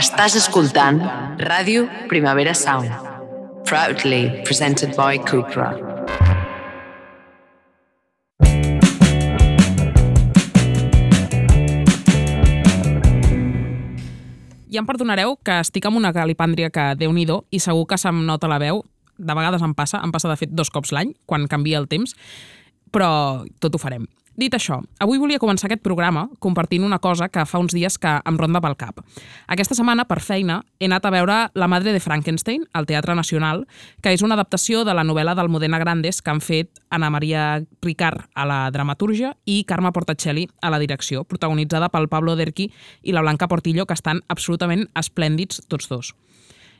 Estàs 0.00 0.32
escoltant 0.38 0.96
Ràdio 1.44 1.82
Primavera 2.08 2.54
Sound. 2.56 2.88
Proudly 3.68 4.30
presented 4.46 4.94
by 4.96 5.18
Cupra. 5.28 5.74
Ja 14.72 14.80
em 14.80 14.88
perdonareu 14.88 15.36
que 15.44 15.58
estic 15.60 15.84
amb 15.84 16.00
una 16.00 16.14
calipàndria 16.16 16.70
que 16.72 16.94
déu 16.96 17.12
nhi 17.12 17.26
i 17.50 17.60
segur 17.60 17.84
que 17.84 17.98
se'm 18.00 18.24
nota 18.24 18.48
la 18.48 18.56
veu. 18.58 18.80
De 19.18 19.34
vegades 19.36 19.60
em 19.60 19.74
passa, 19.74 20.00
em 20.00 20.10
passa 20.10 20.32
de 20.32 20.36
fet 20.40 20.48
dos 20.48 20.70
cops 20.70 20.96
l'any, 20.96 21.12
quan 21.26 21.44
canvia 21.44 21.76
el 21.76 21.88
temps, 21.88 22.16
però 22.90 23.44
tot 23.60 23.74
ho 23.74 23.78
farem. 23.78 24.08
Dit 24.40 24.54
això, 24.56 24.78
avui 25.04 25.18
volia 25.20 25.40
començar 25.42 25.66
aquest 25.68 25.82
programa 25.84 26.22
compartint 26.40 26.86
una 26.86 26.96
cosa 27.02 27.26
que 27.28 27.42
fa 27.44 27.58
uns 27.60 27.74
dies 27.76 27.98
que 28.00 28.08
em 28.24 28.36
ronda 28.40 28.62
pel 28.64 28.76
cap. 28.80 29.02
Aquesta 29.52 29.76
setmana, 29.76 30.06
per 30.08 30.22
feina, 30.24 30.62
he 30.80 30.86
anat 30.88 31.04
a 31.04 31.10
veure 31.12 31.34
La 31.52 31.66
madre 31.68 31.92
de 31.92 32.00
Frankenstein, 32.00 32.64
al 32.72 32.86
Teatre 32.88 33.12
Nacional, 33.18 33.66
que 34.00 34.14
és 34.16 34.22
una 34.24 34.38
adaptació 34.38 34.80
de 34.88 34.94
la 34.96 35.04
novel·la 35.04 35.34
d'Almudena 35.36 35.76
Grandes 35.82 36.22
que 36.22 36.32
han 36.32 36.40
fet 36.40 36.80
Ana 36.88 37.10
Maria 37.12 37.42
Ricard 37.84 38.30
a 38.32 38.46
la 38.48 38.60
dramatúrgia 38.72 39.34
i 39.44 39.58
Carme 39.68 39.92
Portacelli 39.92 40.46
a 40.62 40.70
la 40.72 40.80
direcció, 40.80 41.26
protagonitzada 41.28 41.90
pel 41.92 42.08
Pablo 42.08 42.32
Derqui 42.38 42.70
i 43.02 43.12
la 43.12 43.20
Blanca 43.20 43.48
Portillo, 43.48 43.84
que 43.84 43.98
estan 43.98 44.22
absolutament 44.28 44.86
esplèndids 44.96 45.66
tots 45.68 45.92
dos. 45.92 46.14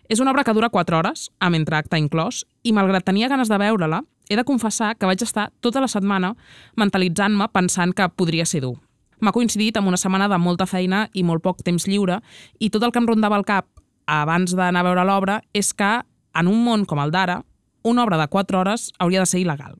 És 0.08 0.18
una 0.18 0.32
obra 0.32 0.42
que 0.48 0.56
dura 0.56 0.72
4 0.72 0.96
hores, 0.96 1.28
amb 1.38 1.60
entreacte 1.60 2.00
inclòs, 2.00 2.46
i 2.64 2.72
malgrat 2.72 3.04
tenia 3.04 3.28
ganes 3.28 3.52
de 3.52 3.60
veure-la, 3.60 4.00
he 4.30 4.38
de 4.38 4.46
confessar 4.46 4.94
que 4.96 5.08
vaig 5.10 5.20
estar 5.26 5.50
tota 5.60 5.82
la 5.82 5.90
setmana 5.90 6.36
mentalitzant-me 6.78 7.50
pensant 7.52 7.92
que 7.92 8.08
podria 8.14 8.46
ser 8.46 8.62
dur. 8.62 8.78
M'ha 9.20 9.34
coincidit 9.36 9.76
amb 9.76 9.90
una 9.90 9.98
setmana 10.00 10.30
de 10.30 10.38
molta 10.38 10.64
feina 10.70 11.08
i 11.12 11.26
molt 11.26 11.42
poc 11.44 11.60
temps 11.66 11.84
lliure 11.90 12.22
i 12.58 12.70
tot 12.70 12.86
el 12.86 12.94
que 12.94 13.02
em 13.02 13.10
rondava 13.10 13.36
al 13.36 13.44
cap 13.44 13.66
abans 14.06 14.54
d'anar 14.56 14.80
a 14.80 14.88
veure 14.88 15.04
l'obra 15.04 15.40
és 15.52 15.74
que, 15.74 15.98
en 16.32 16.48
un 16.48 16.64
món 16.64 16.86
com 16.86 17.02
el 17.02 17.12
d'ara, 17.12 17.42
una 17.82 18.06
obra 18.06 18.16
de 18.16 18.28
4 18.30 18.58
hores 18.58 18.90
hauria 18.98 19.20
de 19.20 19.26
ser 19.26 19.42
il·legal. 19.42 19.76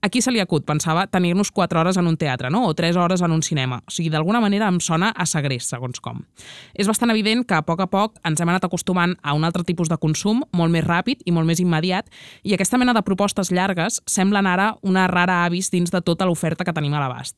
Aquí 0.00 0.20
se 0.22 0.30
li 0.30 0.38
acut, 0.38 0.62
pensava, 0.62 1.08
tenir-nos 1.10 1.50
4 1.50 1.80
hores 1.80 1.96
en 1.98 2.06
un 2.06 2.16
teatre, 2.16 2.52
no? 2.54 2.68
o 2.68 2.74
3 2.74 2.94
hores 2.96 3.22
en 3.22 3.32
un 3.34 3.42
cinema. 3.42 3.80
O 3.82 3.90
sigui, 3.90 4.12
d'alguna 4.14 4.38
manera 4.40 4.68
em 4.70 4.78
sona 4.78 5.08
a 5.10 5.24
segrest, 5.26 5.72
segons 5.72 5.98
com. 5.98 6.20
És 6.78 6.86
bastant 6.86 7.10
evident 7.10 7.42
que 7.42 7.56
a 7.56 7.64
poc 7.66 7.82
a 7.82 7.88
poc 7.90 8.20
ens 8.22 8.38
hem 8.38 8.52
anat 8.52 8.68
acostumant 8.68 9.16
a 9.26 9.34
un 9.34 9.42
altre 9.42 9.64
tipus 9.66 9.90
de 9.90 9.98
consum, 9.98 10.44
molt 10.54 10.70
més 10.70 10.86
ràpid 10.86 11.24
i 11.26 11.34
molt 11.34 11.50
més 11.50 11.58
immediat, 11.58 12.06
i 12.46 12.54
aquesta 12.54 12.78
mena 12.78 12.94
de 12.94 13.02
propostes 13.02 13.50
llargues 13.50 13.98
semblen 14.06 14.46
ara 14.46 14.76
una 14.86 15.08
rara 15.10 15.40
avis 15.48 15.72
dins 15.74 15.90
de 15.90 16.00
tota 16.00 16.30
l'oferta 16.30 16.62
que 16.62 16.76
tenim 16.76 16.94
a 16.94 17.02
l'abast. 17.02 17.34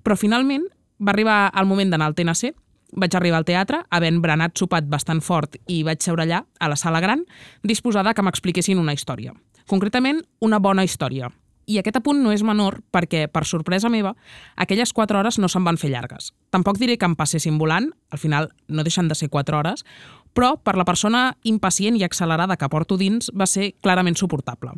Però 0.00 0.16
finalment 0.16 0.64
va 1.04 1.12
arribar 1.12 1.50
el 1.52 1.68
moment 1.68 1.92
d'anar 1.92 2.08
al 2.08 2.16
TNC, 2.16 2.54
vaig 2.96 3.14
arribar 3.14 3.42
al 3.42 3.46
teatre, 3.46 3.82
havent 3.92 4.22
berenat 4.24 4.56
sopat 4.56 4.88
bastant 4.88 5.20
fort 5.20 5.60
i 5.68 5.82
vaig 5.84 6.00
seure 6.00 6.24
allà, 6.24 6.40
a 6.58 6.72
la 6.72 6.80
sala 6.80 7.04
gran, 7.04 7.26
disposada 7.62 8.16
que 8.16 8.24
m'expliquessin 8.24 8.80
una 8.80 8.96
història. 8.96 9.36
Concretament, 9.68 10.24
una 10.40 10.58
bona 10.58 10.82
història, 10.88 11.28
i 11.70 11.78
aquest 11.78 12.00
apunt 12.00 12.18
no 12.24 12.32
és 12.34 12.42
menor 12.46 12.80
perquè, 12.90 13.26
per 13.30 13.44
sorpresa 13.46 13.90
meva, 13.92 14.16
aquelles 14.56 14.92
4 14.96 15.20
hores 15.20 15.38
no 15.38 15.48
se'n 15.48 15.66
van 15.66 15.78
fer 15.78 15.92
llargues. 15.92 16.32
Tampoc 16.50 16.80
diré 16.80 16.98
que 16.98 17.06
em 17.06 17.14
passessin 17.18 17.60
volant, 17.60 17.90
al 18.10 18.18
final 18.18 18.50
no 18.68 18.82
deixen 18.86 19.08
de 19.08 19.14
ser 19.14 19.30
4 19.30 19.58
hores, 19.58 19.86
però 20.34 20.56
per 20.58 20.76
la 20.78 20.86
persona 20.86 21.36
impacient 21.44 21.96
i 21.98 22.04
accelerada 22.06 22.58
que 22.58 22.68
porto 22.70 22.98
dins 22.98 23.30
va 23.34 23.46
ser 23.46 23.72
clarament 23.82 24.18
suportable. 24.18 24.74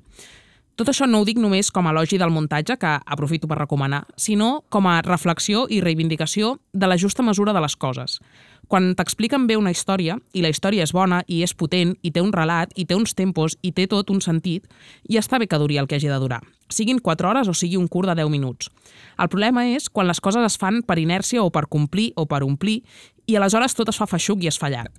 Tot 0.77 0.89
això 0.89 1.05
no 1.05 1.21
ho 1.21 1.27
dic 1.29 1.37
només 1.37 1.69
com 1.71 1.85
a 1.87 1.91
elogi 1.93 2.17
del 2.17 2.33
muntatge, 2.33 2.79
que 2.81 2.93
aprofito 3.05 3.49
per 3.49 3.59
recomanar, 3.61 4.07
sinó 4.17 4.65
com 4.73 4.89
a 4.89 5.03
reflexió 5.05 5.67
i 5.69 5.83
reivindicació 5.85 6.57
de 6.73 6.89
la 6.89 6.97
justa 6.97 7.23
mesura 7.23 7.53
de 7.53 7.61
les 7.61 7.77
coses. 7.77 8.21
Quan 8.69 8.95
t'expliquen 8.97 9.47
bé 9.47 9.59
una 9.61 9.73
història, 9.75 10.17
i 10.33 10.41
la 10.41 10.49
història 10.53 10.87
és 10.87 10.95
bona, 10.97 11.23
i 11.29 11.43
és 11.45 11.53
potent, 11.53 11.93
i 12.03 12.13
té 12.15 12.23
un 12.25 12.33
relat, 12.33 12.73
i 12.79 12.87
té 12.89 12.97
uns 12.97 13.13
tempos, 13.19 13.59
i 13.61 13.73
té 13.77 13.89
tot 13.91 14.11
un 14.11 14.23
sentit, 14.25 14.69
ja 15.11 15.21
està 15.21 15.41
bé 15.43 15.49
que 15.51 15.59
duri 15.61 15.77
el 15.77 15.89
que 15.91 15.99
hagi 15.99 16.09
de 16.09 16.19
durar, 16.23 16.41
siguin 16.73 17.03
4 17.03 17.29
hores 17.29 17.49
o 17.49 17.55
sigui 17.55 17.77
un 17.77 17.89
curt 17.89 18.09
de 18.09 18.17
10 18.23 18.31
minuts. 18.33 18.71
El 19.19 19.29
problema 19.29 19.67
és 19.69 19.91
quan 19.91 20.09
les 20.09 20.21
coses 20.21 20.47
es 20.47 20.57
fan 20.57 20.83
per 20.87 20.99
inèrcia 21.03 21.43
o 21.43 21.51
per 21.51 21.67
complir 21.69 22.13
o 22.17 22.25
per 22.27 22.43
omplir, 22.47 22.81
i 23.27 23.37
aleshores 23.37 23.75
tot 23.75 23.93
es 23.93 23.99
fa 23.99 24.09
feixuc 24.09 24.43
i 24.43 24.49
es 24.49 24.59
fa 24.59 24.71
llarg. 24.73 24.93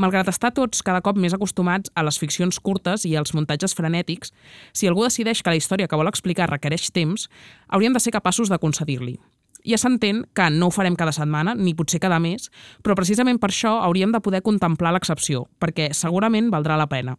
Malgrat 0.00 0.30
estar 0.30 0.52
tots 0.56 0.80
cada 0.86 1.02
cop 1.04 1.18
més 1.20 1.34
acostumats 1.36 1.90
a 1.98 2.04
les 2.06 2.16
ficcions 2.16 2.56
curtes 2.62 3.04
i 3.04 3.16
als 3.18 3.34
muntatges 3.36 3.74
frenètics, 3.76 4.32
si 4.72 4.88
algú 4.88 5.04
decideix 5.04 5.42
que 5.42 5.52
la 5.52 5.58
història 5.60 5.90
que 5.90 5.98
vol 5.98 6.08
explicar 6.08 6.48
requereix 6.48 6.88
temps, 6.94 7.28
hauríem 7.68 7.92
de 7.92 8.00
ser 8.00 8.14
capaços 8.14 8.48
de 8.48 8.58
concedir-li. 8.62 9.18
Ja 9.66 9.78
s'entén 9.80 10.24
que 10.34 10.48
no 10.50 10.68
ho 10.68 10.74
farem 10.74 10.96
cada 10.96 11.12
setmana, 11.12 11.54
ni 11.54 11.74
potser 11.74 12.00
cada 12.00 12.20
mes, 12.22 12.48
però 12.84 12.96
precisament 12.98 13.40
per 13.40 13.50
això 13.50 13.76
hauríem 13.84 14.12
de 14.12 14.20
poder 14.24 14.42
contemplar 14.42 14.92
l'excepció, 14.94 15.46
perquè 15.60 15.90
segurament 15.96 16.50
valdrà 16.52 16.78
la 16.80 16.88
pena. 16.88 17.16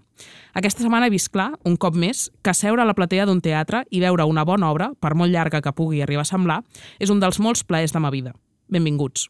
Aquesta 0.54 0.84
setmana 0.84 1.08
he 1.08 1.14
vist 1.14 1.32
clar, 1.34 1.52
un 1.66 1.78
cop 1.78 1.96
més, 1.96 2.30
que 2.42 2.54
seure 2.54 2.82
a 2.82 2.88
la 2.88 2.98
platea 2.98 3.28
d'un 3.30 3.42
teatre 3.42 3.86
i 3.92 4.02
veure 4.02 4.26
una 4.26 4.46
bona 4.46 4.72
obra, 4.72 4.92
per 5.00 5.16
molt 5.16 5.32
llarga 5.32 5.62
que 5.62 5.76
pugui 5.76 6.02
arribar 6.02 6.26
a 6.26 6.32
semblar, 6.32 6.62
és 7.00 7.10
un 7.10 7.20
dels 7.22 7.40
molts 7.40 7.64
plaers 7.64 7.94
de 7.94 8.00
ma 8.00 8.12
vida. 8.12 8.34
Benvinguts. 8.72 9.30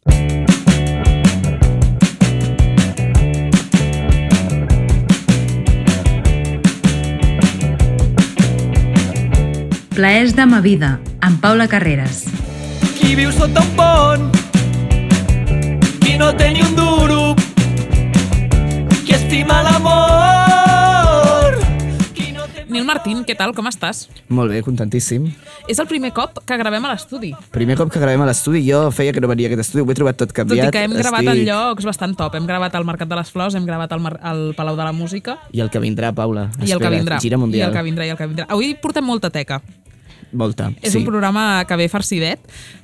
Plaers 9.92 10.32
de 10.34 10.46
ma 10.48 10.62
vida, 10.62 10.96
amb 11.22 11.42
Paula 11.44 11.68
Carreras. 11.68 12.51
Qui 13.12 13.18
viu 13.20 13.32
sota 13.36 13.60
un 13.60 13.72
pont, 13.76 14.22
qui 16.00 16.14
no 16.16 16.30
té 16.40 16.46
ni 16.56 16.62
un 16.64 16.78
duro, 16.78 17.34
qui 19.04 19.12
estima 19.12 19.58
l'amor, 19.66 21.58
no 22.32 22.46
Nil 22.72 22.88
Martín, 22.88 23.26
què 23.28 23.36
tal, 23.36 23.52
com 23.52 23.68
estàs? 23.68 24.06
Molt 24.32 24.56
bé, 24.56 24.62
contentíssim. 24.64 25.28
És 25.68 25.84
el 25.84 25.92
primer 25.92 26.14
cop 26.16 26.40
que 26.48 26.56
gravem 26.56 26.88
a 26.88 26.94
l'estudi. 26.94 27.34
Primer 27.52 27.76
cop 27.82 27.92
que 27.92 28.00
gravem 28.00 28.24
a 28.24 28.32
l'estudi, 28.32 28.64
jo 28.64 28.86
feia 28.96 29.12
que 29.12 29.20
no 29.20 29.28
venia 29.28 29.52
a 29.52 29.52
aquest 29.52 29.66
estudi, 29.68 29.84
ho 29.84 29.92
he 29.92 30.00
trobat 30.00 30.16
tot 30.24 30.32
canviat. 30.32 30.72
Tot 30.72 30.72
i 30.72 30.78
que 30.80 30.88
hem 30.88 30.96
gravat 30.96 31.28
Estic... 31.28 31.36
en 31.36 31.52
llocs 31.52 31.92
bastant 31.92 32.16
top. 32.16 32.40
Hem 32.40 32.48
gravat 32.48 32.80
al 32.80 32.88
Mercat 32.88 33.12
de 33.12 33.20
les 33.20 33.36
Flors, 33.36 33.60
hem 33.60 33.68
gravat 33.68 33.92
al, 33.92 34.00
Mar 34.08 34.16
al 34.24 34.54
Palau 34.56 34.80
de 34.80 34.88
la 34.88 34.96
Música. 34.96 35.36
I 35.52 35.68
el 35.68 35.76
que 35.76 35.84
vindrà, 35.84 36.16
Paula. 36.16 36.48
I 36.64 36.72
el 36.72 36.80
que 36.80 36.96
vindrà. 36.96 37.20
Gira 37.20 37.44
mundial. 37.44 37.68
I 37.68 37.74
el 37.74 37.76
que 37.76 37.88
vindrà, 37.92 38.08
i 38.08 38.16
el 38.16 38.24
que 38.24 38.32
vindrà. 38.32 38.48
Avui 38.56 38.72
portem 38.80 39.04
molta 39.04 39.36
teca. 39.36 39.60
Molta, 40.32 40.72
És 40.82 40.94
sí. 40.94 41.02
un 41.02 41.08
programa 41.08 41.64
que 41.68 41.78
ve 41.80 41.90
farcidet 41.92 42.40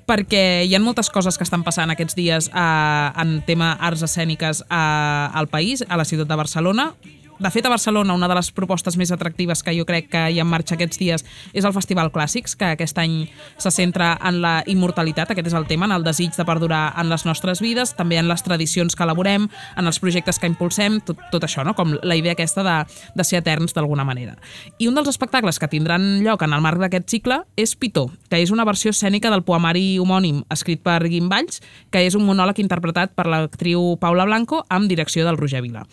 perquè 0.08 0.63
hi 0.68 0.75
ha 0.75 0.81
moltes 0.84 1.09
coses 1.12 1.38
que 1.38 1.46
estan 1.47 1.63
passant 1.68 1.91
aquests 1.91 2.16
dies 2.16 2.50
eh, 2.52 3.22
en 3.24 3.38
tema 3.47 3.74
arts 3.80 4.03
escèniques 4.08 4.63
eh, 4.63 5.40
al 5.41 5.47
país, 5.52 5.84
a 5.88 6.00
la 6.00 6.06
ciutat 6.07 6.28
de 6.28 6.40
Barcelona. 6.40 6.91
De 7.40 7.52
fet, 7.52 7.66
a 7.66 7.70
Barcelona, 7.70 8.16
una 8.16 8.28
de 8.28 8.34
les 8.34 8.48
propostes 8.52 8.96
més 8.98 9.12
atractives 9.14 9.62
que 9.62 9.74
jo 9.78 9.84
crec 9.86 10.08
que 10.09 10.22
hi 10.34 10.40
ha 10.40 10.44
en 10.46 10.50
marxa 10.50 10.74
aquests 10.74 10.98
dies 10.98 11.24
és 11.53 11.66
el 11.68 11.74
Festival 11.75 12.09
Clàssics, 12.09 12.56
que 12.58 12.72
aquest 12.74 12.98
any 12.98 13.28
se 13.62 13.70
centra 13.70 14.16
en 14.25 14.40
la 14.42 14.64
immortalitat, 14.66 15.30
aquest 15.30 15.52
és 15.52 15.58
el 15.58 15.68
tema, 15.70 15.86
en 15.86 15.94
el 15.94 16.06
desig 16.08 16.34
de 16.34 16.46
perdurar 16.50 16.96
en 16.98 17.12
les 17.12 17.28
nostres 17.30 17.62
vides, 17.62 17.94
també 17.94 18.18
en 18.18 18.25
les 18.25 18.42
tradicions 18.42 18.98
que 18.98 19.06
elaborem, 19.06 19.46
en 19.78 19.86
els 19.86 20.02
projectes 20.02 20.42
que 20.42 20.50
impulsem, 20.50 20.98
tot, 21.06 21.22
tot 21.30 21.46
això, 21.46 21.62
no? 21.62 21.75
com 21.78 21.94
la 22.02 22.18
idea 22.18 22.34
aquesta 22.34 22.66
de, 22.66 22.75
de 23.14 23.28
ser 23.28 23.44
eterns 23.44 23.78
d'alguna 23.78 24.08
manera. 24.08 24.34
I 24.81 24.90
un 24.90 24.98
dels 24.98 25.14
espectacles 25.14 25.62
que 25.62 25.69
tindran 25.69 26.24
lloc 26.25 26.42
en 26.42 26.58
el 26.58 26.66
marc 26.66 26.81
d'aquest 26.81 27.06
cicle 27.19 27.44
és 27.54 27.78
Pitó, 27.78 28.08
que 28.31 28.42
és 28.42 28.50
una 28.50 28.66
versió 28.66 28.90
escènica 28.90 29.30
del 29.30 29.46
poemari 29.46 30.00
homònim 30.02 30.42
escrit 30.50 30.81
per 30.81 31.04
Guim 31.06 31.30
Valls, 31.30 31.62
que 31.94 32.02
és 32.02 32.18
un 32.18 32.25
monòleg 32.25 32.66
interpretat 32.66 33.14
per 33.14 33.30
l'actriu 33.30 33.94
Paula 34.02 34.25
Blanco 34.25 34.66
amb 34.74 34.90
direcció 34.90 35.28
del 35.28 35.38
Roger 35.38 35.62
Vila. 35.62 35.86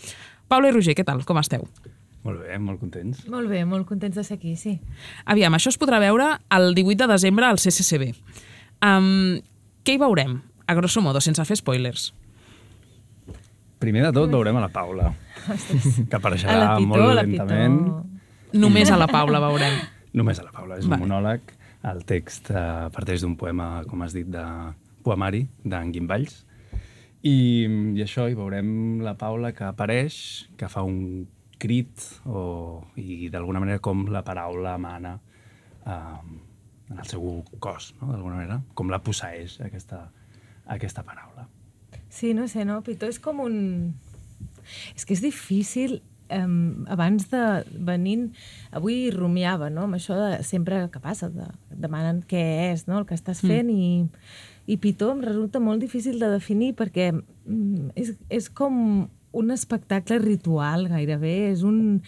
Paula 0.48 0.70
i 0.70 0.74
Roger, 0.76 0.94
què 0.96 1.04
tal? 1.06 1.24
Com 1.26 1.38
esteu? 1.40 1.66
Molt 2.24 2.40
bé, 2.40 2.56
molt 2.58 2.80
contents. 2.80 3.26
Molt 3.28 3.50
bé, 3.52 3.64
molt 3.68 3.84
contents 3.88 4.16
de 4.16 4.24
ser 4.24 4.38
aquí, 4.38 4.54
sí. 4.56 4.78
Aviam, 5.28 5.52
això 5.56 5.68
es 5.72 5.78
podrà 5.80 5.98
veure 6.00 6.30
el 6.56 6.70
18 6.76 7.04
de 7.04 7.08
desembre 7.12 7.46
al 7.46 7.60
CCCB. 7.60 8.14
Um, 8.84 9.40
què 9.84 9.96
hi 9.96 10.00
veurem? 10.00 10.38
A 10.64 10.76
grosso 10.78 11.02
modo, 11.04 11.20
sense 11.20 11.44
fer 11.44 11.58
spoilers. 11.60 12.12
Primer 13.84 14.06
de 14.06 14.12
tot 14.16 14.32
veurem 14.32 14.56
a 14.56 14.62
la 14.64 14.70
Paula, 14.72 15.10
que 16.08 16.16
apareixerà 16.16 16.78
pitó, 16.78 16.88
molt 16.94 17.18
lentament. 17.18 17.76
Pitó. 17.84 18.58
Només 18.62 18.88
a 18.94 18.96
la 18.96 19.08
Paula 19.10 19.42
veurem. 19.44 19.76
Només 20.16 20.40
a 20.40 20.46
la 20.46 20.54
Paula, 20.54 20.78
és 20.80 20.88
Va. 20.88 20.96
un 20.96 21.04
monòleg. 21.04 21.52
El 21.84 22.00
text 22.08 22.48
eh, 22.48 22.64
parteix 22.94 23.20
d'un 23.26 23.34
poema, 23.36 23.82
com 23.90 24.00
has 24.06 24.14
dit, 24.16 24.24
de 24.32 24.44
poemari 25.04 25.42
d'en 25.68 25.92
Guim 25.92 26.08
Valls. 26.08 26.38
I, 27.24 27.36
I 27.96 28.02
això, 28.04 28.26
hi 28.28 28.36
veurem 28.36 29.00
la 29.04 29.14
Paula 29.16 29.54
que 29.56 29.64
apareix, 29.64 30.16
que 30.60 30.68
fa 30.68 30.84
un 30.84 31.24
crit 31.64 32.02
o, 32.28 32.82
i 33.00 33.30
d'alguna 33.32 33.62
manera 33.62 33.80
com 33.80 34.04
la 34.12 34.20
paraula 34.26 34.74
mana 34.76 35.14
eh, 35.86 36.40
en 36.90 36.98
el 36.98 37.06
seu 37.08 37.24
cos, 37.62 37.94
no? 38.00 38.10
d'alguna 38.12 38.36
manera, 38.36 38.60
com 38.76 38.92
la 38.92 39.00
posseeix 39.00 39.56
aquesta, 39.64 40.02
aquesta 40.76 41.04
paraula. 41.06 41.48
Sí, 42.12 42.34
no 42.36 42.46
sé, 42.48 42.66
no? 42.68 42.82
Pitó 42.86 43.08
és 43.10 43.18
com 43.22 43.40
un... 43.42 43.56
És 44.94 45.04
que 45.04 45.16
és 45.16 45.22
difícil 45.24 45.98
um, 46.32 46.84
abans 46.92 47.26
de 47.32 47.42
venint, 47.88 48.28
avui 48.76 49.08
rumiava, 49.14 49.70
no?, 49.72 49.88
amb 49.88 49.98
això 49.98 50.16
de 50.18 50.42
sempre 50.46 50.84
que 50.92 51.02
passa, 51.02 51.30
de, 51.32 51.48
demanen 51.72 52.22
què 52.28 52.44
és, 52.70 52.86
no?, 52.88 53.00
el 53.00 53.08
que 53.08 53.16
estàs 53.18 53.42
fent 53.44 53.70
mm. 53.72 53.74
i, 53.74 54.52
I 54.66 54.78
Pitó 54.80 55.10
em 55.12 55.20
resulta 55.24 55.60
molt 55.60 55.82
difícil 55.82 56.18
de 56.20 56.30
definir 56.32 56.72
perquè 56.78 57.10
mm, 57.12 57.92
és, 58.00 58.14
és 58.32 58.48
com 58.48 59.08
un 59.34 59.50
espectacle 59.50 60.18
ritual, 60.22 60.88
gairebé. 60.88 61.50
És 61.50 61.64
un... 61.66 62.02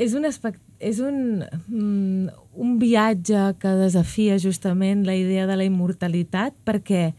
És 0.00 0.14
un, 0.16 0.24
espect... 0.24 0.60
és 0.80 1.02
un, 1.04 1.42
mm, 1.68 2.30
un 2.56 2.78
viatge 2.80 3.50
que 3.60 3.74
desafia 3.82 4.38
justament 4.40 5.04
la 5.04 5.18
idea 5.18 5.44
de 5.50 5.58
la 5.58 5.66
immortalitat 5.68 6.56
perquè 6.64 7.10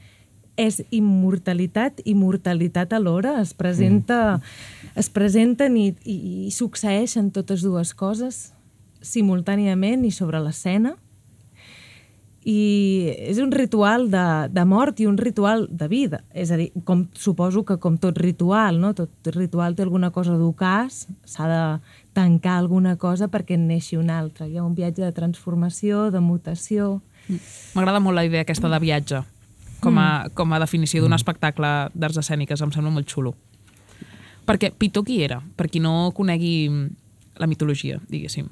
és 0.59 0.81
immortalitat 0.93 2.01
i 2.05 2.15
mortalitat 2.17 2.93
alhora. 2.93 3.37
Es, 3.41 3.53
presenta, 3.53 4.37
mm. 4.37 4.95
es 5.03 5.11
presenten 5.13 5.77
i, 5.77 5.91
i, 6.03 6.17
i 6.47 6.51
succeeixen 6.55 7.29
totes 7.35 7.61
dues 7.65 7.93
coses 7.93 8.49
simultàniament 9.01 10.05
i 10.05 10.11
sobre 10.13 10.41
l'escena. 10.41 10.95
I 12.41 13.13
és 13.29 13.37
un 13.37 13.51
ritual 13.53 14.07
de, 14.09 14.25
de 14.49 14.63
mort 14.65 14.99
i 14.99 15.05
un 15.05 15.17
ritual 15.19 15.67
de 15.69 15.87
vida. 15.91 16.23
És 16.33 16.49
a 16.49 16.57
dir, 16.57 16.71
com, 16.87 17.05
suposo 17.13 17.61
que 17.67 17.77
com 17.77 17.99
tot 18.01 18.17
ritual, 18.17 18.79
no? 18.81 18.95
tot 18.97 19.29
ritual 19.35 19.77
té 19.77 19.85
alguna 19.85 20.09
cosa 20.15 20.33
d'ocàs, 20.39 21.05
s'ha 21.29 21.49
de 21.51 21.61
tancar 22.17 22.57
alguna 22.57 22.95
cosa 22.97 23.29
perquè 23.29 23.59
en 23.59 23.67
neixi 23.69 23.99
una 23.99 24.17
altra. 24.19 24.49
Hi 24.49 24.57
ha 24.57 24.65
un 24.65 24.73
viatge 24.75 25.05
de 25.05 25.13
transformació, 25.13 26.09
de 26.11 26.23
mutació... 26.23 26.97
M'agrada 27.77 28.01
molt 28.01 28.17
la 28.17 28.25
idea 28.25 28.41
aquesta 28.41 28.67
de 28.67 28.79
viatge 28.81 29.21
com 29.81 29.97
a, 30.01 30.29
com 30.33 30.53
a 30.53 30.59
definició 30.61 31.01
d'un 31.03 31.13
espectacle 31.17 31.69
d'arts 31.93 32.21
escèniques. 32.21 32.61
Em 32.61 32.71
sembla 32.73 32.93
molt 32.93 33.09
xulo. 33.09 33.33
Perquè 34.47 34.71
Pitó 34.77 35.03
qui 35.05 35.21
era? 35.25 35.41
Per 35.57 35.67
qui 35.69 35.81
no 35.81 36.11
conegui 36.17 36.69
la 37.41 37.47
mitologia, 37.47 37.99
diguéssim. 38.09 38.47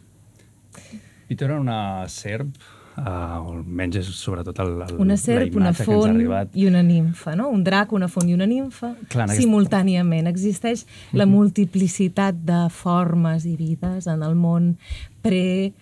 Pitó 1.29 1.45
era 1.45 1.59
una 1.61 2.07
serp, 2.09 2.53
o 2.99 3.51
almenys 3.53 3.95
és 4.01 4.07
sobretot 4.19 4.59
el, 4.63 4.73
el, 4.85 4.95
Una 5.01 5.17
serp, 5.17 5.55
una 5.55 5.71
font 5.73 6.09
arribat. 6.11 6.49
i 6.53 6.65
una 6.67 6.81
nimfa, 6.83 7.35
no? 7.35 7.49
Un 7.49 7.63
drac, 7.63 7.91
una 7.93 8.07
font 8.11 8.27
i 8.29 8.33
una 8.35 8.45
nimfa, 8.45 8.93
Clar, 9.09 9.27
aquest- 9.29 9.41
simultàniament. 9.43 10.27
Existeix 10.27 10.85
la 11.13 11.25
multiplicitat 11.25 12.35
de 12.45 12.65
formes 12.69 13.45
i 13.45 13.55
vides 13.55 14.07
en 14.07 14.23
el 14.23 14.35
món 14.35 14.75
pre, 15.21 15.73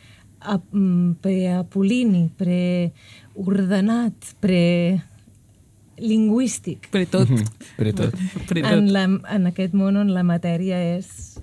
mm, 0.72 1.12
preapolini, 1.22 2.30
preordenat, 3.36 4.14
pre 4.40 5.02
lingüístic. 5.98 6.90
Per 6.94 7.06
tot. 7.10 7.28
Per 7.78 7.94
tot. 7.94 8.14
Per 8.48 8.62
tot. 8.62 8.72
En, 8.72 8.92
la, 8.94 9.06
en 9.34 9.48
aquest 9.50 9.74
món 9.74 9.98
on 9.98 10.12
la 10.14 10.24
matèria 10.24 10.78
és 10.98 11.40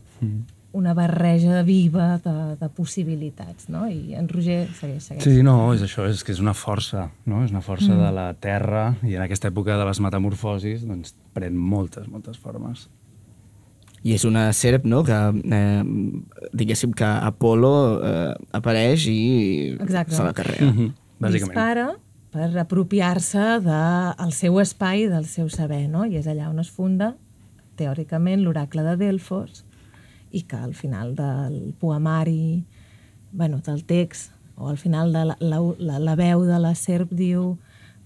una 0.75 0.93
barreja 0.93 1.63
viva 1.63 2.19
de, 2.19 2.57
de 2.59 2.69
possibilitats, 2.75 3.69
no? 3.71 3.85
I 3.87 4.17
en 4.19 4.27
Roger 4.29 4.65
segueix, 4.75 5.07
segueix. 5.07 5.23
Sí, 5.23 5.43
no, 5.47 5.55
és 5.73 5.85
això, 5.87 6.09
és 6.11 6.25
que 6.27 6.35
és 6.35 6.41
una 6.43 6.55
força, 6.59 7.07
no? 7.31 7.45
És 7.47 7.55
una 7.55 7.63
força 7.63 7.93
mm. 7.93 8.01
de 8.03 8.11
la 8.17 8.27
Terra 8.43 8.89
i 9.07 9.15
en 9.15 9.23
aquesta 9.23 9.53
època 9.53 9.79
de 9.79 9.87
les 9.87 10.03
metamorfosis 10.03 10.83
doncs 10.89 11.15
pren 11.37 11.55
moltes, 11.55 12.09
moltes 12.11 12.41
formes. 12.43 12.89
I 14.05 14.17
és 14.17 14.25
una 14.27 14.49
serp, 14.53 14.85
no?, 14.91 15.05
que 15.07 15.19
eh, 15.57 15.85
diguéssim 16.53 16.93
que 16.93 17.07
Apolo 17.31 17.75
eh, 18.03 18.33
apareix 18.59 19.07
i 19.09 19.21
Exacte. 19.79 20.19
se 20.19 20.27
la 20.27 20.35
carrega. 20.35 20.73
Mm 20.73 20.77
-hmm. 20.77 20.91
Bàsicament. 21.23 21.55
dispara 21.55 21.87
per 22.35 22.51
apropiar-se 22.59 23.61
del 23.63 24.33
seu 24.33 24.59
espai 24.59 25.07
del 25.07 25.25
seu 25.31 25.49
saber, 25.49 25.89
no? 25.89 26.05
I 26.05 26.17
és 26.19 26.27
allà 26.27 26.49
on 26.51 26.59
es 26.59 26.69
funda, 26.69 27.15
teòricament, 27.79 28.43
l'oracle 28.43 28.83
de 28.83 28.97
Delfos, 28.97 29.65
i 30.35 30.43
que 30.49 30.59
al 30.59 30.75
final 30.75 31.15
del 31.15 31.75
poemari, 31.81 32.65
bueno, 33.33 33.61
del 33.65 33.85
text, 33.85 34.33
o 34.57 34.69
al 34.69 34.79
final 34.79 35.13
de 35.13 35.25
la, 35.31 35.37
la, 35.41 35.61
la, 35.79 35.99
la 35.99 36.15
veu 36.19 36.45
de 36.47 36.59
la 36.63 36.75
serp 36.79 37.11
diu 37.15 37.55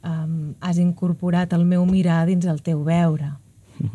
um, 0.05 0.55
has 0.61 0.81
incorporat 0.81 1.53
el 1.57 1.65
meu 1.69 1.85
mirar 1.89 2.25
dins 2.29 2.49
el 2.49 2.61
teu 2.65 2.83
veure. 2.85 3.35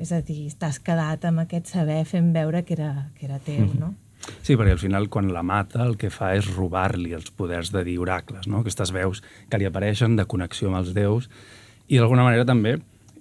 És 0.00 0.12
a 0.16 0.20
dir, 0.24 0.48
t'has 0.58 0.80
quedat 0.82 1.26
amb 1.28 1.44
aquest 1.44 1.70
saber 1.74 2.02
fent 2.08 2.32
veure 2.34 2.64
que 2.64 2.74
era, 2.78 3.10
que 3.18 3.26
era 3.28 3.38
teu, 3.44 3.66
no? 3.78 3.92
Sí, 4.44 4.54
perquè 4.54 4.74
al 4.74 4.80
final 4.80 5.08
quan 5.12 5.30
la 5.32 5.42
mata 5.46 5.82
el 5.84 5.96
que 6.00 6.10
fa 6.12 6.34
és 6.36 6.48
robar-li 6.54 7.14
els 7.16 7.30
poders 7.32 7.72
de 7.72 7.82
dir 7.86 7.98
oracles, 8.00 8.46
no? 8.48 8.60
aquestes 8.60 8.92
veus 8.92 9.22
que 9.50 9.60
li 9.60 9.68
apareixen 9.68 10.16
de 10.18 10.26
connexió 10.28 10.68
amb 10.68 10.80
els 10.82 10.92
déus 10.96 11.28
i 11.88 11.98
d'alguna 11.98 12.26
manera 12.26 12.44
també 12.48 12.76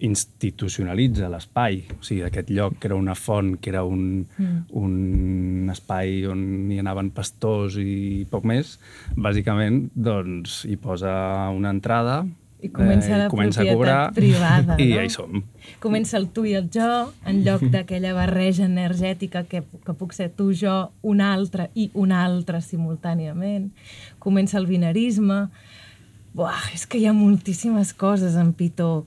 institucionalitza 0.06 1.30
l'espai, 1.32 1.82
o 1.98 2.04
sigui, 2.06 2.24
aquest 2.28 2.52
lloc 2.56 2.78
que 2.80 2.90
era 2.90 2.98
una 3.00 3.16
font, 3.16 3.56
que 3.60 3.72
era 3.74 3.84
un, 3.84 4.26
mm. 4.38 4.60
un 4.80 5.72
espai 5.74 6.24
on 6.30 6.44
hi 6.72 6.80
anaven 6.80 7.12
pastors 7.16 7.80
i 7.82 8.26
poc 8.32 8.48
més, 8.48 8.78
bàsicament 9.16 9.88
doncs 9.96 10.64
hi 10.70 10.80
posa 10.80 11.12
una 11.56 11.74
entrada 11.76 12.24
I 12.60 12.70
comença 12.76 13.16
la 13.16 13.28
i 13.28 13.32
comença 13.32 13.64
a 13.64 13.72
cobrar 13.72 14.00
privada, 14.16 14.76
i 14.82 14.90
no? 14.90 14.96
ja 14.98 15.04
hi 15.06 15.12
som. 15.14 15.44
Comença 15.80 16.18
el 16.20 16.28
tu 16.36 16.44
i 16.48 16.58
el 16.60 16.68
jo, 16.74 16.90
en 17.28 17.44
lloc 17.46 17.64
d'aquella 17.72 18.12
barreja 18.22 18.66
energètica 18.68 19.46
que, 19.48 19.64
que 19.86 19.96
puc 19.96 20.16
ser 20.16 20.30
tu, 20.36 20.52
jo, 20.52 20.90
un 21.08 21.24
altre 21.24 21.70
i 21.76 21.90
un 21.96 22.12
altre 22.12 22.60
simultàniament. 22.64 23.70
Comença 24.20 24.60
el 24.60 24.68
binarisme. 24.68 25.46
Buah, 26.40 26.70
és 26.72 26.86
que 26.88 27.02
hi 27.02 27.08
ha 27.10 27.12
moltíssimes 27.12 27.90
coses 28.00 28.38
en 28.40 28.54
Pitó, 28.56 29.04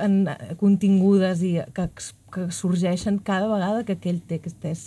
en, 0.00 0.14
contingudes 0.60 1.42
i 1.44 1.58
que, 1.76 1.84
que 2.32 2.46
sorgeixen 2.56 3.18
cada 3.20 3.50
vegada 3.50 3.82
que 3.84 3.98
aquell 3.98 4.22
text 4.30 4.64
és, 4.64 4.86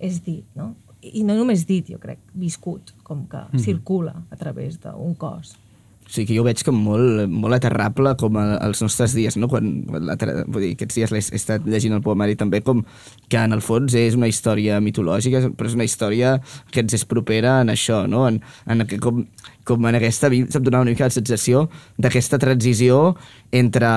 és 0.00 0.22
dit, 0.24 0.46
no? 0.56 0.70
I 1.04 1.20
no 1.28 1.36
només 1.36 1.66
dit, 1.68 1.90
jo 1.92 2.00
crec, 2.00 2.22
viscut, 2.32 2.94
com 3.04 3.26
que 3.28 3.42
Mhm. 3.52 3.60
circula 3.60 4.14
a 4.30 4.36
través 4.40 4.80
d'un 4.80 5.12
cos. 5.14 5.58
O 6.04 6.10
sigui 6.12 6.26
que 6.28 6.34
jo 6.36 6.42
veig 6.44 6.60
com 6.64 6.76
molt, 6.76 7.28
molt 7.32 7.54
aterrable 7.56 8.10
com 8.20 8.36
a, 8.36 8.56
als 8.60 8.82
nostres 8.82 9.14
dies, 9.16 9.38
no? 9.40 9.48
Quan, 9.48 9.84
vull 9.88 10.60
dir, 10.60 10.74
aquests 10.76 10.98
dies 10.98 11.12
he 11.12 11.36
estat 11.36 11.64
llegint 11.64 11.94
el 11.96 12.02
poemari 12.04 12.36
també 12.36 12.60
com 12.60 12.82
que 13.28 13.40
en 13.40 13.52
el 13.56 13.62
fons 13.64 13.94
és 13.96 14.14
una 14.14 14.28
història 14.28 14.80
mitològica, 14.84 15.40
però 15.56 15.66
és 15.66 15.76
una 15.78 15.84
història 15.88 16.40
que 16.70 16.80
ens 16.84 16.92
és 16.92 17.06
propera 17.08 17.60
en 17.64 17.72
això, 17.72 18.02
no? 18.06 18.26
En, 18.28 18.42
en, 18.66 18.84
que 18.86 18.98
com, 19.00 19.24
com 19.64 19.86
en 19.88 19.98
aquesta... 19.98 20.28
A 20.28 20.32
mi 20.32 20.42
se'm 20.48 20.64
donava 20.64 20.84
una 20.86 20.92
mica 20.94 21.06
la 21.08 21.14
sensació 21.14 21.66
d'aquesta 22.00 22.38
transició 22.42 23.14
entre 23.54 23.88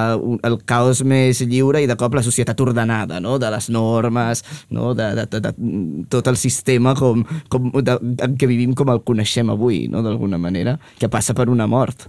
el 0.48 0.58
caos 0.70 1.04
més 1.04 1.42
lliure 1.44 1.82
i 1.84 1.88
de 1.90 1.96
cop 2.00 2.16
la 2.18 2.24
societat 2.26 2.60
ordenada, 2.64 3.20
no? 3.24 3.38
De 3.40 3.50
les 3.54 3.70
normes, 3.74 4.44
no? 4.74 4.94
De, 4.98 5.10
de, 5.18 5.26
de, 5.32 5.42
de 5.48 5.54
tot 6.14 6.28
el 6.32 6.38
sistema 6.40 6.96
com, 6.98 7.24
com 7.50 7.72
de, 7.82 7.98
en 8.26 8.38
què 8.40 8.50
vivim 8.50 8.74
com 8.78 8.92
el 8.94 9.04
coneixem 9.08 9.50
avui, 9.54 9.86
no? 9.92 10.04
D'alguna 10.06 10.40
manera, 10.42 10.78
que 11.00 11.10
passa 11.12 11.36
per 11.38 11.50
una 11.54 11.68
mort. 11.68 12.08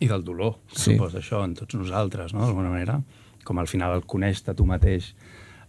I 0.00 0.08
del 0.08 0.22
dolor, 0.24 0.54
Sí. 0.72 0.94
suposa 0.94 1.18
això, 1.20 1.42
en 1.44 1.54
tots 1.58 1.76
nosaltres, 1.76 2.32
no? 2.32 2.46
d'alguna 2.46 2.70
manera. 2.72 3.00
Com 3.44 3.58
al 3.60 3.66
final 3.68 3.98
el 3.98 4.06
conèixer 4.08 4.54
tu 4.56 4.64
mateix 4.68 5.10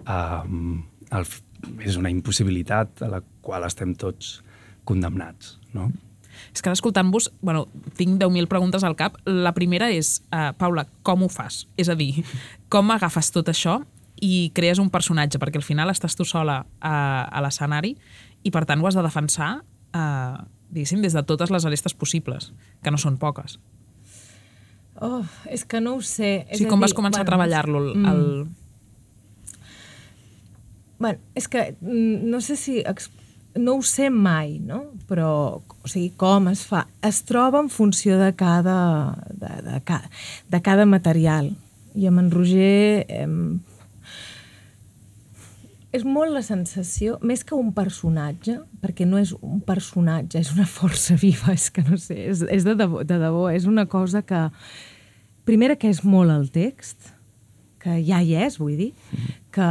um, 0.07 0.83
el, 1.11 1.25
és 1.83 1.97
una 1.99 2.11
impossibilitat 2.13 3.03
a 3.03 3.09
la 3.11 3.19
qual 3.43 3.65
estem 3.67 3.91
tots 3.95 4.37
condemnats. 4.87 5.57
No? 5.75 5.89
És 6.53 6.61
que 6.61 6.71
escoltant-vos, 6.73 7.31
bueno, 7.41 7.67
tinc 7.97 8.19
10.000 8.21 8.47
preguntes 8.51 8.83
al 8.83 8.95
cap. 8.99 9.17
La 9.25 9.53
primera 9.53 9.91
és, 9.93 10.19
uh, 10.33 10.51
Paula, 10.57 10.87
com 11.03 11.23
ho 11.23 11.29
fas? 11.29 11.65
És 11.77 11.89
a 11.89 11.95
dir, 11.95 12.23
com 12.69 12.91
agafes 12.91 13.31
tot 13.31 13.49
això 13.51 13.81
i 14.21 14.51
crees 14.55 14.79
un 14.81 14.89
personatge? 14.93 15.39
Perquè 15.41 15.61
al 15.61 15.65
final 15.65 15.89
estàs 15.93 16.15
tu 16.15 16.25
sola 16.25 16.65
a, 16.79 16.95
a 17.25 17.41
l'escenari 17.45 17.95
i 18.43 18.51
per 18.51 18.65
tant 18.65 18.81
ho 18.81 18.87
has 18.89 18.97
de 18.97 19.05
defensar 19.05 19.59
uh, 19.93 20.41
diguéssim, 20.71 21.01
des 21.03 21.13
de 21.13 21.23
totes 21.27 21.51
les 21.51 21.65
arestes 21.67 21.93
possibles, 21.93 22.51
que 22.81 22.91
no 22.91 22.97
són 22.97 23.17
poques. 23.19 23.59
Oh, 25.01 25.23
és 25.49 25.65
que 25.65 25.81
no 25.81 25.95
ho 25.97 26.01
sé. 26.05 26.45
O 26.47 26.51
És 26.53 26.59
sigui, 26.59 26.69
a 26.69 26.71
com 26.71 26.79
dir, 26.79 26.85
vas 26.87 26.93
començar 26.95 27.21
a 27.21 27.25
bueno, 27.25 27.31
treballar-lo? 27.31 27.81
El, 27.91 28.05
el... 28.05 28.47
Bueno, 31.01 31.19
és 31.35 31.47
que 31.49 31.75
mm, 31.81 32.29
no 32.29 32.41
sé 32.45 32.55
si... 32.55 32.79
ex- 32.85 33.09
No 33.59 33.75
ho 33.75 33.81
sé 33.83 34.09
mai, 34.09 34.59
no? 34.63 34.83
Però, 35.09 35.31
o 35.59 35.89
sigui, 35.91 36.13
com 36.19 36.47
es 36.51 36.63
fa? 36.67 36.85
Es 37.03 37.23
troba 37.27 37.59
en 37.59 37.67
funció 37.69 38.19
de 38.21 38.31
cada, 38.39 39.17
de, 39.27 39.51
de, 39.65 39.99
de 40.53 40.61
cada 40.63 40.85
material. 40.85 41.51
I 41.95 42.07
amb 42.11 42.23
en 42.23 42.31
Roger... 42.31 43.05
Em, 43.09 43.59
és 45.91 46.05
molt 46.07 46.31
la 46.31 46.41
sensació, 46.43 47.17
més 47.19 47.43
que 47.43 47.57
un 47.57 47.73
personatge, 47.75 48.61
perquè 48.79 49.03
no 49.07 49.19
és 49.19 49.33
un 49.43 49.59
personatge, 49.67 50.39
és 50.39 50.51
una 50.55 50.67
força 50.77 51.17
viva, 51.19 51.51
és 51.51 51.67
que 51.73 51.83
no 51.83 51.99
sé, 51.99 52.15
és, 52.31 52.45
és 52.47 52.63
de, 52.67 52.77
debò, 52.79 53.03
de 53.03 53.19
debò, 53.19 53.49
és 53.51 53.67
una 53.67 53.85
cosa 53.91 54.23
que... 54.23 54.47
Primera, 55.43 55.75
que 55.75 55.89
és 55.91 56.03
molt 56.05 56.31
el 56.31 56.47
text, 56.53 57.11
que 57.81 57.97
ja 58.05 58.21
hi 58.21 58.35
és, 58.37 58.59
vull 58.61 58.77
dir, 58.77 58.91
que, 59.53 59.67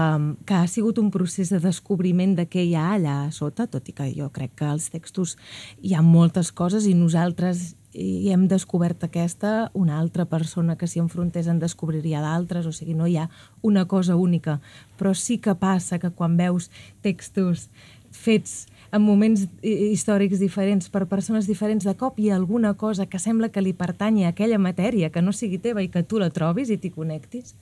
que 0.46 0.54
ha 0.54 0.66
sigut 0.68 0.98
un 1.00 1.10
procés 1.10 1.50
de 1.50 1.60
descobriment 1.60 2.36
de 2.38 2.46
què 2.50 2.64
hi 2.66 2.74
ha 2.78 2.92
allà 2.94 3.18
sota, 3.32 3.66
tot 3.66 3.88
i 3.88 3.96
que 3.96 4.08
jo 4.14 4.30
crec 4.32 4.54
que 4.60 4.68
als 4.68 4.90
textos 4.92 5.36
hi 5.82 5.94
ha 5.94 6.02
moltes 6.04 6.52
coses 6.52 6.86
i 6.86 6.94
nosaltres 6.94 7.74
hi 7.92 8.30
hem 8.30 8.46
descobert 8.46 9.02
aquesta, 9.02 9.70
una 9.74 9.98
altra 9.98 10.24
persona 10.30 10.76
que 10.78 10.86
s'hi 10.86 11.00
enfrontés 11.02 11.48
en 11.50 11.58
descobriria 11.58 12.20
d'altres, 12.22 12.66
o 12.66 12.72
sigui, 12.72 12.94
no 12.94 13.08
hi 13.10 13.16
ha 13.18 13.28
una 13.66 13.86
cosa 13.90 14.14
única, 14.14 14.60
però 14.98 15.10
sí 15.14 15.38
que 15.42 15.56
passa 15.58 15.98
que 15.98 16.12
quan 16.14 16.36
veus 16.38 16.70
textos 17.02 17.66
fets 18.14 18.68
en 18.92 19.02
moments 19.02 19.46
hi- 19.62 19.90
històrics 19.90 20.38
diferents, 20.38 20.88
per 20.90 21.06
persones 21.10 21.46
diferents, 21.46 21.84
de 21.86 21.94
cop 21.98 22.18
hi 22.18 22.30
ha 22.30 22.36
alguna 22.36 22.74
cosa 22.74 23.06
que 23.06 23.18
sembla 23.18 23.50
que 23.50 23.62
li 23.62 23.72
pertanyi 23.72 24.24
a 24.24 24.32
aquella 24.34 24.58
matèria, 24.58 25.10
que 25.10 25.22
no 25.22 25.32
sigui 25.32 25.58
teva 25.58 25.82
i 25.82 25.90
que 25.90 26.02
tu 26.02 26.18
la 26.18 26.30
trobis 26.30 26.70
i 26.70 26.78
t'hi 26.78 26.90
connectis. 26.94 27.54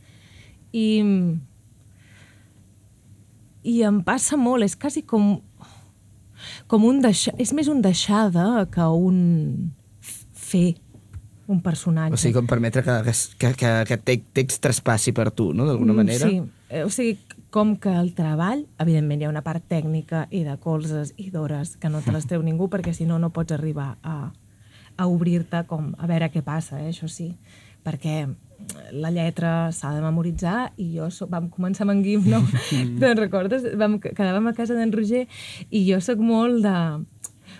I, 0.72 1.00
I 3.64 3.82
em 3.82 4.02
passa 4.06 4.36
molt, 4.36 4.62
és 4.64 4.76
quasi 4.76 5.02
com, 5.02 5.40
com 6.70 6.84
un 6.86 7.00
deixar, 7.02 7.34
és 7.40 7.52
més 7.56 7.68
un 7.68 7.80
deixar 7.82 8.28
de 8.34 8.44
que 8.72 8.84
un 8.86 9.72
fer 10.38 10.76
un 11.48 11.62
personatge. 11.64 12.12
O 12.14 12.20
sigui, 12.20 12.34
com 12.36 12.46
permetre 12.46 12.82
que, 12.84 12.94
que, 13.40 13.52
que 13.56 13.68
aquest 13.82 14.02
te- 14.04 14.20
text 14.36 14.60
traspassi 14.62 15.14
per 15.16 15.30
tu, 15.32 15.50
no?, 15.56 15.64
d'alguna 15.66 15.94
Mm, 15.94 15.96
manera. 15.96 16.28
Sí, 16.28 16.42
o 16.84 16.90
sigui, 16.92 17.16
com 17.50 17.76
que 17.80 17.88
el 17.96 18.10
treball, 18.14 18.66
evidentment 18.78 19.22
hi 19.22 19.24
ha 19.24 19.30
una 19.32 19.40
part 19.42 19.64
tècnica 19.68 20.26
i 20.30 20.42
de 20.44 20.58
colzes 20.60 21.14
i 21.16 21.30
d'hores 21.32 21.76
que 21.80 21.88
no 21.88 22.02
te 22.04 22.12
les 22.12 22.26
treu 22.28 22.42
ningú 22.44 22.68
perquè 22.68 22.92
si 22.92 23.06
no 23.08 23.16
no 23.18 23.30
pots 23.32 23.56
arribar 23.56 23.96
a, 24.04 24.30
a 24.98 25.06
obrir-te 25.08 25.62
com 25.66 25.94
a 25.96 26.06
veure 26.06 26.28
què 26.30 26.42
passa, 26.44 26.82
eh, 26.82 26.90
això 26.92 27.08
sí, 27.08 27.30
perquè 27.82 28.26
la 28.92 29.10
lletra 29.10 29.70
s'ha 29.72 29.92
de 29.94 30.00
memoritzar 30.04 30.72
i 30.80 30.90
jo 30.96 31.08
soc, 31.10 31.30
vam 31.32 31.48
començar 31.52 31.84
amb 31.86 31.96
en 31.96 32.02
Guim, 32.02 32.26
no? 32.30 32.42
Te'n 33.00 33.16
recordes? 33.18 33.64
Vam, 33.78 33.98
quedàvem 34.00 34.50
a 34.50 34.54
casa 34.56 34.74
d'en 34.78 34.92
Roger 34.92 35.26
i 35.70 35.84
jo 35.90 36.00
sóc 36.04 36.18
molt 36.20 36.62
de... 36.64 36.76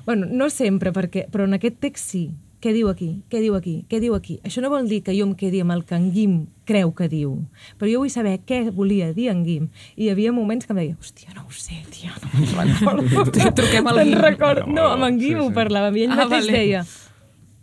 Bueno, 0.07 0.27
no 0.31 0.49
sempre, 0.50 0.93
perquè, 0.97 1.27
però 1.33 1.45
en 1.49 1.57
aquest 1.59 1.81
text 1.85 2.12
sí. 2.15 2.27
Què 2.59 2.73
diu 2.75 2.88
aquí? 2.91 3.21
Què 3.31 3.38
diu 3.38 3.55
aquí? 3.55 3.85
Què 3.87 4.00
diu 4.03 4.17
aquí? 4.17 4.41
Això 4.43 4.59
no 4.65 4.71
vol 4.73 4.88
dir 4.91 4.97
que 5.07 5.12
jo 5.15 5.23
em 5.29 5.35
quedi 5.38 5.61
amb 5.62 5.71
el 5.77 5.85
que 5.87 5.95
en 5.95 6.09
Guim 6.11 6.33
creu 6.67 6.91
que 6.97 7.07
diu, 7.12 7.37
però 7.79 7.87
jo 7.93 8.00
vull 8.03 8.11
saber 8.11 8.33
què 8.49 8.65
volia 8.75 9.12
dir 9.15 9.29
en 9.31 9.45
Guim. 9.47 9.69
I 9.95 10.09
hi 10.09 10.11
havia 10.11 10.33
moments 10.35 10.67
que 10.67 10.75
em 10.75 10.81
deia, 10.81 10.97
hòstia, 10.99 11.31
no 11.37 11.45
ho 11.47 11.55
sé, 11.55 11.79
tia, 11.95 12.11
no 12.19 12.33
me'n 12.35 12.73
recordo. 12.81 13.53
Truquem 13.55 13.87
al 13.93 14.00
Te'n 14.00 14.11
Guim. 14.11 14.19
recordo. 14.27 14.67
No, 14.75 14.88
amb 14.97 15.07
en 15.07 15.21
Sí, 15.21 15.29
Guim 15.29 15.45
ho 15.45 15.47
sí. 15.53 15.55
parlàvem 15.61 16.00
i 16.00 16.07
ell 16.09 16.17
Ah, 16.17 16.19
mateix 16.25 16.49
vale. 16.49 16.57
deia, 16.59 16.83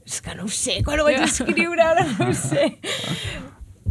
és 0.05 0.21
que 0.21 0.35
no 0.37 0.45
ho 0.45 0.47
sé, 0.53 0.81
quan 0.85 0.99
ho 1.01 1.03
vaig 1.07 1.21
escriure 1.25 1.81
ara 1.81 2.05
no 2.19 2.29
ho 2.29 2.33
sé. 2.37 2.75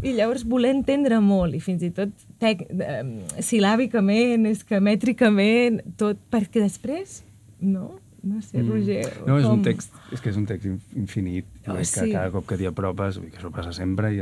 I 0.05 0.13
llavors 0.13 0.45
voler 0.45 0.71
entendre 0.75 1.17
molt, 1.25 1.55
i 1.57 1.61
fins 1.65 1.83
i 1.87 1.89
tot 1.95 2.11
tec, 2.43 2.67
eh, 2.71 3.03
silàbicament, 3.41 4.45
esquemètricament, 4.51 5.81
tot, 6.01 6.19
perquè 6.31 6.61
després, 6.65 7.23
no? 7.61 7.95
No 8.25 8.41
sé, 8.41 8.63
Roger, 8.63 9.05
Mm. 9.21 9.27
No, 9.29 9.39
és 9.39 9.45
un 9.45 9.51
com- 9.59 9.63
text, 9.67 9.93
és 10.13 10.21
que 10.21 10.31
és 10.31 10.37
un 10.41 10.47
text 10.47 10.65
in- 10.65 10.81
infinit, 10.97 11.45
Oh, 11.69 11.75
que 11.77 11.85
sí. 11.85 12.11
cada 12.13 12.31
cop 12.33 12.47
que 12.47 12.57
t'hi 12.57 12.65
apropes, 12.67 13.19
vull 13.19 13.31
que 13.31 13.37
això 13.39 13.51
passa 13.53 13.73
sempre 13.73 14.15
i 14.15 14.21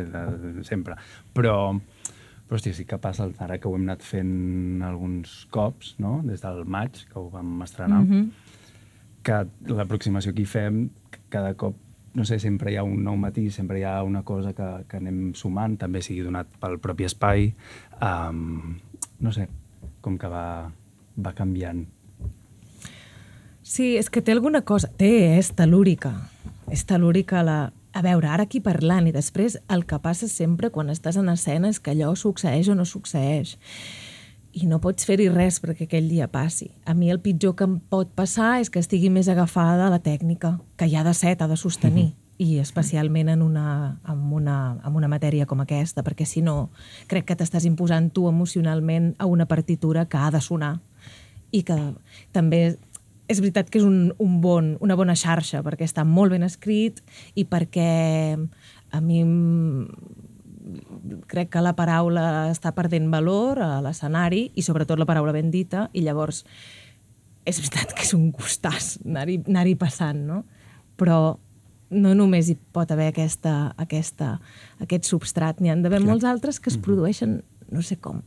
sempre. 0.65 0.97
Però, 1.33 1.79
però 2.49 2.57
hòstia, 2.59 2.75
sí 2.75 2.85
que 2.85 2.99
passa 2.99 3.29
ara 3.39 3.59
que 3.59 3.69
ho 3.69 3.77
hem 3.77 3.83
anat 3.87 4.03
fent 4.03 4.83
alguns 4.83 5.47
cops, 5.51 5.95
no? 5.99 6.21
des 6.25 6.41
del 6.43 6.65
maig, 6.65 6.91
que 7.13 7.19
ho 7.19 7.31
vam 7.31 7.63
estrenar, 7.63 8.03
Mhm. 8.03 8.31
que 9.23 9.47
l'aproximació 9.73 10.35
que 10.35 10.43
hi 10.43 10.47
fem, 10.47 10.91
cada 11.29 11.55
cop, 11.55 11.77
no 12.14 12.25
sé, 12.28 12.38
sempre 12.38 12.73
hi 12.73 12.76
ha 12.76 12.85
un 12.85 13.02
nou 13.04 13.16
matí, 13.16 13.49
sempre 13.50 13.81
hi 13.81 13.87
ha 13.88 14.02
una 14.04 14.23
cosa 14.23 14.52
que, 14.52 14.69
que 14.88 15.00
anem 15.00 15.33
sumant, 15.38 15.78
també 15.81 16.02
sigui 16.04 16.25
donat 16.26 16.50
pel 16.61 16.78
propi 16.83 17.09
espai, 17.09 17.52
um, 18.04 18.76
no 19.25 19.33
sé, 19.33 19.49
com 20.04 20.19
que 20.21 20.28
va, 20.28 20.71
va 21.16 21.35
canviant. 21.38 21.87
Sí, 23.62 23.95
és 23.97 24.11
que 24.11 24.21
té 24.21 24.35
alguna 24.35 24.64
cosa... 24.66 24.90
Té, 24.99 25.38
és 25.38 25.52
telúrica. 25.57 26.12
És 26.71 26.85
telúrica 26.85 27.45
la... 27.47 27.61
A 27.92 28.00
veure, 28.00 28.26
ara 28.33 28.47
aquí 28.49 28.62
parlant 28.64 29.04
i 29.04 29.12
després 29.12 29.59
el 29.73 29.85
que 29.85 29.99
passa 30.00 30.25
sempre 30.28 30.71
quan 30.73 30.88
estàs 30.88 31.19
en 31.21 31.28
escena 31.28 31.69
és 31.69 31.78
que 31.81 31.92
allò 31.92 32.14
succeeix 32.16 32.71
o 32.73 32.76
no 32.76 32.87
succeeix. 32.88 33.59
I 34.52 34.66
no 34.68 34.82
pots 34.85 35.06
fer-hi 35.09 35.30
res 35.32 35.61
perquè 35.62 35.87
aquell 35.88 36.11
dia 36.11 36.28
passi. 36.28 36.71
A 36.85 36.92
mi 36.94 37.11
el 37.11 37.23
pitjor 37.25 37.54
que 37.56 37.64
em 37.64 37.78
pot 37.92 38.11
passar 38.12 38.59
és 38.61 38.68
que 38.68 38.82
estigui 38.82 39.09
més 39.11 39.30
agafada 39.32 39.87
a 39.87 39.92
la 39.92 40.02
tècnica, 40.04 40.59
que 40.76 40.90
ja 40.92 41.04
de 41.06 41.14
set 41.16 41.40
ha 41.42 41.49
de 41.49 41.56
sostenir. 41.56 42.12
i 42.42 42.59
especialment 42.59 43.28
en 43.28 43.42
una, 43.42 44.00
en, 44.09 44.23
una, 44.32 44.80
en 44.82 44.97
una 44.99 45.06
matèria 45.06 45.47
com 45.47 45.61
aquesta, 45.62 46.02
perquè 46.02 46.25
si 46.26 46.40
no, 46.42 46.71
crec 47.06 47.28
que 47.28 47.37
t'estàs 47.38 47.66
imposant 47.68 48.09
tu 48.11 48.25
emocionalment 48.26 49.12
a 49.23 49.28
una 49.30 49.47
partitura 49.47 50.06
que 50.11 50.18
ha 50.18 50.30
de 50.35 50.40
sonar 50.42 50.73
i 51.52 51.62
que 51.62 51.76
també 52.35 52.62
és 53.30 53.40
veritat 53.40 53.71
que 53.71 53.78
és 53.78 53.87
un, 53.87 54.11
un 54.18 54.40
bon, 54.42 54.75
una 54.82 54.97
bona 54.99 55.14
xarxa 55.14 55.62
perquè 55.62 55.87
està 55.87 56.04
molt 56.09 56.35
ben 56.35 56.42
escrit 56.42 56.99
i 57.38 57.44
perquè 57.49 58.37
a 58.92 59.00
mi 59.00 59.23
crec 61.30 61.50
que 61.52 61.62
la 61.64 61.75
paraula 61.78 62.50
està 62.52 62.73
perdent 62.76 63.09
valor 63.12 63.61
a 63.62 63.80
l'escenari 63.85 64.49
i 64.54 64.62
sobretot 64.62 65.00
la 65.00 65.09
paraula 65.09 65.35
ben 65.35 65.50
dita 65.50 65.88
i 65.92 66.04
llavors 66.06 66.44
és 67.44 67.59
veritat 67.59 67.94
que 67.97 68.04
és 68.06 68.12
un 68.14 68.30
gustàs 68.35 68.99
anar-hi 69.04 69.40
anar 69.49 69.66
passant, 69.80 70.21
no? 70.26 70.42
Però 70.97 71.38
no 71.92 72.12
només 72.16 72.49
hi 72.49 72.56
pot 72.73 72.90
haver 72.94 73.11
aquesta, 73.11 73.73
aquesta, 73.76 74.37
aquest 74.80 75.09
substrat, 75.09 75.61
n'hi 75.61 75.73
han 75.73 75.82
d'haver 75.82 76.00
molts 76.04 76.25
altres 76.25 76.61
que 76.61 76.71
es 76.73 76.78
produeixen 76.80 77.42
no 77.73 77.82
sé 77.82 77.99
com. 78.00 78.23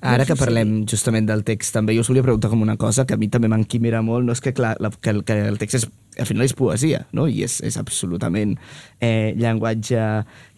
Ara 0.00 0.24
que 0.24 0.36
parlem 0.38 0.86
justament 0.88 1.26
del 1.28 1.42
text, 1.44 1.74
també 1.76 1.92
jo 1.92 2.00
us 2.00 2.08
volia 2.08 2.24
preguntar 2.24 2.48
com 2.48 2.62
una 2.64 2.78
cosa 2.80 3.04
que 3.06 3.14
a 3.14 3.20
mi 3.20 3.28
també 3.28 3.50
m'enquimera 3.52 4.00
molt, 4.02 4.24
no 4.24 4.32
és 4.32 4.40
que, 4.40 4.54
clar, 4.56 4.74
la, 4.80 4.88
que, 4.90 5.12
el, 5.12 5.20
que 5.28 5.36
el 5.50 5.58
text 5.60 5.76
és, 5.76 5.86
al 6.20 6.28
final 6.28 6.46
és 6.46 6.54
poesia, 6.56 7.04
no? 7.16 7.26
I 7.30 7.44
és, 7.46 7.58
és 7.66 7.78
absolutament 7.80 8.56
eh, 9.00 9.32
llenguatge, 9.38 10.04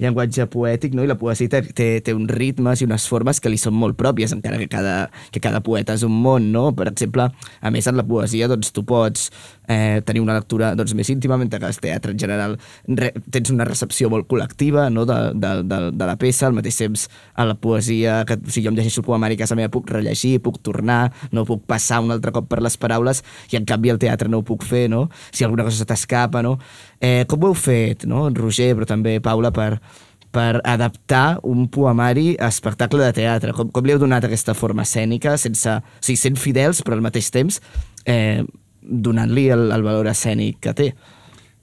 llenguatge 0.02 0.48
poètic, 0.52 0.96
no? 0.98 1.06
I 1.06 1.10
la 1.10 1.18
poesia 1.20 1.52
té, 1.52 1.62
té, 1.72 1.88
té 2.04 2.16
uns 2.16 2.30
ritmes 2.32 2.82
i 2.82 2.88
unes 2.88 3.06
formes 3.10 3.40
que 3.40 3.52
li 3.52 3.60
són 3.60 3.76
molt 3.78 3.98
pròpies, 4.00 4.34
encara 4.36 4.60
que 4.60 4.68
cada, 4.72 4.96
que 5.32 5.42
cada 5.42 5.62
poeta 5.64 5.96
és 5.98 6.06
un 6.06 6.14
món, 6.24 6.50
no? 6.54 6.70
Per 6.76 6.88
exemple, 6.90 7.28
a 7.32 7.74
més, 7.74 7.88
en 7.88 7.98
la 7.98 8.06
poesia, 8.06 8.50
doncs, 8.50 8.72
tu 8.74 8.84
pots 8.88 9.30
eh, 9.68 10.02
tenir 10.04 10.22
una 10.22 10.34
lectura 10.36 10.72
doncs, 10.78 10.94
més 10.98 11.10
íntima, 11.12 11.38
mentre 11.40 11.60
que 11.60 11.68
el 11.68 11.78
teatre 11.82 12.12
en 12.12 12.20
general 12.20 12.56
re, 12.86 13.12
tens 13.30 13.52
una 13.54 13.66
recepció 13.68 14.10
molt 14.12 14.28
col·lectiva 14.30 14.88
no? 14.92 15.04
de, 15.08 15.18
de, 15.34 15.52
de, 15.68 15.80
de 15.96 16.08
la 16.08 16.16
peça, 16.20 16.46
al 16.48 16.56
mateix 16.56 16.78
temps 16.82 17.06
a 17.34 17.46
la 17.48 17.56
poesia, 17.58 18.22
que 18.28 18.38
o 18.38 18.50
sigui, 18.50 18.66
jo 18.66 18.72
em 18.72 18.78
llegeixo 18.78 19.02
el 19.02 19.08
poemari 19.08 19.38
a 19.38 19.42
casa 19.44 19.58
meva, 19.58 19.72
puc 19.72 19.90
rellegir, 19.92 20.38
puc 20.44 20.60
tornar, 20.64 21.12
no 21.32 21.46
puc 21.48 21.64
passar 21.70 22.02
un 22.04 22.14
altre 22.14 22.34
cop 22.34 22.48
per 22.50 22.62
les 22.64 22.78
paraules, 22.80 23.22
i 23.52 23.58
en 23.60 23.68
canvi 23.68 23.92
al 23.92 24.00
teatre 24.02 24.30
no 24.32 24.42
ho 24.42 24.46
puc 24.46 24.66
fer, 24.66 24.88
no? 24.92 25.06
Si 25.30 25.46
alguna 25.52 25.68
cosa 25.68 25.82
se 25.82 25.88
t'escapa, 25.88 26.42
no? 26.42 26.56
Eh, 26.98 27.22
com 27.30 27.44
ho 27.44 27.52
heu 27.52 27.58
fet, 27.58 28.06
no? 28.10 28.24
Roger, 28.34 28.72
però 28.78 28.88
també 28.88 29.18
Paula, 29.22 29.52
per, 29.54 29.76
per 30.32 30.60
adaptar 30.64 31.38
un 31.46 31.68
poemari 31.70 32.32
a 32.40 32.50
espectacle 32.50 33.04
de 33.04 33.12
teatre? 33.22 33.54
Com, 33.56 33.70
com 33.70 33.86
li 33.86 33.94
heu 33.94 34.02
donat 34.02 34.26
aquesta 34.26 34.56
forma 34.58 34.88
escènica, 34.88 35.36
sense, 35.38 35.78
o 35.78 36.04
sigui, 36.04 36.20
sent 36.20 36.40
fidels, 36.40 36.82
però 36.82 36.98
al 36.98 37.04
mateix 37.04 37.30
temps 37.34 37.60
eh, 38.08 38.42
donant-li 38.82 39.50
el, 39.54 39.68
el 39.74 39.84
valor 39.86 40.10
escènic 40.10 40.62
que 40.64 40.78
té? 40.78 40.92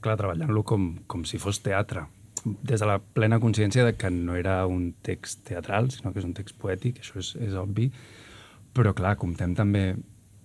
clar, 0.00 0.16
treballant-lo 0.20 0.64
com, 0.66 0.88
com 1.10 1.24
si 1.28 1.40
fos 1.40 1.60
teatre, 1.64 2.06
des 2.44 2.80
de 2.80 2.88
la 2.88 2.98
plena 3.00 3.40
consciència 3.40 3.84
de 3.84 3.94
que 4.00 4.10
no 4.12 4.36
era 4.38 4.62
un 4.66 4.94
text 5.04 5.44
teatral, 5.48 5.90
sinó 5.92 6.12
que 6.12 6.22
és 6.22 6.28
un 6.28 6.36
text 6.36 6.56
poètic, 6.60 7.02
això 7.02 7.20
és, 7.20 7.34
és 7.40 7.56
obvi, 7.60 7.90
però 8.76 8.94
clar, 8.96 9.16
comptem 9.20 9.54
també, 9.58 9.92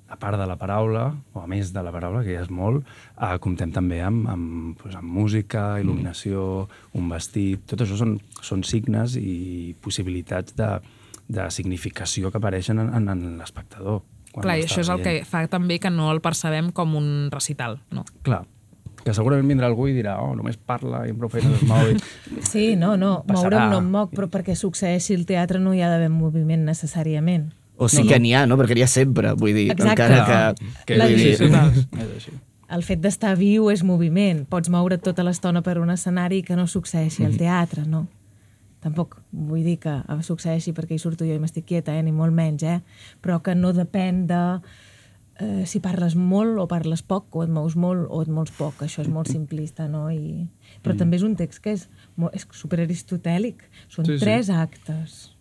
a 0.08 0.16
part 0.22 0.38
de 0.38 0.46
la 0.46 0.56
paraula, 0.56 1.08
o 1.34 1.42
a 1.42 1.48
més 1.50 1.72
de 1.74 1.82
la 1.84 1.92
paraula, 1.92 2.22
que 2.24 2.36
ja 2.36 2.44
és 2.46 2.50
molt, 2.54 2.86
eh, 3.18 3.38
comptem 3.42 3.72
també 3.74 4.02
amb, 4.06 4.28
amb, 4.30 4.78
doncs, 4.84 4.96
amb 5.00 5.10
música, 5.10 5.80
il·luminació, 5.82 6.68
un 6.94 7.10
vestit, 7.10 7.64
tot 7.66 7.82
això 7.82 7.98
són, 7.98 8.20
són 8.42 8.62
signes 8.64 9.16
i 9.18 9.76
possibilitats 9.82 10.54
de, 10.56 10.68
de 11.28 11.48
significació 11.52 12.30
que 12.32 12.38
apareixen 12.38 12.80
en, 12.80 12.92
en, 12.94 13.10
en 13.10 13.38
l'espectador. 13.40 14.04
quan 14.32 14.44
Clar, 14.46 14.58
i 14.60 14.66
això 14.68 14.82
és 14.84 14.90
el 14.94 15.02
que 15.02 15.10
veient. 15.16 15.26
fa 15.32 15.48
també 15.48 15.80
que 15.80 15.90
no 15.90 16.12
el 16.12 16.22
percebem 16.22 16.70
com 16.72 16.94
un 17.00 17.30
recital, 17.32 17.80
no? 17.92 18.04
Clar, 18.22 18.44
que 19.06 19.14
segurament 19.14 19.48
vindrà 19.50 19.68
algú 19.70 19.88
i 19.88 19.94
dirà 19.98 20.20
oh, 20.22 20.36
només 20.36 20.58
parla 20.58 21.04
i 21.08 21.12
amb 21.14 21.20
prou 21.22 21.30
feines 21.34 21.62
es 21.62 21.68
mou. 21.70 21.82
i- 21.90 21.98
Sí, 22.52 22.76
no, 22.76 22.96
no, 22.98 23.24
Passarà. 23.26 23.42
moure'm 23.66 23.70
no 23.74 23.78
em 23.82 23.90
moc, 23.92 24.12
però 24.14 24.30
perquè 24.30 24.54
succeeixi 24.56 25.14
el 25.18 25.26
teatre 25.26 25.60
no 25.60 25.74
hi 25.74 25.82
ha 25.82 25.90
d'haver 25.90 26.10
moviment 26.14 26.66
necessàriament. 26.70 27.52
O 27.78 27.90
sí 27.92 28.06
que 28.08 28.20
n'hi 28.20 28.34
ha, 28.34 28.46
no? 28.48 28.58
Perquè 28.58 28.76
n'hi 28.78 28.84
ha 28.86 28.88
sempre, 28.88 29.34
vull 29.36 29.54
dir, 29.54 29.70
Exacte. 29.72 29.92
encara 29.92 30.26
Clar, 30.26 30.56
que... 30.56 30.84
que 30.88 30.98
La 30.98 31.08
vull 31.10 31.18
dir, 31.20 31.34
és 31.42 32.12
així. 32.16 32.36
El 32.76 32.82
fet 32.82 33.02
d'estar 33.04 33.36
viu 33.38 33.68
és 33.70 33.84
moviment. 33.86 34.46
Pots 34.50 34.72
moure 34.74 34.98
tota 34.98 35.24
l'estona 35.24 35.62
per 35.62 35.78
un 35.78 35.92
escenari 35.94 36.42
que 36.42 36.56
no 36.58 36.66
succeeixi 36.68 37.26
al 37.28 37.36
teatre, 37.38 37.84
no? 37.86 38.08
Tampoc 38.82 39.20
vull 39.32 39.64
dir 39.66 39.78
que 39.82 39.94
succeeixi 40.26 40.74
perquè 40.74 40.96
hi 40.96 41.02
surto 41.02 41.26
jo 41.26 41.34
i 41.34 41.40
m'estic 41.42 41.66
quieta, 41.66 41.94
eh? 41.98 42.04
ni 42.06 42.12
molt 42.14 42.34
menys, 42.34 42.64
eh? 42.64 42.80
però 43.22 43.40
que 43.42 43.56
no 43.58 43.72
depèn 43.74 44.26
de 44.30 44.42
eh, 45.42 45.66
si 45.66 45.80
parles 45.82 46.16
molt 46.16 46.58
o 46.62 46.68
parles 46.70 47.02
poc, 47.02 47.28
o 47.36 47.44
et 47.44 47.50
mous 47.50 47.76
molt 47.76 48.08
o 48.10 48.22
et 48.22 48.30
mous 48.30 48.52
poc. 48.58 48.82
Això 48.86 49.02
és 49.02 49.10
molt 49.10 49.30
simplista, 49.30 49.88
no? 49.90 50.08
I... 50.14 50.46
Però 50.86 50.96
també 50.98 51.18
és 51.18 51.26
un 51.26 51.36
text 51.36 51.62
que 51.66 51.74
és, 51.74 51.88
mo- 52.16 52.30
és 52.34 52.46
superaristotèlic. 52.54 53.64
Són 53.90 54.06
Sí, 54.06 54.18
sí. 54.18 54.24
tres 54.26 54.50
actes. 54.50 55.35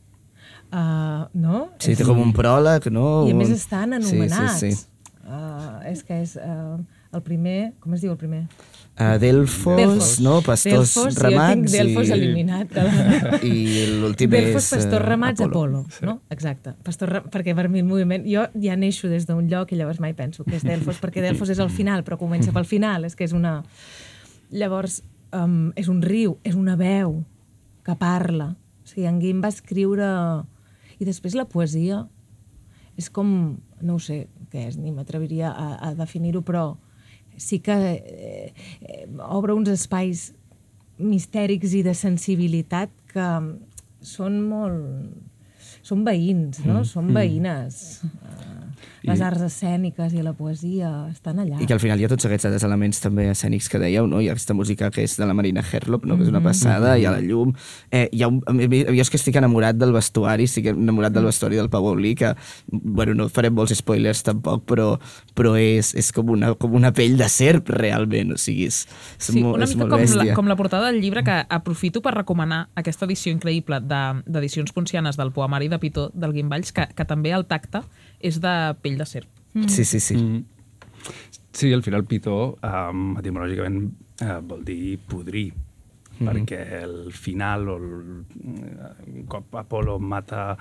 Uh, 0.74 1.28
no? 1.38 1.68
Sí, 1.78 1.94
té 1.94 2.02
com 2.02 2.18
un 2.18 2.32
pròleg, 2.34 2.88
no? 2.90 3.28
i 3.28 3.30
a 3.30 3.38
més 3.38 3.52
estan 3.54 3.94
Sí, 3.94 4.00
anomenats. 4.00 4.58
Sí, 4.58 4.72
sí. 4.74 4.88
Uh, 5.24 5.78
és 5.88 6.02
que 6.04 6.18
és 6.20 6.34
uh, 6.36 6.76
El 7.14 7.22
primer, 7.24 7.72
com 7.80 7.94
es 7.94 8.02
diu 8.02 8.10
el 8.12 8.18
primer? 8.20 8.42
Uh, 8.98 9.14
Delfos, 9.22 9.76
Delfos. 9.78 10.08
no? 10.20 10.34
Pastors 10.44 10.90
Delfos, 10.92 11.16
ramats 11.22 11.54
jo 11.54 11.60
tinc 11.62 11.70
Delfos 11.72 12.10
i... 12.10 12.12
eliminat. 12.16 12.74
De 12.74 12.82
la... 12.84 13.38
I 13.46 13.86
l'últim 14.02 14.30
Delfos, 14.34 14.66
és... 14.66 14.72
eh, 14.72 14.80
Pastor 14.82 15.06
Ramats, 15.06 15.40
Apolo. 15.46 15.84
Apolo, 15.86 16.10
no? 16.10 16.16
Exacte. 16.34 16.74
Pastor, 16.82 17.12
perquè 17.32 17.54
per 17.54 17.68
mi 17.70 17.80
el 17.84 17.86
moviment... 17.88 18.26
Jo 18.26 18.48
ja 18.66 18.74
neixo 18.76 19.08
des 19.08 19.28
d'un 19.30 19.46
lloc 19.50 19.70
i 19.72 19.78
llavors 19.78 20.02
mai 20.02 20.12
penso 20.18 20.42
que 20.44 20.58
és 20.58 20.66
Delfos, 20.66 20.98
perquè 21.02 21.22
Delfos 21.24 21.54
és 21.54 21.62
el 21.62 21.70
final, 21.70 22.02
però 22.04 22.18
comença 22.20 22.52
pel 22.52 22.66
final, 22.66 23.06
és 23.06 23.14
que 23.14 23.24
és 23.30 23.32
una... 23.32 23.60
Llavors, 24.54 25.00
um, 25.34 25.70
és 25.78 25.88
un 25.88 26.02
riu, 26.02 26.36
és 26.44 26.58
una 26.58 26.74
veu 26.78 27.20
que 27.86 27.94
parla. 27.98 28.50
O 28.84 28.90
sigui, 28.90 29.06
en 29.06 29.22
Guim 29.22 29.40
va 29.46 29.54
escriure... 29.54 30.10
I 30.98 31.08
després 31.08 31.36
la 31.38 31.48
poesia 31.48 32.04
és 32.98 33.10
com... 33.10 33.28
No 33.84 33.98
ho 33.98 34.00
sé 34.02 34.24
què 34.52 34.68
és, 34.70 34.78
ni 34.80 34.92
m'atreviria 34.94 35.50
a, 35.50 35.68
a 35.90 35.92
definir-ho, 35.98 36.44
però 36.46 36.76
sí 37.36 37.58
que 37.58 37.74
eh, 37.74 38.52
eh, 38.80 39.06
obre 39.26 39.56
uns 39.56 39.68
espais 39.72 40.30
mistèrics 40.98 41.74
i 41.74 41.82
de 41.86 41.94
sensibilitat 41.98 42.92
que 43.12 43.28
són 44.04 44.42
molt... 44.48 45.30
Són 45.84 46.04
veïns, 46.06 46.62
no? 46.64 46.78
Mm. 46.80 46.88
Són 46.88 47.10
veïnes. 47.12 47.80
Mm. 48.06 48.53
Les 49.04 49.20
I- 49.20 49.22
arts 49.22 49.42
escèniques 49.44 50.14
i 50.16 50.22
la 50.24 50.32
poesia 50.32 50.88
estan 51.10 51.38
allà. 51.42 51.58
I 51.60 51.66
que 51.68 51.74
al 51.76 51.80
final 51.80 52.00
hi 52.00 52.04
ha 52.06 52.08
tots 52.08 52.24
aquests 52.24 52.46
altres 52.48 52.64
elements 52.64 53.00
també 53.04 53.26
escènics 53.30 53.68
que 53.68 53.78
dèieu, 53.78 54.06
no? 54.08 54.20
Hi 54.22 54.28
ha 54.28 54.32
aquesta 54.32 54.54
música 54.56 54.90
que 54.90 55.02
és 55.04 55.16
de 55.20 55.26
la 55.28 55.34
Marina 55.36 55.60
Herlop, 55.60 56.06
no? 56.08 56.16
que 56.16 56.24
és 56.24 56.30
una 56.32 56.40
passada, 56.42 56.96
hi 56.98 57.04
ha 57.04 57.10
la 57.12 57.20
llum... 57.20 57.52
Eh, 57.92 58.08
hi 58.12 58.22
ha 58.24 58.28
un, 58.28 58.40
jo 58.40 59.02
és 59.04 59.10
que 59.12 59.18
estic 59.20 59.36
enamorat 59.36 59.76
del 59.76 59.92
vestuari, 59.92 60.44
estic 60.48 60.70
enamorat 60.72 61.12
del 61.12 61.24
vestuari 61.28 61.56
del 61.60 61.68
Pau 61.70 61.86
Aulí, 61.90 62.14
que, 62.14 62.34
bueno, 62.72 63.14
no 63.14 63.28
farem 63.28 63.52
molts 63.54 63.74
spoilers 63.76 64.22
tampoc, 64.24 64.64
però, 64.64 64.94
però 65.36 65.52
és, 65.60 65.92
és 66.00 66.08
com, 66.16 66.30
una, 66.34 66.54
com 66.54 66.72
una 66.74 66.92
pell 66.96 67.18
de 67.20 67.28
serp, 67.28 67.68
realment, 67.76 68.32
o 68.32 68.38
sigui, 68.40 68.70
és, 68.72 68.86
és, 69.18 69.28
Sí, 69.34 69.42
molt, 69.42 69.56
una 69.60 69.64
és 69.68 69.74
mica 69.76 69.84
molt 69.84 69.92
com 69.92 70.00
la, 70.00 70.06
bèstia. 70.06 70.34
com 70.40 70.48
la 70.48 70.56
portada 70.56 70.86
del 70.90 71.02
llibre 71.02 71.22
que 71.26 71.42
aprofito 71.48 72.00
per 72.00 72.14
recomanar 72.16 72.68
aquesta 72.74 73.04
edició 73.04 73.32
increïble 73.34 73.80
de- 73.84 74.22
d'edicions 74.26 74.72
poncianes 74.72 75.16
del 75.20 75.32
poemari 75.32 75.68
de 75.68 75.78
Pitó 75.78 76.10
del 76.14 76.32
Guimballs, 76.32 76.72
que, 76.72 76.88
que 76.94 77.04
també 77.04 77.32
el 77.36 77.44
tacte 77.44 77.82
és 78.24 78.40
de 78.40 78.54
pell 78.82 78.96
de 79.00 79.06
serp. 79.08 79.30
Sí, 79.68 79.84
sí, 79.84 80.00
sí. 80.00 80.16
Mm. 80.16 80.44
Sí, 81.54 81.72
al 81.72 81.84
final 81.86 82.02
pitó, 82.10 82.56
um, 82.66 83.12
etimològicament, 83.20 83.84
uh, 84.24 84.40
vol 84.42 84.64
dir 84.66 84.96
podrir, 85.06 85.52
mm. 86.16 86.26
perquè 86.26 86.62
el 86.80 87.12
final, 87.14 87.68
o 87.70 87.76
el, 87.78 88.24
un 89.12 89.28
cop 89.30 89.54
Apolo 89.60 90.00
mata 90.02 90.56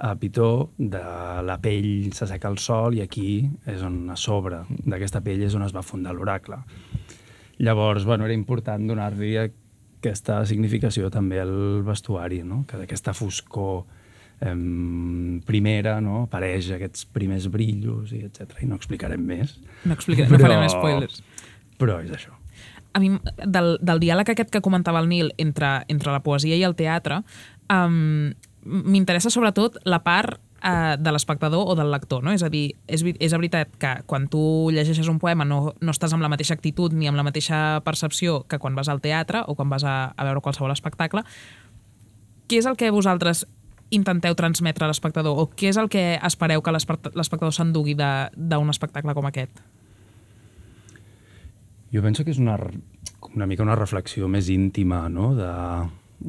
a 0.00 0.14
Pitó, 0.16 0.70
de 0.78 1.02
la 1.44 1.58
pell 1.60 2.08
s'asseca 2.16 2.48
el 2.48 2.56
sol 2.56 2.96
i 2.96 3.02
aquí 3.04 3.42
és 3.68 3.82
on 3.84 4.06
a 4.08 4.16
sobre 4.16 4.62
d'aquesta 4.70 5.20
pell 5.20 5.42
és 5.44 5.56
on 5.58 5.66
es 5.66 5.74
va 5.76 5.84
fundar 5.84 6.14
l'oracle. 6.16 6.62
Llavors, 7.60 8.06
bueno, 8.08 8.24
era 8.24 8.32
important 8.32 8.86
donar-li 8.88 9.34
aquesta 9.42 10.38
significació 10.48 11.10
també 11.12 11.42
al 11.42 11.82
vestuari, 11.84 12.40
no? 12.40 12.64
que 12.64 12.80
d'aquesta 12.80 13.12
foscor 13.12 13.84
em, 14.40 15.40
primera 15.46 15.98
no? 16.00 16.24
apareix 16.26 16.70
aquests 16.76 17.06
primers 17.12 17.48
brillos 17.52 18.12
i 18.16 18.24
etc. 18.26 18.62
I 18.64 18.68
no 18.70 18.78
explicarem 18.80 19.22
més. 19.24 19.58
No 19.84 19.96
explicarem, 19.96 20.32
no 20.32 20.42
farem 20.42 20.68
spoilers. 20.72 21.22
Però 21.80 22.00
és 22.04 22.12
això. 22.16 22.36
a 22.92 23.00
mi, 23.00 23.12
del, 23.46 23.76
del 23.80 24.00
diàleg 24.02 24.32
aquest 24.32 24.50
que 24.50 24.62
comentava 24.64 25.00
el 25.00 25.08
Nil 25.08 25.32
entre, 25.38 25.84
entre 25.88 26.12
la 26.12 26.22
poesia 26.24 26.56
i 26.58 26.64
el 26.66 26.74
teatre, 26.74 27.20
um, 27.70 28.32
m'interessa 28.64 29.30
sobretot 29.30 29.78
la 29.88 30.00
part 30.04 30.40
uh, 30.64 30.96
de 30.98 31.12
l'espectador 31.12 31.70
o 31.70 31.76
del 31.78 31.92
lector, 31.92 32.24
no? 32.24 32.34
És 32.34 32.42
a 32.42 32.50
dir, 32.52 32.74
és, 32.88 33.04
és 33.06 33.36
veritat 33.36 33.70
que 33.80 33.94
quan 34.10 34.26
tu 34.32 34.42
llegeixes 34.74 35.08
un 35.08 35.20
poema 35.22 35.46
no, 35.46 35.76
no 35.80 35.94
estàs 35.94 36.16
amb 36.16 36.26
la 36.26 36.32
mateixa 36.32 36.56
actitud 36.58 36.92
ni 36.92 37.08
amb 37.08 37.20
la 37.20 37.26
mateixa 37.26 37.80
percepció 37.86 38.42
que 38.48 38.58
quan 38.58 38.74
vas 38.74 38.90
al 38.90 39.00
teatre 39.00 39.44
o 39.46 39.54
quan 39.54 39.70
vas 39.70 39.86
a, 39.86 40.12
a 40.16 40.28
veure 40.28 40.42
qualsevol 40.44 40.74
espectacle. 40.74 41.24
Què 42.50 42.58
és 42.58 42.66
el 42.66 42.76
que 42.76 42.90
vosaltres 42.90 43.46
intenteu 43.90 44.34
transmetre 44.38 44.86
a 44.86 44.90
l'espectador 44.90 45.38
o 45.38 45.48
què 45.50 45.70
és 45.72 45.78
el 45.80 45.88
que 45.90 46.14
espereu 46.26 46.62
que 46.62 46.72
l'espect- 46.74 47.14
l'espectador 47.14 47.54
s'endugui 47.54 47.96
d'un 47.98 48.70
espectacle 48.70 49.14
com 49.14 49.26
aquest? 49.26 49.62
Jo 51.90 52.02
penso 52.02 52.24
que 52.24 52.30
és 52.30 52.38
una, 52.38 52.54
una 53.34 53.46
mica 53.50 53.64
una 53.66 53.74
reflexió 53.78 54.28
més 54.30 54.48
íntima, 54.48 55.08
no?, 55.10 55.32
de, 55.34 55.50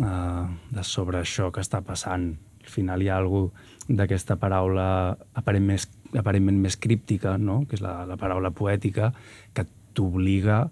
uh, 0.02 0.46
de 0.74 0.84
sobre 0.84 1.22
això 1.22 1.52
que 1.54 1.62
està 1.62 1.84
passant. 1.86 2.32
Al 2.62 2.70
final 2.70 3.02
hi 3.02 3.10
ha 3.10 3.18
alguna 3.22 3.70
d'aquesta 3.92 4.38
paraula 4.42 5.18
aparent 5.38 5.66
més, 5.68 5.88
aparentment 6.18 6.58
més 6.64 6.78
críptica, 6.82 7.38
no?, 7.38 7.62
que 7.70 7.78
és 7.78 7.82
la, 7.86 8.06
la 8.10 8.18
paraula 8.18 8.50
poètica, 8.56 9.12
que 9.54 9.68
t'obliga 9.94 10.64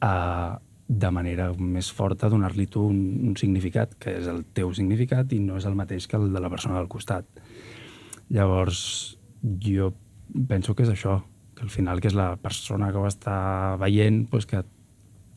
a, 0.00 0.12
de 0.88 1.10
manera 1.12 1.50
més 1.60 1.90
forta, 1.92 2.30
donar-li 2.32 2.64
tu 2.72 2.86
un, 2.88 3.00
un 3.28 3.36
significat, 3.36 3.92
que 4.00 4.14
és 4.22 4.28
el 4.30 4.40
teu 4.56 4.72
significat 4.74 5.34
i 5.36 5.40
no 5.44 5.58
és 5.60 5.66
el 5.68 5.76
mateix 5.76 6.08
que 6.08 6.16
el 6.16 6.30
de 6.32 6.40
la 6.40 6.48
persona 6.48 6.78
del 6.78 6.88
costat. 6.88 7.28
Llavors, 8.32 9.18
jo 9.64 9.92
penso 10.48 10.74
que 10.74 10.86
és 10.86 10.92
això, 10.92 11.20
que 11.54 11.66
al 11.66 11.70
final 11.70 12.00
que 12.00 12.08
és 12.08 12.16
la 12.16 12.30
persona 12.40 12.88
que 12.92 13.00
ho 13.00 13.06
està 13.08 13.76
veient 13.80 14.24
pues 14.30 14.48
que, 14.48 14.62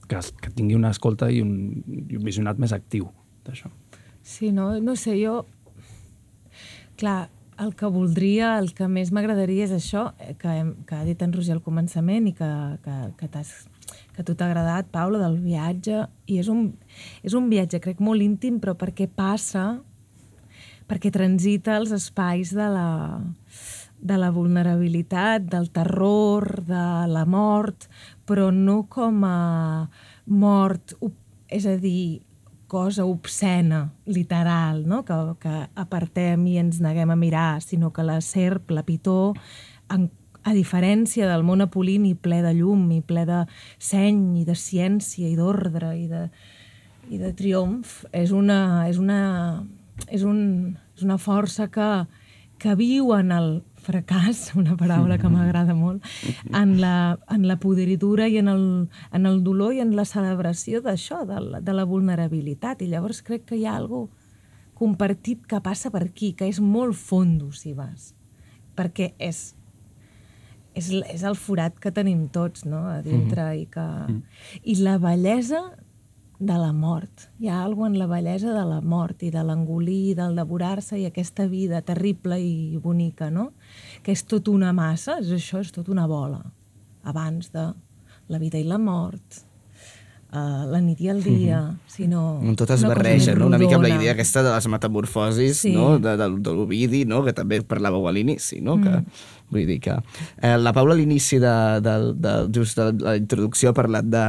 que, 0.07 0.19
que 0.41 0.53
tingui 0.55 0.77
una 0.79 0.93
escolta 0.95 1.31
i 1.31 1.41
un, 1.43 1.53
i 2.07 2.19
un 2.19 2.23
visionat 2.23 2.59
més 2.61 2.71
actiu 2.75 3.11
d'això. 3.45 3.71
Sí, 4.23 4.51
no, 4.55 4.73
no 4.79 4.95
sé, 4.95 5.17
jo... 5.19 5.41
Clar, 7.01 7.31
el 7.61 7.73
que 7.75 7.89
voldria, 7.89 8.57
el 8.59 8.71
que 8.77 8.87
més 8.89 9.11
m'agradaria 9.13 9.65
és 9.65 9.73
això, 9.73 10.11
eh, 10.21 10.35
que, 10.37 10.51
hem, 10.61 10.73
que 10.85 10.97
ha 10.97 11.05
dit 11.07 11.21
en 11.21 11.33
Roger 11.33 11.55
al 11.57 11.63
començament 11.65 12.27
i 12.29 12.33
que, 12.37 12.49
que, 12.85 12.97
que, 13.17 13.29
t'has, 13.33 13.53
que 14.21 14.31
a 14.31 14.33
tu 14.33 14.37
t'ha 14.37 14.45
agradat, 14.49 14.89
Paula, 14.93 15.19
del 15.21 15.39
viatge. 15.41 16.05
I 16.29 16.39
és 16.41 16.49
un, 16.51 16.75
és 17.25 17.33
un 17.33 17.49
viatge, 17.49 17.81
crec, 17.81 18.01
molt 18.03 18.21
íntim, 18.21 18.59
però 18.61 18.75
perquè 18.77 19.07
passa, 19.09 19.81
perquè 20.89 21.11
transita 21.13 21.77
els 21.79 21.93
espais 21.95 22.53
de 22.53 22.67
la, 22.69 23.21
de 23.97 24.17
la 24.21 24.29
vulnerabilitat, 24.31 25.47
del 25.49 25.71
terror, 25.73 26.61
de 26.67 26.85
la 27.09 27.25
mort, 27.25 27.89
però 28.25 28.51
no 28.53 28.83
com 28.89 29.23
a 29.25 29.89
mort, 30.27 30.95
és 31.49 31.65
a 31.65 31.77
dir, 31.81 32.21
cosa 32.71 33.03
obscena, 33.03 33.89
literal, 34.05 34.85
no? 34.87 35.01
que, 35.03 35.17
que 35.41 35.55
apartem 35.75 36.45
i 36.47 36.59
ens 36.61 36.79
neguem 36.79 37.11
a 37.11 37.19
mirar, 37.19 37.61
sinó 37.65 37.91
que 37.91 38.05
la 38.07 38.21
serp, 38.23 38.71
la 38.71 38.85
pitó, 38.87 39.33
en, 39.91 40.07
a 40.43 40.53
diferència 40.57 41.27
del 41.29 41.43
món 41.45 41.61
apolini 41.61 42.15
ple 42.15 42.41
de 42.41 42.53
llum 42.57 42.87
i 42.95 43.01
ple 43.05 43.25
de 43.29 43.43
seny 43.77 44.39
i 44.41 44.45
de 44.47 44.55
ciència 44.57 45.27
i 45.29 45.35
d'ordre 45.37 45.91
i 45.99 46.07
de, 46.09 46.23
i 47.13 47.17
de 47.21 47.33
triomf, 47.37 48.03
és 48.11 48.31
una, 48.31 48.87
és 48.89 48.97
una, 48.97 49.19
és 50.09 50.23
un, 50.25 50.39
és 50.97 51.03
una 51.05 51.17
força 51.21 51.67
que, 51.69 51.89
que 52.61 52.73
viu 52.79 53.11
en 53.17 53.31
el 53.35 53.51
fracàs, 53.81 54.51
una 54.61 54.75
paraula 54.77 55.17
que 55.21 55.29
m'agrada 55.29 55.73
molt, 55.77 56.01
en 56.53 56.75
la, 56.81 57.17
en 57.33 57.45
la 57.49 57.57
podridura 57.61 58.27
i 58.29 58.37
en 58.41 58.47
el, 58.49 58.65
en 59.11 59.25
el 59.29 59.43
dolor 59.43 59.73
i 59.73 59.81
en 59.81 59.95
la 59.97 60.05
celebració 60.05 60.81
d'això, 60.85 61.23
de, 61.29 61.39
la- 61.41 61.61
de 61.61 61.73
la 61.73 61.85
vulnerabilitat. 61.89 62.81
I 62.81 62.89
llavors 62.93 63.21
crec 63.25 63.45
que 63.49 63.57
hi 63.61 63.65
ha 63.65 63.75
algo 63.77 64.07
compartit 64.77 65.45
que 65.45 65.59
passa 65.61 65.91
per 65.93 66.03
aquí, 66.07 66.33
que 66.33 66.47
és 66.49 66.59
molt 66.61 66.95
fondo, 66.97 67.51
si 67.53 67.73
vas. 67.77 68.13
Perquè 68.77 69.11
és, 69.21 69.51
és, 70.77 70.89
és 71.11 71.23
el 71.27 71.37
forat 71.39 71.77
que 71.79 71.91
tenim 71.91 72.27
tots, 72.33 72.65
no?, 72.65 72.85
a 72.91 73.01
dintre, 73.05 73.47
i 73.59 73.65
que... 73.71 73.85
I 74.63 74.75
la 74.81 74.97
bellesa 75.01 75.61
de 76.41 76.57
la 76.57 76.71
mort. 76.73 77.27
Hi 77.39 77.51
ha 77.51 77.59
alguna 77.63 77.91
en 77.91 77.99
la 77.99 78.07
bellesa 78.09 78.55
de 78.55 78.63
la 78.65 78.79
mort 78.81 79.21
i 79.23 79.29
de 79.33 79.43
l'engolir, 79.45 80.15
del 80.17 80.39
devorar-se 80.39 80.97
i 80.97 81.05
aquesta 81.05 81.45
vida 81.51 81.83
terrible 81.85 82.39
i 82.41 82.79
bonica, 82.81 83.29
no? 83.29 83.51
Que 84.01 84.15
és 84.15 84.25
tot 84.25 84.49
una 84.49 84.71
massa, 84.73 85.19
és 85.21 85.29
això, 85.37 85.61
és 85.61 85.69
tot 85.75 85.91
una 85.93 86.07
bola. 86.09 86.41
Abans 87.05 87.51
de 87.53 87.67
la 88.31 88.41
vida 88.41 88.57
i 88.57 88.65
la 88.65 88.79
mort, 88.81 89.43
uh, 90.33 90.63
la 90.71 90.81
nit 90.83 90.99
i 91.01 91.09
el 91.11 91.21
dia, 91.23 91.61
sinó... 91.91 92.39
On 92.41 92.55
tot 92.59 92.71
es 92.75 92.83
barreja, 92.87 93.35
no? 93.35 93.47
Una 93.51 93.59
mica 93.61 93.75
amb 93.79 93.85
la 93.87 93.95
idea 93.95 94.15
aquesta 94.15 94.43
de 94.45 94.53
les 94.55 94.67
metamorfosis, 94.71 95.61
Sí. 95.65 95.75
no? 95.75 95.97
De, 95.99 96.15
de, 96.17 96.29
de 96.41 96.55
l'Ovidi, 96.55 97.05
no? 97.05 97.23
Que 97.25 97.33
també 97.37 97.61
parlàveu 97.61 98.07
a 98.07 98.15
l'inici, 98.15 98.61
no? 98.61 98.77
Que, 98.81 99.01
vull 99.51 99.65
dir 99.67 99.79
que... 99.83 99.97
Eh, 100.39 100.55
la 100.57 100.71
Paula 100.71 100.93
a 100.95 100.97
l'inici 100.97 101.35
de, 101.43 101.53
de, 101.83 101.95
de, 102.23 102.33
just 102.55 102.77
de 102.79 102.85
la 103.03 103.17
introducció 103.19 103.73
ha 103.73 103.75
parlat 103.75 104.07
de, 104.07 104.21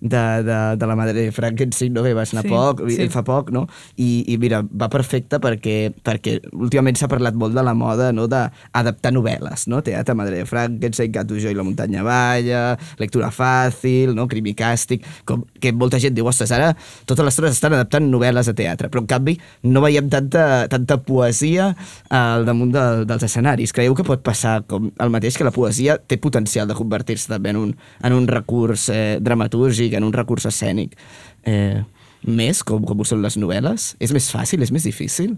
de, 0.00 0.22
de, 0.46 0.58
de 0.80 0.88
la 0.88 0.96
Madre 0.96 1.26
de 1.26 1.32
Frankenstein, 1.36 1.92
no? 1.92 2.02
Que 2.06 2.14
vas 2.16 2.32
anar 2.32 2.46
Sí, 2.46 2.52
poc, 2.54 2.80
sí. 2.88 3.08
fa 3.12 3.20
poc, 3.26 3.50
no? 3.52 3.66
I, 4.00 4.24
i 4.32 4.38
mira, 4.40 4.62
va 4.64 4.88
perfecte 4.92 5.36
perquè, 5.44 5.92
perquè 6.00 6.38
últimament 6.56 6.96
s'ha 6.96 7.10
parlat 7.12 7.36
molt 7.36 7.52
de 7.58 7.64
la 7.66 7.74
moda, 7.76 8.08
no? 8.16 8.24
D'adaptar 8.32 9.12
novel·les, 9.12 9.66
no? 9.68 9.82
Teatre 9.84 10.16
Madre 10.16 10.40
de 10.40 10.48
Frankenstein, 10.48 11.12
Gato 11.12 11.36
jo 11.36 11.52
i 11.52 11.58
la 11.58 11.66
muntanya 11.66 12.00
balla, 12.06 12.64
lectura 12.98 13.28
fàcil, 13.34 14.14
no? 14.16 14.24
Crim 14.32 14.48
i 14.48 14.56
càstig, 14.56 15.04
com 15.28 15.44
que 15.60 15.72
molta 15.76 16.00
gent 16.00 16.14
diu, 16.16 16.26
ostres, 16.30 16.52
ara 16.56 16.70
totes 17.08 17.24
les 17.26 17.36
tones 17.36 17.56
estan 17.56 17.74
adaptant 17.76 18.06
novel·les 18.08 18.48
a 18.48 18.54
teatre, 18.56 18.88
però 18.92 19.02
en 19.04 19.10
canvi 19.10 19.36
no 19.68 19.82
veiem 19.84 20.08
tanta, 20.12 20.66
tanta 20.72 20.98
poesia 21.04 21.70
al 22.08 22.46
damunt 22.48 22.72
de, 22.74 22.84
dels 23.10 23.26
escenaris. 23.28 23.74
Creieu 23.76 23.96
que 23.98 24.06
pot 24.06 24.24
passar 24.24 24.60
com 24.70 24.90
el 24.90 25.12
mateix, 25.12 25.36
que 25.36 25.46
la 25.46 25.54
poesia 25.54 25.98
té 26.00 26.20
potencial 26.20 26.70
de 26.70 26.78
convertir-se 26.78 27.30
també 27.32 27.54
en 27.54 27.60
un, 27.60 27.76
en 27.76 28.16
un 28.16 28.28
recurs 28.30 28.88
eh, 28.94 29.18
dramatúrgic, 29.20 29.94
en 29.98 30.08
un 30.08 30.16
recurs 30.16 30.48
escènic 30.50 30.96
eh, 31.44 31.82
més, 32.26 32.64
com, 32.66 32.84
com 32.84 33.00
ho 33.00 33.08
són 33.08 33.22
les 33.24 33.38
novel·les? 33.40 33.94
És 34.00 34.12
més 34.16 34.28
fàcil, 34.32 34.64
és 34.64 34.72
més 34.72 34.84
difícil? 34.88 35.36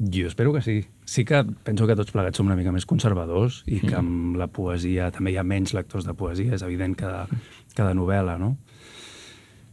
Jo 0.00 0.30
espero 0.30 0.52
que 0.54 0.62
sí. 0.64 0.78
Sí 1.04 1.26
que 1.28 1.42
penso 1.64 1.86
que 1.86 1.96
tots 1.98 2.12
plegats 2.14 2.40
som 2.40 2.48
una 2.48 2.56
mica 2.56 2.72
més 2.72 2.86
conservadors 2.88 3.60
i 3.68 3.82
que 3.82 3.98
amb 3.98 4.38
la 4.40 4.46
poesia 4.48 5.10
també 5.12 5.34
hi 5.34 5.36
ha 5.36 5.44
menys 5.44 5.74
lectors 5.76 6.06
de 6.08 6.14
poesia, 6.16 6.54
és 6.56 6.64
evident 6.64 6.94
que 6.96 7.08
de, 7.08 7.40
que 7.74 7.84
de 7.84 7.96
novel·la, 7.98 8.38
no? 8.40 8.54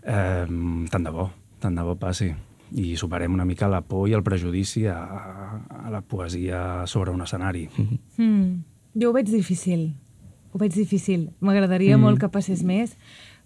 Eh, 0.07 0.47
tant 0.89 1.03
de 1.03 1.11
bo, 1.11 1.29
tant 1.59 1.75
de 1.75 1.83
bo 1.83 1.97
passi. 1.99 2.31
I 2.77 2.95
superem 2.99 3.31
una 3.35 3.45
mica 3.47 3.67
la 3.71 3.81
por 3.83 4.09
i 4.09 4.15
el 4.15 4.23
prejudici 4.23 4.85
a, 4.91 4.97
a 5.67 5.91
la 5.91 6.01
poesia 6.01 6.87
sobre 6.87 7.11
un 7.11 7.23
escenari. 7.23 7.67
Mm. 8.17 8.63
Jo 8.97 9.11
ho 9.11 9.15
veig 9.15 9.29
difícil. 9.31 9.91
Ho 10.51 10.59
veig 10.59 10.75
difícil. 10.75 11.29
M'agradaria 11.39 11.97
mm. 11.97 12.01
molt 12.01 12.19
que 12.19 12.31
passés 12.31 12.63
més, 12.67 12.95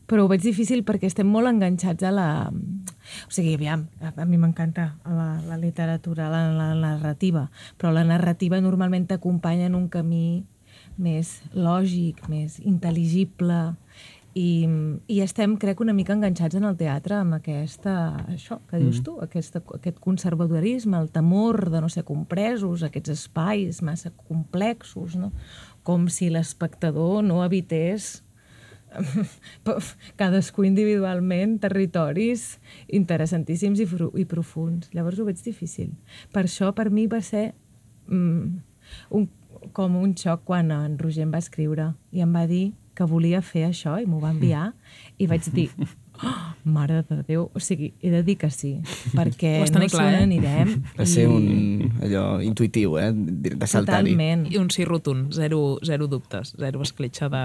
però 0.09 0.25
ho 0.25 0.29
veig 0.31 0.41
difícil 0.43 0.81
perquè 0.87 1.09
estem 1.09 1.29
molt 1.29 1.49
enganxats 1.49 2.05
a 2.07 2.13
la... 2.13 2.29
O 2.51 3.33
sigui, 3.33 3.55
aviam, 3.57 3.85
a, 4.01 4.13
a 4.13 4.25
mi 4.25 4.39
m'encanta 4.41 4.93
la, 5.05 5.27
la 5.47 5.57
literatura, 5.61 6.29
la, 6.31 6.49
la 6.53 6.71
narrativa, 6.75 7.45
però 7.77 7.93
la 7.95 8.05
narrativa 8.07 8.61
normalment 8.61 9.09
t'acompanya 9.09 9.69
en 9.69 9.77
un 9.77 9.89
camí 9.93 10.43
més 11.01 11.39
lògic, 11.55 12.25
més 12.29 12.59
intel·ligible, 12.59 13.61
i, 14.33 14.67
i 15.11 15.19
estem, 15.19 15.57
crec, 15.59 15.81
una 15.83 15.93
mica 15.95 16.13
enganxats 16.15 16.55
en 16.55 16.63
el 16.69 16.77
teatre 16.79 17.17
amb 17.19 17.35
aquesta, 17.35 17.93
això 18.31 18.61
que 18.69 18.79
dius 18.79 19.01
tu, 19.03 19.17
aquesta, 19.23 19.59
aquest 19.75 19.99
conservadorisme, 19.99 20.95
el 21.01 21.09
temor 21.11 21.67
de 21.73 21.81
no 21.83 21.89
ser 21.91 22.05
compresos, 22.07 22.85
aquests 22.87 23.11
espais 23.11 23.81
massa 23.83 24.13
complexos, 24.29 25.17
no? 25.19 25.33
com 25.83 26.07
si 26.07 26.29
l'espectador 26.31 27.25
no 27.27 27.41
habités 27.43 28.21
cadascú 30.19 30.63
individualment 30.67 31.57
territoris 31.63 32.59
interessantíssims 32.87 33.83
i, 33.83 33.87
i 34.21 34.25
profuns. 34.29 34.91
Llavors 34.95 35.19
ho 35.19 35.27
veig 35.27 35.43
difícil. 35.43 35.91
Per 36.31 36.45
això, 36.45 36.71
per 36.75 36.89
mi, 36.91 37.07
va 37.11 37.19
ser 37.25 37.49
mm, 38.07 38.61
un, 39.17 39.27
com 39.75 39.97
un 39.99 40.15
xoc 40.15 40.45
quan 40.47 40.71
en 40.75 40.97
Roger 40.99 41.27
em 41.27 41.33
va 41.33 41.41
escriure 41.43 41.91
i 42.11 42.23
em 42.23 42.31
va 42.35 42.47
dir 42.47 42.71
que 43.01 43.09
volia 43.09 43.41
fer 43.41 43.65
això 43.71 43.97
i 44.01 44.05
m'ho 44.05 44.21
va 44.21 44.29
enviar 44.35 44.69
i 45.21 45.25
vaig 45.29 45.49
dir 45.53 45.67
oh, 46.21 46.33
mare 46.69 46.99
de 47.09 47.17
Déu, 47.25 47.47
o 47.53 47.59
sigui, 47.63 47.91
he 48.01 48.11
de 48.13 48.21
dir 48.25 48.35
que 48.37 48.49
sí 48.53 48.75
perquè 49.17 49.55
no 49.81 49.87
clar, 49.89 50.05
sé 50.05 50.11
on 50.11 50.19
eh? 50.19 50.23
anirem 50.27 50.71
Va 50.99 51.05
ser 51.09 51.25
un, 51.31 51.47
allò 52.05 52.23
intuïtiu, 52.45 52.97
eh? 53.01 53.09
De 53.13 53.67
saltar-hi. 53.67 54.13
totalment 54.13 54.45
I 54.51 54.59
un 54.61 54.69
sí 54.73 54.85
rotund, 54.85 55.31
zero, 55.33 55.79
zero 55.87 56.07
dubtes, 56.11 56.53
zero 56.61 56.83
escletxa 56.85 57.29
de... 57.33 57.43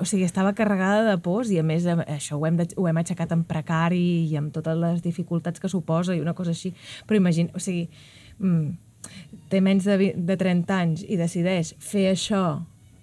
O 0.00 0.08
sigui, 0.08 0.24
estava 0.24 0.54
carregada 0.56 1.04
de 1.10 1.18
pors 1.24 1.52
i 1.52 1.60
a 1.60 1.66
més 1.66 1.84
això 1.90 2.38
ho 2.40 2.46
hem, 2.48 2.56
de, 2.62 2.68
ho 2.76 2.88
hem 2.88 3.02
aixecat 3.02 3.32
en 3.36 3.44
precari 3.48 4.02
i 4.30 4.36
amb 4.40 4.52
totes 4.56 4.78
les 4.80 5.02
dificultats 5.04 5.60
que 5.60 5.68
suposa 5.68 6.16
i 6.16 6.24
una 6.24 6.34
cosa 6.38 6.54
així. 6.56 6.72
Però 7.06 7.18
imagina, 7.20 7.52
o 7.52 7.60
sigui, 7.60 7.88
mm, 8.40 8.68
té 9.52 9.60
menys 9.64 9.84
de, 9.88 9.96
vi- 10.00 10.14
de 10.16 10.36
30 10.40 10.80
anys 10.80 11.04
i 11.08 11.16
decideix 11.20 11.74
fer 11.82 12.08
això 12.14 12.42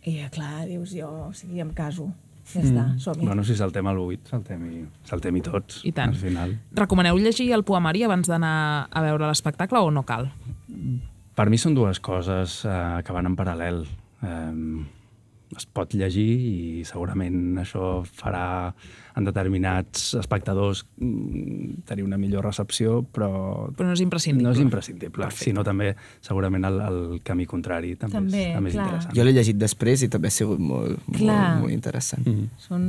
i 0.05 0.19
eh, 0.21 0.29
clar, 0.33 0.67
dius 0.69 0.93
jo, 0.93 1.09
o 1.29 1.33
sigui, 1.33 1.61
em 1.63 1.73
caso. 1.75 2.07
Ja 2.45 2.61
està, 2.61 2.83
som-hi. 3.01 3.25
Bueno, 3.25 3.41
si 3.41 3.55
saltem 3.57 3.87
al 3.89 3.97
8, 3.97 4.29
saltem-hi 4.29 4.83
saltem 5.09 5.39
tots, 5.41 5.79
I 5.81 5.91
tant. 5.97 6.13
al 6.13 6.19
final. 6.19 6.51
Recomaneu 6.77 7.17
llegir 7.17 7.47
el 7.55 7.63
poemari 7.65 8.03
abans 8.05 8.29
d'anar 8.29 8.85
a 8.91 9.01
veure 9.01 9.25
l'espectacle 9.25 9.81
o 9.81 9.89
no 9.89 10.03
cal? 10.05 10.29
Per 11.35 11.47
mi 11.49 11.57
són 11.57 11.73
dues 11.73 11.99
coses 11.99 12.59
eh, 12.69 13.01
que 13.01 13.15
van 13.17 13.31
en 13.31 13.35
paral·lel. 13.39 13.81
Eh, 14.21 14.53
es 15.55 15.65
pot 15.65 15.93
llegir 15.95 16.25
i 16.25 16.83
segurament 16.87 17.57
això 17.61 18.01
farà 18.05 18.73
en 19.15 19.23
determinats 19.23 20.09
espectadors 20.19 20.81
mm, 20.99 21.85
tenir 21.87 22.03
una 22.03 22.17
millor 22.19 22.43
recepció, 22.45 22.97
però, 23.15 23.29
Però 23.77 23.87
no 23.87 23.93
és 23.95 24.01
imprescindible. 24.03 24.43
no 24.49 24.51
és 24.55 24.59
imprescindible, 24.59 25.29
sinó 25.31 25.63
també 25.63 25.93
segurament 26.21 26.65
el, 26.67 26.81
el 26.83 26.99
camí 27.23 27.45
contrari 27.47 27.93
també, 27.95 28.17
També, 28.17 28.43
és, 28.49 28.53
també 28.57 28.69
és 28.69 28.75
clar. 28.75 28.85
interessant. 28.89 29.15
Jo 29.15 29.23
l'he 29.27 29.35
llegit 29.37 29.57
després 29.61 30.03
i 30.03 30.09
també 30.11 30.27
ha 30.27 30.35
sigut 30.35 30.59
molt, 30.59 30.99
Clar. 31.15 31.39
molt, 31.55 31.61
molt 31.65 31.73
interessant. 31.77 32.27
Mm. 32.27 32.49
Són... 32.57 32.85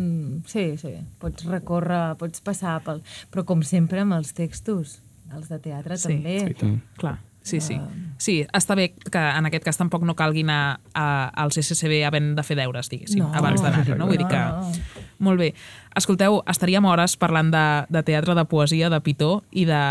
Sí, 0.50 0.66
sí, 0.82 0.94
pots 1.22 1.46
recórrer, 1.46 2.16
pots 2.18 2.42
passar 2.42 2.80
pel... 2.86 3.02
Però 3.30 3.44
com 3.46 3.62
sempre 3.62 4.02
amb 4.02 4.18
els 4.18 4.34
textos, 4.34 4.98
els 5.34 5.48
de 5.50 5.58
teatre 5.62 5.96
Sí, 5.98 6.08
també. 6.10 6.36
Sí, 6.58 6.74
Clar, 6.98 7.16
sí, 7.46 7.62
sí. 7.62 7.78
Sí, 8.18 8.38
està 8.56 8.74
bé 8.78 8.90
que 8.96 9.20
en 9.20 9.46
aquest 9.48 9.64
cas 9.66 9.76
tampoc 9.76 10.04
no 10.08 10.14
calgui 10.16 10.40
anar 10.46 10.78
a, 10.96 11.28
al 11.36 11.52
CCCB 11.52 11.98
havent 12.08 12.30
de 12.36 12.44
fer 12.46 12.56
deures, 12.56 12.88
diguéssim, 12.88 13.20
No, 13.20 13.28
abans 13.36 13.60
d'anar-hi, 13.60 13.92
no? 13.98 14.08
Vull 14.08 14.20
dir 14.22 14.28
que... 14.30 14.40
no. 14.40 15.02
Molt 15.26 15.40
bé. 15.40 15.50
Escolteu, 15.96 16.40
estaríem 16.48 16.84
hores 16.88 17.16
parlant 17.20 17.52
de, 17.52 17.64
de 17.92 18.02
teatre, 18.08 18.34
de 18.36 18.44
poesia, 18.48 18.90
de 18.92 19.00
pitó 19.04 19.42
i 19.52 19.66
de, 19.68 19.82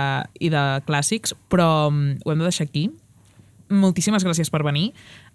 i 0.41 0.51
de 0.53 0.63
clàssics, 0.85 1.33
però 1.49 1.91
mm, 1.91 2.25
ho 2.25 2.33
hem 2.33 2.41
de 2.41 2.49
deixar 2.49 2.67
aquí. 2.67 2.87
Moltíssimes 3.73 4.25
gràcies 4.25 4.51
per 4.53 4.61
venir. 4.65 4.91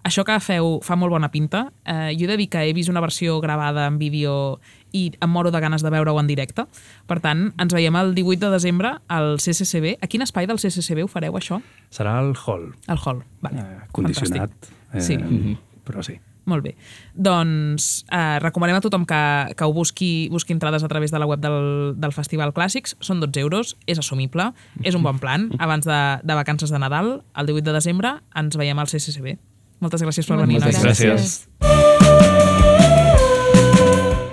Això 0.07 0.23
que 0.27 0.39
feu 0.43 0.79
fa 0.87 0.97
molt 0.99 1.15
bona 1.15 1.31
pinta. 1.31 1.67
Eh, 1.85 2.13
jo 2.19 2.27
he 2.27 2.31
de 2.31 2.39
dir 2.43 2.49
que 2.51 2.63
he 2.67 2.75
vist 2.75 2.91
una 2.91 3.03
versió 3.03 3.41
gravada 3.43 3.87
en 3.91 3.99
vídeo 4.03 4.61
i 4.92 5.12
em 5.20 5.31
moro 5.31 5.50
de 5.50 5.61
ganes 5.61 5.83
de 5.83 5.90
veure-ho 5.90 6.18
en 6.20 6.26
directe. 6.26 6.64
Per 7.07 7.20
tant, 7.20 7.53
ens 7.59 7.74
veiem 7.74 7.96
el 7.96 8.14
18 8.14 8.46
de 8.46 8.50
desembre 8.55 8.94
al 9.09 9.37
CCCB. 9.38 9.98
A 10.03 10.07
quin 10.07 10.22
espai 10.22 10.46
del 10.46 10.59
CCCB 10.59 11.05
ho 11.05 11.09
fareu, 11.09 11.37
això? 11.38 11.61
Serà 11.90 12.18
el 12.22 12.35
hall, 12.46 12.72
Al 12.87 12.98
hall. 13.05 13.22
Vale. 13.40 13.61
eh, 13.61 13.79
condicionat, 13.92 14.50
Fantàstic. 14.92 15.00
Sí. 15.07 15.14
eh, 15.14 15.57
però 15.87 16.03
sí. 16.03 16.18
Molt 16.50 16.64
bé. 16.64 16.72
Doncs 17.14 18.05
eh, 18.11 18.38
recomanem 18.40 18.74
a 18.79 18.81
tothom 18.81 19.05
que, 19.07 19.55
que 19.55 19.64
ho 19.68 19.72
busqui, 19.76 20.29
busqui 20.33 20.53
entrades 20.57 20.83
a 20.83 20.88
través 20.88 21.12
de 21.12 21.18
la 21.20 21.26
web 21.29 21.38
del, 21.38 21.94
del 22.00 22.12
Festival 22.16 22.55
Clàssics. 22.57 22.96
Són 22.98 23.20
12 23.20 23.38
euros, 23.44 23.76
és 23.87 24.00
assumible, 24.00 24.48
és 24.83 24.96
un 24.98 25.05
bon 25.05 25.20
plan. 25.22 25.50
Abans 25.61 25.87
de, 25.87 26.00
de 26.24 26.35
vacances 26.35 26.72
de 26.72 26.79
Nadal, 26.83 27.20
el 27.37 27.46
18 27.46 27.64
de 27.70 27.76
desembre, 27.76 28.16
ens 28.35 28.57
veiem 28.57 28.79
al 28.83 28.88
CCCB. 28.90 29.37
Moltes 29.85 30.03
gràcies 30.03 30.26
per 30.26 30.40
venir. 30.42 30.59
Moltes 30.59 30.83
nois. 30.83 31.05
gràcies. 31.05 32.00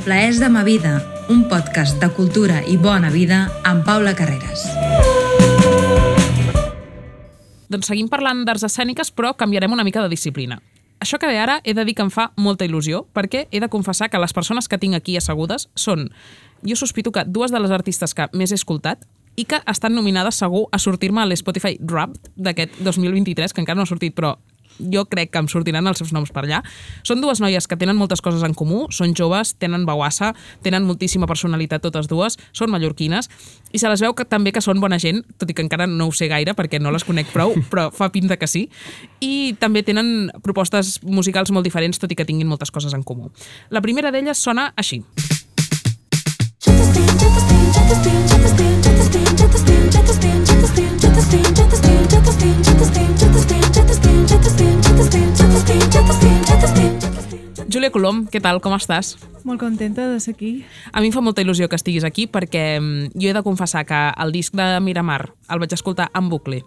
Plaers 0.08 0.40
de 0.40 0.48
ma 0.48 0.64
vida, 0.64 1.04
un 1.28 1.50
podcast 1.50 2.00
de 2.00 2.08
cultura 2.16 2.62
i 2.64 2.78
bona 2.80 3.10
vida 3.12 3.42
amb 3.68 3.84
Paula 3.84 4.14
Carreras. 4.16 4.62
Doncs 7.68 7.90
seguim 7.92 8.08
parlant 8.08 8.46
d'arts 8.48 8.64
escèniques, 8.70 9.12
però 9.12 9.34
canviarem 9.36 9.76
una 9.76 9.84
mica 9.84 10.00
de 10.00 10.08
disciplina. 10.08 10.62
Això 11.04 11.20
que 11.20 11.28
ve 11.28 11.36
ara 11.36 11.58
he 11.66 11.76
de 11.76 11.84
dir 11.84 11.98
que 11.98 12.06
em 12.08 12.14
fa 12.16 12.30
molta 12.40 12.64
il·lusió, 12.64 13.04
perquè 13.12 13.50
he 13.52 13.60
de 13.60 13.68
confessar 13.68 14.08
que 14.08 14.24
les 14.24 14.32
persones 14.32 14.72
que 14.72 14.80
tinc 14.80 14.96
aquí 14.96 15.18
assegudes 15.20 15.68
són, 15.76 16.08
jo 16.64 16.80
sospito 16.80 17.12
que 17.12 17.28
dues 17.28 17.52
de 17.52 17.60
les 17.60 17.76
artistes 17.76 18.16
que 18.16 18.30
més 18.32 18.56
he 18.56 18.62
escoltat 18.64 19.04
i 19.36 19.44
que 19.44 19.60
estan 19.68 19.92
nominades 19.92 20.40
segur 20.40 20.70
a 20.72 20.80
sortir-me 20.80 21.20
a 21.20 21.28
l'Spotify 21.28 21.82
Wrapped 21.84 22.32
d'aquest 22.38 22.80
2023, 22.80 23.52
que 23.52 23.60
encara 23.60 23.76
no 23.76 23.84
ha 23.84 23.92
sortit, 23.92 24.16
però 24.16 24.38
jo 24.80 25.06
crec 25.10 25.32
que 25.34 25.42
em 25.42 25.50
sortiran 25.52 25.88
els 25.88 26.02
seus 26.02 26.14
noms 26.16 26.32
per 26.34 26.46
allà. 26.46 26.62
Són 27.08 27.22
dues 27.24 27.42
noies 27.44 27.68
que 27.68 27.78
tenen 27.80 27.98
moltes 27.98 28.22
coses 28.24 28.44
en 28.46 28.56
comú, 28.58 28.86
són 28.94 29.16
joves, 29.18 29.56
tenen 29.60 29.86
bauassa, 29.88 30.34
tenen 30.66 30.86
moltíssima 30.88 31.28
personalitat 31.30 31.84
totes 31.84 32.10
dues, 32.10 32.38
són 32.54 32.72
mallorquines, 32.74 33.30
i 33.74 33.82
se 33.82 33.90
les 33.92 34.02
veu 34.04 34.16
que, 34.18 34.26
també 34.26 34.54
que 34.56 34.64
són 34.64 34.82
bona 34.84 35.00
gent, 35.02 35.24
tot 35.38 35.50
i 35.50 35.56
que 35.58 35.66
encara 35.66 35.88
no 35.88 36.10
ho 36.10 36.16
sé 36.16 36.30
gaire 36.32 36.56
perquè 36.58 36.82
no 36.82 36.94
les 36.94 37.06
conec 37.08 37.32
prou, 37.34 37.56
però 37.72 37.90
fa 37.94 38.12
pinta 38.14 38.38
que 38.38 38.48
sí. 38.48 38.68
I 39.24 39.56
també 39.60 39.84
tenen 39.88 40.30
propostes 40.44 40.98
musicals 41.04 41.52
molt 41.52 41.68
diferents, 41.68 42.00
tot 42.00 42.12
i 42.12 42.20
que 42.20 42.28
tinguin 42.28 42.48
moltes 42.48 42.72
coses 42.72 42.94
en 42.94 43.04
comú. 43.04 43.32
La 43.70 43.84
primera 43.84 44.12
d'elles 44.14 44.38
sona 44.38 44.72
així. 44.78 45.04
Júlia 57.78 57.92
Colom, 57.94 58.24
què 58.34 58.40
tal, 58.42 58.58
com 58.58 58.74
estàs? 58.74 59.12
Molt 59.46 59.60
contenta 59.62 60.08
de 60.10 60.18
ser 60.20 60.34
aquí. 60.34 60.64
A 60.90 61.02
mi 61.04 61.12
em 61.12 61.14
fa 61.14 61.22
molta 61.22 61.44
il·lusió 61.46 61.68
que 61.70 61.78
estiguis 61.78 62.02
aquí 62.08 62.24
perquè 62.26 62.80
mm, 62.82 63.12
jo 63.14 63.30
he 63.30 63.34
de 63.38 63.44
confessar 63.46 63.84
que 63.86 64.00
el 64.18 64.32
disc 64.34 64.56
de 64.58 64.66
Miramar 64.82 65.28
el 65.54 65.62
vaig 65.62 65.76
escoltar 65.78 66.08
en 66.18 66.26
bucle. 66.32 66.64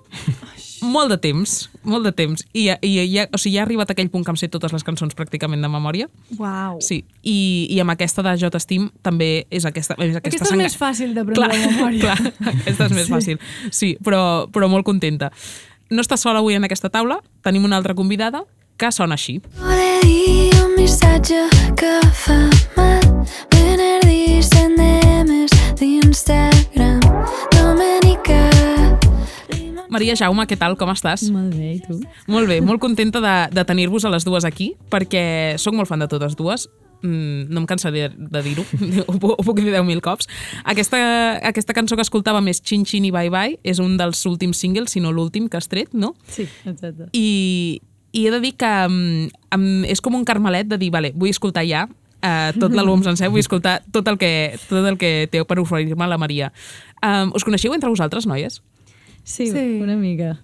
Molt 0.86 1.10
de 1.10 1.18
temps, 1.20 1.56
molt 1.82 2.06
de 2.06 2.12
temps. 2.16 2.44
I, 2.54 2.68
i, 2.86 2.92
i 3.02 3.18
o 3.26 3.40
sigui, 3.42 3.56
ja 3.56 3.64
ha 3.64 3.66
arribat 3.66 3.90
aquell 3.90 4.08
punt 4.12 4.22
que 4.24 4.30
em 4.32 4.38
sé 4.38 4.46
totes 4.48 4.72
les 4.72 4.86
cançons 4.86 5.16
pràcticament 5.18 5.60
de 5.66 5.68
memòria. 5.72 6.06
Uau. 6.38 6.78
Sí, 6.80 7.02
i, 7.26 7.34
i 7.74 7.80
amb 7.82 7.90
aquesta 7.96 8.22
de 8.24 8.36
Jo 8.40 8.52
t'estim 8.54 8.86
també 9.04 9.48
és 9.50 9.66
aquesta... 9.66 9.98
És 9.98 10.14
aquesta, 10.14 10.30
Aquesta 10.30 10.46
és 10.46 10.54
sanga- 10.54 10.62
més 10.62 10.78
fàcil 10.78 11.12
d'aprendre 11.18 11.42
Clar, 11.42 11.50
de 11.58 11.74
memòria. 11.74 12.14
Clar, 12.14 12.54
aquesta 12.54 12.86
és 12.86 12.94
més 12.96 13.10
Sí. 13.10 13.12
fàcil. 13.16 13.42
Sí, 13.74 13.90
però, 14.06 14.46
però 14.54 14.70
molt 14.70 14.86
contenta. 14.86 15.32
No 15.90 16.06
estàs 16.06 16.22
sola 16.22 16.38
avui 16.38 16.54
en 16.54 16.64
aquesta 16.64 16.88
taula, 16.88 17.18
tenim 17.42 17.66
una 17.66 17.76
altra 17.82 17.98
convidada 17.98 18.44
que 18.80 18.88
sona 18.94 19.18
així. 19.18 19.38
Dir 20.00 20.56
un 20.64 20.72
missatge 20.78 21.44
que 21.76 21.92
fa 22.16 22.38
mal 22.78 23.04
Bener 23.52 23.98
dir-se'n 24.06 24.76
de 24.78 24.92
més 25.28 25.52
Instagram. 25.84 27.00
Domenica. 27.52 28.40
Maria 29.92 30.14
Jaume, 30.16 30.46
què 30.48 30.56
tal? 30.56 30.78
Com 30.80 30.92
estàs? 30.94 31.26
Molt 31.34 31.56
bé, 31.58 31.74
i 31.76 31.80
tu? 31.84 31.98
Molt 32.30 32.48
bé, 32.48 32.60
molt 32.64 32.80
contenta 32.80 33.20
de, 33.20 33.34
de 33.52 33.64
tenir-vos 33.68 34.06
a 34.06 34.12
les 34.14 34.24
dues 34.24 34.46
aquí, 34.48 34.72
perquè 34.92 35.58
sóc 35.60 35.76
molt 35.76 35.90
fan 35.90 36.06
de 36.06 36.08
totes 36.08 36.38
dues. 36.38 36.70
Mm, 37.02 37.48
no 37.48 37.62
em 37.62 37.66
cansaré 37.68 38.10
de 38.12 38.42
dir-ho, 38.44 38.64
ho, 39.08 39.14
ho 39.16 39.44
puc 39.44 39.60
dir 39.60 39.72
10.000 39.72 40.00
cops. 40.04 40.28
Aquesta, 40.68 41.00
aquesta 41.52 41.76
cançó 41.76 41.96
que 41.98 42.04
escoltàvem 42.04 42.48
és 42.52 42.60
Chin 42.64 42.84
Chin 42.88 43.08
i 43.08 43.12
Bye 43.12 43.32
Bye, 43.32 43.58
és 43.64 43.80
un 43.82 43.96
dels 44.00 44.20
últims 44.28 44.60
singles, 44.60 44.92
si 44.94 45.04
no 45.04 45.12
l'últim 45.12 45.48
que 45.48 45.60
has 45.60 45.68
tret, 45.68 45.92
no? 45.92 46.14
Sí, 46.28 46.46
exacte. 46.68 47.08
I, 47.16 47.80
i 48.12 48.26
he 48.26 48.30
de 48.34 48.40
dir 48.42 48.54
que 48.58 48.70
um, 48.86 49.28
um, 49.54 49.84
és 49.84 50.00
com 50.02 50.14
un 50.18 50.24
carmelet 50.24 50.68
de 50.70 50.78
dir, 50.80 50.90
vale, 50.90 51.12
vull 51.14 51.30
escoltar 51.30 51.64
ja 51.68 51.84
uh, 51.86 52.50
tot 52.58 52.74
l'àlbum 52.74 53.04
sencer, 53.06 53.30
vull 53.30 53.42
escoltar 53.42 53.80
tot 53.92 54.08
el 54.10 54.18
que, 54.18 54.58
tot 54.68 54.86
el 54.86 54.98
que 55.00 55.28
té 55.30 55.42
per 55.46 55.60
oferir-me 55.62 56.08
la 56.10 56.18
Maria. 56.18 56.50
Um, 57.02 57.32
us 57.36 57.46
coneixeu 57.46 57.74
entre 57.76 57.90
vosaltres, 57.90 58.26
noies? 58.26 58.60
Sí, 59.22 59.46
Sí. 59.46 59.80
una 59.82 59.96
mica. 59.96 60.40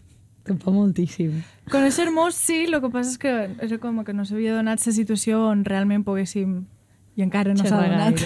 Tampoc 0.46 0.74
moltíssim. 0.74 1.42
Conèixer-nos, 1.72 2.34
sí, 2.38 2.64
el 2.68 2.78
que 2.80 2.90
passa 2.92 3.10
és 3.10 3.18
que 3.18 3.32
era 3.66 3.78
com 3.82 4.04
que 4.06 4.14
no 4.14 4.24
s'havia 4.24 4.54
donat 4.54 4.78
la 4.86 4.92
situació 4.94 5.48
on 5.50 5.64
realment 5.66 6.04
poguéssim, 6.06 6.60
i 7.16 7.24
encara 7.24 7.54
no 7.56 7.64
s'ha 7.64 7.80
donat, 7.82 8.20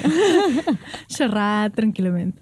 xerrar 1.17 1.71
tranquil·lament. 1.73 2.35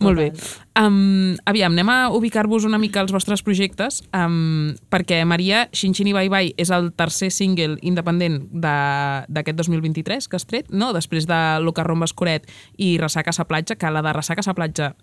Molt 0.00 0.18
bé. 0.18 0.32
Um, 0.76 1.36
aviam, 1.48 1.72
anem 1.72 1.88
a 1.88 2.10
ubicar-vos 2.12 2.66
una 2.68 2.76
mica 2.78 3.00
els 3.00 3.12
vostres 3.14 3.40
projectes, 3.42 4.02
um, 4.12 4.74
perquè 4.92 5.22
Maria, 5.24 5.70
Xinxini 5.72 6.12
Bye 6.12 6.28
Bye 6.28 6.52
és 6.60 6.68
el 6.70 6.90
tercer 6.92 7.30
single 7.32 7.78
independent 7.80 8.42
de- 8.52 9.24
d'aquest 9.28 9.56
2023 9.56 10.28
que 10.28 10.36
has 10.36 10.44
tret, 10.46 10.68
no? 10.70 10.92
després 10.92 11.26
de 11.26 11.60
Lo 11.64 11.72
que 11.72 11.82
rombes 11.82 12.12
Coret 12.12 12.44
i 12.76 12.98
Ressaca 12.98 13.30
a 13.30 13.32
sa 13.32 13.46
platja, 13.48 13.76
que 13.76 13.90
la 13.90 14.02
de 14.02 14.12
Ressaca 14.12 14.40
a 14.40 14.42
sa 14.44 14.54
platja 14.54 14.94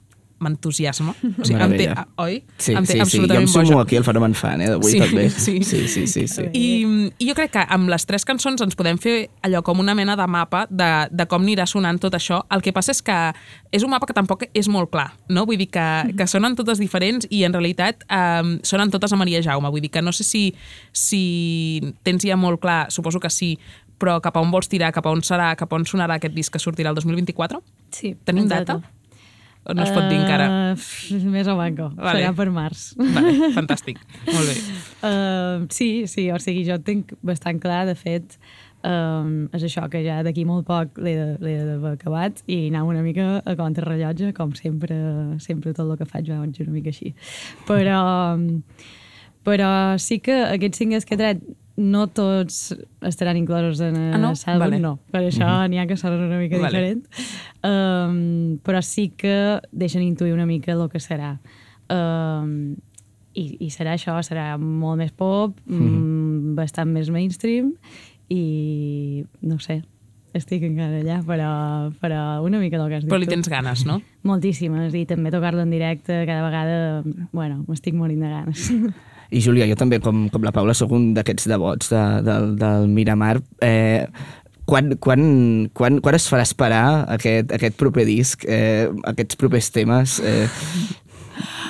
m'entusiasma. 0.42 1.14
O 1.40 1.46
sigui, 1.46 1.60
em 1.62 1.74
té, 1.78 1.86
oi? 2.20 2.40
Sí, 2.58 2.74
em 2.76 2.84
té 2.84 2.94
sí, 2.94 2.94
sí. 2.94 2.98
Jo 2.98 3.04
absolutament 3.06 3.46
em 3.46 3.52
sumo 3.52 3.66
boja. 3.70 3.82
aquí 3.86 3.98
al 4.00 4.04
fenomen 4.04 4.34
fan, 4.36 4.62
eh, 4.62 4.70
d'avui 4.74 4.92
Sí, 4.92 5.00
també. 5.00 5.30
sí. 5.46 5.54
sí, 5.64 5.88
sí, 5.88 6.06
sí, 6.08 6.28
sí. 6.28 6.48
I, 6.54 7.12
I 7.20 7.30
jo 7.30 7.36
crec 7.38 7.54
que 7.54 7.64
amb 7.70 7.88
les 7.94 8.06
tres 8.10 8.26
cançons 8.28 8.62
ens 8.66 8.76
podem 8.76 8.98
fer 9.00 9.30
allò 9.46 9.62
com 9.64 9.80
una 9.80 9.96
mena 9.96 10.16
de 10.20 10.28
mapa 10.28 10.66
de, 10.70 10.90
de 11.12 11.26
com 11.32 11.42
anirà 11.46 11.66
sonant 11.70 12.00
tot 12.02 12.18
això. 12.18 12.42
El 12.52 12.62
que 12.66 12.74
passa 12.76 12.92
és 12.92 13.02
que 13.06 13.18
és 13.72 13.84
un 13.86 13.92
mapa 13.94 14.10
que 14.10 14.14
tampoc 14.18 14.44
és 14.54 14.68
molt 14.68 14.92
clar, 14.92 15.12
no? 15.30 15.46
Vull 15.46 15.58
dir 15.62 15.70
que, 15.72 15.86
que 16.18 16.28
sonen 16.28 16.56
totes 16.60 16.82
diferents 16.82 17.28
i 17.30 17.44
en 17.48 17.54
realitat 17.56 18.04
um, 18.10 18.58
sonen 18.64 18.92
totes 18.92 19.14
a 19.14 19.20
Maria 19.20 19.42
Jaume. 19.46 19.72
Vull 19.72 19.82
dir 19.86 19.92
que 19.94 20.02
no 20.04 20.12
sé 20.12 20.24
si, 20.28 20.44
si 20.92 21.24
tens 22.04 22.26
ja 22.28 22.36
molt 22.40 22.60
clar, 22.62 22.88
suposo 22.92 23.20
que 23.24 23.30
sí, 23.34 23.54
però 24.00 24.18
cap 24.20 24.36
a 24.36 24.42
on 24.44 24.52
vols 24.52 24.68
tirar, 24.68 24.92
cap 24.92 25.06
a 25.08 25.12
on 25.14 25.22
serà, 25.24 25.54
cap 25.56 25.72
a 25.72 25.78
on 25.80 25.86
sonarà 25.88 26.18
aquest 26.20 26.36
disc 26.36 26.52
que 26.52 26.60
sortirà 26.60 26.92
el 26.92 26.98
2024? 27.00 27.62
Sí. 27.94 28.16
Tenim 28.26 28.50
exacte. 28.50 28.74
data? 28.74 28.92
O 29.64 29.74
no 29.74 29.86
es 29.86 29.94
pot 29.96 30.10
dir 30.12 30.18
encara? 30.20 30.48
Uh, 30.76 31.20
més 31.36 31.48
o 31.48 31.56
manco. 31.60 31.88
Vale. 31.96 32.20
Serà 32.20 32.34
per 32.36 32.50
març. 32.52 32.90
Vale, 33.00 33.32
fantàstic. 33.58 34.02
Molt 34.28 34.50
bé. 34.50 34.58
Uh, 35.00 35.64
sí, 35.72 35.90
sí, 36.12 36.28
o 36.34 36.40
sigui, 36.44 36.66
jo 36.68 36.78
tinc 36.84 37.14
bastant 37.24 37.62
clar, 37.64 37.86
de 37.88 37.96
fet, 38.00 38.36
um, 38.84 39.48
és 39.56 39.64
això, 39.70 39.86
que 39.92 40.04
ja 40.04 40.20
d'aquí 40.26 40.44
molt 40.48 40.68
poc 40.68 41.00
l'he 41.04 41.16
d'haver 41.40 41.94
acabat 41.94 42.44
i 42.52 42.66
anar 42.68 42.84
una 42.90 43.06
mica 43.06 43.38
a 43.40 43.56
contrarrellotge, 43.60 44.34
com 44.36 44.52
sempre, 44.60 44.98
sempre 45.44 45.72
tot 45.72 45.88
el 45.88 45.96
que 46.02 46.10
faig 46.12 46.34
va 46.34 46.44
una 46.44 46.76
mica 46.76 46.92
així. 46.92 47.14
Però, 47.70 48.04
però 49.48 49.74
sí 49.96 50.20
que 50.24 50.42
aquests 50.52 50.84
singles 50.84 51.08
que 51.08 51.16
he 51.16 51.24
tret 51.24 51.44
no 51.76 52.06
tots 52.14 52.76
estaran 53.02 53.38
inclosos 53.38 53.80
en 53.82 53.96
Ah, 54.14 54.18
no? 54.22 54.32
l'àlbum, 54.34 54.60
Vale. 54.60 54.80
no. 54.80 55.00
Per 55.12 55.22
això 55.26 55.68
n'hi 55.68 55.80
ha 55.82 55.88
que 55.90 55.98
sonen 55.98 56.22
una 56.28 56.38
mica 56.38 56.58
Vale. 56.62 56.70
diferent. 56.70 57.06
Um, 57.64 58.60
però 58.62 58.82
sí 58.86 59.10
que 59.18 59.60
deixen 59.72 60.04
intuir 60.04 60.34
una 60.34 60.46
mica 60.46 60.72
el 60.74 60.88
que 60.90 61.00
serà. 61.00 61.40
Um, 61.90 62.76
i, 63.34 63.58
I 63.66 63.70
serà 63.74 63.96
això, 63.98 64.14
serà 64.22 64.58
molt 64.62 65.00
més 65.02 65.12
pop, 65.12 65.58
mm, 65.66 66.54
bastant 66.56 66.92
més 66.94 67.10
mainstream 67.10 67.72
i 68.30 69.24
no 69.42 69.58
sé, 69.60 69.80
estic 70.38 70.64
encara 70.66 71.00
allà, 71.02 71.18
però, 71.26 71.50
però 72.02 72.22
una 72.46 72.60
mica 72.62 72.78
del 72.78 72.90
que 72.90 72.96
has 73.00 73.04
dit 73.04 73.10
Però 73.12 73.20
li 73.20 73.26
tu. 73.26 73.34
tens 73.34 73.50
ganes, 73.50 73.84
no? 73.90 74.00
Moltíssimes, 74.24 74.94
i 74.94 75.06
també 75.10 75.32
tocar-lo 75.34 75.62
en 75.66 75.70
directe 75.74 76.24
cada 76.30 76.46
vegada, 76.46 77.04
bueno, 77.32 77.64
m'estic 77.68 77.94
morint 77.98 78.22
de 78.22 78.30
ganes. 78.30 78.70
I 79.34 79.42
Júlia, 79.42 79.68
jo 79.70 79.78
també, 79.80 80.00
com, 80.04 80.28
com 80.30 80.46
la 80.46 80.54
Paula, 80.54 80.76
sóc 80.78 80.94
un 80.94 81.12
d'aquests 81.18 81.50
devots 81.50 81.90
de, 81.90 82.04
del, 82.28 82.54
del 82.60 82.88
Miramar. 82.94 83.40
Eh, 83.66 84.06
quan, 84.70 84.94
quan, 85.02 85.24
quan, 85.76 86.00
quan 86.04 86.18
es 86.18 86.28
farà 86.30 86.46
esperar 86.46 86.86
aquest, 87.18 87.52
aquest 87.56 87.80
proper 87.80 88.06
disc, 88.08 88.46
eh, 88.48 88.88
aquests 89.10 89.40
propers 89.40 89.72
temes? 89.76 90.20
Eh, 90.24 90.46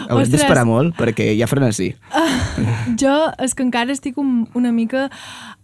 haurem 0.10 0.30
d'esperar 0.34 0.66
molt, 0.68 0.94
perquè 1.00 1.32
hi 1.34 1.42
ha 1.44 1.50
frenesí. 1.50 1.94
Jo 3.02 3.16
és 3.42 3.56
que 3.56 3.64
encara 3.66 3.94
estic 3.96 4.20
un, 4.22 4.44
una 4.58 4.74
mica 4.76 5.08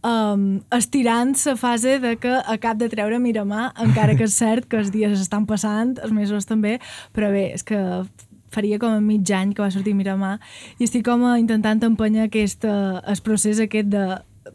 um, 0.08 0.62
estirant 0.76 1.36
la 1.46 1.56
fase 1.60 2.00
de 2.02 2.16
que 2.22 2.40
acab 2.56 2.80
de 2.80 2.90
treure 2.92 3.20
Miramar, 3.22 3.70
encara 3.84 4.16
que 4.18 4.26
és 4.30 4.40
cert 4.40 4.70
que 4.72 4.80
els 4.80 4.94
dies 4.96 5.20
estan 5.20 5.46
passant, 5.50 5.98
els 6.04 6.16
mesos 6.16 6.48
també, 6.50 6.78
però 7.14 7.30
bé, 7.34 7.50
és 7.58 7.68
que 7.68 7.78
faria 8.54 8.80
com 8.82 8.96
a 8.96 9.02
mig 9.04 9.30
any 9.36 9.54
que 9.54 9.64
va 9.64 9.72
sortir 9.72 9.96
Miramar 9.98 10.38
i 10.78 10.88
estic 10.88 11.06
com 11.06 11.26
a 11.26 11.38
intentant 11.42 11.84
empènyer 11.90 12.28
aquest, 12.28 12.66
eh, 12.66 13.00
el 13.06 13.24
procés 13.26 13.62
aquest 13.64 13.94
de 13.94 14.08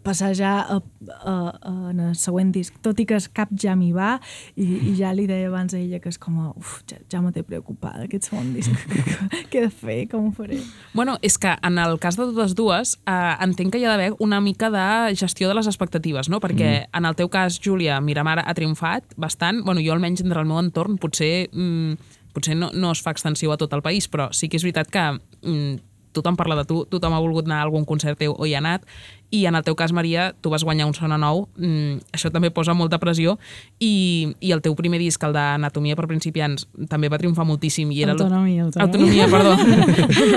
passar 0.02 0.34
ja 0.34 0.60
a, 0.60 0.80
a, 1.24 1.34
a, 1.60 1.72
en 1.90 2.00
el 2.00 2.14
següent 2.18 2.50
disc, 2.54 2.76
tot 2.82 2.98
i 3.00 3.06
que 3.08 3.16
el 3.18 3.26
cap 3.36 3.52
ja 3.60 3.74
m'hi 3.78 3.92
va 3.94 4.16
i, 4.56 4.64
i 4.64 4.94
ja 4.98 5.12
li 5.14 5.26
deia 5.28 5.48
abans 5.50 5.74
a 5.74 5.78
ella 5.78 6.00
que 6.02 6.10
és 6.12 6.18
com 6.20 6.38
a, 6.40 6.50
uf, 6.58 6.76
ja, 6.90 6.98
ja 7.10 7.20
me 7.22 7.32
té 7.34 7.44
preocupada 7.46 8.06
aquest 8.06 8.30
segon 8.30 8.52
disc, 8.56 8.72
què 9.50 9.60
he 9.60 9.64
de 9.66 9.70
fer, 9.70 9.98
com 10.10 10.28
ho 10.28 10.32
faré? 10.34 10.60
Bueno, 10.94 11.16
és 11.22 11.38
que 11.38 11.54
en 11.54 11.78
el 11.82 11.98
cas 12.02 12.18
de 12.18 12.26
totes 12.30 12.56
dues 12.58 12.96
eh, 13.04 13.34
entenc 13.44 13.74
que 13.74 13.82
hi 13.82 13.86
ha 13.86 13.94
d'haver 13.94 14.12
una 14.24 14.40
mica 14.44 14.70
de 14.72 15.14
gestió 15.18 15.50
de 15.50 15.58
les 15.58 15.70
expectatives, 15.70 16.30
no? 16.32 16.40
Perquè 16.42 16.70
mm. 16.72 16.98
en 16.98 17.08
el 17.10 17.18
teu 17.18 17.30
cas, 17.32 17.60
Júlia, 17.62 18.00
Miramar 18.04 18.40
ha 18.44 18.56
triomfat 18.56 19.16
bastant. 19.20 19.62
Bueno, 19.64 19.82
jo 19.84 19.94
almenys 19.94 20.24
entre 20.24 20.42
el 20.42 20.50
meu 20.50 20.60
entorn 20.60 20.98
potser, 21.00 21.48
mm, 21.52 22.20
potser 22.34 22.58
no, 22.58 22.70
no 22.74 22.92
es 22.92 23.02
fa 23.04 23.14
extensiu 23.14 23.54
a 23.54 23.58
tot 23.60 23.72
el 23.72 23.82
país, 23.82 24.10
però 24.10 24.28
sí 24.34 24.50
que 24.50 24.58
és 24.60 24.66
veritat 24.66 24.90
que 24.92 25.08
mm, 25.14 25.82
tothom 26.14 26.38
parla 26.38 26.56
de 26.56 26.64
tu, 26.64 26.84
tothom 26.88 27.12
ha 27.12 27.20
volgut 27.20 27.48
anar 27.48 27.60
a 27.60 27.66
algun 27.66 27.84
concert 27.84 28.18
teu 28.20 28.32
o 28.38 28.46
hi 28.46 28.54
ha 28.54 28.62
anat, 28.62 28.86
i 29.34 29.42
en 29.50 29.56
el 29.58 29.64
teu 29.66 29.74
cas, 29.74 29.90
Maria, 29.90 30.28
tu 30.40 30.50
vas 30.52 30.62
guanyar 30.62 30.86
un 30.86 30.94
sona 30.94 31.18
nou, 31.18 31.48
mm, 31.58 32.14
això 32.14 32.30
també 32.30 32.52
posa 32.54 32.74
molta 32.78 33.00
pressió, 33.02 33.34
i, 33.82 34.30
i 34.38 34.52
el 34.54 34.62
teu 34.62 34.76
primer 34.78 35.00
disc, 35.02 35.22
el 35.26 35.34
d'Anatomia 35.34 35.98
per 35.98 36.06
principiants, 36.06 36.68
també 36.88 37.10
va 37.10 37.18
triomfar 37.18 37.46
moltíssim. 37.48 37.90
I 37.90 38.04
era 38.06 38.14
Autonomia, 38.14 38.68
autonomia. 38.68 38.86
Autonomia, 38.86 39.26
perdó. 39.34 39.58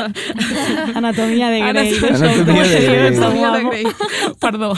Anatomia 0.98 1.52
de 1.54 1.62
Grey. 1.62 1.70
Anatomia 1.70 2.64
de 2.66 2.82
Grey. 2.82 3.08
Autonomia 3.14 3.52
de 3.52 3.64
Grey. 3.70 3.86
Perdó, 4.42 4.74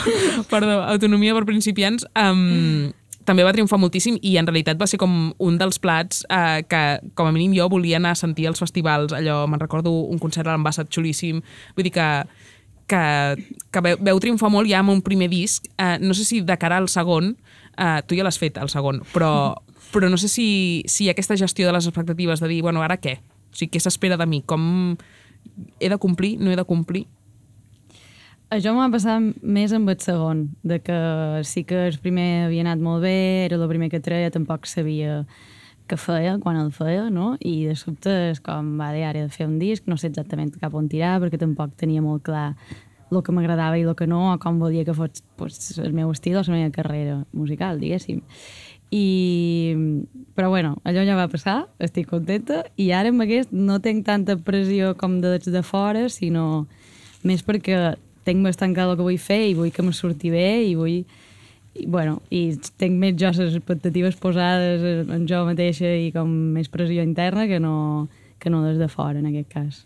perdó. 0.52 0.82
Autonomia 0.84 1.34
per 1.34 1.46
principiants. 1.48 2.04
Um, 2.12 2.92
també 3.28 3.44
va 3.44 3.52
triomfar 3.52 3.78
moltíssim 3.80 4.16
i 4.26 4.36
en 4.40 4.48
realitat 4.48 4.78
va 4.80 4.88
ser 4.90 4.98
com 5.00 5.32
un 5.38 5.58
dels 5.60 5.78
plats 5.82 6.24
eh, 6.32 6.62
que, 6.68 6.82
com 7.18 7.28
a 7.28 7.32
mínim, 7.34 7.52
jo 7.56 7.68
volia 7.72 7.98
anar 8.00 8.14
a 8.14 8.18
sentir 8.18 8.48
als 8.48 8.62
festivals. 8.62 9.12
Allò, 9.16 9.42
me'n 9.50 9.60
recordo 9.60 9.92
un 9.92 10.18
concert 10.22 10.48
a 10.48 10.54
l'ambassat 10.54 10.90
xulíssim. 10.92 11.42
Vull 11.76 11.88
dir 11.88 11.94
que, 11.94 12.08
que, 12.90 13.02
que 13.70 13.84
veu, 13.84 14.00
veu 14.10 14.22
triomfar 14.22 14.50
molt 14.52 14.70
ja 14.70 14.80
amb 14.80 14.94
un 14.94 15.04
primer 15.06 15.30
disc. 15.32 15.68
Eh, 15.76 15.98
no 16.02 16.16
sé 16.16 16.26
si 16.26 16.40
de 16.46 16.58
cara 16.60 16.80
al 16.80 16.88
segon, 16.92 17.34
eh, 17.76 18.00
tu 18.06 18.18
ja 18.18 18.26
l'has 18.26 18.40
fet, 18.40 18.58
el 18.60 18.72
segon, 18.72 19.02
però, 19.14 19.32
però 19.94 20.10
no 20.10 20.18
sé 20.20 20.32
si, 20.32 20.48
si 20.88 21.10
aquesta 21.12 21.38
gestió 21.38 21.68
de 21.68 21.76
les 21.76 21.86
expectatives 21.86 22.40
de 22.40 22.50
dir, 22.50 22.62
bueno, 22.66 22.82
ara 22.82 22.98
què? 23.02 23.18
O 23.50 23.56
sigui, 23.56 23.74
què 23.74 23.82
s'espera 23.82 24.18
de 24.20 24.26
mi? 24.30 24.42
Com 24.46 24.96
he 25.80 25.88
de 25.90 25.98
complir? 25.98 26.36
No 26.40 26.52
he 26.52 26.58
de 26.58 26.66
complir? 26.68 27.06
Això 28.50 28.72
m'ha 28.74 28.88
passat 28.90 29.22
més 29.46 29.70
amb 29.70 29.92
el 29.92 30.00
segon, 30.02 30.48
de 30.66 30.80
que 30.82 30.96
sí 31.46 31.62
que 31.62 31.84
el 31.86 31.98
primer 32.02 32.48
havia 32.48 32.64
anat 32.64 32.80
molt 32.82 33.04
bé, 33.04 33.44
era 33.44 33.54
el 33.54 33.68
primer 33.70 33.86
que 33.92 34.00
treia, 34.02 34.32
tampoc 34.34 34.66
sabia 34.66 35.20
què 35.86 35.94
feia, 35.94 36.32
quan 36.42 36.58
el 36.58 36.72
feia, 36.74 37.04
no? 37.14 37.36
I 37.38 37.68
de 37.68 37.76
sobte 37.78 38.10
és 38.32 38.40
com, 38.42 38.72
va, 38.80 38.88
de, 38.90 39.04
ara 39.06 39.22
de 39.22 39.30
fer 39.30 39.46
un 39.46 39.60
disc, 39.62 39.86
no 39.86 39.94
sé 39.94 40.10
exactament 40.10 40.50
cap 40.58 40.74
on 40.74 40.90
tirar, 40.90 41.20
perquè 41.22 41.38
tampoc 41.38 41.78
tenia 41.78 42.02
molt 42.02 42.26
clar 42.26 42.48
el 43.10 43.22
que 43.22 43.36
m'agradava 43.38 43.78
i 43.78 43.86
el 43.86 43.94
que 43.94 44.10
no, 44.10 44.32
o 44.32 44.34
com 44.42 44.58
volia 44.58 44.82
que 44.86 44.98
fos 44.98 45.22
pues, 45.38 45.78
el 45.78 45.94
meu 45.94 46.10
estil 46.10 46.42
o 46.42 46.42
la 46.42 46.56
meva 46.56 46.74
carrera 46.74 47.20
musical, 47.30 47.78
diguéssim. 47.78 48.18
I... 48.90 49.06
Però 50.34 50.50
bueno, 50.50 50.76
allò 50.82 51.06
ja 51.06 51.14
va 51.14 51.30
passar, 51.30 51.60
estic 51.78 52.10
contenta, 52.10 52.64
i 52.74 52.90
ara 52.90 53.14
amb 53.14 53.22
aquest 53.22 53.54
no 53.54 53.78
tinc 53.78 54.06
tanta 54.10 54.40
pressió 54.42 54.96
com 54.98 55.20
de, 55.22 55.38
de 55.38 55.62
fora, 55.62 56.08
sinó 56.10 56.66
més 57.22 57.46
perquè 57.46 57.94
tinc 58.30 58.46
bastant 58.46 58.76
clar 58.76 58.88
el 58.88 58.96
que 58.96 59.06
vull 59.06 59.18
fer 59.20 59.42
i 59.50 59.58
vull 59.58 59.74
que 59.74 59.84
me 59.84 59.92
surti 59.96 60.30
bé 60.32 60.62
i 60.70 60.76
vull 60.78 61.02
i, 61.74 61.86
bueno, 61.86 62.18
i 62.34 62.56
tinc 62.80 62.96
més 62.98 63.14
jo 63.18 63.30
les 63.36 63.54
expectatives 63.54 64.18
posades 64.20 64.82
en 65.06 65.26
jo 65.30 65.44
mateixa 65.46 65.92
i 66.00 66.10
com 66.14 66.30
més 66.56 66.70
pressió 66.72 67.04
interna 67.06 67.46
que 67.50 67.60
no, 67.62 68.08
que 68.42 68.50
no 68.50 68.64
des 68.66 68.80
de 68.80 68.88
fora, 68.90 69.20
en 69.20 69.30
aquest 69.30 69.52
cas. 69.52 69.84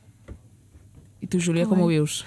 I 1.20 1.28
tu, 1.28 1.40
Júlia, 1.40 1.66
com 1.68 1.80
ho 1.80 1.88
vius? 1.88 2.22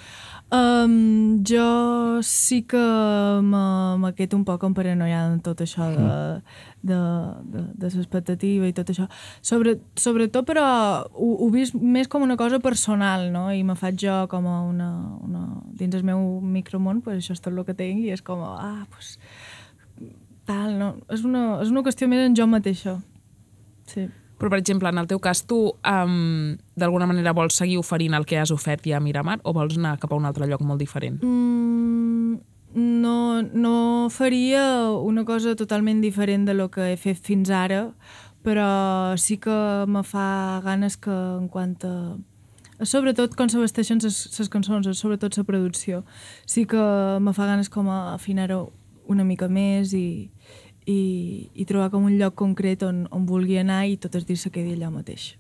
Um, 0.50 1.44
jo 1.44 2.22
sí 2.24 2.62
que 2.64 2.78
quedo 4.16 4.38
un 4.38 4.46
poc 4.46 4.64
en 4.64 5.02
en 5.02 5.42
tot 5.42 5.60
això 5.60 5.90
de, 5.92 6.42
de, 6.84 6.96
de, 7.44 7.64
de 7.76 7.90
l'expectativa 7.98 8.66
i 8.66 8.72
tot 8.72 8.90
això. 8.90 9.10
Sobre, 9.42 9.82
sobretot, 9.96 10.46
però, 10.48 11.04
ho, 11.12 11.28
ho 11.44 11.50
vist 11.50 11.76
més 11.76 12.08
com 12.08 12.22
una 12.22 12.38
cosa 12.38 12.60
personal, 12.60 13.30
no? 13.34 13.52
I 13.52 13.64
me 13.64 13.76
faig 13.76 14.00
jo 14.00 14.28
com 14.30 14.48
a 14.48 14.62
una, 14.62 15.18
una... 15.20 15.62
Dins 15.68 15.96
el 15.96 16.04
meu 16.04 16.40
micromón, 16.40 17.02
pues 17.02 17.18
això 17.18 17.36
és 17.36 17.44
tot 17.44 17.52
el 17.52 17.66
que 17.66 17.76
tinc 17.76 18.06
i 18.06 18.14
és 18.16 18.24
com, 18.24 18.40
ah, 18.40 18.88
pues, 18.90 19.18
tal, 20.46 20.80
no? 20.80 20.94
És 21.12 21.28
una, 21.28 21.60
és 21.62 21.76
una 21.76 21.84
qüestió 21.84 22.08
més 22.08 22.24
en 22.24 22.40
jo 22.40 22.48
mateixa. 22.48 23.02
Sí. 23.86 24.08
Però, 24.38 24.52
per 24.52 24.60
exemple, 24.60 24.90
en 24.90 25.02
el 25.02 25.08
teu 25.10 25.20
cas, 25.20 25.42
tu 25.50 25.72
um, 25.74 26.58
d'alguna 26.78 27.08
manera 27.10 27.34
vols 27.34 27.58
seguir 27.58 27.80
oferint 27.82 28.14
el 28.14 28.28
que 28.30 28.38
has 28.38 28.54
ofert 28.54 28.86
ja 28.86 29.00
a 29.00 29.02
Miramar 29.02 29.40
o 29.44 29.54
vols 29.56 29.80
anar 29.80 29.98
cap 30.02 30.14
a 30.14 30.20
un 30.20 30.30
altre 30.30 30.46
lloc 30.46 30.62
molt 30.62 30.80
diferent? 30.82 31.24
Mm, 31.26 32.38
no, 32.78 33.42
no 33.42 33.76
faria 34.14 34.92
una 35.02 35.26
cosa 35.26 35.56
totalment 35.56 36.02
diferent 36.06 36.46
de 36.46 36.54
lo 36.54 36.70
que 36.70 36.92
he 36.92 36.98
fet 37.02 37.18
fins 37.18 37.50
ara, 37.50 37.88
però 38.46 39.18
sí 39.18 39.40
que 39.42 39.58
me 39.90 40.06
fa 40.06 40.62
ganes 40.64 40.98
que 41.02 41.12
en 41.12 41.50
quant 41.50 41.76
a 41.84 41.96
sobretot 42.86 43.34
quan 43.36 43.50
s'abasteixen 43.50 44.02
les 44.04 44.50
cançons, 44.54 44.88
sobretot 45.00 45.38
la 45.38 45.44
producció, 45.48 46.04
sí 46.46 46.68
que 46.70 46.84
me 47.20 47.34
fa 47.34 47.48
ganes 47.50 47.72
com 47.74 47.90
a 47.90 48.14
afinar-ho 48.14 48.68
una 49.08 49.24
mica 49.24 49.48
més 49.50 49.94
i, 49.98 50.30
i, 50.88 51.50
i 51.54 51.66
trobar 51.68 51.92
com 51.94 52.08
un 52.08 52.16
lloc 52.20 52.38
concret 52.40 52.84
on, 52.88 53.06
on 53.12 53.28
vulgui 53.28 53.60
anar 53.60 53.84
i 53.88 54.00
tot 54.02 54.16
es 54.16 54.26
dir 54.28 54.40
se 54.40 54.52
quedi 54.54 54.78
allà 54.78 54.90
mateix. 54.94 55.34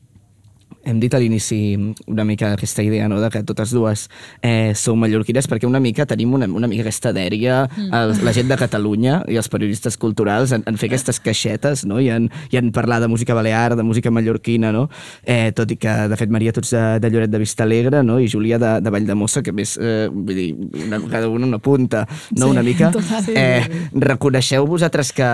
Hem 0.87 1.01
dit 1.03 1.13
a 1.13 1.19
l'inici 1.19 1.59
una 2.07 2.23
mica 2.23 2.53
aquesta 2.55 2.83
idea 2.85 3.09
no, 3.11 3.19
de 3.19 3.29
que 3.33 3.41
totes 3.43 3.73
dues 3.75 4.05
eh, 4.41 4.71
sou 4.75 4.95
mallorquines 4.95 5.49
perquè 5.51 5.67
una 5.67 5.81
mica 5.83 6.05
tenim 6.07 6.31
una, 6.37 6.47
una 6.47 6.69
mica 6.71 6.85
aquesta 6.85 7.11
dèria, 7.15 7.65
el, 7.75 8.13
la 8.23 8.33
gent 8.35 8.47
de 8.47 8.57
Catalunya 8.59 9.19
i 9.27 9.35
els 9.39 9.49
periodistes 9.51 9.97
culturals 9.99 10.53
en, 10.55 10.63
en 10.69 10.79
fer 10.79 10.87
aquestes 10.87 11.19
caixetes 11.23 11.83
no, 11.89 11.99
i, 11.99 12.07
en, 12.13 12.29
i 12.53 12.59
en 12.61 12.71
parlar 12.71 13.01
de 13.03 13.09
música 13.11 13.35
balear, 13.35 13.75
de 13.75 13.83
música 13.83 14.13
mallorquina, 14.13 14.71
no? 14.71 14.85
eh, 15.23 15.51
tot 15.57 15.71
i 15.75 15.79
que, 15.81 15.95
de 16.07 16.19
fet, 16.19 16.31
Maria, 16.31 16.53
tu 16.55 16.63
ets 16.63 16.71
de, 16.71 16.85
de 17.03 17.11
Lloret 17.11 17.33
de 17.33 17.41
Vistalegre 17.43 18.03
no? 18.07 18.19
i 18.23 18.29
Júlia 18.31 18.59
de, 18.61 18.77
de 18.83 18.93
Valldemossa, 18.93 19.43
que 19.43 19.51
més, 19.51 19.75
eh, 19.81 20.07
vull 20.13 20.39
dir, 20.39 20.47
una, 20.85 21.01
cada 21.11 21.27
una 21.27 21.49
una 21.49 21.59
punta, 21.59 22.05
no? 22.31 22.45
Sí, 22.45 22.51
una 22.51 22.63
mica. 22.63 22.93
total. 22.95 23.27
Eh, 23.35 23.89
reconeixeu 23.91 24.67
vosaltres 24.67 25.11
que, 25.11 25.27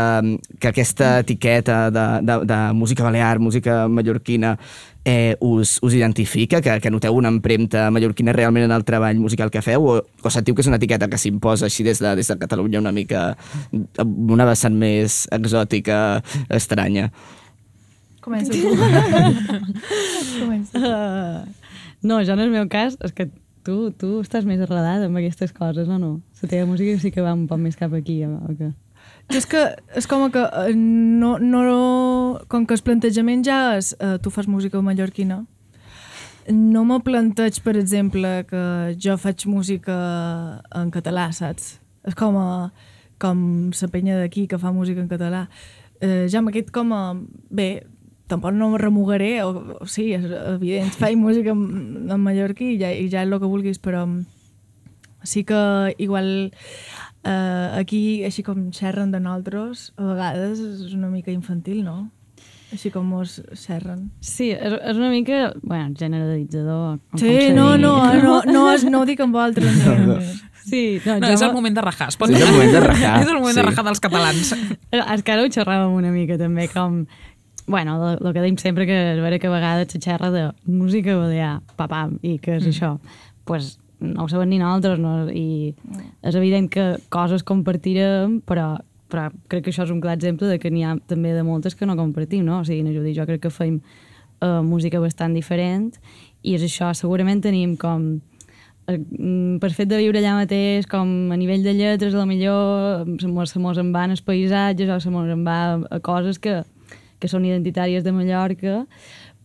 que 0.57 0.73
aquesta 0.73 1.19
etiqueta 1.21 1.91
de, 1.93 2.07
de, 2.25 2.39
de 2.49 2.59
música 2.73 3.05
balear, 3.05 3.37
música 3.39 3.83
mallorquina, 3.87 4.57
eh, 5.05 5.35
us, 5.39 5.79
us 5.81 5.93
identifica, 5.93 6.61
que, 6.61 6.79
que 6.79 6.91
noteu 6.91 7.15
una 7.15 7.31
empremta 7.31 7.89
mallorquina 7.91 8.33
realment 8.33 8.65
en 8.65 8.73
el 8.75 8.85
treball 8.87 9.19
musical 9.19 9.51
que 9.51 9.61
feu, 9.61 9.83
o, 9.83 9.95
o 10.01 10.31
sentiu 10.31 10.55
que 10.55 10.63
és 10.63 10.69
una 10.71 10.79
etiqueta 10.79 11.09
que 11.11 11.19
s'imposa 11.19 11.67
així 11.67 11.83
des 11.83 11.99
de, 12.03 12.15
des 12.19 12.31
de 12.31 12.37
Catalunya 12.39 12.81
una 12.81 12.93
mica 12.95 13.33
amb 13.73 14.31
una 14.31 14.47
vessant 14.47 14.75
més 14.79 15.23
exòtica, 15.35 16.23
estranya? 16.49 17.09
Comença 18.23 18.55
tu. 18.55 18.71
Comença. 20.41 20.79
Uh, 20.79 21.73
no, 22.03 22.21
jo 22.23 22.37
en 22.37 22.45
el 22.45 22.53
meu 22.53 22.69
cas, 22.71 22.95
és 23.03 23.11
que 23.11 23.27
tu, 23.67 23.91
tu 23.99 24.21
estàs 24.23 24.47
més 24.47 24.63
arrelat 24.63 25.03
amb 25.03 25.19
aquestes 25.19 25.51
coses, 25.55 25.89
o 25.91 25.99
no? 25.99 26.15
La 26.41 26.51
teva 26.51 26.67
música 26.69 26.95
sí 26.99 27.11
que 27.11 27.23
va 27.23 27.35
un 27.35 27.47
poc 27.51 27.59
més 27.59 27.75
cap 27.79 27.91
aquí, 27.95 28.21
o, 28.27 28.37
o 28.47 28.55
què? 28.55 28.71
Jo 29.33 29.39
és 29.41 29.47
que 29.49 29.61
és 29.97 30.05
com 30.05 30.27
que 30.29 30.41
eh, 30.45 30.75
no, 30.77 31.39
no, 31.41 31.61
com 32.45 32.67
que 32.69 32.75
el 32.77 32.81
plantejament 32.85 33.41
ja 33.41 33.79
és 33.79 33.95
eh, 33.97 34.19
tu 34.21 34.29
fas 34.29 34.45
música 34.45 34.77
mallorquina, 34.85 35.39
no 36.53 36.83
me 36.85 36.99
planteig, 37.01 37.57
per 37.65 37.73
exemple, 37.79 38.43
que 38.45 38.61
jo 39.01 39.15
faig 39.17 39.47
música 39.49 39.95
en 40.77 40.91
català, 40.93 41.31
saps? 41.33 41.79
És 42.05 42.13
com, 42.19 42.37
a, 42.37 42.69
com 43.17 43.41
la 43.73 43.89
penya 43.89 44.19
d'aquí 44.19 44.45
que 44.51 44.59
fa 44.61 44.69
música 44.75 45.01
en 45.01 45.09
català. 45.09 45.47
Eh, 45.97 46.27
ja 46.29 46.43
m'aquest 46.45 46.69
com 46.75 46.93
a... 46.93 47.01
Bé, 47.49 47.87
tampoc 48.29 48.53
no 48.53 48.69
me 48.75 48.83
remugaré, 48.83 49.39
o, 49.41 49.79
o 49.81 49.89
sí, 49.89 50.11
és 50.13 50.29
evident, 50.29 50.93
faig 50.93 51.17
música 51.17 51.57
en, 51.57 52.05
en 52.05 52.21
mallorquí 52.21 52.75
i 52.75 52.79
ja, 52.85 52.93
i 52.93 53.09
ja 53.09 53.25
és 53.25 53.33
el 53.33 53.39
que 53.39 53.49
vulguis, 53.49 53.81
però 53.81 54.05
sí 55.25 55.41
que 55.47 55.95
igual 55.97 56.51
eh, 57.23 57.79
aquí, 57.79 58.23
així 58.27 58.43
com 58.43 58.69
xerren 58.75 59.11
de 59.13 59.21
nosaltres, 59.23 59.91
a 59.97 60.09
vegades 60.11 60.59
és 60.59 60.93
una 60.93 61.09
mica 61.11 61.31
infantil, 61.31 61.83
no? 61.85 62.09
Així 62.73 62.89
com 62.89 63.05
mos 63.05 63.35
xerren. 63.53 64.07
Sí, 64.25 64.49
és, 64.49 64.73
és 64.73 64.97
una 64.97 65.11
mica, 65.13 65.51
bueno, 65.61 65.93
generalitzador. 65.97 66.97
Sí, 67.21 67.51
no, 67.57 67.75
no, 67.77 67.93
no, 68.17 68.39
no, 68.49 68.63
és, 68.73 68.87
no 68.89 69.03
ho 69.03 69.09
dic 69.09 69.21
amb 69.21 69.37
altres. 69.37 69.77
No. 69.85 70.17
Sí, 70.63 71.01
no, 71.05 71.19
No, 71.19 71.27
jo 71.27 71.33
és 71.35 71.41
el 71.43 71.51
me- 71.51 71.59
moment 71.59 71.75
de 71.75 71.83
rajar. 71.83 72.07
Es 72.09 72.17
pot 72.17 72.31
Sí, 72.31 72.37
és 72.39 72.47
el 72.47 72.55
moment 72.55 72.71
de 72.71 72.81
rajar, 72.87 73.13
és 73.21 73.27
el 73.27 73.35
moment 73.37 73.53
de 73.53 73.61
sí. 73.61 73.67
rajar 73.67 73.85
dels 73.89 73.99
catalans. 73.99 74.53
És 75.13 75.23
que 75.25 75.35
ara 75.35 75.43
ho 75.43 75.51
xerràvem 75.51 75.93
una 75.99 76.11
mica 76.15 76.39
també, 76.39 76.69
com... 76.71 77.03
Bueno, 77.67 77.95
el 78.11 78.33
que 78.35 78.41
dèiem 78.41 78.57
sempre 78.59 78.87
que 78.87 78.95
és 79.13 79.19
vera 79.23 79.37
que 79.39 79.47
a 79.47 79.51
vegades 79.53 79.93
se 79.93 79.99
xerra 80.03 80.31
de 80.33 80.49
música 80.67 81.15
balear, 81.15 81.61
papam, 81.79 82.17
i 82.21 82.35
què 82.39 82.57
és 82.57 82.65
mm. 82.65 82.73
això? 82.73 82.97
pues, 83.47 83.77
no 84.03 84.25
ho 84.25 84.29
sabem 84.31 84.51
ni 84.51 84.59
nosaltres, 84.61 84.99
no? 84.99 85.13
i 85.31 85.73
és 86.21 86.35
evident 86.35 86.69
que 86.71 86.87
coses 87.13 87.45
compartirem, 87.47 88.41
però, 88.47 88.73
però 89.11 89.29
crec 89.51 89.65
que 89.65 89.73
això 89.73 89.87
és 89.87 89.93
un 89.93 90.01
clar 90.03 90.17
exemple 90.19 90.49
de 90.51 90.59
que 90.59 90.71
n'hi 90.73 90.83
ha 90.85 90.97
també 91.09 91.33
de 91.33 91.45
moltes 91.47 91.77
que 91.79 91.87
no 91.89 91.97
compartim, 91.99 92.45
no? 92.45 92.61
O 92.61 92.67
sigui, 92.67 92.83
na 92.83 92.93
Judit, 92.95 93.15
jo 93.17 93.27
crec 93.29 93.45
que 93.45 93.53
fem 93.53 93.79
uh, 93.79 94.61
música 94.65 95.01
bastant 95.01 95.33
diferent 95.35 95.93
i 96.43 96.57
és 96.57 96.67
això, 96.67 96.91
segurament 96.97 97.41
tenim 97.43 97.77
com 97.79 98.07
eh, 98.87 98.99
mm, 98.99 99.59
per 99.63 99.71
fet 99.75 99.89
de 99.91 99.99
viure 100.01 100.19
allà 100.19 100.35
mateix, 100.41 100.87
com 100.91 101.31
a 101.31 101.39
nivell 101.39 101.63
de 101.63 101.75
lletres, 101.77 102.13
a 102.13 102.23
la 102.23 102.27
millor 102.29 103.07
se 103.21 103.31
mos, 103.31 103.55
se 103.55 103.63
mos 103.63 103.79
en 103.79 103.93
van 103.95 104.11
els 104.11 104.23
paisatges 104.25 104.91
o 104.91 104.99
se 104.99 105.13
mos 105.13 105.31
en 105.31 105.45
va 105.47 105.59
a 105.89 106.01
coses 106.03 106.39
que, 106.43 106.61
que 107.19 107.31
són 107.31 107.47
identitàries 107.47 108.03
de 108.03 108.11
Mallorca, 108.11 108.83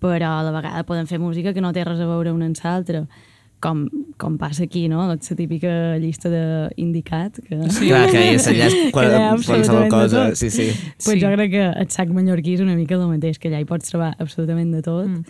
però 0.02 0.38
a 0.38 0.44
la 0.46 0.54
vegada 0.54 0.86
poden 0.86 1.06
fer 1.10 1.18
música 1.22 1.54
que 1.54 1.62
no 1.62 1.72
té 1.74 1.84
res 1.86 2.00
a 2.02 2.06
veure 2.10 2.34
una 2.34 2.50
amb 2.50 2.58
l'altra. 2.62 3.06
Com, 3.60 3.88
com 4.22 4.36
passa 4.38 4.62
aquí, 4.68 4.84
no? 4.86 5.00
La 5.08 5.16
típica 5.18 5.96
llista 5.98 6.30
d'indicat. 6.30 7.40
Que... 7.42 7.56
Sí. 7.74 7.88
Clar, 7.88 8.04
que 8.12 8.20
és 8.36 8.46
allà 8.46 8.68
qual, 8.94 9.08
Que 9.10 9.16
hi 9.18 9.24
ha 9.24 9.32
qualsevol 9.48 9.88
cosa. 9.90 10.22
Sí, 10.38 10.50
sí. 10.54 10.68
Pues 11.02 11.16
Sí. 11.16 11.20
jo 11.24 11.32
crec 11.34 11.50
que 11.56 11.64
el 11.66 11.90
sac 11.90 12.12
mallorquí 12.14 12.54
és 12.54 12.62
una 12.62 12.76
mica 12.78 12.94
el 12.94 13.02
mateix, 13.10 13.40
que 13.42 13.50
allà 13.50 13.58
hi 13.64 13.66
pots 13.66 13.90
trobar 13.90 14.12
absolutament 14.18 14.70
de 14.76 14.84
tot. 14.86 15.08
Mm. 15.08 15.24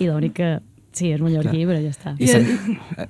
I 0.00 0.10
l'únic 0.10 0.34
que, 0.40 0.50
sí, 0.96 1.12
és 1.14 1.22
mallorquí, 1.22 1.62
però 1.68 1.78
ja 1.78 1.94
està. 1.94 2.16
I, 2.18 2.26
sen... 2.26 2.50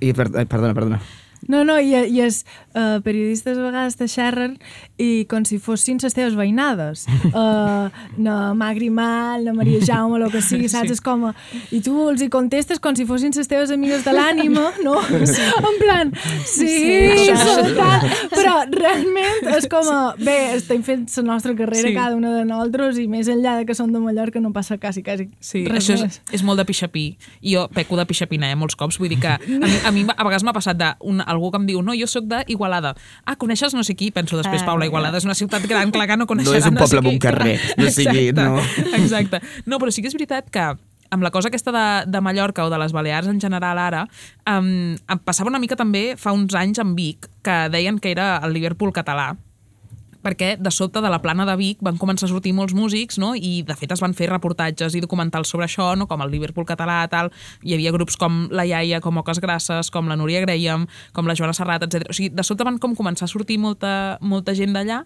I 0.01 0.13
per... 0.13 0.29
ai, 0.35 0.45
perdona, 0.45 0.77
perdona. 0.77 1.01
No, 1.49 1.63
no, 1.65 1.79
i, 1.81 1.95
i 2.13 2.21
els 2.21 2.43
uh, 2.77 2.99
periodistes 3.01 3.57
a 3.57 3.63
vegades 3.65 3.97
te 3.97 4.11
xerren 4.13 4.59
i 5.01 5.25
com 5.31 5.45
si 5.49 5.57
fossin 5.63 5.99
les 6.03 6.15
teves 6.17 6.37
veïnades. 6.39 7.07
Uh, 7.31 7.89
na 8.19 8.53
Magri 8.59 8.89
Mal, 8.91 9.45
na 9.47 9.53
Maria 9.55 9.79
Jaume, 9.87 10.19
el 10.19 10.31
que 10.33 10.41
sigui, 10.43 10.69
saps? 10.69 10.89
Sí. 10.91 10.97
És 10.97 11.01
com... 11.05 11.23
a- 11.29 11.35
I 11.71 11.79
tu 11.85 11.93
els 12.11 12.21
hi 12.25 12.29
contestes 12.33 12.81
com 12.83 12.97
si 12.99 13.05
fossin 13.07 13.31
les 13.37 13.49
teves 13.49 13.71
amigues 13.71 14.03
de 14.05 14.13
l'ànima, 14.13 14.73
no? 14.85 14.97
Sí. 15.31 15.45
En 15.61 15.77
plan, 15.81 16.11
sí, 16.45 16.67
sí, 16.67 17.29
sí 17.31 17.75
tal. 17.79 18.07
Però 18.35 18.55
realment 18.75 19.47
és 19.57 19.69
com 19.71 19.87
a... 19.93 20.01
Bé, 20.19 20.37
estem 20.59 20.83
fent 20.87 21.07
la 21.21 21.27
nostra 21.31 21.55
carrera 21.57 21.89
Sí. 21.89 21.95
cada 21.95 22.17
una 22.19 22.33
de 22.35 22.43
nosaltres 22.49 22.99
i 23.01 23.07
més 23.09 23.31
enllà 23.31 23.57
de 23.61 23.65
que 23.69 23.77
som 23.79 23.93
de 23.95 24.03
Mallorca 24.03 24.43
no 24.43 24.51
passa 24.53 24.77
quasi, 24.83 25.05
quasi 25.07 25.29
Sí, 25.41 25.63
res 25.71 25.85
això 25.87 25.97
és, 25.97 26.03
més. 26.03 26.21
és 26.41 26.45
molt 26.45 26.61
de 26.61 26.67
pixapí. 26.69 27.07
Jo 27.47 27.69
peco 27.73 27.97
de 28.01 28.05
pixapina, 28.11 28.51
eh, 28.51 28.59
molts 28.59 28.77
cops. 28.77 28.99
Vull 29.01 29.13
dir 29.15 29.21
que 29.23 29.33
a 29.37 29.39
mi, 29.47 29.71
a, 29.87 29.95
mi 29.95 30.05
a 30.11 30.25
vegades 30.27 30.45
m'ha 30.45 30.57
passat 30.57 30.77
de 30.81 30.91
un, 31.07 31.23
algú 31.25 31.53
que 31.55 31.63
em 31.63 31.71
diu 31.71 31.81
no, 31.87 31.95
jo 31.97 32.11
sóc 32.11 32.27
d'Igualada. 32.29 32.97
Ah, 33.25 33.37
coneixes 33.41 33.73
no 33.79 33.87
sé 33.87 33.95
qui? 33.97 34.11
Penso 34.11 34.37
després, 34.41 34.61
Ah, 34.67 34.67
Paula. 34.73 34.90
Igualada 34.91 35.19
és 35.23 35.27
una 35.29 35.39
ciutat 35.39 35.67
gran, 35.71 35.91
clar 35.95 36.07
que 36.11 36.19
no 36.19 36.27
No 36.27 36.31
coneixerà 36.35 36.61
és 36.61 36.69
un 36.69 36.79
poble 36.79 36.93
sé 36.93 37.03
amb 37.03 37.11
un 37.15 37.19
carrer, 37.23 37.57
no 37.79 37.91
sigui... 37.95 38.29
Exacte, 38.31 38.47
No. 38.47 38.95
exacte. 39.01 39.43
No, 39.67 39.79
però 39.83 39.95
sí 39.95 40.03
que 40.03 40.11
és 40.11 40.17
veritat 40.19 40.51
que 40.53 40.69
amb 41.11 41.25
la 41.27 41.33
cosa 41.35 41.51
aquesta 41.51 41.73
de, 41.75 41.87
de 42.11 42.21
Mallorca 42.23 42.65
o 42.65 42.71
de 42.71 42.79
les 42.79 42.93
Balears 42.95 43.27
en 43.31 43.41
general 43.43 43.79
ara, 43.83 44.05
um, 44.47 44.95
em 44.95 45.23
passava 45.27 45.51
una 45.51 45.59
mica 45.63 45.79
també 45.79 46.15
fa 46.21 46.33
uns 46.37 46.55
anys 46.55 46.79
amb 46.83 46.95
Vic, 46.99 47.27
que 47.43 47.57
deien 47.73 47.99
que 47.99 48.13
era 48.15 48.37
el 48.47 48.55
Liverpool 48.55 48.93
català, 48.95 49.33
perquè 50.25 50.55
de 50.61 50.71
sobte 50.75 51.03
de 51.03 51.11
la 51.13 51.21
plana 51.23 51.47
de 51.49 51.57
Vic 51.61 51.83
van 51.85 51.99
començar 52.01 52.29
a 52.29 52.33
sortir 52.33 52.53
molts 52.57 52.75
músics, 52.77 53.19
no? 53.19 53.33
i 53.35 53.63
de 53.67 53.77
fet 53.79 53.93
es 53.95 54.03
van 54.05 54.15
fer 54.17 54.31
reportatges 54.31 54.97
i 54.97 55.03
documentals 55.05 55.53
sobre 55.53 55.67
això, 55.67 55.93
no? 55.97 56.09
com 56.11 56.23
el 56.25 56.33
Liverpool 56.33 56.69
català, 56.69 57.03
tal. 57.13 57.33
Hi 57.65 57.77
havia 57.77 57.95
grups 57.97 58.19
com 58.21 58.47
la 58.53 58.67
Iaia, 58.69 59.03
com 59.05 59.21
Oques 59.23 59.41
Grasses, 59.41 59.91
com 59.91 60.09
la 60.11 60.19
Núria 60.21 60.43
Graham, 60.45 60.89
com 61.17 61.29
la 61.29 61.37
Joana 61.39 61.57
Serrat, 61.57 61.87
etc. 61.87 62.11
O 62.11 62.17
sigui, 62.17 62.33
de 62.35 62.47
sobte 62.47 62.67
van 62.67 62.81
com 62.83 62.97
començar 62.99 63.29
a 63.29 63.33
sortir 63.33 63.61
molta, 63.63 64.19
molta 64.21 64.57
gent 64.57 64.77
d'allà 64.77 65.05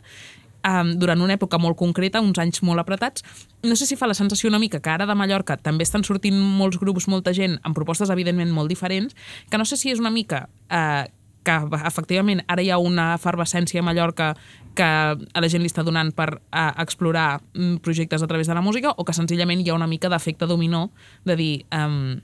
um, 0.64 0.92
durant 0.98 1.20
una 1.20 1.36
època 1.36 1.58
molt 1.60 1.76
concreta, 1.78 2.22
uns 2.24 2.40
anys 2.40 2.62
molt 2.66 2.82
apretats. 2.82 3.24
No 3.64 3.76
sé 3.76 3.86
si 3.88 3.98
fa 4.00 4.08
la 4.10 4.16
sensació 4.16 4.50
una 4.50 4.60
mica 4.62 4.80
que 4.80 4.92
ara 4.92 5.06
de 5.06 5.16
Mallorca 5.18 5.56
també 5.60 5.86
estan 5.86 6.04
sortint 6.06 6.38
molts 6.38 6.80
grups, 6.80 7.08
molta 7.08 7.34
gent, 7.36 7.58
amb 7.62 7.76
propostes 7.76 8.10
evidentment 8.10 8.52
molt 8.54 8.72
diferents, 8.72 9.14
que 9.50 9.60
no 9.60 9.68
sé 9.68 9.78
si 9.80 9.92
és 9.92 10.02
una 10.02 10.12
mica 10.14 10.46
eh, 10.70 11.04
que 11.44 11.56
efectivament 11.84 12.42
ara 12.48 12.64
hi 12.64 12.70
ha 12.72 12.80
una 12.80 13.12
efervescència 13.14 13.82
a 13.82 13.86
Mallorca 13.86 14.32
que 14.74 14.84
a 14.84 15.40
la 15.40 15.50
gent 15.50 15.62
li 15.62 15.70
està 15.70 15.84
donant 15.86 16.10
per 16.16 16.30
uh, 16.34 16.70
explorar 16.82 17.40
mm, 17.54 17.80
projectes 17.84 18.22
a 18.22 18.28
través 18.30 18.50
de 18.50 18.54
la 18.56 18.64
música 18.64 18.94
o 18.96 19.04
que 19.04 19.14
senzillament 19.14 19.62
hi 19.62 19.70
ha 19.70 19.78
una 19.78 19.90
mica 19.90 20.10
d'efecte 20.10 20.48
dominó 20.50 20.88
de 21.24 21.36
dir 21.38 21.52
um, 21.70 22.16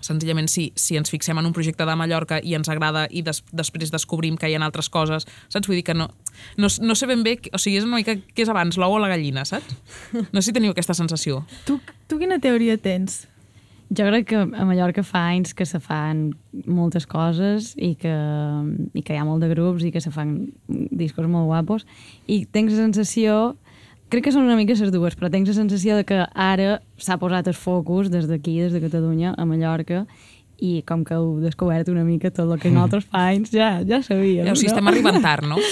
senzillament 0.00 0.48
si, 0.50 0.70
si 0.76 0.96
ens 0.96 1.10
fixem 1.10 1.38
en 1.38 1.48
un 1.48 1.54
projecte 1.56 1.86
de 1.86 1.96
Mallorca 1.98 2.40
i 2.42 2.54
ens 2.56 2.70
agrada 2.72 3.06
i 3.10 3.22
des, 3.26 3.42
després 3.52 3.92
descobrim 3.92 4.36
que 4.38 4.50
hi 4.50 4.56
ha 4.56 4.62
altres 4.64 4.88
coses, 4.92 5.26
saps? 5.48 5.68
Vull 5.68 5.80
dir 5.80 5.86
que 5.86 5.96
no, 5.96 6.08
no, 6.56 6.70
no 6.70 6.98
sé 6.98 7.08
ben 7.10 7.24
bé, 7.26 7.36
o 7.52 7.60
sigui, 7.60 7.80
és 7.80 7.86
una 7.86 8.00
mica 8.00 8.16
què 8.16 8.46
és 8.46 8.52
abans, 8.52 8.78
l'ou 8.80 8.96
o 8.96 9.00
la 9.02 9.10
gallina, 9.12 9.46
saps? 9.48 9.76
No 10.32 10.40
sé 10.40 10.50
si 10.50 10.56
teniu 10.56 10.74
aquesta 10.74 10.94
sensació. 10.96 11.42
Tu, 11.66 11.78
tu 12.08 12.20
quina 12.20 12.38
teoria 12.42 12.76
tens? 12.78 13.24
Jo 13.94 14.08
crec 14.08 14.26
que 14.32 14.38
a 14.42 14.64
Mallorca 14.66 15.04
fa 15.06 15.28
anys 15.30 15.54
que 15.54 15.66
se 15.68 15.78
fan 15.78 16.32
moltes 16.66 17.06
coses 17.06 17.74
i 17.78 17.94
que, 17.94 18.14
i 18.98 19.02
que 19.02 19.14
hi 19.14 19.20
ha 19.20 19.26
molt 19.26 19.44
de 19.44 19.50
grups 19.52 19.84
i 19.86 19.92
que 19.94 20.02
se 20.02 20.10
fan 20.10 20.48
discos 20.66 21.28
molt 21.30 21.46
guapos 21.46 21.86
i 22.26 22.42
tens 22.50 22.72
la 22.74 22.80
sensació 22.80 23.36
crec 24.10 24.26
que 24.26 24.32
són 24.34 24.46
una 24.46 24.56
mica 24.58 24.74
les 24.78 24.92
dues, 24.94 25.14
però 25.18 25.30
tens 25.30 25.48
la 25.50 25.54
sensació 25.54 25.96
de 25.98 26.06
que 26.06 26.18
ara 26.34 26.80
s'ha 26.98 27.18
posat 27.18 27.46
el 27.50 27.54
focus 27.58 28.10
des 28.10 28.26
d'aquí, 28.30 28.58
des 28.62 28.74
de 28.74 28.82
Catalunya, 28.82 29.34
a 29.38 29.46
Mallorca, 29.46 30.04
i 30.62 30.82
com 30.88 31.04
que 31.04 31.14
heu 31.14 31.36
descobert 31.42 31.90
una 31.92 32.04
mica 32.04 32.30
tot 32.30 32.48
el 32.48 32.60
que 32.62 32.70
nosaltres 32.72 33.06
fa 33.10 33.26
anys 33.32 33.52
ja, 33.52 33.82
ja 33.84 34.00
sabíem, 34.02 34.48
O 34.48 34.56
sigui, 34.56 34.72
estem 34.72 34.88
arribant 34.88 35.22
tard, 35.22 35.46
no? 35.46 35.60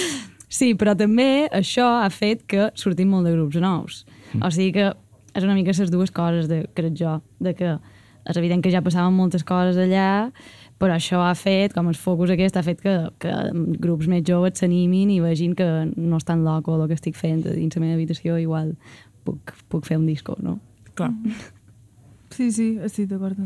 Sí, 0.54 0.74
però 0.78 0.92
també 0.94 1.48
això 1.50 1.86
ha 2.04 2.10
fet 2.14 2.44
que 2.46 2.68
sortim 2.78 3.08
molt 3.10 3.26
de 3.26 3.32
grups 3.32 3.56
nous. 3.58 4.04
O 4.38 4.50
sigui 4.54 4.70
que 4.76 4.92
és 5.34 5.42
una 5.42 5.56
mica 5.56 5.72
les 5.74 5.90
dues 5.90 6.12
coses, 6.14 6.46
de, 6.46 6.60
crec 6.78 6.94
jo, 7.00 7.16
de 7.42 7.54
que 7.58 7.72
és 8.24 8.36
evident 8.40 8.62
que 8.64 8.72
ja 8.72 8.82
passaven 8.84 9.14
moltes 9.16 9.44
coses 9.46 9.78
allà, 9.80 10.30
però 10.80 10.96
això 10.96 11.22
ha 11.22 11.34
fet, 11.38 11.74
com 11.74 11.88
el 11.90 11.98
focus 11.98 12.32
aquest, 12.34 12.56
ha 12.58 12.64
fet 12.66 12.80
que, 12.82 12.94
que 13.22 13.32
grups 13.80 14.08
més 14.10 14.24
joves 14.26 14.58
s'animin 14.60 15.12
i 15.14 15.20
vegin 15.22 15.54
que 15.58 15.68
no 15.94 16.20
és 16.20 16.26
tan 16.26 16.44
loco 16.46 16.74
el 16.76 16.88
que 16.90 16.98
estic 16.98 17.18
fent 17.18 17.44
dins 17.46 17.76
la 17.76 17.84
meva 17.84 17.98
habitació, 17.98 18.38
igual 18.42 18.74
puc, 19.24 19.54
puc 19.70 19.86
fer 19.86 20.00
un 20.00 20.08
disco, 20.10 20.38
no? 20.40 20.58
Clar. 20.94 21.12
Sí, 22.34 22.48
sí, 22.50 22.64
estic 22.82 23.06
d'acord. 23.12 23.38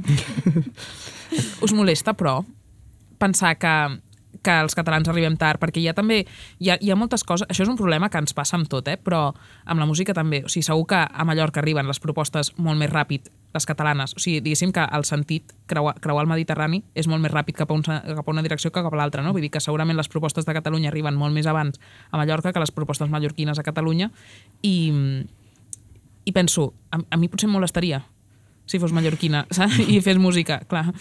Us 1.66 1.74
molesta, 1.76 2.14
però, 2.16 2.38
pensar 3.20 3.50
que, 3.60 3.72
que 4.42 4.54
els 4.62 4.76
catalans 4.76 5.08
arribem 5.10 5.36
tard, 5.40 5.60
perquè 5.60 5.80
hi 5.82 5.88
ha 5.90 5.94
també, 5.96 6.22
hi 6.62 6.70
ha, 6.70 6.78
hi 6.80 6.90
ha 6.92 6.96
moltes 6.98 7.24
coses, 7.26 7.46
això 7.50 7.64
és 7.64 7.70
un 7.70 7.78
problema 7.78 8.10
que 8.10 8.20
ens 8.20 8.34
passa 8.36 8.56
amb 8.58 8.68
tot, 8.70 8.88
eh? 8.88 8.96
però 8.96 9.28
amb 9.64 9.80
la 9.80 9.86
música 9.86 10.14
també, 10.14 10.42
o 10.44 10.52
sigui, 10.52 10.66
segur 10.66 10.86
que 10.90 11.00
a 11.02 11.26
Mallorca 11.28 11.62
arriben 11.62 11.88
les 11.88 12.00
propostes 12.02 12.52
molt 12.56 12.80
més 12.80 12.90
ràpid, 12.92 13.30
les 13.54 13.66
catalanes, 13.66 14.12
o 14.14 14.20
sigui, 14.22 14.42
diguéssim 14.44 14.72
que 14.76 14.84
el 14.84 15.06
sentit 15.08 15.54
creuar, 15.70 15.96
creuar 16.04 16.26
el 16.26 16.30
Mediterrani 16.30 16.82
és 16.94 17.08
molt 17.08 17.24
més 17.24 17.32
ràpid 17.32 17.56
cap 17.56 17.72
a, 17.72 17.78
un, 17.78 17.82
cap 17.82 18.26
a 18.26 18.30
una 18.30 18.44
direcció 18.44 18.70
que 18.70 18.84
cap 18.84 18.92
a 18.92 19.00
l'altra, 19.00 19.24
no? 19.24 19.32
Vull 19.32 19.46
dir 19.46 19.50
que 19.54 19.62
segurament 19.64 19.96
les 19.96 20.10
propostes 20.12 20.46
de 20.46 20.54
Catalunya 20.56 20.92
arriben 20.92 21.16
molt 21.16 21.34
més 21.34 21.48
abans 21.48 21.80
a 22.10 22.20
Mallorca 22.20 22.52
que 22.52 22.60
les 22.60 22.74
propostes 22.74 23.08
mallorquines 23.08 23.58
a 23.58 23.64
Catalunya 23.64 24.10
i, 24.62 24.92
i 26.28 26.36
penso, 26.36 26.74
a, 26.92 27.00
a 27.00 27.16
mi 27.16 27.32
potser 27.32 27.48
em 27.48 27.56
molestaria 27.56 28.04
si 28.68 28.78
fos 28.78 28.92
mallorquina, 28.92 29.46
saps? 29.56 29.80
I 29.88 29.98
fes 30.04 30.20
música, 30.20 30.60
clar. 30.68 30.92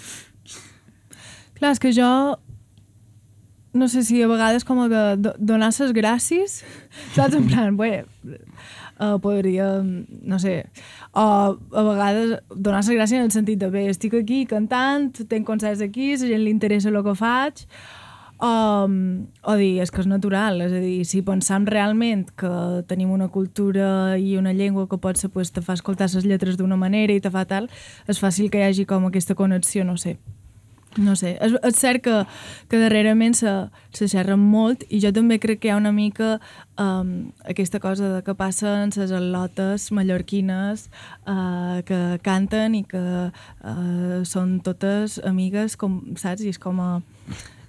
Clar, 1.57 1.73
és 1.73 1.81
que 1.81 1.91
jo 1.91 2.07
no 3.73 3.87
sé 3.87 4.03
si 4.03 4.21
a 4.23 4.27
vegades 4.27 4.63
com 4.65 4.79
do- 4.89 5.35
donar 5.37 5.71
les 5.73 5.93
gràcies, 5.93 6.63
saps? 7.15 7.35
En 7.35 7.47
plan, 7.47 7.75
bé, 7.77 8.05
uh, 8.99 9.17
podria, 9.21 9.81
no 9.83 10.39
sé, 10.39 10.65
o 11.13 11.27
a 11.57 11.83
vegades 11.91 12.39
donar 12.55 12.81
les 12.81 12.89
gràcies 12.95 13.19
en 13.19 13.27
el 13.27 13.31
sentit 13.35 13.59
de, 13.59 13.69
bé, 13.69 13.87
estic 13.89 14.13
aquí 14.17 14.45
cantant, 14.49 15.11
tenc 15.29 15.45
concerts 15.45 15.81
aquí, 15.85 16.13
la 16.15 16.25
gent 16.25 16.43
li 16.45 16.51
interessa 16.53 16.89
el 16.89 17.01
que 17.05 17.15
faig, 17.15 17.65
um, 18.41 19.27
o 19.43 19.55
dir, 19.57 19.79
és 19.81 19.91
que 19.91 20.01
és 20.01 20.07
natural, 20.09 20.61
és 20.65 20.73
a 20.73 20.81
dir, 20.81 21.03
si 21.09 21.21
pensam 21.25 21.65
realment 21.69 22.27
que 22.37 22.51
tenim 22.89 23.11
una 23.13 23.27
cultura 23.33 24.17
i 24.17 24.37
una 24.37 24.53
llengua 24.53 24.87
que 24.89 24.97
potser 25.01 25.29
pues, 25.33 25.51
te 25.51 25.61
fa 25.61 25.73
escoltar 25.77 26.09
les 26.13 26.25
lletres 26.25 26.57
d'una 26.57 26.77
manera 26.77 27.13
i 27.13 27.21
te 27.21 27.31
fa 27.33 27.45
tal, 27.49 27.69
és 28.07 28.19
fàcil 28.21 28.49
que 28.53 28.61
hi 28.61 28.67
hagi 28.69 28.85
com 28.89 29.05
aquesta 29.09 29.35
connexió, 29.35 29.83
no 29.85 29.97
sé, 29.97 30.17
no 30.95 31.15
sé, 31.15 31.35
és, 31.43 31.53
és 31.67 31.77
cert 31.77 32.01
que, 32.05 32.15
que 32.71 32.79
darrerament 32.81 33.35
se, 33.37 33.51
se 33.95 34.07
xerra 34.09 34.37
molt 34.39 34.85
i 34.89 35.01
jo 35.03 35.11
també 35.13 35.37
crec 35.41 35.61
que 35.61 35.69
hi 35.69 35.73
ha 35.75 35.79
una 35.79 35.91
mica 35.93 36.37
um, 36.79 37.29
aquesta 37.45 37.81
cosa 37.83 38.09
de 38.15 38.23
que 38.25 38.35
passen 38.37 38.93
les 38.95 39.13
al·lotes 39.13 39.89
mallorquines 39.93 40.87
uh, 41.27 41.83
que 41.87 42.01
canten 42.25 42.79
i 42.79 42.83
que 42.87 43.03
uh, 43.27 44.23
són 44.25 44.57
totes 44.65 45.19
amigues, 45.25 45.77
com, 45.77 46.01
saps? 46.17 46.45
I 46.45 46.55
és 46.55 46.61
com 46.61 46.81
a... 46.81 46.89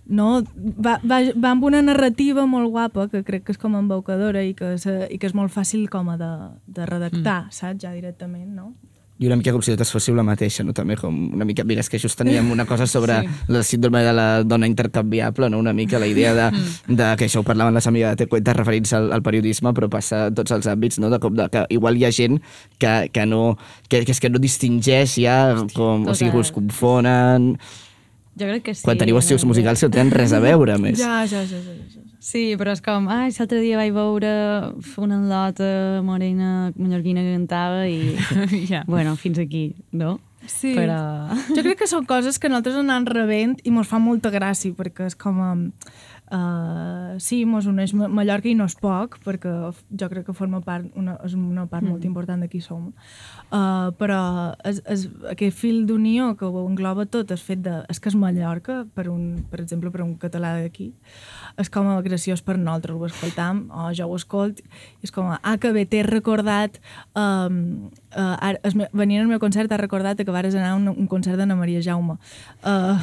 No, 0.09 0.39
va, 0.81 0.97
va, 1.05 1.19
va 1.37 1.51
amb 1.53 1.66
una 1.69 1.83
narrativa 1.85 2.47
molt 2.49 2.71
guapa 2.73 3.11
que 3.12 3.21
crec 3.27 3.45
que 3.45 3.53
és 3.53 3.61
com 3.61 3.77
embaucadora 3.77 4.41
i 4.41 4.55
que, 4.57 4.79
se, 4.81 5.03
i 5.12 5.19
que 5.21 5.29
és 5.29 5.37
molt 5.37 5.53
fàcil 5.53 5.85
com 5.93 6.09
a 6.09 6.16
de, 6.16 6.31
de 6.64 6.87
redactar, 6.89 7.43
mm. 7.45 7.53
saps? 7.53 7.83
Ja 7.85 7.93
directament, 7.93 8.55
no? 8.57 8.73
I 9.19 9.27
una 9.27 9.35
mica 9.35 9.51
com 9.51 9.62
si 9.66 9.73
totes 9.73 9.91
fóssiu 9.91 10.14
la 10.14 10.23
mateixa, 10.23 10.62
no? 10.62 10.71
També 10.77 10.95
com 10.99 11.14
una 11.35 11.47
mica... 11.47 11.64
Mira, 11.66 11.83
és 11.83 11.91
que 11.91 11.99
just 11.99 12.14
teníem 12.21 12.53
una 12.55 12.69
cosa 12.69 12.87
sobre 12.87 13.16
sí. 13.25 13.33
la 13.51 13.64
síndrome 13.66 14.05
de 14.07 14.12
la 14.14 14.27
dona 14.47 14.69
intercanviable, 14.71 15.49
no? 15.51 15.59
Una 15.59 15.73
mica 15.75 15.99
la 15.99 16.07
idea 16.07 16.35
de, 16.37 16.47
de 16.87 17.09
que 17.19 17.27
això 17.27 17.43
ho 17.43 17.47
parlaven 17.47 17.75
les 17.75 17.89
amigues 17.91 18.14
de 18.14 18.23
Te 18.23 18.29
Cuentas 18.31 18.55
referint-se 18.61 18.95
al, 18.95 19.11
al 19.16 19.25
periodisme, 19.27 19.73
però 19.75 19.91
passa 19.91 20.29
a 20.29 20.31
tots 20.31 20.55
els 20.55 20.71
àmbits, 20.71 21.01
no? 21.03 21.11
De 21.11 21.19
com 21.19 21.35
de, 21.35 21.49
que 21.51 21.64
igual 21.75 21.99
hi 21.99 22.07
ha 22.07 22.12
gent 22.14 22.39
que, 22.79 22.95
que 23.11 23.27
no... 23.27 23.57
Que, 23.89 24.05
que 24.07 24.14
és 24.14 24.23
que 24.23 24.31
no 24.31 24.39
distingeix 24.39 25.19
ja, 25.19 25.39
com, 25.75 26.07
o 26.07 26.14
sigui, 26.14 26.31
que 26.37 26.45
us 26.47 26.55
confonen... 26.55 27.57
Jo 28.39 28.47
crec 28.47 28.69
que 28.69 28.77
sí. 28.79 28.85
Quan 28.87 29.03
teniu 29.03 29.19
estius 29.19 29.43
musicals 29.51 29.83
que 29.83 29.91
no 29.91 29.99
tenen 29.99 30.14
res 30.14 30.31
a 30.31 30.39
veure, 30.39 30.79
més. 30.79 31.03
Ja, 31.03 31.25
ja, 31.27 31.43
ja, 31.43 31.59
ja, 31.59 31.75
ja. 31.91 32.07
Sí, 32.19 32.57
però 32.59 32.75
és 32.75 32.83
com, 32.83 33.07
ai, 33.12 33.31
l'altre 33.31 33.61
dia 33.62 33.79
vaig 33.79 33.93
veure 33.95 34.31
una 34.99 35.19
enlota 35.21 35.69
morena 36.03 36.73
mallorquina 36.75 37.23
que 37.23 37.37
cantava 37.37 37.87
i, 37.87 38.16
Ja. 38.73 38.83
bueno, 38.87 39.14
fins 39.16 39.39
aquí, 39.39 39.71
no? 39.93 40.19
Sí. 40.47 40.73
Però... 40.75 40.99
Jo 41.51 41.62
crec 41.62 41.83
que 41.83 41.91
són 41.91 42.07
coses 42.09 42.39
que 42.41 42.51
nosaltres 42.51 42.79
anem 42.81 43.07
rebent 43.09 43.59
i 43.66 43.73
mos 43.75 43.89
fa 43.91 44.01
molta 44.03 44.33
gràcia, 44.35 44.75
perquè 44.77 45.11
és 45.11 45.19
com... 45.19 45.43
Uh, 46.29 47.16
sí, 47.25 47.39
mos 47.49 47.64
uneix 47.64 47.95
Ma- 47.97 48.11
Mallorca 48.12 48.51
i 48.51 48.53
no 48.53 48.66
és 48.69 48.75
poc, 48.77 49.14
perquè 49.25 49.49
jo 49.73 50.09
crec 50.12 50.27
que 50.27 50.35
forma 50.37 50.59
part, 50.61 50.85
una, 51.01 51.14
és 51.25 51.33
una 51.33 51.64
part 51.71 51.87
mm. 51.87 51.95
molt 51.95 52.05
important 52.05 52.43
de 52.45 52.51
qui 52.53 52.61
som. 52.61 52.91
Uh, 53.49 53.89
però 53.97 54.19
és, 54.69 54.83
és, 54.93 55.07
aquest 55.33 55.57
fil 55.57 55.87
d'unió 55.89 56.35
que 56.37 56.45
ho 56.45 56.66
engloba 56.66 57.07
tot, 57.09 57.33
és 57.33 57.45
fet 57.45 57.62
de... 57.64 57.79
És 57.89 57.97
que 57.97 58.12
és 58.12 58.19
Mallorca, 58.21 58.83
per, 58.93 59.07
un, 59.09 59.39
per 59.49 59.62
exemple, 59.64 59.93
per 59.95 60.05
un 60.05 60.19
català 60.21 60.59
d'aquí, 60.59 60.91
és 61.59 61.70
com 61.72 61.88
a 61.90 61.98
graciós 62.02 62.42
per 62.44 62.56
nosaltres, 62.59 62.96
ho 62.96 63.06
escoltam, 63.09 63.66
o 63.74 63.90
jo 63.96 64.06
ho 64.09 64.16
escolt, 64.16 64.61
i 65.02 65.09
és 65.09 65.14
com 65.14 65.30
a, 65.32 65.40
ah, 65.42 65.56
que 65.59 65.72
bé, 65.74 65.86
t'he 65.86 66.04
recordat... 66.06 66.78
Um, 67.18 67.90
uh, 68.14 68.36
ara, 68.38 68.59
es, 68.64 68.76
venint 68.96 69.22
al 69.22 69.28
meu 69.30 69.40
concert 69.42 69.68
t'ha 69.70 69.78
recordat 69.80 70.20
que 70.22 70.34
vares 70.34 70.56
anar 70.56 70.72
a 70.72 70.78
un, 70.78 70.88
un 70.88 71.09
concert 71.11 71.38
d'Anna 71.40 71.56
Maria 71.59 71.82
Jaume. 71.84 72.18
Uh, 72.62 72.96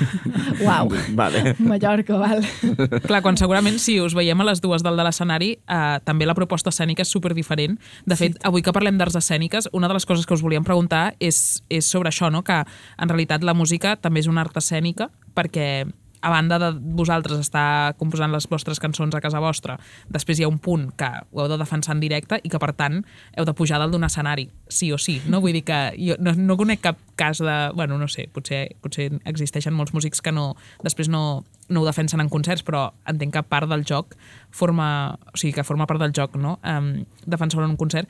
uau, 0.66 0.90
Vale. 1.20 1.54
Mallorca, 1.58 2.16
val. 2.18 2.44
Clar, 3.08 3.22
quan 3.22 3.38
segurament 3.40 3.78
si 3.82 3.98
us 4.00 4.14
veiem 4.16 4.40
a 4.40 4.48
les 4.50 4.62
dues 4.62 4.84
del 4.86 4.98
de 4.98 5.06
l'escenari, 5.06 5.52
eh, 5.60 5.98
també 6.06 6.28
la 6.28 6.36
proposta 6.38 6.72
escènica 6.72 7.04
és 7.04 7.12
super 7.12 7.34
diferent. 7.36 7.78
De 8.06 8.18
fet, 8.18 8.38
avui 8.46 8.64
que 8.64 8.74
parlem 8.74 8.98
d'arts 9.00 9.18
escèniques, 9.20 9.70
una 9.76 9.88
de 9.90 9.96
les 9.96 10.06
coses 10.08 10.26
que 10.26 10.36
us 10.36 10.44
volíem 10.44 10.66
preguntar 10.66 11.14
és, 11.20 11.60
és 11.70 11.86
sobre 11.86 12.10
això, 12.12 12.30
no? 12.32 12.44
que 12.46 12.62
en 12.62 13.08
realitat 13.08 13.44
la 13.46 13.54
música 13.54 13.96
també 13.96 14.24
és 14.24 14.30
una 14.30 14.44
art 14.44 14.56
escènica, 14.60 15.10
perquè 15.34 15.86
a 16.20 16.30
banda 16.30 16.58
de 16.58 16.70
vosaltres 16.96 17.38
estar 17.40 17.94
composant 17.98 18.32
les 18.32 18.46
vostres 18.50 18.80
cançons 18.80 19.14
a 19.14 19.20
casa 19.24 19.40
vostra, 19.40 19.78
després 20.12 20.40
hi 20.40 20.44
ha 20.44 20.50
un 20.50 20.58
punt 20.62 20.90
que 20.98 21.08
ho 21.08 21.42
heu 21.42 21.48
de 21.50 21.58
defensar 21.60 21.94
en 21.96 22.02
directe 22.02 22.40
i 22.42 22.52
que, 22.52 22.60
per 22.60 22.72
tant, 22.76 23.00
heu 23.36 23.46
de 23.48 23.54
pujar 23.56 23.80
dalt 23.80 23.94
d'un 23.94 24.04
escenari, 24.04 24.48
sí 24.68 24.90
o 24.92 24.98
sí. 24.98 25.20
No? 25.28 25.40
Vull 25.40 25.56
dir 25.56 25.64
que 25.68 25.80
jo 25.98 26.18
no, 26.20 26.34
no 26.36 26.58
conec 26.60 26.84
cap 26.84 27.00
cas 27.16 27.40
de... 27.40 27.56
Bueno, 27.76 27.98
no 27.98 28.08
sé, 28.08 28.28
potser, 28.32 28.76
potser 28.84 29.10
existeixen 29.24 29.74
molts 29.76 29.94
músics 29.96 30.20
que 30.24 30.32
no, 30.32 30.54
després 30.84 31.08
no, 31.12 31.44
no 31.68 31.82
ho 31.82 31.88
defensen 31.88 32.20
en 32.20 32.28
concerts, 32.32 32.64
però 32.66 32.90
entenc 33.08 33.34
que 33.36 33.46
part 33.46 33.70
del 33.70 33.86
joc 33.88 34.16
forma... 34.50 35.16
O 35.32 35.40
sigui, 35.40 35.54
que 35.56 35.64
forma 35.64 35.88
part 35.88 36.02
del 36.02 36.14
joc, 36.16 36.36
no? 36.36 36.58
Um, 36.64 36.92
defensar-ho 37.26 37.64
en 37.64 37.74
un 37.74 37.80
concert. 37.80 38.08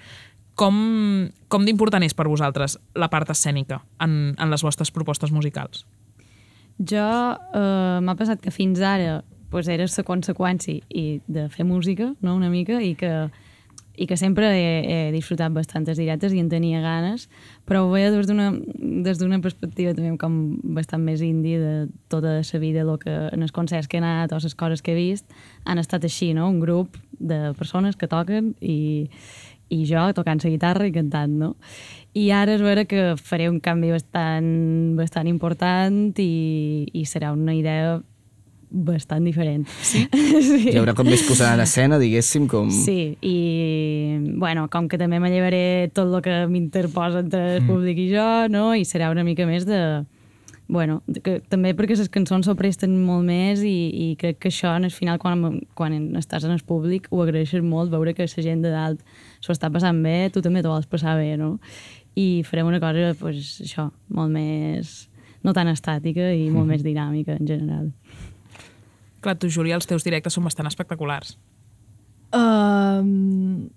Com, 0.58 0.76
com 1.48 1.64
d'important 1.64 2.04
és 2.04 2.12
per 2.16 2.26
vosaltres 2.28 2.76
la 2.98 3.08
part 3.08 3.30
escènica 3.32 3.80
en, 4.02 4.34
en 4.36 4.50
les 4.52 4.66
vostres 4.66 4.90
propostes 4.92 5.32
musicals? 5.32 5.86
Jo 6.80 7.06
eh, 7.36 8.00
m'ha 8.00 8.16
passat 8.16 8.40
que 8.40 8.50
fins 8.50 8.80
ara 8.80 9.20
pues, 9.50 9.68
era 9.68 9.84
la 9.84 10.04
conseqüència 10.06 10.80
i 10.88 11.20
de 11.28 11.48
fer 11.52 11.66
música, 11.66 12.14
no?, 12.22 12.36
una 12.38 12.48
mica, 12.48 12.78
i 12.80 12.94
que, 12.94 13.28
i 14.00 14.06
que 14.06 14.16
sempre 14.16 14.48
he, 14.54 14.70
he 14.86 15.12
disfrutat 15.12 15.52
bastantes 15.52 15.98
directes 15.98 16.32
i 16.32 16.40
en 16.40 16.48
tenia 16.48 16.80
ganes, 16.80 17.26
però 17.68 17.82
ho 17.84 17.90
veia 17.92 18.12
des 18.14 18.30
d'una 18.30 19.42
perspectiva 19.42 19.92
també 19.92 20.14
com 20.22 20.56
bastant 20.62 21.02
més 21.04 21.20
indie 21.26 21.58
de 21.60 21.74
tota 22.08 22.38
la 22.40 22.62
vida, 22.62 22.86
lo 22.86 22.96
que, 23.02 23.10
en 23.10 23.42
els 23.42 23.52
concerts 23.52 23.90
que 23.90 23.98
he 23.98 24.00
anat 24.00 24.32
o 24.32 24.40
les 24.40 24.54
coses 24.54 24.80
que 24.80 24.94
he 24.94 24.96
vist, 24.96 25.26
han 25.66 25.82
estat 25.82 26.06
així, 26.06 26.32
no?, 26.32 26.48
un 26.48 26.60
grup 26.62 26.96
de 27.18 27.52
persones 27.58 27.98
que 27.98 28.08
toquen 28.08 28.54
i, 28.62 29.10
i 29.70 29.84
jo 29.86 30.06
tocant 30.14 30.40
la 30.42 30.50
guitarra 30.50 30.86
i 30.86 30.94
cantant, 30.94 31.36
no? 31.42 31.54
I 32.18 32.30
ara 32.34 32.56
és 32.56 32.62
vera 32.62 32.84
que 32.90 33.14
faré 33.22 33.46
un 33.50 33.60
canvi 33.62 33.92
bastant, 33.94 34.96
bastant 34.98 35.28
important 35.30 36.16
i, 36.18 36.88
i 36.90 37.04
serà 37.06 37.30
una 37.36 37.54
idea 37.54 38.00
bastant 38.70 39.26
diferent. 39.26 39.66
Sí? 39.82 40.04
sí. 40.48 40.60
Hi 40.70 40.78
haurà 40.78 40.94
com 40.98 41.06
més 41.06 41.22
posada 41.26 41.56
en 41.58 41.64
escena, 41.64 41.98
diguéssim, 42.02 42.46
com... 42.50 42.70
Sí, 42.70 43.16
i 43.22 43.36
bueno, 44.38 44.68
com 44.70 44.88
que 44.90 44.98
també 44.98 45.18
me 45.22 45.30
llevaré 45.30 45.90
tot 45.94 46.10
el 46.10 46.22
que 46.24 46.38
m'interposa 46.50 47.24
entre 47.26 47.58
el 47.58 47.66
públic 47.66 47.98
i 48.06 48.08
jo, 48.14 48.30
no? 48.50 48.70
i 48.74 48.86
serà 48.86 49.10
una 49.14 49.26
mica 49.26 49.46
més 49.46 49.66
de, 49.66 49.80
bueno, 50.70 51.00
que, 51.24 51.40
també 51.50 51.72
perquè 51.74 51.98
les 51.98 52.08
cançons 52.14 52.46
s'ho 52.46 52.54
presten 52.58 52.94
molt 53.02 53.26
més 53.26 53.64
i, 53.66 53.90
i 53.90 54.06
crec 54.20 54.38
que 54.38 54.52
això, 54.52 54.70
al 54.78 54.86
final, 54.94 55.18
quan, 55.18 55.60
quan 55.74 55.96
estàs 56.20 56.46
en 56.46 56.54
el 56.54 56.62
públic, 56.66 57.08
ho 57.10 57.24
agraeixes 57.24 57.64
molt, 57.66 57.90
veure 57.90 58.14
que 58.14 58.28
la 58.30 58.44
gent 58.46 58.62
de 58.62 58.70
dalt 58.70 59.02
s'ho 59.42 59.52
està 59.52 59.70
passant 59.74 59.98
bé, 60.02 60.30
tu 60.30 60.42
també 60.46 60.62
t'ho 60.62 60.70
vols 60.70 60.86
passar 60.86 61.18
bé, 61.18 61.34
no? 61.40 61.56
I 62.18 62.42
farem 62.46 62.66
una 62.66 62.80
cosa, 62.82 63.14
pues, 63.20 63.60
això, 63.64 63.90
molt 64.08 64.32
més... 64.34 65.08
no 65.42 65.54
tan 65.56 65.68
estàtica 65.72 66.32
i 66.36 66.50
molt 66.52 66.68
més 66.72 66.82
dinàmica, 66.84 67.38
en 67.38 67.46
general. 67.46 67.90
Clar, 69.20 69.36
tu, 69.36 69.48
Júlia, 69.52 69.76
els 69.76 69.86
teus 69.88 70.04
directes 70.04 70.32
són 70.34 70.44
bastant 70.48 70.68
espectaculars. 70.68 71.36
Um, 72.32 73.68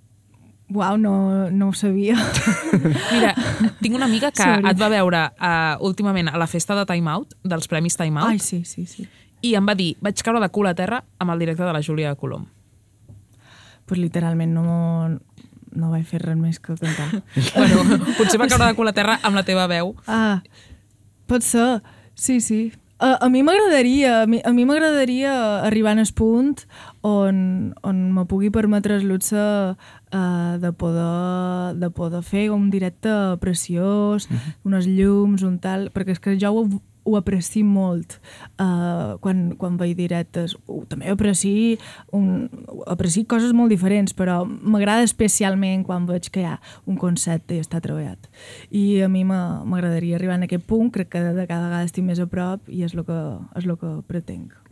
uau, 0.73 0.97
no, 0.97 1.49
no 1.51 1.69
ho 1.69 1.73
sabia. 1.73 2.15
Mira, 3.13 3.33
tinc 3.81 3.95
una 3.95 4.05
amiga 4.05 4.31
que 4.31 4.43
Sorry. 4.43 4.69
et 4.69 4.79
va 4.79 4.89
veure 4.93 5.25
uh, 5.35 5.75
últimament 5.83 6.31
a 6.31 6.37
la 6.39 6.47
festa 6.47 6.77
de 6.79 6.85
Time 6.89 7.11
Out, 7.11 7.35
dels 7.43 7.67
Premis 7.67 7.97
Time 7.99 8.21
Out, 8.21 8.31
Ai, 8.31 8.39
sí, 8.39 8.63
sí, 8.65 8.85
sí. 8.87 9.07
i 9.43 9.55
em 9.59 9.67
va 9.67 9.75
dir, 9.75 9.93
vaig 10.03 10.23
caure 10.23 10.41
de 10.43 10.49
cul 10.53 10.69
a 10.69 10.75
terra 10.77 11.03
amb 11.19 11.35
el 11.35 11.43
directe 11.43 11.65
de 11.65 11.73
la 11.75 11.83
Júlia 11.83 12.15
Colom. 12.15 12.47
Pues 13.85 13.99
literalment 13.99 14.53
no, 14.55 15.19
no 15.75 15.91
vaig 15.93 16.05
fer 16.09 16.21
res 16.23 16.37
més 16.37 16.59
que 16.59 16.75
cantar. 16.79 17.09
bueno, 17.57 17.99
potser 18.17 18.39
va 18.41 18.47
caure 18.51 18.69
de 18.69 18.77
cul 18.77 18.91
a 18.91 18.95
terra 18.95 19.19
amb 19.23 19.37
la 19.39 19.45
teva 19.47 19.67
veu. 19.71 19.95
Ah, 20.07 20.41
pot 21.29 21.45
ser. 21.45 21.81
Sí, 22.15 22.39
sí. 22.41 22.71
A, 23.03 23.17
a 23.25 23.27
mi 23.27 23.41
m'agradaria, 23.43 24.21
a 24.23 24.27
mi, 24.27 24.65
m'agradaria 24.65 25.33
arribar 25.65 25.95
en 25.97 26.03
el 26.05 26.11
punt 26.15 26.61
on, 27.01 27.73
on 27.83 27.99
me 28.15 28.23
pugui 28.29 28.51
permetre 28.53 28.95
el 28.95 29.09
luxe 29.09 29.35
uh, 29.35 30.53
de, 30.61 30.71
poder, 30.71 31.75
de 31.81 31.89
poder 31.91 32.21
fer 32.23 32.45
un 32.53 32.69
directe 32.71 33.11
preciós, 33.41 34.29
unes 34.63 34.87
llums, 34.87 35.43
un 35.43 35.57
tal, 35.59 35.89
perquè 35.91 36.15
és 36.15 36.23
que 36.23 36.37
jo 36.39 36.53
ho, 36.53 36.63
ho 37.03 37.17
aprecio 37.19 37.65
molt 37.67 38.17
uh, 38.61 39.17
quan, 39.23 39.53
quan 39.59 39.77
veig 39.79 39.95
directes. 39.97 40.55
Ho, 40.67 40.83
també 40.89 41.11
aprecio, 41.11 41.77
un, 42.15 42.49
aprecio 42.87 43.25
coses 43.29 43.53
molt 43.55 43.73
diferents, 43.73 44.15
però 44.15 44.41
m'agrada 44.47 45.03
especialment 45.03 45.83
quan 45.87 46.07
veig 46.09 46.31
que 46.31 46.43
hi 46.43 46.49
ha 46.49 46.57
un 46.87 46.97
concepte 47.01 47.57
i 47.57 47.63
està 47.63 47.81
treballat. 47.83 48.29
I 48.71 49.01
a 49.03 49.11
mi 49.11 49.25
m'a- 49.27 49.63
m'agradaria 49.67 50.17
arribar 50.17 50.39
en 50.39 50.47
aquest 50.47 50.65
punt, 50.67 50.91
crec 50.95 51.11
que 51.13 51.23
de 51.23 51.47
cada 51.47 51.67
vegada 51.67 51.85
estic 51.85 52.07
més 52.07 52.23
a 52.23 52.27
prop 52.27 52.69
i 52.69 52.83
és 52.87 52.95
el 52.95 53.03
que, 53.07 53.21
és 53.59 53.67
el 53.67 53.77
que 53.77 53.97
pretenc. 54.07 54.62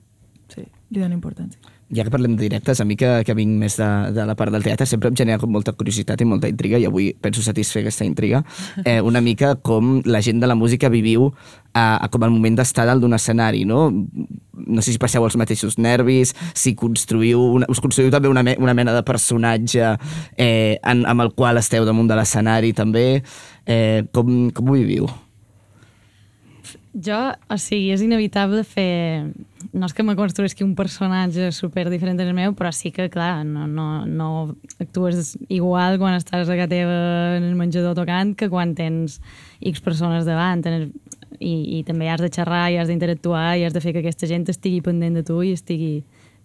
Li 0.91 0.99
dono 0.99 1.15
importància. 1.15 1.71
Ja 1.91 2.03
que 2.03 2.11
parlem 2.11 2.37
de 2.37 2.45
directes, 2.45 2.79
a 2.79 2.85
mi 2.87 2.95
que, 2.99 3.09
que 3.27 3.33
vinc 3.35 3.51
més 3.59 3.77
de, 3.79 3.87
de 4.15 4.23
la 4.27 4.35
part 4.39 4.51
del 4.51 4.63
teatre, 4.63 4.85
sempre 4.87 5.09
em 5.11 5.15
genera 5.15 5.39
com 5.39 5.51
molta 5.51 5.73
curiositat 5.75 6.19
i 6.23 6.27
molta 6.27 6.47
intriga, 6.51 6.79
i 6.79 6.87
avui 6.87 7.09
penso 7.19 7.43
satisfer 7.43 7.81
aquesta 7.81 8.07
intriga, 8.07 8.41
eh, 8.85 8.99
una 9.03 9.21
mica 9.23 9.53
com 9.59 9.97
la 10.07 10.21
gent 10.23 10.39
de 10.43 10.47
la 10.51 10.55
música 10.55 10.91
viviu 10.91 11.29
a, 11.71 11.95
a 11.95 12.07
com 12.11 12.23
el 12.27 12.31
moment 12.31 12.59
d'estar 12.59 12.85
dalt 12.87 13.03
d'un 13.03 13.15
escenari, 13.15 13.63
no? 13.67 13.89
No 14.51 14.83
sé 14.83 14.95
si 14.95 14.99
passeu 14.99 15.23
els 15.27 15.35
mateixos 15.39 15.79
nervis, 15.79 16.35
si 16.55 16.75
construïu 16.79 17.43
una, 17.59 17.71
us 17.71 17.83
construïu 17.83 18.11
també 18.11 18.31
una, 18.31 18.43
me, 18.43 18.55
una 18.59 18.75
mena 18.75 18.95
de 18.95 19.03
personatge 19.07 19.93
eh, 20.35 20.75
en, 20.79 21.05
amb 21.07 21.27
el 21.27 21.31
qual 21.35 21.59
esteu 21.59 21.87
damunt 21.87 22.11
de 22.11 22.19
l'escenari 22.19 22.71
també. 22.75 23.21
Eh, 23.67 24.03
com, 24.15 24.49
com 24.55 24.71
ho 24.71 24.79
viviu? 24.79 25.07
Jo, 26.91 27.21
o 27.47 27.59
sigui, 27.59 27.93
és 27.95 28.03
inevitable 28.03 28.65
fer... 28.67 29.31
No 29.74 29.88
és 29.88 29.93
que 29.95 30.03
me 30.03 30.16
construïsqui 30.18 30.66
un 30.66 30.74
personatge 30.78 31.51
super 31.55 31.88
diferent 31.91 32.20
del 32.20 32.34
meu, 32.38 32.55
però 32.57 32.72
sí 32.76 32.91
que, 32.95 33.09
clar, 33.14 33.45
no, 33.47 33.68
no, 33.68 34.05
no 34.05 34.30
actues 34.82 35.36
igual 35.49 35.99
quan 36.01 36.18
estàs 36.18 36.49
a 36.49 36.57
casa 36.57 36.70
teva 36.72 36.97
en 37.38 37.47
el 37.47 37.55
menjador 37.59 37.95
tocant 37.97 38.36
que 38.38 38.49
quan 38.51 38.76
tens 38.78 39.20
X 39.59 39.84
persones 39.86 40.28
davant. 40.28 40.64
En 40.66 40.78
el, 40.78 40.88
i, 41.39 41.80
I 41.80 41.84
també 41.88 42.09
has 42.12 42.22
de 42.22 42.30
xerrar 42.34 42.68
i 42.72 42.78
has 42.82 42.91
d'interactuar 42.91 43.57
i 43.57 43.66
has 43.66 43.74
de 43.74 43.82
fer 43.84 43.95
que 43.95 44.03
aquesta 44.03 44.30
gent 44.30 44.47
estigui 44.51 44.82
pendent 44.86 45.18
de 45.18 45.26
tu 45.26 45.41
i 45.45 45.53
estigui 45.57 46.01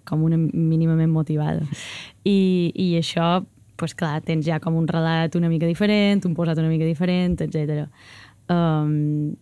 com 0.07 0.23
una 0.23 0.39
mínimament 0.39 1.11
motivada. 1.13 1.67
I, 2.25 2.73
i 2.73 2.93
això, 3.01 3.43
pues 3.77 3.97
clar, 3.99 4.21
tens 4.25 4.47
ja 4.47 4.61
com 4.63 4.79
un 4.79 4.87
relat 4.89 5.35
una 5.37 5.51
mica 5.53 5.69
diferent, 5.69 6.25
un 6.29 6.37
posat 6.39 6.63
una 6.63 6.71
mica 6.71 6.87
diferent, 6.89 7.41
etc. 7.43 7.89
Um, 8.53 9.35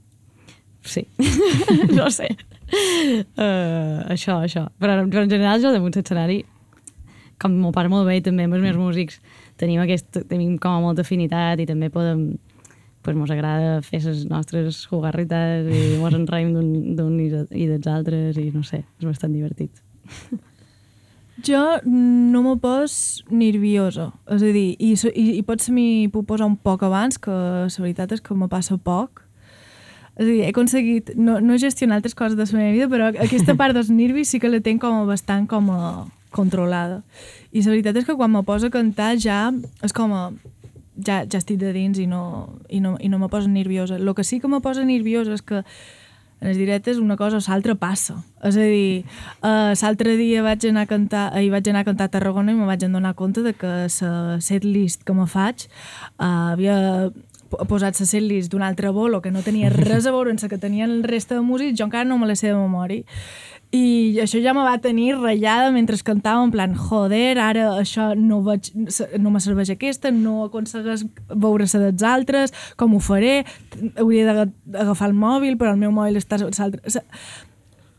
sí, 0.82 1.06
no 1.98 2.10
sé. 2.10 2.32
Uh, 2.74 4.02
això, 4.14 4.38
això. 4.42 4.66
Però, 4.80 4.98
però 5.10 5.22
en 5.24 5.30
general 5.30 5.62
jo 5.62 5.72
damunt 5.74 5.94
l'escenari, 5.96 6.40
com 7.40 7.54
m'ho 7.60 7.72
part 7.74 7.90
molt 7.92 8.06
bé 8.08 8.20
també 8.24 8.46
amb 8.46 8.54
els 8.56 8.62
meus 8.64 8.76
músics 8.78 9.20
tenim, 9.60 9.80
aquest, 9.82 10.22
tenim 10.30 10.56
com 10.62 10.76
a 10.76 10.80
molta 10.82 11.02
afinitat 11.02 11.60
i 11.62 11.66
també 11.66 11.90
podem 11.92 12.36
pues 13.04 13.16
mos 13.18 13.28
agrada 13.34 13.82
fer 13.84 14.00
les 14.06 14.22
nostres 14.30 14.78
jugarrites 14.88 15.66
i 15.68 15.98
mos 16.00 16.14
en 16.16 16.24
reim 16.30 16.54
d'un 16.56 17.18
i, 17.20 17.26
de- 17.28 17.46
i 17.52 17.66
dels 17.68 17.86
altres 17.90 18.38
i 18.40 18.46
no 18.54 18.62
sé, 18.64 18.80
és 18.98 19.04
bastant 19.06 19.34
divertit. 19.34 19.82
Jo 21.44 21.80
no 21.84 22.44
me 22.44 22.52
pos 22.62 23.24
nerviosa, 23.34 24.12
és 24.30 24.42
a 24.46 24.50
dir, 24.54 24.76
i, 24.78 24.92
i, 24.94 25.24
i 25.34 25.42
potser 25.42 25.72
m'hi 25.74 26.06
puc 26.14 26.28
posar 26.28 26.46
un 26.46 26.54
poc 26.54 26.84
abans, 26.86 27.18
que 27.18 27.34
la 27.34 27.66
veritat 27.82 28.14
és 28.14 28.22
que 28.22 28.36
me 28.38 28.46
passa 28.48 28.76
poc. 28.78 29.23
És 30.14 30.22
a 30.22 30.28
dir, 30.28 30.40
he 30.44 30.50
aconseguit 30.52 31.14
no, 31.18 31.40
no 31.42 31.58
gestionar 31.58 31.98
altres 31.98 32.14
coses 32.14 32.36
de 32.38 32.46
la 32.46 32.58
meva 32.58 32.74
vida, 32.74 32.90
però 32.90 33.10
aquesta 33.10 33.56
part 33.60 33.74
dels 33.74 33.90
nervis 33.90 34.30
sí 34.30 34.40
que 34.42 34.50
la 34.50 34.62
tenc 34.62 34.82
com 34.84 35.02
a 35.02 35.08
bastant 35.08 35.48
com 35.50 35.70
a 35.74 35.84
controlada. 36.34 37.02
I 37.54 37.62
la 37.62 37.74
veritat 37.74 37.98
és 37.98 38.06
que 38.06 38.16
quan 38.18 38.32
me 38.32 38.42
poso 38.46 38.70
a 38.70 38.74
cantar 38.74 39.14
ja 39.22 39.48
és 39.82 39.94
com 39.94 40.14
a 40.14 40.28
ja, 40.96 41.24
ja 41.26 41.38
estic 41.38 41.58
de 41.58 41.72
dins 41.74 41.98
i 41.98 42.06
no, 42.06 42.54
i 42.68 42.80
no, 42.82 42.96
i 43.00 43.10
no 43.10 43.18
me 43.18 43.28
poso 43.28 43.50
nerviosa. 43.50 43.98
El 43.98 44.14
que 44.14 44.24
sí 44.24 44.40
que 44.40 44.48
me 44.50 44.62
posa 44.62 44.84
nerviosa 44.86 45.34
és 45.34 45.42
que 45.42 45.64
en 46.40 46.50
els 46.50 46.58
directes 46.58 46.98
una 46.98 47.16
cosa 47.16 47.38
o 47.38 47.44
l'altra 47.46 47.74
passa. 47.74 48.18
És 48.44 48.58
a 48.58 48.66
dir, 48.68 49.04
uh, 49.40 49.72
l'altre 49.72 50.16
dia 50.20 50.42
vaig 50.44 50.66
anar 50.68 50.84
a 50.84 50.90
cantar, 50.90 51.28
ahir 51.32 51.50
vaig 51.54 51.70
anar 51.70 51.84
a 51.84 51.88
cantar 51.88 52.10
a 52.10 52.14
Tarragona 52.14 52.52
i 52.52 52.58
me 52.58 52.66
vaig 52.68 52.84
adonar 52.84 53.14
compte 53.14 53.42
de 53.42 53.54
que 53.54 53.70
la 53.86 54.40
setlist 54.44 55.04
que 55.04 55.14
me 55.14 55.26
faig 55.26 55.66
uh, 56.18 56.52
havia 56.52 57.10
po- 57.50 57.64
posat 57.70 57.98
la 58.00 58.06
setlist 58.06 58.50
d'un 58.52 58.62
altre 58.62 58.90
bolo 58.90 59.20
que 59.22 59.30
no 59.30 59.42
tenia 59.42 59.70
res 59.70 60.06
a 60.06 60.12
veure 60.14 60.30
amb 60.34 60.40
que 60.48 60.58
tenien 60.58 60.90
el 60.90 61.02
resta 61.04 61.34
de 61.34 61.40
músics, 61.42 61.78
jo 61.78 61.84
encara 61.88 62.04
no 62.04 62.18
me 62.18 62.26
la 62.26 62.36
sé 62.36 62.48
de 62.48 62.54
memòria. 62.58 63.04
I 63.74 64.20
això 64.22 64.38
ja 64.38 64.52
me 64.54 64.62
va 64.62 64.76
tenir 64.78 65.16
ratllada 65.16 65.72
mentre 65.74 65.96
cantava, 66.06 66.44
en 66.46 66.52
plan, 66.54 66.76
joder, 66.78 67.38
ara 67.42 67.72
això 67.80 68.12
no, 68.14 68.38
veig, 68.46 68.68
no 69.18 69.32
me 69.34 69.40
serveix 69.42 69.72
aquesta, 69.74 70.12
no 70.14 70.44
aconsegueix 70.44 71.02
veure-se 71.34 71.80
dels 71.82 72.04
altres, 72.06 72.52
com 72.78 72.94
ho 72.94 73.00
faré? 73.02 73.40
Hauria 73.98 74.28
d'aga- 74.28 74.52
d'agafar 74.64 75.08
el 75.10 75.16
mòbil, 75.18 75.56
però 75.58 75.72
el 75.74 75.82
meu 75.82 75.90
mòbil 75.90 76.20
està... 76.22 76.38
a 76.38 76.52
sa- 76.54 77.02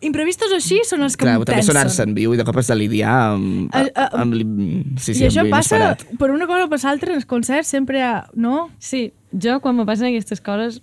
Imprevistos 0.05 0.51
així 0.53 0.81
són 0.85 1.01
els 1.05 1.15
que 1.17 1.23
Clar, 1.25 1.39
també 1.47 1.63
sonar-se 1.65 2.03
en 2.03 2.11
viu 2.13 2.33
i 2.35 2.37
de 2.37 2.43
cop 2.45 2.57
has 2.59 2.67
de 2.69 2.75
lidiar 2.77 3.13
amb... 3.33 3.71
A- 3.73 3.85
a- 3.95 4.09
amb, 4.21 4.35
amb 4.35 4.99
sí, 5.01 5.15
sí, 5.15 5.23
I 5.23 5.27
això 5.29 5.41
amb 5.45 5.53
passa 5.55 5.79
inesperat. 5.79 6.17
per 6.19 6.29
una 6.35 6.45
cosa 6.49 6.67
o 6.67 6.69
per 6.69 6.79
l'altra 6.83 7.13
en 7.15 7.21
els 7.21 7.25
concerts, 7.25 7.71
sempre 7.73 7.99
hi 7.99 8.03
ha... 8.05 8.13
No? 8.35 8.67
Sí, 8.77 9.07
jo 9.43 9.57
quan 9.59 9.75
me 9.75 9.83
passen 9.87 10.07
aquestes 10.07 10.39
coses 10.41 10.77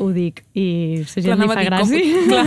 ho 0.00 0.06
dic 0.14 0.42
i 0.56 1.02
la 1.04 1.22
gent 1.24 1.42
li 1.42 1.48
fa 1.50 1.56
a 1.58 1.62
dir, 1.62 1.70
com- 1.70 1.90
gràcia. 1.90 2.04
clar, 2.30 2.44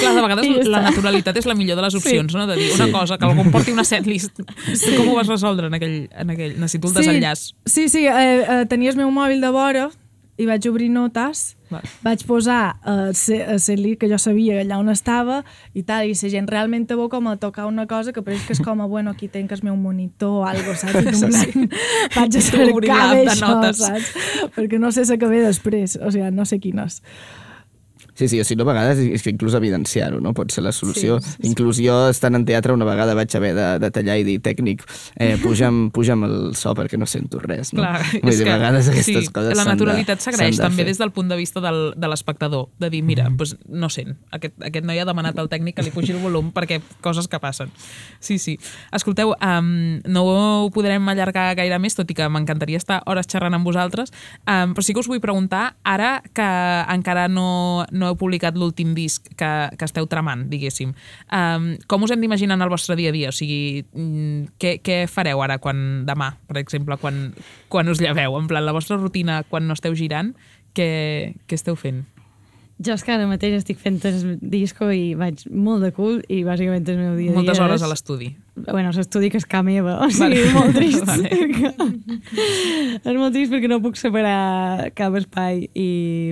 clar, 0.00 0.12
de 0.16 0.22
vegades 0.24 0.68
la 0.74 0.80
naturalitat 0.86 1.36
és 1.42 1.48
la 1.50 1.54
millor 1.58 1.76
de 1.80 1.84
les 1.86 1.94
opcions, 1.98 2.34
no? 2.34 2.46
De 2.50 2.56
dir 2.60 2.70
una 2.74 2.86
Sí. 2.88 2.92
cosa, 2.92 3.18
que 3.18 3.28
algú 3.28 3.44
em 3.44 3.50
porti 3.52 3.72
una 3.76 3.84
setlist. 3.84 4.40
Com 4.96 5.08
ho 5.12 5.18
vas 5.18 5.28
resoldre 5.28 5.68
en 5.68 5.74
aquell... 5.80 5.98
En 6.14 6.30
aquell 6.30 6.56
necessito 6.58 6.88
el 6.88 6.94
desenllaç. 7.00 7.50
Sí, 7.66 7.88
sí, 7.92 8.06
eh, 8.06 8.40
eh, 8.40 8.64
tenia 8.70 8.90
el 8.94 8.96
meu 9.00 9.10
mòbil 9.14 9.40
de 9.44 9.50
vora 9.54 9.90
i 10.36 10.46
vaig 10.46 10.64
obrir 10.66 10.88
notes, 10.90 11.56
Va. 11.70 11.78
vaig 12.02 12.24
posar 12.26 12.76
eh, 12.86 13.12
se- 13.14 13.42
a 13.44 13.58
ser 13.58 13.76
que 13.98 14.08
jo 14.10 14.18
sabia 14.18 14.60
allà 14.62 14.78
on 14.82 14.88
estava 14.90 15.44
i 15.74 15.82
tal, 15.86 16.08
i 16.10 16.14
la 16.18 16.30
gent 16.32 16.48
realment 16.50 16.86
te 16.88 16.96
veu 16.98 17.08
com 17.08 17.28
a 17.30 17.36
tocar 17.36 17.66
una 17.66 17.86
cosa 17.86 18.12
que 18.12 18.22
pareix 18.22 18.42
que 18.46 18.52
és 18.56 18.60
com 18.60 18.80
a, 18.82 18.86
bueno, 18.86 19.10
aquí 19.14 19.28
tenc 19.28 19.52
el 19.52 19.62
meu 19.62 19.76
monitor 19.76 20.42
o 20.42 20.44
algo, 20.44 20.74
saps? 20.74 20.94
I 20.94 21.08
en 21.08 21.20
plan, 21.20 21.70
vaig 22.16 22.36
a 22.36 22.40
cercar 22.40 23.14
de 23.14 23.24
d'això, 23.28 23.48
notes. 23.54 23.78
saps? 23.78 24.50
Perquè 24.56 24.78
no 24.82 24.90
sé 24.92 25.04
la 25.06 25.16
que 25.18 25.26
ve 25.30 25.40
després, 25.46 25.96
o 26.02 26.10
sigui, 26.10 26.30
no 26.34 26.44
sé 26.44 26.58
quines. 26.58 27.00
Sí, 28.14 28.28
sí, 28.28 28.38
o 28.40 28.44
si 28.46 28.54
no, 28.54 28.62
a 28.62 28.72
vegades 28.72 29.00
és 29.02 29.22
que 29.24 29.32
inclús 29.34 29.56
evidenciar-ho, 29.58 30.20
no? 30.22 30.30
Pot 30.36 30.52
ser 30.54 30.62
la 30.62 30.70
solució. 30.72 31.18
Sí, 31.18 31.30
sí, 31.30 31.36
sí. 31.40 31.48
Inclús 31.50 31.80
jo, 31.82 31.96
estant 32.12 32.38
en 32.38 32.44
teatre, 32.46 32.74
una 32.76 32.86
vegada 32.86 33.16
vaig 33.18 33.34
haver 33.34 33.54
de, 33.56 33.66
de 33.82 33.90
tallar 33.94 34.16
i 34.20 34.26
dir, 34.26 34.36
tècnic, 34.44 34.84
eh, 35.18 35.34
puja'm, 35.42 35.88
puja'm 35.94 36.22
el 36.28 36.36
so 36.58 36.76
perquè 36.78 36.98
no 37.00 37.08
sento 37.10 37.40
res, 37.42 37.72
no? 37.74 37.82
Clar, 37.82 38.04
Vull 38.22 38.30
és 38.30 38.38
dir, 38.38 38.46
que, 38.46 38.52
a 38.52 38.58
vegades 38.60 38.90
aquestes 38.92 39.26
sí, 39.26 39.32
coses 39.34 39.58
la 39.58 39.66
naturalitat 39.66 40.22
s'agraeix 40.22 40.60
de 40.60 40.62
també 40.62 40.84
fer. 40.84 40.88
des 40.92 41.02
del 41.02 41.10
punt 41.16 41.32
de 41.32 41.38
vista 41.40 41.62
del, 41.64 41.80
de 41.98 42.10
l'espectador, 42.12 42.68
de 42.78 42.90
dir, 42.92 43.02
mira, 43.06 43.26
doncs 43.30 43.56
no 43.66 43.90
sent, 43.90 44.14
aquest, 44.30 44.54
aquest 44.62 44.86
noi 44.86 45.02
ha 45.02 45.08
demanat 45.08 45.38
al 45.42 45.50
tècnic 45.50 45.78
que 45.80 45.86
li 45.86 45.92
pugi 45.94 46.14
el 46.14 46.22
volum 46.22 46.52
perquè 46.54 46.78
coses 47.02 47.26
que 47.30 47.42
passen. 47.42 47.72
Sí, 48.22 48.38
sí. 48.38 48.56
Escolteu, 48.94 49.34
um, 49.34 49.98
no 50.06 50.24
ho 50.28 50.70
podrem 50.74 51.10
allargar 51.10 51.50
gaire 51.58 51.80
més, 51.82 51.98
tot 51.98 52.10
i 52.10 52.16
que 52.16 52.30
m'encantaria 52.30 52.78
estar 52.78 53.02
hores 53.10 53.26
xerrant 53.30 53.58
amb 53.58 53.66
vosaltres, 53.66 54.14
um, 54.46 54.74
però 54.76 54.86
sí 54.86 54.94
que 54.94 55.02
us 55.02 55.10
vull 55.10 55.22
preguntar, 55.24 55.74
ara 55.82 56.20
que 56.34 56.48
encara 56.94 57.26
no, 57.28 57.84
no 57.90 58.03
heu 58.08 58.16
publicat 58.20 58.56
l'últim 58.58 58.94
disc 58.94 59.26
que, 59.36 59.50
que 59.78 59.84
esteu 59.88 60.06
tramant, 60.10 60.46
diguéssim, 60.50 60.94
um, 61.32 61.68
com 61.90 62.02
us 62.06 62.10
hem 62.14 62.20
d'imaginar 62.24 62.56
en 62.58 62.62
el 62.66 62.72
vostre 62.72 62.96
dia 62.96 63.10
a 63.10 63.16
dia? 63.16 63.28
O 63.30 63.36
sigui, 63.36 63.84
mm, 63.92 64.56
què, 64.60 64.76
què 64.84 65.04
fareu 65.10 65.42
ara, 65.42 65.58
quan 65.58 66.04
demà, 66.08 66.34
per 66.48 66.58
exemple, 66.62 66.96
quan, 67.00 67.32
quan 67.68 67.88
us 67.88 68.00
lleveu? 68.02 68.38
En 68.38 68.46
plan, 68.50 68.64
la 68.66 68.72
vostra 68.76 68.96
rutina 69.00 69.42
quan 69.48 69.66
no 69.68 69.74
esteu 69.78 69.94
girant, 69.94 70.34
què, 70.74 71.34
què 71.46 71.54
esteu 71.60 71.76
fent? 71.76 72.04
Jo 72.84 72.96
és 72.96 73.04
que 73.06 73.12
ara 73.14 73.28
mateix 73.30 73.52
estic 73.54 73.78
fent 73.78 74.00
el 74.08 74.32
disco 74.42 74.88
i 74.90 75.12
vaig 75.14 75.44
molt 75.54 75.84
de 75.86 75.92
cul 75.94 76.16
i 76.26 76.40
bàsicament 76.42 76.88
el 76.90 76.96
meu 76.98 77.12
dia 77.14 77.30
a 77.30 77.30
dia 77.30 77.36
Moltes 77.36 77.60
hores 77.62 77.78
és- 77.78 77.84
a 77.86 77.90
l'estudi. 77.92 78.32
Bueno, 78.56 78.90
l'estudi 78.90 79.30
que 79.30 79.38
és 79.38 79.46
ca 79.46 79.62
meva, 79.62 80.00
o 80.02 80.08
sigui, 80.10 80.40
Vale. 80.42 80.54
molt 80.56 80.74
trist. 80.74 81.06
Vale. 81.10 81.30
és 83.04 83.14
molt 83.16 83.32
trist 83.34 83.52
perquè 83.54 83.70
no 83.70 83.78
puc 83.84 83.96
separar 84.00 84.90
cap 84.98 85.14
espai 85.20 85.68
i, 85.70 85.88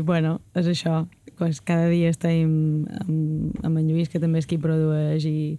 bueno, 0.07 0.41
és 0.59 0.67
això. 0.75 1.05
Pues 1.43 1.59
cada 1.59 1.89
dia 1.91 2.07
estem 2.07 2.85
amb, 3.03 3.57
amb 3.67 3.81
en 3.81 3.89
Lluís, 3.89 4.07
que 4.07 4.21
també 4.23 4.39
és 4.39 4.47
qui 4.47 4.61
produeix 4.63 5.25
i 5.27 5.57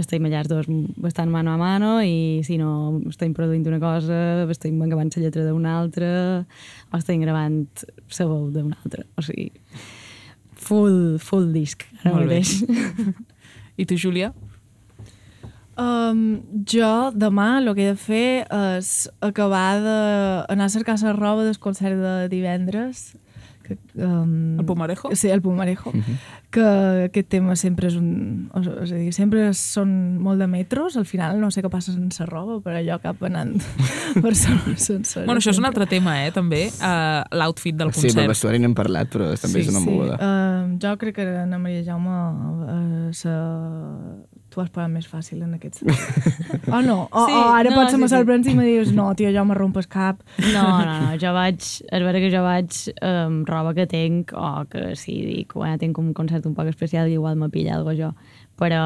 estem 0.00 0.24
allà 0.24 0.38
els 0.40 0.48
dos 0.48 0.68
bastant 0.96 1.28
mano 1.28 1.52
a 1.52 1.58
mano 1.60 1.90
i 2.00 2.40
si 2.46 2.56
no 2.56 3.02
estem 3.10 3.34
produint 3.36 3.66
una 3.68 3.82
cosa, 3.82 4.46
estem 4.48 4.80
acabant 4.80 5.12
la 5.12 5.26
lletra 5.26 5.44
d'una 5.44 5.76
altra 5.76 6.10
o 6.40 6.96
estem 6.96 7.20
gravant 7.20 7.66
la 7.84 8.28
veu 8.32 8.48
d'una 8.54 8.80
altra. 8.80 9.04
O 9.20 9.26
sigui, 9.26 9.50
full, 10.56 11.18
full 11.20 11.52
disc 11.52 11.84
ara 12.00 12.16
Molt 12.16 12.32
bé. 12.32 12.40
I 13.80 13.84
tu, 13.84 14.00
Júlia? 14.00 14.32
Um, 15.76 16.40
jo 16.64 17.10
demà 17.12 17.58
el 17.60 17.74
que 17.76 17.90
he 17.90 17.92
de 17.92 18.00
fer 18.08 18.26
és 18.48 19.10
acabar 19.20 19.82
d'anar 19.84 20.64
a 20.64 20.72
cercar 20.72 20.96
la 21.04 21.12
roba 21.12 21.44
del 21.44 21.60
concert 21.60 22.00
de 22.00 22.30
divendres. 22.32 23.10
Que, 23.70 23.76
um, 24.02 24.58
El 24.58 24.66
Pumarejo? 24.66 25.14
Sí, 25.14 25.28
el 25.30 25.40
Pumarejo. 25.40 25.92
Que 26.50 26.64
aquest 27.06 27.28
tema 27.30 27.54
sempre 27.54 27.86
és 27.86 27.94
un... 27.94 28.48
o- 28.52 28.62
És 28.82 28.90
a 28.90 28.96
dir, 28.98 29.12
sempre 29.14 29.44
són 29.54 29.92
molt 30.18 30.42
de 30.42 30.48
metros, 30.50 30.96
al 30.98 31.06
final 31.06 31.38
no 31.38 31.52
sé 31.54 31.62
què 31.62 31.70
passa 31.70 31.92
sense 31.94 32.26
roba, 32.26 32.58
per 32.64 32.74
allò 32.80 32.96
cap 33.02 33.22
anant 33.28 33.54
per 34.20 34.32
sencera. 34.34 35.24
Bueno, 35.28 35.38
això 35.38 35.52
és 35.54 35.60
un 35.62 35.68
altre 35.70 35.86
tema, 35.86 36.16
eh, 36.26 36.32
també, 36.34 36.64
uh, 36.82 37.22
l'outfit 37.38 37.76
del 37.78 37.92
Sí, 37.94 38.08
del 38.08 38.10
concert. 38.10 38.32
vestuari 38.34 38.58
n'hem 38.58 38.74
parlat, 38.74 39.08
però 39.14 39.30
també 39.38 39.62
és 39.62 39.70
una 39.70 39.84
moguda. 39.84 40.18
Uh, 40.18 40.74
jo 40.82 40.96
crec 40.98 41.14
que 41.20 41.28
Ana 41.44 41.58
Maria 41.62 41.84
Jaume 41.86 42.18
uh, 42.18 43.12
se... 43.14 43.30
tu 44.60 44.66
has 44.66 44.70
parat 44.74 44.92
més 44.92 45.06
fàcil 45.08 45.40
en 45.46 45.54
aquest 45.56 45.80
sentit. 45.80 46.34
oh, 46.74 46.82
no, 46.84 47.06
o, 47.08 47.22
Sí, 47.26 47.32
o 47.32 47.44
ara 47.56 47.70
no, 47.72 47.78
potser 47.78 47.96
sí, 47.96 48.00
me 48.02 48.08
sí. 48.10 48.14
sorprens 48.14 48.46
i 48.50 48.54
me 48.58 48.66
dius 48.68 48.92
no, 48.92 49.08
tio, 49.16 49.30
jo 49.32 49.44
me 49.48 49.56
rompes 49.56 49.88
cap. 49.88 50.20
No, 50.52 50.66
no, 50.84 50.98
no, 51.06 51.14
jo 51.22 51.32
vaig, 51.36 51.64
és 51.64 52.04
vera 52.04 52.20
que 52.20 52.28
jo 52.32 52.42
vaig 52.44 52.76
amb 53.00 53.48
roba 53.48 53.72
que 53.78 53.86
tenc 53.90 54.34
o 54.36 54.50
que 54.70 54.92
si 55.00 55.16
dic, 55.24 55.56
bueno, 55.56 55.78
tinc 55.80 55.98
un 56.02 56.12
concert 56.14 56.44
un 56.50 56.54
poc 56.58 56.68
especial 56.68 57.08
i 57.08 57.16
igual 57.16 57.40
me 57.40 57.48
pilla 57.48 57.78
algo 57.80 57.96
jo. 57.96 58.12
Però, 58.60 58.80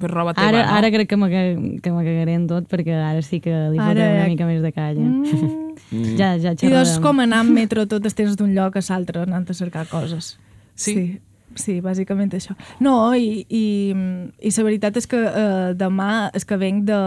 Però 0.00 0.08
roba 0.08 0.32
teva, 0.32 0.48
ara, 0.48 0.62
no? 0.64 0.76
ara 0.78 0.88
crec 0.88 1.10
que 1.10 1.16
me, 1.20 1.28
que 1.28 1.90
me 1.92 2.00
cagaré 2.06 2.32
en 2.38 2.46
tot 2.48 2.64
perquè 2.70 2.94
ara 2.96 3.20
sí 3.20 3.42
que 3.44 3.52
li 3.74 3.76
Ara- 3.76 3.90
fotré 3.90 4.06
una 4.14 4.28
mica 4.30 4.46
més 4.48 4.62
de 4.64 4.72
calla. 4.72 5.04
Mm. 5.04 5.54
Ja, 6.18 6.32
ja 6.36 6.50
I 6.52 6.56
doncs 6.68 6.90
xerrarem. 6.90 7.02
com 7.04 7.20
anar 7.22 7.38
amb 7.44 7.52
metro 7.54 7.84
tot 7.88 8.04
el 8.04 8.12
temps 8.12 8.34
d'un 8.36 8.50
lloc 8.52 8.74
a 8.76 8.82
l'altre 8.88 9.22
anant 9.22 9.46
a 9.48 9.54
cercar 9.56 9.86
coses. 9.88 10.34
Sí? 10.74 10.92
Sí, 10.94 11.04
sí 11.60 11.78
bàsicament 11.84 12.32
això. 12.34 12.56
No, 12.84 13.14
i, 13.14 13.44
i, 13.48 13.66
i 13.92 14.54
la 14.56 14.66
veritat 14.66 14.96
és 15.00 15.06
que 15.10 15.20
uh, 15.20 15.74
demà 15.76 16.30
és 16.34 16.48
que 16.48 16.58
venc 16.60 16.86
de 16.88 17.02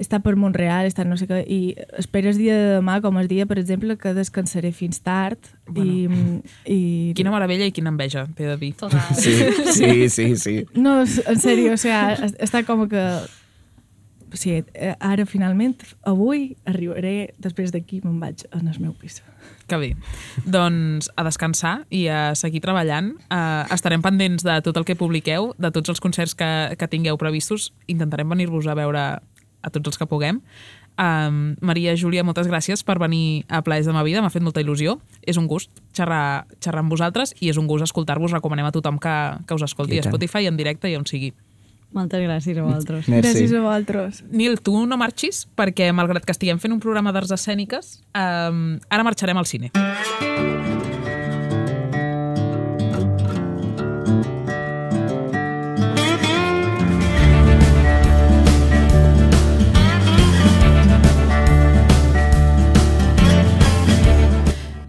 estar 0.00 0.22
per 0.24 0.32
Montreal, 0.40 0.86
estar 0.88 1.04
no 1.04 1.18
sé 1.20 1.26
què, 1.28 1.42
i 1.44 1.74
esperes 2.00 2.38
dia 2.40 2.54
de 2.56 2.68
demà 2.78 2.96
com 3.04 3.18
el 3.20 3.28
dia, 3.28 3.44
per 3.46 3.58
exemple, 3.60 3.98
que 4.00 4.14
descansaré 4.16 4.72
fins 4.72 5.02
tard 5.04 5.50
i, 5.76 6.06
i... 6.64 6.78
Quina 7.18 7.32
meravella 7.34 7.68
i 7.68 7.74
quina 7.76 7.92
enveja, 7.92 8.24
t'he 8.36 8.48
de 8.48 8.56
dir. 8.62 8.72
Total. 8.80 9.12
Sí, 9.20 9.34
sí, 9.76 10.08
sí, 10.08 10.30
sí. 10.40 10.56
No, 10.72 11.02
en 11.04 11.44
sèrio, 11.44 11.76
o 11.76 11.80
sea, 11.80 12.16
està 12.40 12.64
com 12.64 12.86
que... 12.88 13.04
O 14.32 14.38
sigui, 14.38 14.64
eh, 14.74 14.94
ara 15.00 15.26
finalment, 15.26 15.82
avui, 16.06 16.54
arribaré, 16.70 17.32
després 17.42 17.72
d'aquí 17.74 18.00
me'n 18.04 18.20
vaig 18.22 18.46
en 18.54 18.68
el 18.70 18.80
meu 18.80 18.92
pis. 18.94 19.20
Que 19.66 19.78
bé. 19.78 19.90
Doncs 20.46 21.10
a 21.16 21.24
descansar 21.26 21.84
i 21.90 22.06
a 22.10 22.34
seguir 22.38 22.62
treballant. 22.62 23.14
Uh, 23.30 23.66
estarem 23.74 24.02
pendents 24.02 24.44
de 24.46 24.58
tot 24.66 24.76
el 24.78 24.86
que 24.86 24.98
publiqueu, 24.98 25.52
de 25.58 25.70
tots 25.74 25.92
els 25.92 26.02
concerts 26.02 26.36
que, 26.38 26.50
que 26.78 26.90
tingueu 26.90 27.18
previstos. 27.18 27.70
Intentarem 27.90 28.28
venir-vos 28.30 28.66
a 28.66 28.76
veure 28.78 29.04
a 29.60 29.70
tots 29.70 29.92
els 29.92 29.98
que 30.00 30.08
puguem. 30.10 30.40
Um, 31.00 31.54
Maria, 31.64 31.94
Júlia, 31.96 32.24
moltes 32.26 32.48
gràcies 32.50 32.82
per 32.84 32.98
venir 33.00 33.46
a 33.48 33.62
Plaers 33.64 33.86
de 33.88 33.94
ma 33.96 34.02
vida. 34.04 34.20
M'ha 34.20 34.32
fet 34.32 34.44
molta 34.44 34.60
il·lusió. 34.60 34.98
És 35.22 35.38
un 35.40 35.46
gust 35.48 35.72
xerrar, 35.96 36.46
xerrar 36.60 36.84
amb 36.84 36.92
vosaltres 36.92 37.34
i 37.40 37.48
és 37.52 37.60
un 37.60 37.70
gust 37.70 37.86
escoltar-vos. 37.86 38.34
Recomanem 38.36 38.68
a 38.68 38.74
tothom 38.74 38.98
que, 39.00 39.14
que 39.46 39.56
us 39.56 39.64
escolti 39.64 39.96
I 39.96 40.02
a. 40.04 40.08
Spotify 40.10 40.50
en 40.50 40.60
directe 40.60 40.90
i 40.90 40.98
on 40.98 41.06
sigui. 41.08 41.32
Moltes 41.90 42.22
gràcies 42.22 42.58
a 42.58 42.62
vosaltres. 42.62 43.08
Merci. 43.10 43.26
Gràcies 43.26 43.52
a 43.52 43.60
vosaltres. 43.64 44.22
Nil, 44.30 44.60
tu 44.62 44.76
no 44.86 44.98
marxis 45.00 45.42
perquè, 45.58 45.90
malgrat 45.90 46.26
que 46.26 46.34
estiguem 46.36 46.60
fent 46.62 46.76
un 46.76 46.82
programa 46.82 47.10
d'arts 47.10 47.34
escèniques, 47.34 47.96
um, 48.14 48.78
ara 48.88 49.06
marxarem 49.06 49.40
al 49.40 49.48
cine. 49.50 49.72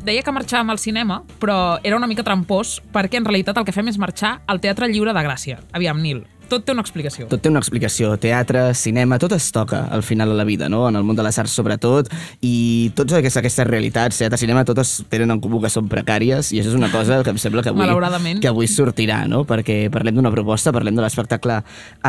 Deia 0.01 0.25
que 0.25 0.33
marxàvem 0.33 0.69
al 0.73 0.79
cinema, 0.81 1.21
però 1.39 1.79
era 1.87 1.95
una 1.95 2.09
mica 2.09 2.25
trampós 2.25 2.79
perquè 2.93 3.17
en 3.17 3.25
realitat 3.25 3.57
el 3.57 3.65
que 3.65 3.73
fem 3.73 3.89
és 3.89 3.97
marxar 4.01 4.41
al 4.45 4.59
Teatre 4.61 4.89
Lliure 4.91 5.13
de 5.15 5.25
Gràcia. 5.25 5.61
Aviam, 5.77 6.01
Nil, 6.03 6.25
tot 6.51 6.65
té 6.67 6.73
una 6.75 6.83
explicació. 6.83 7.27
Tot 7.31 7.41
té 7.41 7.49
una 7.51 7.61
explicació. 7.61 8.11
Teatre, 8.21 8.63
cinema, 8.75 9.17
tot 9.21 9.31
es 9.37 9.47
toca 9.55 9.85
al 9.91 10.03
final 10.03 10.33
de 10.33 10.35
la 10.35 10.45
vida, 10.47 10.67
no? 10.69 10.83
En 10.89 10.97
el 10.99 11.05
món 11.07 11.15
de 11.15 11.23
les 11.23 11.37
arts 11.39 11.53
sobretot, 11.55 12.09
i 12.43 12.91
tots 12.97 13.15
aquestes, 13.15 13.39
aquestes 13.39 13.67
realitats, 13.69 14.19
teatre, 14.19 14.39
cinema, 14.41 14.65
totes 14.67 14.97
tenen 15.11 15.31
en 15.31 15.41
comú 15.43 15.61
que 15.63 15.71
són 15.71 15.87
precàries, 15.91 16.51
i 16.51 16.59
això 16.61 16.73
és 16.73 16.77
una 16.77 16.91
cosa 16.91 17.21
que 17.23 17.31
em 17.31 17.39
sembla 17.41 17.63
que 17.63 17.71
avui, 17.71 18.35
que 18.43 18.51
avui 18.51 18.67
sortirà, 18.71 19.23
no? 19.31 19.43
Perquè 19.47 19.85
parlem 19.93 20.17
d'una 20.17 20.33
proposta, 20.33 20.73
parlem 20.75 20.97
de 20.97 21.05
l'espectacle 21.05 21.61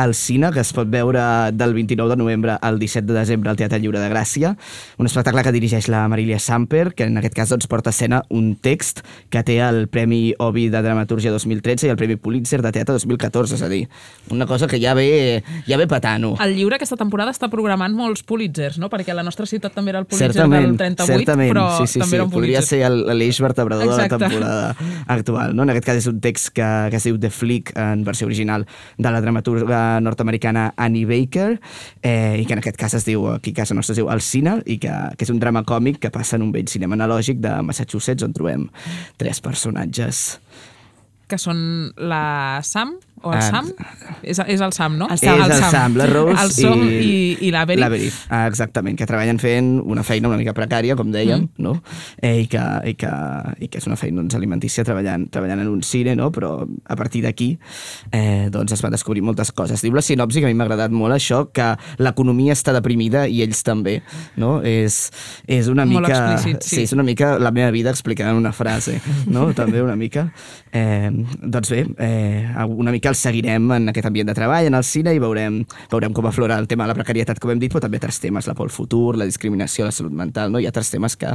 al 0.03 0.15
cine, 0.17 0.51
que 0.51 0.63
es 0.63 0.73
pot 0.75 0.91
veure 0.91 1.23
del 1.55 1.75
29 1.77 2.11
de 2.11 2.19
novembre 2.19 2.57
al 2.59 2.79
17 2.81 3.07
de 3.07 3.17
desembre 3.19 3.51
al 3.51 3.59
Teatre 3.59 3.79
Lliure 3.79 4.01
de 4.03 4.11
Gràcia, 4.11 4.55
un 4.97 5.09
espectacle 5.09 5.45
que 5.45 5.55
dirigeix 5.55 5.87
la 5.93 6.03
Marília 6.11 6.39
Samper, 6.43 6.93
que 6.97 7.07
en 7.07 7.21
aquest 7.21 7.37
cas 7.37 7.53
doncs, 7.53 7.69
porta 7.71 7.93
a 7.93 7.95
escena 7.95 8.23
un 8.29 8.53
text 8.55 9.03
que 9.31 9.43
té 9.47 9.59
el 9.63 9.87
Premi 9.87 10.33
Obi 10.43 10.67
de 10.73 10.83
Dramatúrgia 10.83 11.31
2013 11.31 11.87
i 11.87 11.93
el 11.93 11.99
Premi 11.99 12.19
Pulitzer 12.19 12.61
de 12.63 12.73
Teatre 12.75 12.97
2014, 12.99 13.55
és 13.55 13.63
a 13.63 13.71
dir, 13.71 13.85
una 14.33 14.47
cosa 14.49 14.67
que 14.67 14.79
ja 14.81 14.93
ve, 14.97 15.43
ja 15.67 15.77
ve 15.77 15.87
patant-ho. 15.87 16.33
El 16.43 16.55
lliure 16.57 16.75
aquesta 16.79 16.97
temporada 16.99 17.31
està 17.31 17.49
programant 17.53 17.93
molts 17.95 18.23
Pulitzers, 18.27 18.77
no? 18.81 18.89
Perquè 18.91 19.13
la 19.15 19.23
nostra 19.23 19.45
ciutat 19.49 19.73
també 19.77 19.93
era 19.93 19.99
el 20.03 20.05
Pulitzer 20.09 20.31
certament, 20.33 20.67
del 20.73 20.77
38, 20.77 21.13
certament. 21.19 21.51
però 21.53 21.65
sí, 21.79 21.87
sí, 21.93 21.99
també 21.99 22.09
sí. 22.09 22.15
era 22.19 22.23
un 22.25 22.31
Podria 22.33 22.59
Pulitzer. 22.59 22.79
ser 22.79 22.91
el- 22.91 23.17
l'eix 23.19 23.39
vertebrador 23.41 23.85
Exacte. 23.87 24.15
de 24.15 24.19
la 24.19 24.27
temporada 24.27 24.75
actual. 25.07 25.55
No? 25.55 25.63
En 25.63 25.69
aquest 25.69 25.85
cas 25.85 25.97
és 26.03 26.07
un 26.07 26.19
text 26.19 26.49
que, 26.53 26.67
que 26.89 26.97
es 26.97 27.03
diu 27.07 27.17
The 27.19 27.29
Flick 27.29 27.71
en 27.77 28.03
versió 28.03 28.27
original 28.27 28.65
de 28.97 29.11
la 29.11 29.21
dramaturga 29.21 29.99
nord-americana 30.01 30.73
Annie 30.77 31.05
Baker 31.05 31.59
eh, 32.01 32.37
i 32.41 32.45
que 32.45 32.53
en 32.53 32.59
aquest 32.59 32.77
cas 32.77 32.93
es 32.93 33.05
diu, 33.05 33.27
aquí 33.33 33.51
a 33.51 33.61
casa 33.61 33.73
nostra 33.73 33.93
es 33.93 33.97
diu 34.01 34.09
El 34.11 34.21
Cine 34.21 34.61
i 34.65 34.77
que, 34.79 34.91
que 35.17 35.23
és 35.27 35.29
un 35.33 35.39
drama 35.39 35.63
còmic 35.63 35.99
que 35.99 36.11
passa 36.11 36.35
en 36.37 36.43
un 36.47 36.51
vell 36.51 36.67
cinema 36.67 36.95
analògic 36.97 37.39
de 37.43 37.53
Massachusetts 37.61 38.23
on 38.23 38.33
trobem 38.33 38.67
tres 39.17 39.39
personatges. 39.41 40.39
Que 41.29 41.37
són 41.39 41.93
la 41.97 42.59
Sam, 42.67 42.95
o 43.23 43.33
el 43.33 43.39
Ah, 43.39 43.49
Sam? 43.49 43.71
És, 44.21 44.39
és 44.47 44.61
el 44.61 44.73
Sam, 44.75 44.97
no? 44.99 45.07
El 45.11 45.17
Sam. 45.17 45.41
És 45.41 45.55
el 45.57 45.63
Sam, 45.71 45.95
la 45.97 46.05
Rose 46.07 46.37
el 46.43 46.51
Som 46.51 46.83
i- 46.83 46.91
i, 46.93 47.37
i 47.47 47.51
l'Averi. 47.51 47.79
L'Avery, 47.81 48.11
ah, 48.29 48.45
exactament, 48.47 48.97
que 48.99 49.07
treballen 49.09 49.39
fent 49.39 49.79
una 49.83 50.03
feina 50.03 50.27
una 50.29 50.37
mica 50.39 50.53
precària, 50.53 50.95
com 50.99 51.11
dèiem, 51.11 51.47
mm. 51.47 51.63
no? 51.63 51.77
Eh, 52.21 52.41
i, 52.43 52.47
que, 52.51 52.61
i, 52.91 52.93
que, 52.99 53.11
i 53.63 53.67
que 53.71 53.79
és 53.81 53.87
una 53.89 53.97
feina 53.99 54.21
doncs, 54.21 54.35
alimentícia 54.35 54.83
treballant, 54.87 55.27
treballant 55.33 55.63
en 55.63 55.71
un 55.71 55.81
cine, 55.83 56.15
no? 56.15 56.29
però 56.31 56.53
a 56.63 56.95
partir 56.99 57.23
d'aquí 57.23 57.57
eh, 58.11 58.49
doncs 58.51 58.71
es 58.75 58.81
van 58.83 58.91
descobrir 58.93 59.23
moltes 59.23 59.51
coses. 59.51 59.81
Diu 59.83 59.93
la 59.95 60.01
sinopsi, 60.05 60.39
que 60.41 60.47
a 60.47 60.51
mi 60.51 60.57
m'ha 60.57 60.65
agradat 60.67 60.91
molt 60.91 61.15
això, 61.15 61.45
que 61.53 61.71
l'economia 62.03 62.53
està 62.53 62.73
deprimida 62.75 63.25
i 63.27 63.41
ells 63.45 63.63
també. 63.63 64.01
No? 64.37 64.57
És, 64.63 65.11
és 65.47 65.67
una 65.71 65.85
Molt 65.85 66.07
mica... 66.07 66.19
explícit, 66.33 66.63
sí. 66.67 66.75
sí. 66.77 66.81
és 66.83 66.93
una 66.95 67.03
mica 67.07 67.37
la 67.39 67.51
meva 67.51 67.71
vida 67.71 67.89
explicada 67.93 68.31
en 68.31 68.37
una 68.43 68.51
frase, 68.53 68.99
no? 69.27 69.49
també 69.59 69.81
una 69.83 69.95
mica. 69.95 70.27
Eh, 70.71 71.09
doncs 71.41 71.69
bé, 71.73 71.85
eh, 71.97 72.47
una 72.67 72.91
mica 72.91 73.12
el 73.13 73.19
seguirem 73.19 73.69
en 73.75 73.91
aquest 73.91 74.07
ambient 74.09 74.29
de 74.29 74.35
treball, 74.37 74.67
en 74.67 74.77
el 74.77 74.85
cine, 74.87 75.13
i 75.13 75.21
veurem, 75.21 75.61
veurem 75.91 76.13
com 76.15 76.27
aflora 76.27 76.57
el 76.59 76.67
tema 76.67 76.87
de 76.87 76.93
la 76.93 76.97
precarietat, 76.97 77.39
com 77.41 77.53
hem 77.53 77.61
dit, 77.61 77.71
però 77.71 77.83
també 77.83 77.99
altres 78.01 78.19
temes, 78.23 78.49
la 78.49 78.57
por 78.57 78.67
al 78.67 78.73
futur, 78.73 79.15
la 79.19 79.27
discriminació, 79.29 79.85
la 79.87 79.95
salut 79.95 80.15
mental, 80.17 80.51
no? 80.53 80.61
i 80.61 80.67
altres 80.69 80.91
temes 80.93 81.15
que 81.19 81.31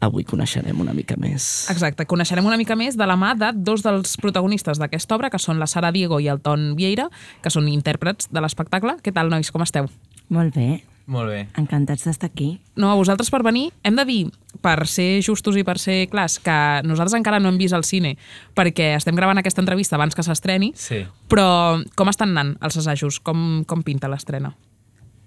avui 0.00 0.24
coneixerem 0.28 0.80
una 0.80 0.94
mica 0.96 1.18
més. 1.20 1.68
Exacte, 1.72 2.06
coneixerem 2.08 2.46
una 2.48 2.58
mica 2.60 2.76
més 2.78 2.96
de 2.98 3.08
la 3.08 3.18
mà 3.20 3.34
de 3.38 3.52
dos 3.54 3.84
dels 3.86 4.16
protagonistes 4.20 4.80
d'aquesta 4.80 5.18
obra, 5.18 5.30
que 5.30 5.42
són 5.42 5.60
la 5.60 5.68
Sara 5.70 5.92
Diego 5.92 6.20
i 6.20 6.30
el 6.32 6.40
Ton 6.44 6.72
Vieira, 6.78 7.10
que 7.44 7.52
són 7.52 7.68
intèrprets 7.68 8.30
de 8.32 8.42
l'espectacle. 8.42 8.96
Què 9.04 9.12
tal, 9.12 9.32
nois, 9.32 9.52
com 9.52 9.66
esteu? 9.66 9.90
Molt 10.30 10.56
bé, 10.56 10.80
Molt 11.06 11.28
bé. 11.28 11.48
encantats 11.56 12.04
d'estar 12.04 12.28
aquí. 12.30 12.60
No, 12.76 12.90
a 12.90 12.94
vosaltres 12.94 13.30
per 13.30 13.42
venir, 13.42 13.72
hem 13.82 13.96
de 13.96 14.04
dir, 14.04 14.30
per 14.60 14.86
ser 14.86 15.22
justos 15.22 15.56
i 15.56 15.64
per 15.64 15.78
ser 15.78 16.08
clars, 16.08 16.38
que 16.38 16.82
nosaltres 16.84 17.14
encara 17.18 17.40
no 17.40 17.48
hem 17.48 17.58
vist 17.58 17.74
el 17.74 17.84
cine, 17.84 18.16
perquè 18.54 18.94
estem 18.96 19.16
gravant 19.16 19.38
aquesta 19.38 19.60
entrevista 19.60 19.96
abans 19.96 20.14
que 20.14 20.22
s'estreni, 20.22 20.72
Sí. 20.76 21.06
però 21.28 21.82
com 21.96 22.08
estan 22.08 22.30
anant 22.30 22.56
els 22.62 22.76
assajos? 22.76 23.18
Com, 23.20 23.64
com 23.66 23.82
pinta 23.82 24.08
l'estrena? 24.08 24.54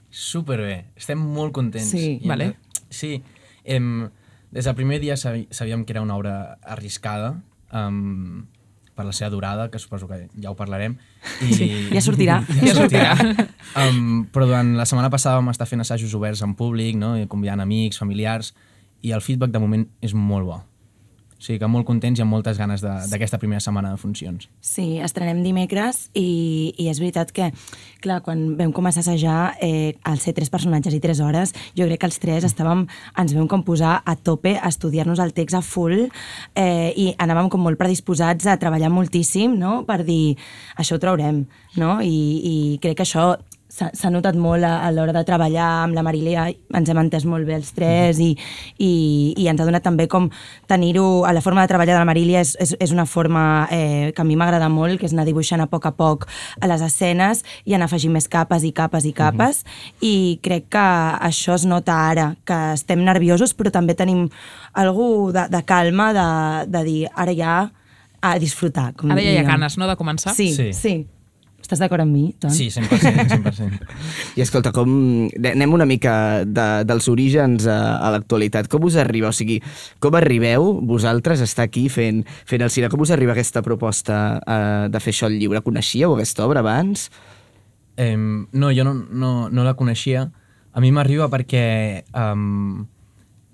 Superbé. 0.09 0.85
Estem 0.95 1.17
molt 1.19 1.53
contents. 1.53 1.89
Sí. 1.89 2.19
I 2.21 2.23
hem 2.23 2.27
Vale. 2.29 2.45
de- 2.47 2.57
Sí. 2.89 3.23
Em, 3.63 4.09
des 4.51 4.65
del 4.65 4.75
primer 4.75 4.99
dia 5.01 5.17
sabíem 5.17 5.85
que 5.85 5.93
era 5.93 6.01
una 6.01 6.15
obra 6.15 6.59
arriscada, 6.61 7.41
um, 7.73 8.45
per 8.93 9.05
la 9.07 9.13
seva 9.15 9.31
durada, 9.33 9.69
que 9.71 9.79
suposo 9.81 10.07
que 10.09 10.27
ja 10.39 10.51
ho 10.51 10.57
parlarem. 10.57 10.97
I... 11.41 11.89
Ja 11.93 12.01
sortirà. 12.05 12.41
Ja 12.67 12.75
sortirà. 12.77 13.13
um, 13.79 14.25
però 14.33 14.47
durant 14.49 14.75
la 14.77 14.85
setmana 14.89 15.11
passada 15.13 15.39
vam 15.39 15.49
estar 15.53 15.67
fent 15.69 15.81
assajos 15.83 16.13
oberts 16.17 16.43
en 16.45 16.53
públic, 16.59 16.97
no? 16.99 17.15
I 17.17 17.27
convidant 17.31 17.63
amics, 17.63 18.01
familiars, 18.01 18.53
i 19.03 19.11
el 19.11 19.23
feedback 19.25 19.51
de 19.53 19.61
moment 19.63 19.87
és 20.01 20.13
molt 20.15 20.47
bo. 20.47 20.61
O 21.43 21.45
sigui 21.45 21.59
que 21.59 21.67
molt 21.67 21.83
contents 21.83 22.21
i 22.21 22.23
amb 22.23 22.31
moltes 22.31 22.55
ganes 22.55 22.79
d'aquesta 22.79 23.35
primera 23.35 23.59
setmana 23.59 23.89
de 23.91 23.99
funcions. 23.99 24.45
Sí, 24.63 25.01
estrenem 25.03 25.41
dimecres 25.43 26.05
i, 26.15 26.71
i 26.79 26.87
és 26.87 27.01
veritat 27.03 27.33
que, 27.35 27.49
clar, 27.99 28.21
quan 28.23 28.53
vam 28.55 28.71
començar 28.71 29.01
a 29.01 29.03
assajar, 29.03 29.39
eh, 29.59 29.91
al 30.07 30.21
ser 30.23 30.31
tres 30.37 30.47
personatges 30.53 30.95
i 30.95 31.01
tres 31.03 31.19
hores, 31.19 31.51
jo 31.75 31.83
crec 31.89 31.99
que 31.99 32.07
els 32.07 32.21
tres 32.23 32.47
estàvem, 32.47 32.85
ens 33.19 33.35
vam 33.35 33.49
com 33.51 33.65
posar 33.67 33.97
a 34.07 34.15
tope 34.15 34.55
a 34.55 34.71
estudiar-nos 34.71 35.19
el 35.19 35.35
text 35.35 35.59
a 35.59 35.63
full 35.67 36.05
eh, 36.05 36.93
i 36.95 37.09
anàvem 37.19 37.51
com 37.51 37.67
molt 37.67 37.81
predisposats 37.81 38.47
a 38.47 38.55
treballar 38.61 38.93
moltíssim, 38.95 39.59
no?, 39.59 39.81
per 39.83 40.05
dir, 40.07 40.37
això 40.79 40.95
ho 40.95 41.03
traurem, 41.03 41.43
no?, 41.75 41.97
i, 41.99 42.15
i 42.39 42.55
crec 42.79 43.01
que 43.01 43.03
això 43.09 43.33
s'ha 43.73 43.89
s'ha 43.97 44.11
notat 44.13 44.37
molt 44.37 44.65
a, 44.67 44.73
a 44.85 44.91
l'hora 44.93 45.13
de 45.15 45.23
treballar 45.25 45.65
amb 45.83 45.97
la 45.97 46.03
Marilia, 46.05 46.45
ens 46.77 46.89
hem 46.89 46.99
entès 47.01 47.25
molt 47.29 47.47
bé 47.47 47.55
els 47.57 47.71
tres 47.73 48.19
i, 48.21 48.31
i, 48.77 48.91
i 49.37 49.47
ens 49.49 49.61
ha 49.61 49.67
donat 49.67 49.85
també 49.85 50.05
com 50.11 50.29
tenir-ho, 50.69 51.23
a 51.25 51.33
la 51.33 51.41
forma 51.41 51.63
de 51.63 51.71
treballar 51.71 51.95
de 51.95 52.01
la 52.01 52.09
Marilia 52.09 52.43
és, 52.43 52.53
és, 52.61 52.75
és 52.83 52.93
una 52.93 53.07
forma 53.09 53.67
eh, 53.73 54.11
que 54.13 54.21
a 54.21 54.27
mi 54.27 54.37
m'agrada 54.37 54.69
molt, 54.69 54.99
que 54.99 55.09
és 55.09 55.15
anar 55.15 55.25
dibuixant 55.29 55.63
a 55.63 55.69
poc 55.71 55.87
a 55.89 55.93
poc 55.97 56.27
a 56.61 56.69
les 56.69 56.83
escenes 56.85 57.43
i 57.65 57.73
anar 57.73 57.89
afegint 57.89 58.13
més 58.13 58.29
capes 58.29 58.65
i 58.67 58.73
capes 58.75 59.07
i 59.09 59.13
capes 59.17 59.63
i 60.01 60.15
crec 60.45 60.69
que 60.73 60.87
això 61.29 61.57
es 61.57 61.65
nota 61.69 61.97
ara, 62.11 62.33
que 62.45 62.59
estem 62.77 63.01
nerviosos 63.05 63.55
però 63.57 63.73
també 63.73 63.97
tenim 63.97 64.27
algú 64.73 65.31
de, 65.33 65.47
de 65.49 65.63
calma 65.65 66.11
de, 66.13 66.27
de 66.69 66.83
dir 66.85 67.01
ara 67.15 67.33
ja 67.33 67.55
a 68.23 68.37
disfrutar. 68.39 68.93
Com 68.95 69.11
Ara 69.11 69.23
ja 69.23 69.33
hi 69.33 69.41
ha 69.41 69.43
ganes, 69.43 69.75
no?, 69.77 69.89
de 69.89 69.97
començar. 69.99 70.31
Sí, 70.37 70.53
sí. 70.55 70.69
sí. 70.77 70.95
Estàs 71.63 71.79
d'acord 71.79 72.03
amb 72.03 72.11
mi, 72.11 72.33
Ton? 72.43 72.51
Sí, 72.51 72.67
100%, 72.73 73.37
100%. 73.39 73.85
I 74.35 74.43
escolta, 74.43 74.73
com... 74.75 74.89
anem 75.31 75.75
una 75.75 75.87
mica 75.87 76.43
de, 76.43 76.65
dels 76.83 77.07
orígens 77.07 77.67
a, 77.71 77.77
a 78.03 78.09
l'actualitat. 78.11 78.67
Com 78.71 78.83
us 78.89 78.97
arriba? 78.99 79.31
O 79.31 79.35
sigui, 79.35 79.61
com 80.03 80.17
arribeu 80.19 80.73
vosaltres 80.83 81.39
a 81.39 81.47
estar 81.47 81.63
aquí 81.69 81.85
fent, 81.87 82.25
fent 82.49 82.67
el 82.67 82.73
cine? 82.73 82.91
Com 82.91 83.05
us 83.07 83.15
arriba 83.15 83.31
aquesta 83.31 83.63
proposta 83.63 84.19
uh, 84.43 84.91
de 84.91 85.03
fer 85.03 85.15
això 85.15 85.31
al 85.31 85.39
lliure? 85.39 85.63
Coneixíeu 85.63 86.17
aquesta 86.17 86.43
obra 86.43 86.59
abans? 86.65 87.07
Eh, 87.95 88.17
no, 88.17 88.73
jo 88.75 88.83
no, 88.83 88.97
no, 88.99 89.33
no 89.47 89.63
la 89.63 89.77
coneixia. 89.79 90.27
A 90.73 90.83
mi 90.83 90.91
m'arriba 90.91 91.31
perquè 91.31 91.65
um, 92.11 92.83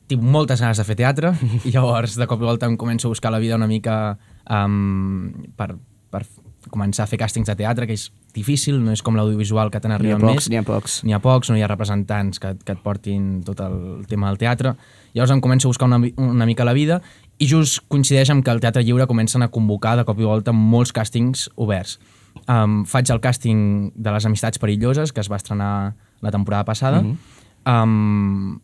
tinc 0.09 0.25
moltes 0.25 0.65
ganes 0.65 0.81
de 0.81 0.87
fer 0.87 0.97
teatre 0.97 1.35
i 1.67 1.77
llavors 1.77 2.17
de 2.17 2.25
cop 2.25 2.41
i 2.41 2.49
volta 2.49 2.65
em 2.65 2.79
començo 2.79 3.05
a 3.05 3.13
buscar 3.13 3.29
la 3.29 3.43
vida 3.43 3.59
una 3.59 3.69
mica 3.69 4.17
um, 4.49 5.29
per, 5.53 5.75
per 6.09 6.25
començar 6.67 7.05
a 7.05 7.09
fer 7.09 7.19
càstings 7.21 7.47
de 7.47 7.55
teatre, 7.55 7.87
que 7.87 7.95
és 7.95 8.09
difícil, 8.35 8.77
no 8.83 8.91
és 8.91 9.01
com 9.05 9.15
l'audiovisual 9.15 9.71
que 9.71 9.79
te 9.79 9.89
n'arriben 9.89 10.21
pocs, 10.21 10.45
més. 10.45 10.49
n'hi 10.51 10.59
ha 10.59 10.65
pocs. 10.67 10.99
N'hi 11.07 11.15
ha 11.15 11.21
pocs, 11.23 11.49
no 11.49 11.57
hi 11.57 11.63
ha 11.63 11.69
representants 11.71 12.41
que, 12.41 12.53
que 12.65 12.75
et 12.75 12.83
portin 12.83 13.39
tot 13.47 13.61
el 13.63 14.05
tema 14.09 14.29
del 14.29 14.39
teatre. 14.41 14.75
Llavors 15.15 15.33
em 15.33 15.41
començo 15.41 15.67
a 15.67 15.73
buscar 15.73 15.87
una, 15.89 16.01
una 16.19 16.47
mica 16.49 16.67
la 16.67 16.75
vida 16.75 16.99
i 17.39 17.47
just 17.47 17.85
coincideix 17.87 18.29
amb 18.33 18.43
que 18.45 18.51
el 18.51 18.59
Teatre 18.59 18.83
Lliure 18.83 19.07
comencen 19.07 19.41
a 19.45 19.49
convocar 19.49 19.95
de 19.97 20.05
cop 20.05 20.19
i 20.19 20.27
volta 20.27 20.53
molts 20.53 20.91
càstings 20.95 21.47
oberts. 21.55 21.97
Um, 22.45 22.83
faig 22.85 23.09
el 23.13 23.21
càsting 23.23 23.91
de 23.95 24.11
les 24.13 24.27
Amistats 24.27 24.59
Perilloses, 24.59 25.13
que 25.15 25.23
es 25.23 25.31
va 25.31 25.39
estrenar 25.39 25.95
la 26.21 26.31
temporada 26.31 26.65
passada. 26.65 27.01
Mm 27.01 27.15
-hmm. 27.15 27.83
um, 27.83 28.59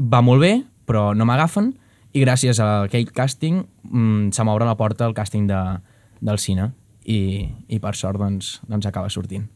va 0.00 0.22
molt 0.22 0.40
bé, 0.40 0.64
però 0.86 1.14
no 1.14 1.24
m'agafen, 1.24 1.74
i 2.12 2.24
gràcies 2.24 2.58
a 2.60 2.84
aquell 2.84 3.12
càsting 3.12 3.66
mm, 3.82 4.30
se 4.32 4.42
m'obre 4.44 4.64
la 4.64 4.76
porta 4.76 5.04
al 5.04 5.14
càsting 5.14 5.46
de, 5.46 5.80
del 6.20 6.38
cine 6.38 6.72
i, 7.06 7.18
i 7.70 7.78
per 7.82 7.94
sort 7.98 8.18
doncs, 8.20 8.56
doncs 8.66 8.88
acaba 8.90 9.12
sortint. 9.12 9.46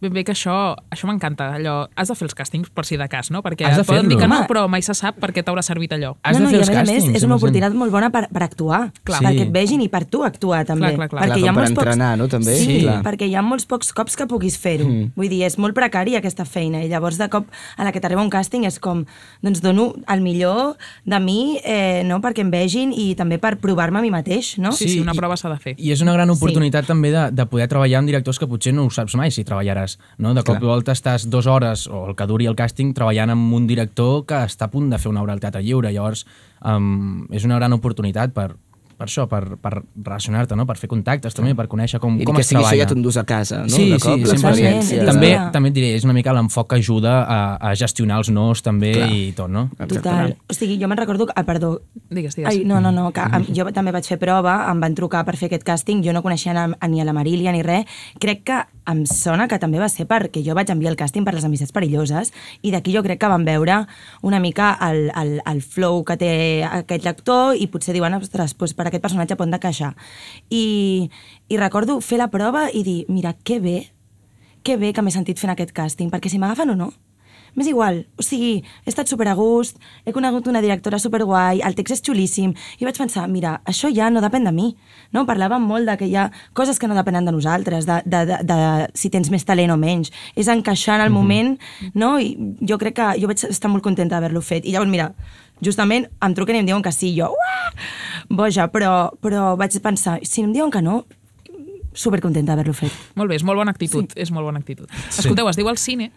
Ben 0.00 0.12
bé 0.12 0.22
que 0.24 0.32
això, 0.32 0.76
això 0.94 1.08
m'encanta, 1.08 1.48
allò, 1.56 1.88
has 1.96 2.08
de 2.08 2.14
fer 2.14 2.26
els 2.28 2.34
càstings 2.38 2.68
per 2.70 2.84
si 2.86 2.96
de 2.96 3.08
cas, 3.08 3.30
no? 3.34 3.42
Perquè 3.42 3.66
Has 3.66 3.74
de 3.76 3.82
et 3.82 3.86
poden 3.88 4.06
dir 4.08 4.16
fer-lo. 4.16 4.20
que 4.20 4.42
no, 4.42 4.46
però 4.46 4.68
mai 4.70 4.82
se 4.82 4.94
sap 4.94 5.16
per 5.18 5.32
què 5.34 5.42
t'haurà 5.42 5.62
servit 5.62 5.92
allò. 5.92 6.14
no, 6.14 6.38
no, 6.38 6.50
i 6.50 6.54
a 6.54 6.58
més 6.58 6.68
a 6.70 6.84
més 6.84 7.04
és 7.16 7.22
una 7.24 7.34
oportunitat 7.36 7.74
molt 7.74 7.90
bona 7.90 8.10
per, 8.10 8.28
per 8.30 8.42
actuar, 8.44 8.92
Clar. 9.02 9.20
perquè 9.22 9.32
Sí. 9.38 9.42
et 9.48 9.52
vegin 9.52 9.80
i 9.82 9.88
per 9.88 10.04
tu 10.06 10.22
actuar 10.24 10.64
també. 10.64 10.94
Clar, 10.94 10.96
clar, 10.96 11.08
clar. 11.08 11.22
Perquè 11.22 11.26
Clar, 11.34 11.38
hi 11.38 11.42
ha 11.42 11.46
com 11.52 11.54
per 11.54 11.62
molts 11.64 11.70
entrenar, 11.78 12.10
pocs... 12.12 12.18
no, 12.18 12.28
també? 12.28 12.54
Sí, 12.56 12.64
Sí. 12.66 12.80
Clar. 12.84 13.02
perquè 13.02 13.26
hi 13.28 13.34
ha 13.34 13.42
molts 13.42 13.66
pocs 13.66 13.92
cops 13.92 14.16
que 14.16 14.26
puguis 14.26 14.56
fer-ho. 14.58 14.86
Mm. 14.88 15.10
Vull 15.16 15.28
dir, 15.28 15.42
és 15.44 15.58
molt 15.58 15.74
precari 15.74 16.14
aquesta 16.16 16.44
feina 16.44 16.82
i 16.84 16.88
llavors 16.88 17.18
de 17.18 17.28
cop 17.28 17.46
a 17.76 17.84
la 17.84 17.90
que 17.92 18.00
t'arriba 18.00 18.22
un 18.22 18.30
càsting 18.30 18.66
és 18.66 18.78
com, 18.78 19.04
doncs 19.42 19.60
dono 19.60 19.94
el 20.06 20.20
millor 20.20 20.76
de 21.04 21.18
mi, 21.20 21.58
eh, 21.64 22.02
no, 22.04 22.20
perquè 22.20 22.40
em 22.46 22.50
vegin 22.50 22.92
i 22.92 23.14
també 23.16 23.38
per 23.38 23.56
provar-me 23.58 23.98
a 23.98 24.02
mi 24.02 24.10
mateix, 24.10 24.58
no? 24.58 24.70
Sí, 24.72 24.88
sí, 24.88 25.00
una 25.00 25.12
i- 25.12 25.16
prova 25.16 25.36
s'ha 25.36 25.48
de 25.50 25.58
fer. 25.58 25.74
I 25.78 25.90
és 25.92 26.00
una 26.02 26.12
gran 26.12 26.30
oportunitat 26.30 26.84
sí. 26.84 26.88
també 26.88 27.10
de, 27.10 27.30
de 27.32 27.46
poder 27.46 27.66
treballar 27.68 27.98
amb 27.98 28.06
directors 28.06 28.38
que 28.38 28.46
potser 28.46 28.72
no 28.74 28.84
ho 28.86 28.90
saps 28.90 29.14
mai 29.16 29.30
si 29.30 29.42
treballaràs. 29.44 29.87
No? 30.18 30.34
De 30.36 30.44
cop 30.46 30.60
i 30.60 30.68
volta 30.68 30.92
estàs 30.96 31.24
dues 31.30 31.48
hores 31.48 31.86
o 31.88 32.04
el 32.10 32.16
que 32.18 32.26
duri 32.28 32.48
el 32.50 32.58
càsting 32.58 32.92
treballant 32.96 33.32
amb 33.34 33.54
un 33.56 33.66
director 33.70 34.24
que 34.28 34.42
està 34.44 34.68
a 34.68 34.72
punt 34.72 34.90
de 34.92 35.00
fer 35.00 35.10
una 35.12 35.22
obra 35.24 35.36
al 35.36 35.40
Teatre 35.40 35.62
Lliure. 35.64 35.92
Llavors, 35.94 36.26
um, 36.60 37.26
és 37.32 37.46
una 37.48 37.60
gran 37.60 37.72
oportunitat 37.76 38.34
per, 38.36 38.50
per 38.98 39.06
això, 39.06 39.28
per, 39.30 39.56
per 39.62 39.72
relacionar-te, 39.94 40.56
no? 40.58 40.66
per 40.66 40.74
fer 40.76 40.88
contactes 40.90 41.34
també, 41.36 41.54
per 41.54 41.68
conèixer 41.70 42.00
com, 42.02 42.16
I 42.20 42.26
com 42.26 42.34
que 42.34 42.42
es 42.42 42.48
sigui 42.50 42.58
això 42.60 42.72
treballa. 42.72 42.82
ja 42.84 42.88
t'endús 42.92 43.16
a 43.16 43.24
casa, 43.24 43.60
no? 43.62 43.68
Sí, 43.70 43.86
De 43.92 43.98
sí, 44.00 44.04
cop, 44.08 44.18
100%. 44.18 44.32
l'experiència. 44.32 45.04
També, 45.06 45.30
també 45.54 45.68
et 45.70 45.74
diré, 45.76 45.90
és 45.94 46.04
una 46.04 46.12
mica 46.16 46.32
l'enfoc 46.34 46.68
que 46.72 46.80
ajuda 46.82 47.12
a, 47.22 47.38
a 47.70 47.74
gestionar 47.78 48.18
els 48.18 48.30
nos 48.34 48.62
també 48.66 48.92
Clar. 48.96 49.10
i 49.14 49.20
tot, 49.38 49.48
no? 49.54 49.68
Total. 49.86 50.34
O 50.50 50.54
sigui, 50.56 50.76
jo 50.82 50.88
me'n 50.90 50.98
recordo... 50.98 51.26
que- 51.30 51.36
Ah, 51.38 51.44
perdó. 51.46 51.80
Digues, 52.10 52.34
digues. 52.34 52.50
Ai, 52.50 52.64
no, 52.66 52.80
no, 52.80 52.90
no, 52.90 53.12
que 53.14 53.20
em, 53.22 53.44
jo 53.54 53.64
també 53.72 53.92
vaig 53.94 54.04
fer 54.08 54.18
prova, 54.18 54.56
em 54.72 54.80
van 54.82 54.94
trucar 54.98 55.22
per 55.24 55.36
fer 55.38 55.46
aquest 55.46 55.62
càsting, 55.62 56.02
jo 56.02 56.12
no 56.12 56.22
coneixia 56.24 56.66
ni 56.88 57.00
a 57.00 57.04
la 57.06 57.12
Marília 57.14 57.52
ni 57.54 57.62
res. 57.62 57.86
Crec 58.18 58.42
que 58.48 58.58
em 58.90 59.04
sona 59.06 59.46
que 59.46 59.58
també 59.62 59.78
va 59.78 59.86
ser 59.92 60.06
perquè 60.08 60.42
jo 60.42 60.54
vaig 60.56 60.70
enviar 60.72 60.90
el 60.90 60.96
càsting 60.98 61.22
per 61.24 61.34
les 61.36 61.44
amistats 61.44 61.70
perilloses 61.76 62.32
i 62.64 62.72
d'aquí 62.72 62.94
jo 62.96 63.02
crec 63.04 63.20
que 63.20 63.28
van 63.30 63.44
veure 63.44 63.82
una 64.24 64.40
mica 64.40 64.72
el, 64.88 65.10
el, 65.14 65.34
el 65.46 65.60
flow 65.62 66.02
que 66.08 66.16
té 66.16 66.30
aquest 66.64 67.04
lector 67.04 67.54
i 67.54 67.66
potser 67.68 67.92
diuen, 67.94 68.16
ostres, 68.18 68.56
doncs 68.58 68.74
per 68.74 68.87
aquest 68.88 69.04
personatge 69.04 69.36
pot 69.38 69.50
de 69.50 69.60
queixar. 69.62 69.94
I, 70.50 71.08
I 71.48 71.60
recordo 71.60 72.00
fer 72.04 72.20
la 72.20 72.30
prova 72.32 72.68
i 72.72 72.84
dir, 72.86 73.00
mira, 73.08 73.34
que 73.44 73.60
bé, 73.60 73.78
que 74.62 74.76
bé 74.76 74.92
que 74.92 75.04
m'he 75.04 75.14
sentit 75.14 75.38
fent 75.40 75.54
aquest 75.54 75.76
càsting, 75.76 76.10
perquè 76.12 76.32
si 76.32 76.40
m'agafen 76.40 76.74
o 76.74 76.78
no, 76.78 76.92
m'és 77.58 77.68
igual. 77.68 78.04
O 78.18 78.22
sigui, 78.22 78.62
he 78.84 78.90
estat 78.90 79.10
super 79.10 79.28
a 79.28 79.34
gust, 79.38 79.78
he 80.06 80.12
conegut 80.14 80.46
una 80.50 80.62
directora 80.64 81.00
superguai, 81.02 81.62
el 81.64 81.76
text 81.78 81.96
és 81.96 82.04
xulíssim, 82.04 82.54
i 82.78 82.86
vaig 82.86 82.98
pensar, 83.00 83.26
mira, 83.30 83.58
això 83.68 83.90
ja 83.94 84.10
no 84.12 84.22
depèn 84.24 84.46
de 84.46 84.52
mi. 84.54 84.68
No? 85.14 85.24
Parlàvem 85.28 85.64
molt 85.64 85.88
de 85.88 85.96
que 86.00 86.08
hi 86.08 86.16
ha 86.16 86.28
coses 86.54 86.78
que 86.78 86.88
no 86.90 86.96
depenen 86.98 87.26
de 87.26 87.34
nosaltres, 87.34 87.88
de, 87.88 88.00
de, 88.04 88.24
de, 88.30 88.38
de 88.46 88.60
si 88.98 89.10
tens 89.10 89.32
més 89.34 89.46
talent 89.48 89.74
o 89.74 89.78
menys. 89.80 90.12
És 90.36 90.50
encaixar 90.52 90.98
en 90.98 91.08
el 91.08 91.14
moment, 91.14 91.56
no? 91.94 92.16
I 92.20 92.34
jo 92.68 92.78
crec 92.80 92.98
que 93.00 93.10
jo 93.22 93.30
vaig 93.30 93.44
estar 93.50 93.70
molt 93.72 93.84
contenta 93.84 94.16
d'haver-lo 94.16 94.44
fet. 94.44 94.66
I 94.66 94.76
llavors, 94.76 94.92
mira, 94.92 95.12
justament 95.64 96.08
em 96.24 96.34
truquen 96.36 96.58
i 96.58 96.62
em 96.62 96.68
diuen 96.68 96.84
que 96.84 96.92
sí, 96.94 97.12
jo, 97.16 97.30
uah, 97.34 97.70
boja, 98.40 98.68
però, 98.72 99.10
però 99.22 99.52
vaig 99.60 99.76
pensar, 99.84 100.18
si 100.22 100.44
em 100.44 100.52
diuen 100.54 100.72
que 100.74 100.82
no, 100.84 101.02
supercontenta 101.98 102.54
d'haver-lo 102.54 102.76
fet. 102.76 102.94
Molt 103.18 103.32
bé, 103.32 103.38
és 103.40 103.44
molt 103.46 103.58
bona 103.58 103.74
actitud, 103.74 104.06
sí. 104.12 104.20
és 104.22 104.30
molt 104.34 104.46
bona 104.46 104.60
actitud. 104.62 104.86
Sí. 105.08 105.24
Escolteu, 105.24 105.48
es 105.50 105.58
diu 105.58 105.68
el 105.70 105.80
cine, 105.82 106.12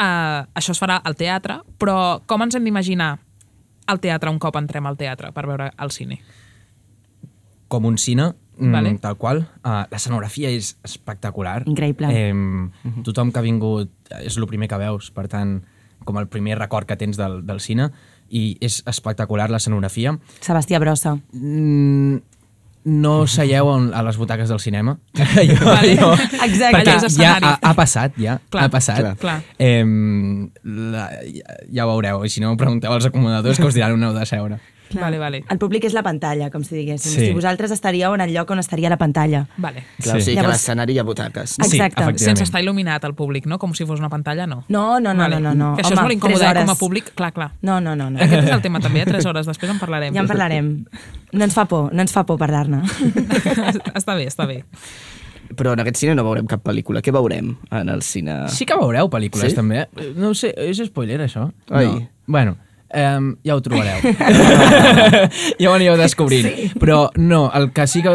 uh, 0.00 0.42
això 0.58 0.74
es 0.74 0.82
farà 0.82 0.98
al 1.04 1.16
teatre, 1.18 1.60
però 1.78 2.20
com 2.26 2.46
ens 2.46 2.58
hem 2.58 2.66
d'imaginar 2.66 3.16
el 3.90 4.00
teatre 4.02 4.30
un 4.30 4.38
cop 4.42 4.56
entrem 4.58 4.86
al 4.86 4.98
teatre 4.98 5.32
per 5.34 5.46
veure 5.46 5.70
el 5.78 5.94
cine? 5.94 6.20
com 7.70 7.86
un 7.86 7.96
cine, 7.98 8.32
mm, 8.58 8.72
Vale. 8.72 8.98
tal 8.98 9.16
qual. 9.16 9.44
Uh, 9.62 9.86
L'escenografia 9.92 10.50
és 10.50 10.74
espectacular. 10.82 11.62
Increïble. 11.70 12.08
Eh, 12.10 12.34
tothom 13.06 13.30
que 13.30 13.38
ha 13.38 13.46
vingut 13.46 13.92
és 14.24 14.36
el 14.36 14.46
primer 14.50 14.66
que 14.68 14.76
veus, 14.76 15.12
per 15.14 15.28
tant, 15.30 15.60
com 16.04 16.18
el 16.18 16.26
primer 16.26 16.58
record 16.58 16.88
que 16.88 16.96
tens 16.98 17.16
del, 17.16 17.46
del 17.46 17.60
cine, 17.60 17.92
i 18.30 18.56
és 18.62 18.80
espectacular 18.90 19.50
l'escenografia. 19.50 20.16
Sebastià 20.40 20.80
Brossa. 20.82 21.16
Mm, 21.34 22.20
no 22.90 23.26
seieu 23.28 23.68
a 23.68 24.02
les 24.06 24.16
butaques 24.16 24.48
del 24.48 24.60
cinema. 24.60 24.96
jo, 25.50 25.58
Vale. 25.66 25.96
jo, 25.98 26.12
Exacte. 26.46 26.72
Perquè 26.78 27.12
ja 27.18 27.34
ha, 27.36 27.54
ha 27.60 27.74
passat, 27.76 28.16
ja. 28.16 28.38
Clar, 28.48 28.64
ha 28.64 28.72
passat. 28.72 29.02
clar, 29.02 29.16
clar. 29.20 29.38
Eh, 29.58 29.84
la, 30.64 31.08
ja, 31.28 31.58
ja 31.68 31.86
ho 31.86 31.92
veureu. 31.92 32.24
I 32.24 32.32
si 32.32 32.40
no, 32.40 32.54
pregunteu 32.56 32.92
als 32.92 33.10
acomodadors 33.10 33.60
que 33.60 33.68
us 33.68 33.76
diran 33.76 33.98
on 33.98 34.08
heu 34.08 34.14
de 34.16 34.26
seure. 34.28 34.60
Vale, 34.92 35.18
vale. 35.18 35.44
El 35.48 35.58
públic 35.58 35.84
és 35.84 35.92
la 35.94 36.02
pantalla, 36.02 36.50
com 36.50 36.64
si 36.64 36.74
diguéssim. 36.74 37.12
Sí. 37.12 37.26
Si 37.26 37.32
vosaltres 37.32 37.70
estaríeu 37.70 38.14
en 38.14 38.20
el 38.22 38.32
lloc 38.34 38.50
on 38.50 38.58
estaria 38.58 38.88
la 38.90 38.96
pantalla. 38.98 39.46
Vale. 39.56 39.84
Clar, 40.02 40.16
o 40.16 40.18
Sí. 40.18 40.24
sigui 40.24 40.34
que 40.34 40.40
a 40.40 40.42
Llavors- 40.42 40.52
l'escenari 40.58 40.92
hi 40.94 40.98
ha 40.98 41.02
butaques. 41.04 41.50
Sí, 41.50 41.62
Exacte. 41.62 42.02
efectivament. 42.02 42.18
Sense 42.18 42.42
estar 42.44 42.60
il·luminat 42.62 43.04
el 43.04 43.14
públic, 43.14 43.46
no? 43.46 43.58
Com 43.58 43.72
si 43.74 43.84
fos 43.86 43.98
una 44.00 44.08
pantalla, 44.08 44.46
no. 44.46 44.64
No, 44.68 44.98
no, 45.00 45.14
no, 45.14 45.22
Vale. 45.22 45.40
no, 45.40 45.54
no, 45.54 45.54
no. 45.54 45.76
Que 45.76 45.82
això 45.82 45.92
Home, 45.92 45.94
és 45.94 46.02
molt 46.02 46.14
incòmode, 46.14 46.50
eh, 46.50 46.54
com 46.64 46.70
a 46.70 46.74
públic. 46.74 47.14
Clar, 47.14 47.32
clar. 47.32 47.52
No, 47.62 47.80
no, 47.80 47.94
no. 47.94 48.10
no. 48.10 48.18
Aquest 48.18 48.44
és 48.48 48.50
el 48.50 48.62
tema 48.62 48.80
també, 48.80 49.02
eh? 49.02 49.06
Tres 49.06 49.26
hores, 49.26 49.46
després 49.46 49.70
en 49.70 49.78
parlarem. 49.78 50.12
Ja 50.14 50.20
en 50.20 50.26
parlarem. 50.28 50.84
No 51.32 51.44
ens 51.44 51.54
fa 51.54 51.64
por, 51.66 51.92
no 51.94 52.00
ens 52.02 52.12
fa 52.12 52.24
por 52.26 52.38
parlar-ne. 52.38 52.82
està 53.94 54.14
bé, 54.16 54.26
està 54.26 54.46
bé. 54.46 54.64
Però 55.56 55.72
en 55.74 55.80
aquest 55.82 55.96
cine 55.98 56.14
no 56.14 56.22
veurem 56.22 56.46
cap 56.46 56.62
pel·lícula. 56.62 57.00
Què 57.02 57.10
veurem 57.12 57.56
en 57.74 57.88
el 57.90 58.02
cine? 58.06 58.44
Sí 58.54 58.64
que 58.66 58.76
veureu 58.78 59.08
pel·lícules, 59.10 59.50
Sí? 59.50 59.56
també. 59.58 59.88
No 60.14 60.28
ho 60.30 60.34
sé, 60.34 60.52
és 60.56 60.78
spoiler, 60.86 61.20
això? 61.26 61.48
Ai. 61.70 61.86
No. 61.86 62.08
Bueno, 62.26 62.56
Um, 62.90 63.36
ja 63.46 63.54
ho 63.54 63.60
trobareu. 63.62 64.00
ja 65.62 65.70
ho 65.70 65.74
anireu 65.76 65.96
descobrint. 65.98 66.46
Sí. 66.48 66.70
Però 66.80 67.04
no, 67.22 67.44
el 67.54 67.68
que 67.72 67.86
sí 67.86 68.02
que 68.02 68.10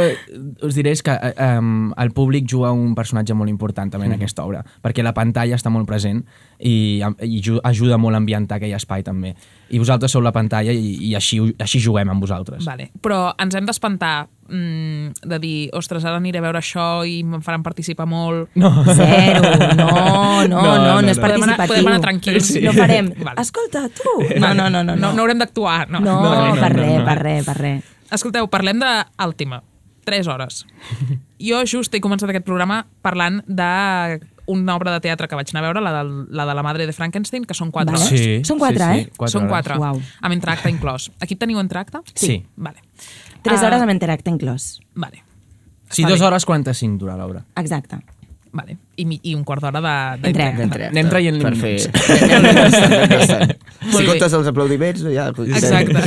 us 0.66 0.76
diré 0.76 0.92
és 0.96 1.04
que 1.06 1.16
um, 1.16 1.94
el 2.02 2.12
públic 2.16 2.48
juga 2.52 2.74
un 2.76 2.94
personatge 2.98 3.34
molt 3.38 3.50
important 3.52 3.92
també 3.94 4.08
en 4.10 4.12
Mm. 4.16 4.20
aquesta 4.20 4.44
obra, 4.44 4.64
perquè 4.84 5.04
la 5.04 5.14
pantalla 5.14 5.56
està 5.56 5.72
molt 5.72 5.88
present 5.88 6.22
i, 6.60 7.02
i 7.24 7.42
ju- 7.42 7.60
ajuda 7.64 7.98
molt 7.98 8.16
a 8.16 8.18
ambientar 8.22 8.58
aquell 8.60 8.76
espai 8.76 9.04
també. 9.04 9.36
I 9.74 9.80
vosaltres 9.82 10.12
sou 10.14 10.22
la 10.22 10.32
pantalla 10.32 10.72
i, 10.72 10.92
i 11.10 11.16
així, 11.18 11.40
així 11.60 11.80
juguem 11.82 12.10
amb 12.14 12.22
vosaltres. 12.22 12.64
Vale. 12.68 12.92
Però 13.02 13.32
ens 13.42 13.56
hem 13.58 13.66
d'espantar 13.66 14.28
mm, 14.48 15.26
de 15.26 15.40
dir, 15.42 15.56
ostres, 15.74 16.06
ara 16.06 16.20
aniré 16.22 16.38
a 16.38 16.44
veure 16.46 16.60
això 16.62 16.86
i 17.10 17.20
em 17.26 17.42
faran 17.42 17.64
participar 17.66 18.06
molt. 18.06 18.52
No. 18.62 18.70
Zero, 18.94 19.42
no, 19.74 19.88
no, 20.52 20.52
no, 20.52 20.62
no, 20.62 21.02
no 21.02 21.10
és 21.10 21.18
Podem 21.18 21.42
anar, 21.44 21.58
participatiu. 21.58 21.74
podem 21.74 21.90
anar 21.92 22.02
tranquils. 22.06 22.52
No 22.62 22.74
farem, 22.78 23.10
Vale. 23.18 23.42
escolta, 23.42 23.88
tu... 23.90 24.16
No, 24.40 24.54
no, 24.54 24.70
no, 24.70 24.84
no. 24.84 24.96
No, 24.96 25.14
no 25.18 25.26
haurem 25.26 25.42
d'actuar. 25.42 25.90
No, 25.90 26.00
No, 26.06 26.20
Vale. 26.22 26.60
per 26.62 26.72
res, 26.78 27.02
per 27.10 27.18
res, 27.24 27.46
per 27.50 27.58
res. 27.64 27.94
Escolteu, 28.14 28.48
parlem 28.54 28.80
d'Àltima. 28.84 29.64
3 30.06 30.28
hores. 30.30 30.62
Jo 31.46 31.64
just 31.68 31.92
he 31.94 32.00
començat 32.00 32.30
aquest 32.32 32.46
programa 32.48 32.84
parlant 33.04 33.42
de 33.50 33.66
una 34.48 34.76
obra 34.76 34.92
de 34.94 35.00
teatre 35.02 35.28
que 35.28 35.36
vaig 35.36 35.50
anar 35.54 35.64
a 35.64 35.68
veure, 35.68 35.82
la 35.82 35.92
de 35.98 36.04
la, 36.30 36.46
de 36.46 36.54
la 36.56 36.64
Madre 36.64 36.86
de 36.88 36.94
Frankenstein, 36.94 37.46
que 37.46 37.54
són 37.58 37.72
4 37.72 37.92
Vale. 37.92 38.06
hores. 38.06 38.20
Sí, 38.20 38.42
Són 38.46 38.60
quatre, 38.60 38.86
sí, 38.86 39.00
sí, 39.04 39.06
eh? 39.08 39.12
quatre 39.18 39.40
són. 39.40 39.48
4, 39.50 39.80
Uau. 39.82 40.02
amb 40.22 40.34
entracte 40.34 40.70
inclòs. 40.70 41.10
Aquí 41.20 41.36
teniu 41.36 41.60
entracte? 41.60 42.00
Sí. 42.14 42.44
Vale. 42.56 42.82
Tres 43.42 43.62
Ah, 43.62 43.68
hores 43.68 43.82
amb 43.82 43.92
interacte 43.92 44.30
inclòs. 44.30 44.80
Vale. 44.96 45.24
Sí, 45.90 46.02
Està 46.04 46.10
dues 46.10 46.20
bé. 46.20 46.26
hores 46.28 46.46
45 46.46 46.98
dura 46.98 47.16
l'obra. 47.18 47.44
Exacte. 47.56 48.00
Vale. 48.56 48.78
I, 48.96 49.20
i 49.24 49.36
un 49.36 49.44
quart 49.44 49.62
d'hora 49.62 49.82
de- 49.82 50.22
D'entracte. 50.22 50.62
d'entracte. 50.62 50.88
Anem 50.94 51.10
traient 51.10 51.42
per 51.42 51.56
fer... 51.60 51.76
Si 53.86 54.06
comptes 54.08 54.34
els 54.34 54.48
aplaudiments, 54.50 55.04
ja... 55.14 55.28
Exacte. 55.30 56.00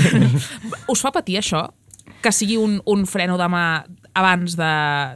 Us 0.88 1.02
fa 1.04 1.12
patir 1.14 1.38
això? 1.40 1.66
Que 2.22 2.32
sigui 2.34 2.56
un, 2.58 2.80
un 2.90 3.04
freno 3.06 3.36
de 3.38 3.46
mà 3.52 3.64
abans 4.18 4.56
de, 4.58 4.72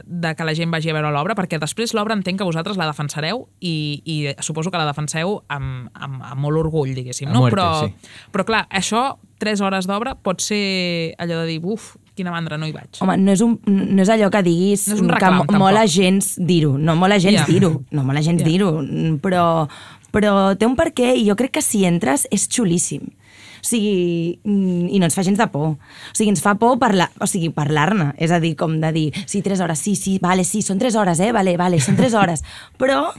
de 0.07 0.31
que 0.35 0.45
la 0.47 0.53
gent 0.55 0.71
vagi 0.71 0.89
a 0.91 0.95
veure 0.95 1.11
l'obra? 1.13 1.35
Perquè 1.35 1.59
després 1.61 1.93
l'obra 1.97 2.15
entenc 2.15 2.39
que 2.39 2.47
vosaltres 2.47 2.77
la 2.79 2.87
defensareu 2.89 3.45
i, 3.59 4.01
i 4.05 4.17
suposo 4.43 4.71
que 4.71 4.79
la 4.79 4.87
defenseu 4.89 5.41
amb, 5.51 5.89
amb, 5.93 6.21
amb 6.23 6.39
molt 6.41 6.61
orgull, 6.63 6.93
diguéssim. 6.95 7.29
No? 7.33 7.43
muerte, 7.45 7.57
però, 7.59 7.67
sí. 7.87 8.27
però 8.31 8.45
clar, 8.47 8.63
això, 8.71 9.03
3 9.43 9.61
hores 9.65 9.87
d'obra, 9.89 10.15
pot 10.15 10.39
ser 10.41 11.13
allò 11.19 11.41
de 11.43 11.49
dir, 11.51 11.59
uf, 11.63 11.95
quina 12.15 12.31
mandra, 12.31 12.57
no 12.61 12.67
hi 12.69 12.71
vaig. 12.75 12.99
Home, 13.01 13.17
no 13.19 13.33
és, 13.33 13.41
un, 13.41 13.57
no 13.67 14.03
és 14.05 14.09
allò 14.13 14.29
que 14.31 14.43
diguis 14.45 14.87
No 14.87 14.95
és 14.95 15.01
un 15.01 15.07
que 15.09 15.15
reclam, 15.17 15.33
mo- 15.39 15.45
tampoc. 15.47 15.59
mola 15.65 15.83
gens 15.89 16.35
dir-ho. 16.37 16.77
No 16.77 16.95
mola 16.95 17.17
gens 17.19 17.41
Ja. 17.41 17.45
dir-ho. 17.49 17.73
No 17.91 18.03
mola 18.05 18.21
gens 18.21 18.39
Ja. 18.43 18.47
dir-ho. 18.47 18.69
Però, 19.23 19.67
però 20.13 20.33
té 20.55 20.67
un 20.69 20.75
per 20.77 20.93
què 20.93 21.15
i 21.17 21.25
jo 21.27 21.35
crec 21.35 21.51
que 21.57 21.61
si 21.65 21.83
entres 21.89 22.27
és 22.31 22.47
xulíssim. 22.47 23.09
O 23.63 23.65
sigui, 23.65 24.39
mm, 24.43 24.89
i 24.91 24.99
no 24.99 25.07
ens 25.07 25.15
fa 25.15 25.23
gens 25.23 25.39
de 25.39 25.47
por. 25.47 25.77
O 25.79 26.15
sigui, 26.17 26.33
ens 26.33 26.43
fa 26.43 26.57
por 26.59 26.75
parlar, 26.81 27.09
o 27.23 27.27
sigui, 27.31 27.47
parlar-ne. 27.55 28.11
És 28.19 28.33
a 28.35 28.41
dir, 28.43 28.57
com 28.59 28.75
de 28.81 28.91
dir, 28.91 29.05
sí, 29.25 29.41
tres 29.41 29.63
hores, 29.63 29.79
sí, 29.79 29.95
sí, 29.95 30.17
vale, 30.21 30.43
sí, 30.43 30.61
són 30.61 30.81
tres 30.83 30.97
hores, 30.99 31.21
eh, 31.23 31.31
vale, 31.31 31.55
vale, 31.57 31.79
són 31.79 31.95
tres 31.95 32.13
hores. 32.13 32.43
Però 32.81 33.13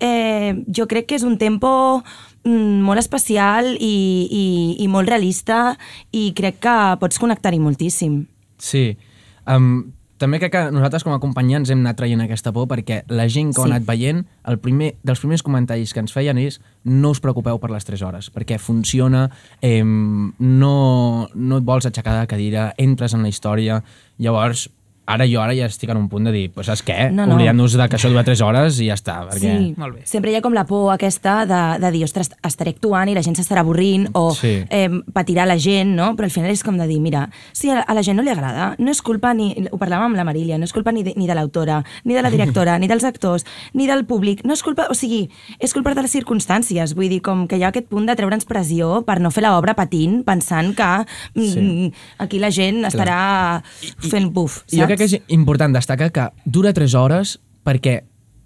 eh, 0.00 0.64
jo 0.72 0.88
crec 0.88 1.10
que 1.10 1.20
és 1.20 1.28
un 1.28 1.36
tempo 1.38 2.02
mm, 2.44 2.80
molt 2.88 3.04
especial 3.04 3.74
i, 3.76 3.94
i, 4.26 4.44
i 4.82 4.88
molt 4.88 5.12
realista 5.12 5.76
i 6.10 6.30
crec 6.36 6.62
que 6.64 6.76
pots 7.02 7.20
connectar-hi 7.20 7.60
moltíssim. 7.60 8.22
Sí. 8.56 8.96
Um, 9.44 9.92
també 10.22 10.38
crec 10.38 10.52
que 10.54 10.62
nosaltres 10.70 11.02
com 11.02 11.14
a 11.14 11.18
acompanyants 11.18 11.70
hem 11.72 11.80
anat 11.82 11.98
traient 11.98 12.22
aquesta 12.22 12.52
por 12.54 12.68
perquè 12.70 13.02
la 13.10 13.26
gent 13.28 13.50
que 13.50 13.60
Sí. 13.60 13.66
ha 13.66 13.70
anat 13.74 13.86
veient, 13.88 14.24
el 14.46 14.58
primer, 14.62 14.94
dels 15.02 15.18
primers 15.20 15.42
comentaris 15.42 15.92
que 15.92 16.00
ens 16.00 16.12
feien 16.14 16.38
és 16.38 16.60
no 16.84 17.10
us 17.10 17.20
preocupeu 17.20 17.58
per 17.58 17.70
les 17.70 17.84
3 17.84 18.02
hores, 18.02 18.30
perquè 18.32 18.58
funciona, 18.58 19.30
eh, 19.60 19.82
no, 19.82 21.28
no 21.34 21.58
et 21.58 21.64
vols 21.64 21.86
aixecar 21.86 22.12
de 22.14 22.20
la 22.20 22.30
cadira, 22.30 22.74
entres 22.78 23.14
en 23.14 23.22
la 23.22 23.28
història, 23.28 23.82
llavors 24.18 24.70
ara 25.06 25.26
jo 25.26 25.40
ara 25.42 25.54
ja 25.54 25.66
estic 25.66 25.90
en 25.90 25.96
un 25.98 26.08
punt 26.08 26.24
de 26.24 26.32
dir, 26.32 26.50
pues 26.54 26.66
saps 26.70 26.82
què? 26.86 27.10
No, 27.12 27.26
no. 27.26 27.34
Oblidem-nos 27.34 27.74
de 27.76 27.88
que 27.90 27.96
això 27.98 28.08
dura 28.08 28.22
3 28.24 28.40
hores 28.46 28.78
i 28.80 28.86
ja 28.86 28.94
està. 28.94 29.16
Perquè... 29.28 29.40
Sí, 29.58 29.74
Molt 29.76 29.96
bé. 29.96 30.02
sempre 30.06 30.30
hi 30.30 30.36
ha 30.36 30.40
com 30.44 30.54
la 30.54 30.64
por 30.66 30.92
aquesta 30.94 31.44
de, 31.46 31.60
de 31.82 31.90
dir, 31.92 32.04
ostres, 32.04 32.30
estaré 32.46 32.70
actuant 32.76 33.08
i 33.10 33.14
la 33.16 33.22
gent 33.22 33.34
s'estarà 33.36 33.60
avorrint 33.64 34.08
o 34.14 34.30
Sí. 34.34 34.62
eh, 34.70 34.88
patirà 35.12 35.44
la 35.46 35.58
gent, 35.58 35.94
no? 35.96 36.12
Però 36.16 36.24
al 36.24 36.30
final 36.34 36.50
és 36.50 36.62
com 36.62 36.78
de 36.78 36.86
dir, 36.86 37.00
mira, 37.00 37.28
si 37.52 37.68
a 37.70 37.80
la, 37.80 37.82
a 37.82 37.94
la 37.94 38.02
gent 38.02 38.16
no 38.16 38.22
li 38.22 38.30
agrada, 38.30 38.74
no 38.78 38.90
és 38.90 39.02
culpa 39.02 39.34
ni, 39.34 39.50
ho 39.70 39.78
parlàvem 39.78 40.12
amb 40.12 40.16
la 40.16 40.24
Marília, 40.24 40.56
no 40.58 40.64
és 40.64 40.72
culpa 40.72 40.92
ni 40.92 41.02
de, 41.02 41.14
ni 41.16 41.26
de 41.26 41.34
l'autora, 41.34 41.82
ni 42.04 42.14
de 42.14 42.22
la 42.22 42.30
directora, 42.30 42.78
ni 42.82 42.86
dels 42.88 43.04
actors, 43.04 43.44
ni 43.74 43.86
del 43.90 44.04
públic, 44.06 44.44
no 44.44 44.54
és 44.54 44.62
culpa, 44.62 44.86
o 44.88 44.94
sigui, 44.94 45.28
és 45.58 45.72
culpa 45.74 45.94
de 45.94 46.02
les 46.06 46.12
circumstàncies, 46.14 46.94
vull 46.94 47.08
dir, 47.10 47.20
com 47.22 47.46
que 47.48 47.58
hi 47.58 47.64
ha 47.66 47.72
aquest 47.74 47.88
punt 47.90 48.06
de 48.06 48.14
treure'ns 48.16 48.46
pressió 48.46 49.02
per 49.04 49.18
no 49.20 49.30
fer 49.34 49.42
l'obra 49.44 49.74
patint, 49.74 50.22
pensant 50.24 50.74
que 50.78 50.90
mm, 51.34 51.50
Sí. 51.52 51.92
aquí 52.18 52.38
la 52.38 52.50
gent 52.54 52.84
estarà 52.86 53.62
fent 53.98 54.30
buf, 54.32 54.62
saps? 54.62 54.72
I 54.76 54.80
jo 54.82 54.86
crec 54.92 54.98
que 54.98 55.04
és 55.16 55.22
important 55.28 55.74
destacar 55.74 56.10
que 56.12 56.28
dura 56.44 56.72
3 56.72 56.94
hores 56.94 57.38
perquè 57.64 58.02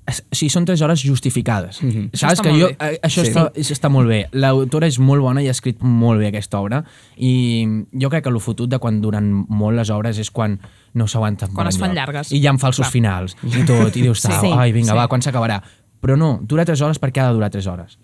o 0.06 0.12
sigui, 0.30 0.50
són 0.54 0.64
3 0.64 0.80
hores 0.86 1.00
justificades. 1.02 1.80
Mm 1.82 1.88
-hmm. 1.90 2.10
Saps 2.14 2.40
que 2.40 2.50
jo, 2.54 2.68
bé. 2.68 2.76
eh, 2.78 3.00
això 3.02 3.24
Sí. 3.24 3.30
està, 3.32 3.50
està 3.54 3.88
molt 3.90 4.06
bé. 4.08 4.28
L'autora 4.32 4.86
és 4.86 5.00
molt 5.00 5.20
bona 5.20 5.42
i 5.42 5.48
ha 5.48 5.50
escrit 5.50 5.80
molt 5.82 6.20
bé 6.20 6.28
aquesta 6.28 6.60
obra 6.60 6.84
i 7.16 7.66
jo 7.92 8.08
crec 8.08 8.22
que 8.22 8.30
el 8.30 8.38
fotut 8.40 8.70
de 8.70 8.78
quan 8.78 9.00
duren 9.00 9.44
molt 9.48 9.76
les 9.76 9.90
obres 9.90 10.18
és 10.18 10.30
quan 10.30 10.60
no 10.94 11.06
s'aguanten 11.08 11.52
Quan 11.52 11.66
es 11.66 11.76
fan 11.78 11.90
enlloc. 11.90 12.06
llargues. 12.06 12.32
I 12.32 12.38
hi 12.38 12.46
ha 12.46 12.56
falsos 12.58 12.86
Clar. 12.86 12.92
finals 12.92 13.36
i 13.42 13.64
tot, 13.66 13.96
i 13.96 14.02
dius, 14.02 14.20
sí, 14.20 14.30
sí. 14.40 14.46
ai, 14.52 14.70
vinga, 14.72 14.92
Sí. 14.92 14.96
va, 14.96 15.08
quan 15.08 15.20
s'acabarà? 15.22 15.60
Però 16.00 16.16
no, 16.16 16.38
dura 16.42 16.64
3 16.64 16.80
hores 16.82 17.00
perquè 17.00 17.20
ha 17.22 17.28
de 17.28 17.34
durar 17.34 17.50
3 17.50 17.66
hores. 17.66 17.98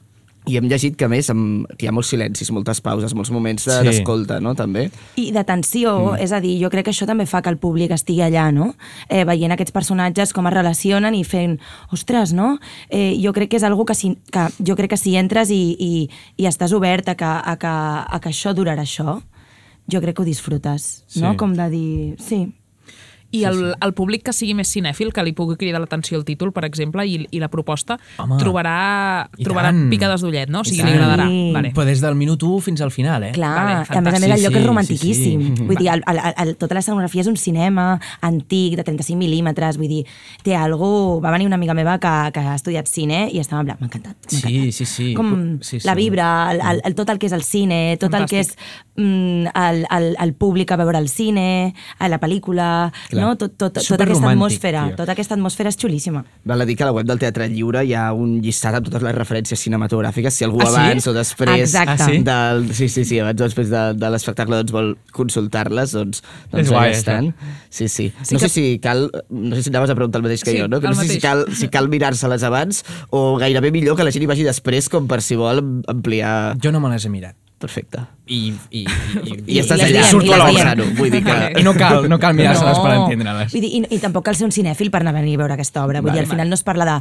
I 0.51 0.57
hem 0.59 0.67
llegit 0.67 0.97
que, 0.99 1.07
a 1.07 1.09
més, 1.09 1.29
amb, 1.31 1.69
que 1.79 1.87
hi 1.87 1.89
ha 1.89 1.93
molts 1.95 2.09
silencis, 2.11 2.51
moltes 2.51 2.81
pauses, 2.83 3.15
molts 3.15 3.31
moments 3.31 3.65
de- 3.65 3.77
Sí. 3.79 3.85
d'escolta, 3.87 4.41
no?, 4.41 4.55
també. 4.59 4.91
I 5.17 5.31
d'atenció, 5.31 6.13
mm. 6.13 6.19
és 6.25 6.33
a 6.33 6.41
dir, 6.41 6.57
jo 6.61 6.69
crec 6.71 6.85
que 6.87 6.91
això 6.91 7.07
també 7.07 7.27
fa 7.27 7.43
que 7.43 7.49
el 7.51 7.59
públic 7.59 7.93
estigui 7.93 8.23
allà, 8.23 8.53
no? 8.53 8.75
Eh, 9.09 9.25
veient 9.25 9.53
aquests 9.53 9.71
personatges 9.71 10.33
com 10.33 10.47
es 10.49 10.53
relacionen 10.55 11.15
i 11.15 11.23
fent, 11.23 11.61
ostres, 11.93 12.33
no? 12.33 12.59
Eh, 12.91 13.17
jo 13.23 13.33
crec 13.33 13.51
que 13.51 13.57
és 13.57 13.63
algo 13.63 13.85
que, 13.85 13.95
si, 13.95 14.17
que 14.33 14.49
jo 14.67 14.75
crec 14.75 14.91
que 14.91 14.97
si 14.97 15.15
entres 15.17 15.51
i, 15.51 15.77
i, 15.79 16.11
i 16.37 16.47
estàs 16.47 16.73
obert 16.73 17.09
a 17.09 17.15
que, 17.15 17.25
a, 17.25 17.57
que, 17.57 17.69
a 17.69 18.19
que 18.21 18.29
això 18.29 18.53
durarà 18.53 18.83
això, 18.83 19.23
jo 19.87 20.01
crec 20.01 20.17
que 20.17 20.23
ho 20.23 20.25
disfrutes, 20.25 21.05
no? 21.17 21.31
Sí. 21.33 21.37
Com 21.37 21.55
de 21.55 21.71
dir, 21.71 22.17
sí, 22.19 22.53
I 23.33 23.45
el, 23.49 23.75
el 23.81 23.93
públic 23.97 24.23
que 24.27 24.33
sigui 24.37 24.53
més 24.55 24.69
cinèfil, 24.69 25.13
que 25.13 25.23
li 25.25 25.33
pugui 25.33 25.57
cridar 25.57 25.81
l'atenció 25.81 26.19
el 26.19 26.25
títol, 26.29 26.53
per 26.53 26.65
exemple, 26.69 27.05
i, 27.09 27.27
i 27.31 27.41
la 27.41 27.49
proposta, 27.49 27.97
Home, 28.21 28.37
trobarà, 28.41 29.29
i 29.39 29.45
trobarà 29.47 29.71
tant. 29.73 29.89
picades 29.91 30.21
d'ullet, 30.21 30.51
no? 30.53 30.61
O 30.61 30.65
sigui, 30.69 30.83
li 30.85 30.93
agradarà. 30.93 31.27
Sí. 31.31 31.51
Vale. 31.55 31.71
Però 31.73 31.87
des 31.89 32.01
del 32.05 32.15
minut 32.15 32.43
1 32.45 32.61
fins 32.61 32.81
al 32.85 32.91
final, 32.93 33.25
eh? 33.25 33.33
Clar, 33.33 33.53
Vale, 33.57 33.75
vale, 33.75 33.75
a 33.75 33.81
més 33.81 33.91
a 33.91 34.01
més 34.03 34.13
fantàstic. 34.13 34.37
el 34.37 34.43
lloc 34.43 34.53
Sí, 34.53 34.59
és 34.59 34.63
sí, 34.63 34.67
romantiquíssim. 34.69 35.41
sí, 35.43 35.55
sí. 35.57 35.65
Vull 35.71 35.77
dir, 35.81 35.89
el, 35.95 36.03
el, 36.13 36.21
el, 36.45 36.55
tota 36.61 36.75
l'escenografia 36.77 37.23
és 37.25 37.31
un 37.33 37.37
cinema 37.41 37.87
antic, 38.21 38.77
de 38.77 38.85
35 38.85 39.19
mil·límetres, 39.19 39.79
vull 39.81 39.89
dir, 39.89 40.03
té 40.45 40.55
algú... 40.57 41.21
Va 41.25 41.31
venir 41.33 41.47
una 41.49 41.57
amiga 41.57 41.75
meva 41.75 41.97
que, 42.03 42.13
que 42.35 42.41
ha 42.41 42.55
estudiat 42.59 42.87
cine 42.91 43.25
i 43.33 43.39
estava 43.41 43.63
en 43.63 43.71
plan, 43.73 43.79
m'ha 43.81 43.89
encantat. 43.89 44.17
m'ha 44.29 44.31
Sí, 44.39 44.43
encantat. 44.43 44.75
sí, 44.77 44.87
sí. 44.87 45.09
Com 45.15 45.33
Sí, 45.63 45.81
sí. 45.81 45.87
la 45.87 45.95
vibra, 45.95 46.29
el, 46.53 46.61
el, 46.61 46.83
el, 46.85 46.95
tot 46.99 47.09
el 47.11 47.19
que 47.19 47.27
és 47.31 47.33
el 47.37 47.43
cine, 47.47 47.97
tot 48.01 48.13
el 48.15 48.27
que 48.29 48.41
és 48.43 48.53
Fantàstic. 48.53 48.93
mm, 48.97 49.53
el, 49.55 49.87
el, 49.99 50.09
el 50.21 50.35
públic 50.35 50.73
a 50.73 50.77
veure 50.77 50.99
el 50.99 51.09
cine, 51.09 51.75
a 51.99 52.09
la 52.13 52.19
pel·lícula, 52.21 52.93
Clar. 53.09 53.22
No? 53.23 53.31
tot, 53.41 53.55
tot, 53.57 53.79
tota 53.79 54.05
aquesta 54.05 54.31
atmosfera, 54.33 54.83
tio. 54.91 54.97
tota 55.01 55.13
aquesta 55.17 55.35
atmosfera 55.39 55.71
és 55.73 55.79
xulíssima. 55.81 56.25
Val 56.45 56.61
a 56.61 56.67
dir 56.69 56.77
que 56.77 56.85
a 56.85 56.91
la 56.91 56.93
web 56.97 57.07
del 57.09 57.19
Teatre 57.23 57.49
Lliure 57.49 57.85
hi 57.87 57.95
ha 57.95 58.11
un 58.13 58.37
llistat 58.45 58.75
amb 58.79 58.87
totes 58.91 59.03
les 59.07 59.15
referències 59.17 59.63
cinematogràfiques, 59.63 60.35
si 60.35 60.45
algú 60.45 60.61
Ah, 60.63 60.67
sí? 60.69 60.77
abans 60.83 61.07
o 61.09 61.15
després... 61.17 61.61
Exacte. 61.63 61.97
Ah, 62.03 62.09
sí? 62.11 62.19
Del, 62.27 62.67
sí, 62.75 62.89
sí, 62.93 63.05
sí, 63.09 63.19
abans 63.23 63.41
o 63.41 63.45
després 63.49 63.71
de, 63.73 63.83
de 63.99 64.11
l'espectacle 64.13 64.61
doncs, 64.61 64.73
vol 64.75 64.93
consultar-les, 65.13 65.93
doncs, 65.97 66.23
doncs 66.51 66.63
És 66.67 66.71
guai, 66.73 66.89
allà 66.91 66.99
estan. 66.99 67.31
Sí, 67.71 67.89
sí. 67.89 68.11
Sí 68.23 68.35
no 68.35 68.41
que- 68.41 68.49
sé 68.49 68.55
si 68.55 68.79
cal... 68.83 69.09
No 69.31 69.57
sé 69.57 69.63
si 69.63 69.71
anaves 69.73 69.91
a 69.91 69.95
preguntar 69.99 70.21
el 70.21 70.27
mateix 70.29 70.43
que 70.45 70.53
Sí, 70.53 70.61
jo, 70.61 70.69
no? 70.69 70.81
Que 70.81 70.89
no 70.89 70.95
sé 70.99 71.09
si 71.09 71.21
cal, 71.23 71.47
si 71.57 71.69
cal 71.73 71.89
mirar-se-les 71.89 72.43
abans 72.43 72.83
o 73.11 73.37
gairebé 73.41 73.71
millor 73.73 73.97
que 73.97 74.05
la 74.05 74.13
gent 74.13 74.25
hi 74.27 74.31
vagi 74.31 74.45
després 74.47 74.89
com 74.93 75.07
per 75.09 75.23
si 75.25 75.37
vol 75.39 75.63
ampliar... 75.89 76.57
Jo 76.63 76.73
no 76.73 76.81
me 76.81 76.91
les 76.93 77.05
he 77.07 77.13
mirat. 77.13 77.37
Perfecte. 77.63 78.01
I, 78.27 78.41
i, 78.71 78.83
i, 78.83 79.35
I, 79.47 79.59
estàs 79.63 79.79
les 79.79 79.87
allà, 79.87 80.01
diem, 80.01 80.09
surto 80.11 80.31
i 80.31 80.35
a 80.35 80.39
l'obra, 80.41 80.73
no? 80.79 80.87
Vull 80.99 81.13
dir 81.15 81.21
que... 81.23 81.37
I 81.61 81.63
no 81.63 81.75
cal, 81.79 82.09
no 82.11 82.19
cal 82.23 82.35
mirar-se-les 82.35 82.81
per 82.83 82.95
entendre-les. 82.97 83.53
Vull 83.55 83.63
dir, 83.63 83.71
i, 83.79 83.83
I 83.95 84.01
tampoc 84.03 84.27
cal 84.27 84.39
ser 84.39 84.49
un 84.49 84.55
cinèfil 84.55 84.91
per 84.91 85.05
anar 85.05 85.15
a 85.15 85.21
venir 85.21 85.37
a 85.39 85.43
veure 85.45 85.55
aquesta 85.55 85.85
obra. 85.87 86.03
Vull 86.03 86.11
Vale, 86.11 86.25
dir, 86.25 86.27
al 86.27 86.33
final 86.33 86.51
no 86.51 86.59
es 86.59 86.65
parla 86.67 86.89
de 86.89 86.97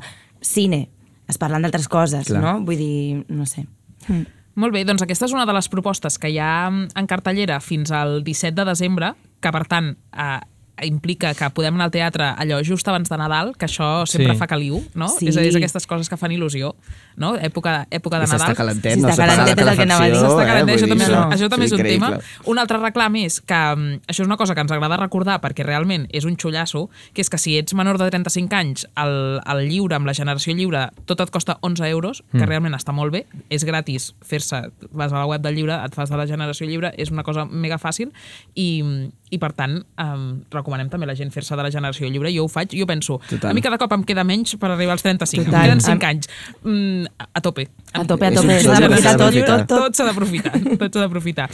cine, 0.46 0.84
es 1.32 1.42
parlen 1.42 1.66
d'altres 1.66 1.90
coses, 1.90 2.30
Clar. 2.30 2.44
no? 2.44 2.54
Vull 2.68 2.78
dir, 2.78 3.24
no 3.34 3.50
sé. 3.50 3.66
Mm. 4.08 4.22
Molt 4.62 4.76
bé, 4.76 4.84
doncs 4.86 5.02
aquesta 5.06 5.30
és 5.30 5.34
una 5.34 5.48
de 5.48 5.56
les 5.56 5.70
propostes 5.72 6.20
que 6.20 6.30
hi 6.30 6.38
ha 6.44 6.54
en 6.70 7.10
cartellera 7.10 7.62
fins 7.64 7.90
al 7.96 8.20
17 8.26 8.54
de 8.60 8.68
desembre, 8.68 9.14
que 9.42 9.54
per 9.56 9.64
tant, 9.72 9.94
eh, 10.12 10.40
implica 10.86 11.34
que 11.34 11.50
podem 11.50 11.76
anar 11.76 11.86
al 11.86 11.92
teatre 11.92 12.32
allò 12.38 12.62
just 12.64 12.88
abans 12.88 13.10
de 13.10 13.18
Nadal, 13.18 13.54
que 13.58 13.66
això 13.68 14.06
sempre 14.08 14.34
Sí. 14.34 14.38
fa 14.40 14.48
caliu, 14.48 14.84
no? 14.96 15.08
Sí. 15.10 15.28
És, 15.28 15.38
és 15.38 15.56
aquestes 15.56 15.86
coses 15.88 16.10
que 16.10 16.18
fan 16.18 16.32
il·lusió, 16.32 16.74
no? 17.18 17.36
Època, 17.38 17.88
època 17.92 18.20
de 18.20 18.26
I 18.26 18.28
s'està 18.28 18.38
Nadal. 18.50 18.56
calentet, 18.56 18.98
no? 18.98 19.08
S'ha 19.10 19.16
pagat 19.18 19.38
la 19.38 19.76
calefacció, 19.76 20.22
S'està 20.22 20.44
eh? 20.44 20.48
calentet, 20.48 20.76
això 20.76 20.88
Vull 20.88 20.90
també, 20.90 21.06
dir, 21.06 21.12
és, 21.12 21.18
això- 21.18 21.32
això 21.32 21.50
també 21.50 21.66
és 21.66 21.72
és 21.72 21.80
un 21.80 21.86
tema. 21.86 22.20
Un 22.46 22.58
altre 22.60 22.78
reclam 22.78 23.16
és 23.16 23.42
que 23.42 23.54
mm, 23.76 24.02
això 24.08 24.22
és 24.22 24.28
una 24.28 24.38
cosa 24.38 24.56
que 24.56 24.62
ens 24.62 24.72
agrada 24.72 24.98
recordar 24.98 25.40
perquè 25.42 25.64
realment 25.66 26.08
és 26.12 26.26
un 26.26 26.36
xullasso, 26.38 26.90
que 27.14 27.22
és 27.22 27.30
que 27.30 27.38
si 27.38 27.58
ets 27.58 27.74
menor 27.74 27.98
de 27.98 28.10
35 28.10 28.54
anys, 28.56 28.88
el, 28.98 29.42
el 29.46 29.68
lliure, 29.70 29.96
amb 29.96 30.06
la 30.06 30.14
generació 30.14 30.54
lliure, 30.56 30.90
tot 31.06 31.20
et 31.22 31.30
costa 31.30 31.58
11 31.62 31.88
euros, 31.90 32.24
que 32.32 32.38
Mm. 32.40 32.48
realment 32.48 32.74
està 32.76 32.92
molt 32.94 33.12
bé, 33.12 33.26
és 33.50 33.64
gratis 33.66 34.14
fer-se, 34.22 34.72
vas 34.92 35.12
a 35.12 35.18
la 35.20 35.26
web 35.26 35.42
del 35.42 35.56
lliure, 35.56 35.78
et 35.86 35.94
fas 35.94 36.10
de 36.10 36.18
la 36.18 36.26
generació 36.28 36.66
lliure, 36.68 36.94
és 36.98 37.12
una 37.12 37.24
cosa 37.24 37.46
mega 37.46 37.78
fàcil 37.78 38.12
i, 38.56 38.84
i 39.30 39.38
per 39.38 39.54
tant, 39.54 39.84
um, 40.00 40.42
recomanem 40.72 40.90
també 40.92 41.06
a 41.06 41.12
la 41.12 41.16
gent 41.18 41.32
fer-se 41.34 41.56
de 41.56 41.64
la 41.66 41.72
generació 41.72 42.08
lliure. 42.10 42.32
Jo 42.34 42.46
ho 42.46 42.50
faig, 42.52 42.72
jo 42.78 42.86
penso, 42.88 43.20
Total. 43.30 43.52
a 43.52 43.54
mi 43.54 43.62
cada 43.62 43.78
cop 43.78 43.92
em 43.94 44.04
queda 44.08 44.24
menys 44.24 44.56
per 44.60 44.72
arribar 44.72 44.94
als 44.96 45.04
35, 45.04 45.46
Total. 45.46 45.60
em 45.60 45.66
queden 45.68 45.82
5 45.82 45.92
Am- 45.92 46.10
anys. 46.10 46.30
Mm, 46.64 47.06
a, 47.34 47.42
tope. 47.42 47.68
A 47.94 48.06
tope, 48.06 48.26
a 48.26 48.32
tope. 48.32 48.60
S'ha 48.62 48.80
d'aprofitar 48.80 49.18
tot, 49.18 49.34
tot, 49.34 49.68
tot. 49.68 49.68
tot 49.68 49.96
s'ha 49.96 50.06
d'aprofitar, 50.08 50.54
tot 50.82 50.94
s'ha 50.94 51.02
d'aprofitar. 51.06 51.50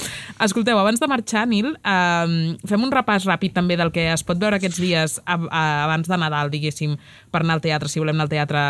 Escolteu, 0.45 0.77
abans 0.79 0.99
de 0.99 1.07
marxar, 1.07 1.47
Nil, 1.47 1.73
eh, 1.83 2.57
fem 2.67 2.83
un 2.83 2.91
repàs 2.93 3.25
ràpid 3.25 3.53
també 3.57 3.77
del 3.77 3.91
que 3.91 4.09
es 4.13 4.23
pot 4.27 4.37
veure 4.37 4.57
aquests 4.59 4.79
dies 4.81 5.19
a, 5.25 5.37
abans 5.85 6.07
de 6.07 6.17
Nadal, 6.17 6.51
diguéssim, 6.53 6.97
per 7.31 7.41
anar 7.41 7.57
al 7.57 7.61
teatre, 7.65 7.89
si 7.89 7.99
volem 7.99 8.15
anar 8.15 8.27
al 8.27 8.33
teatre 8.35 8.63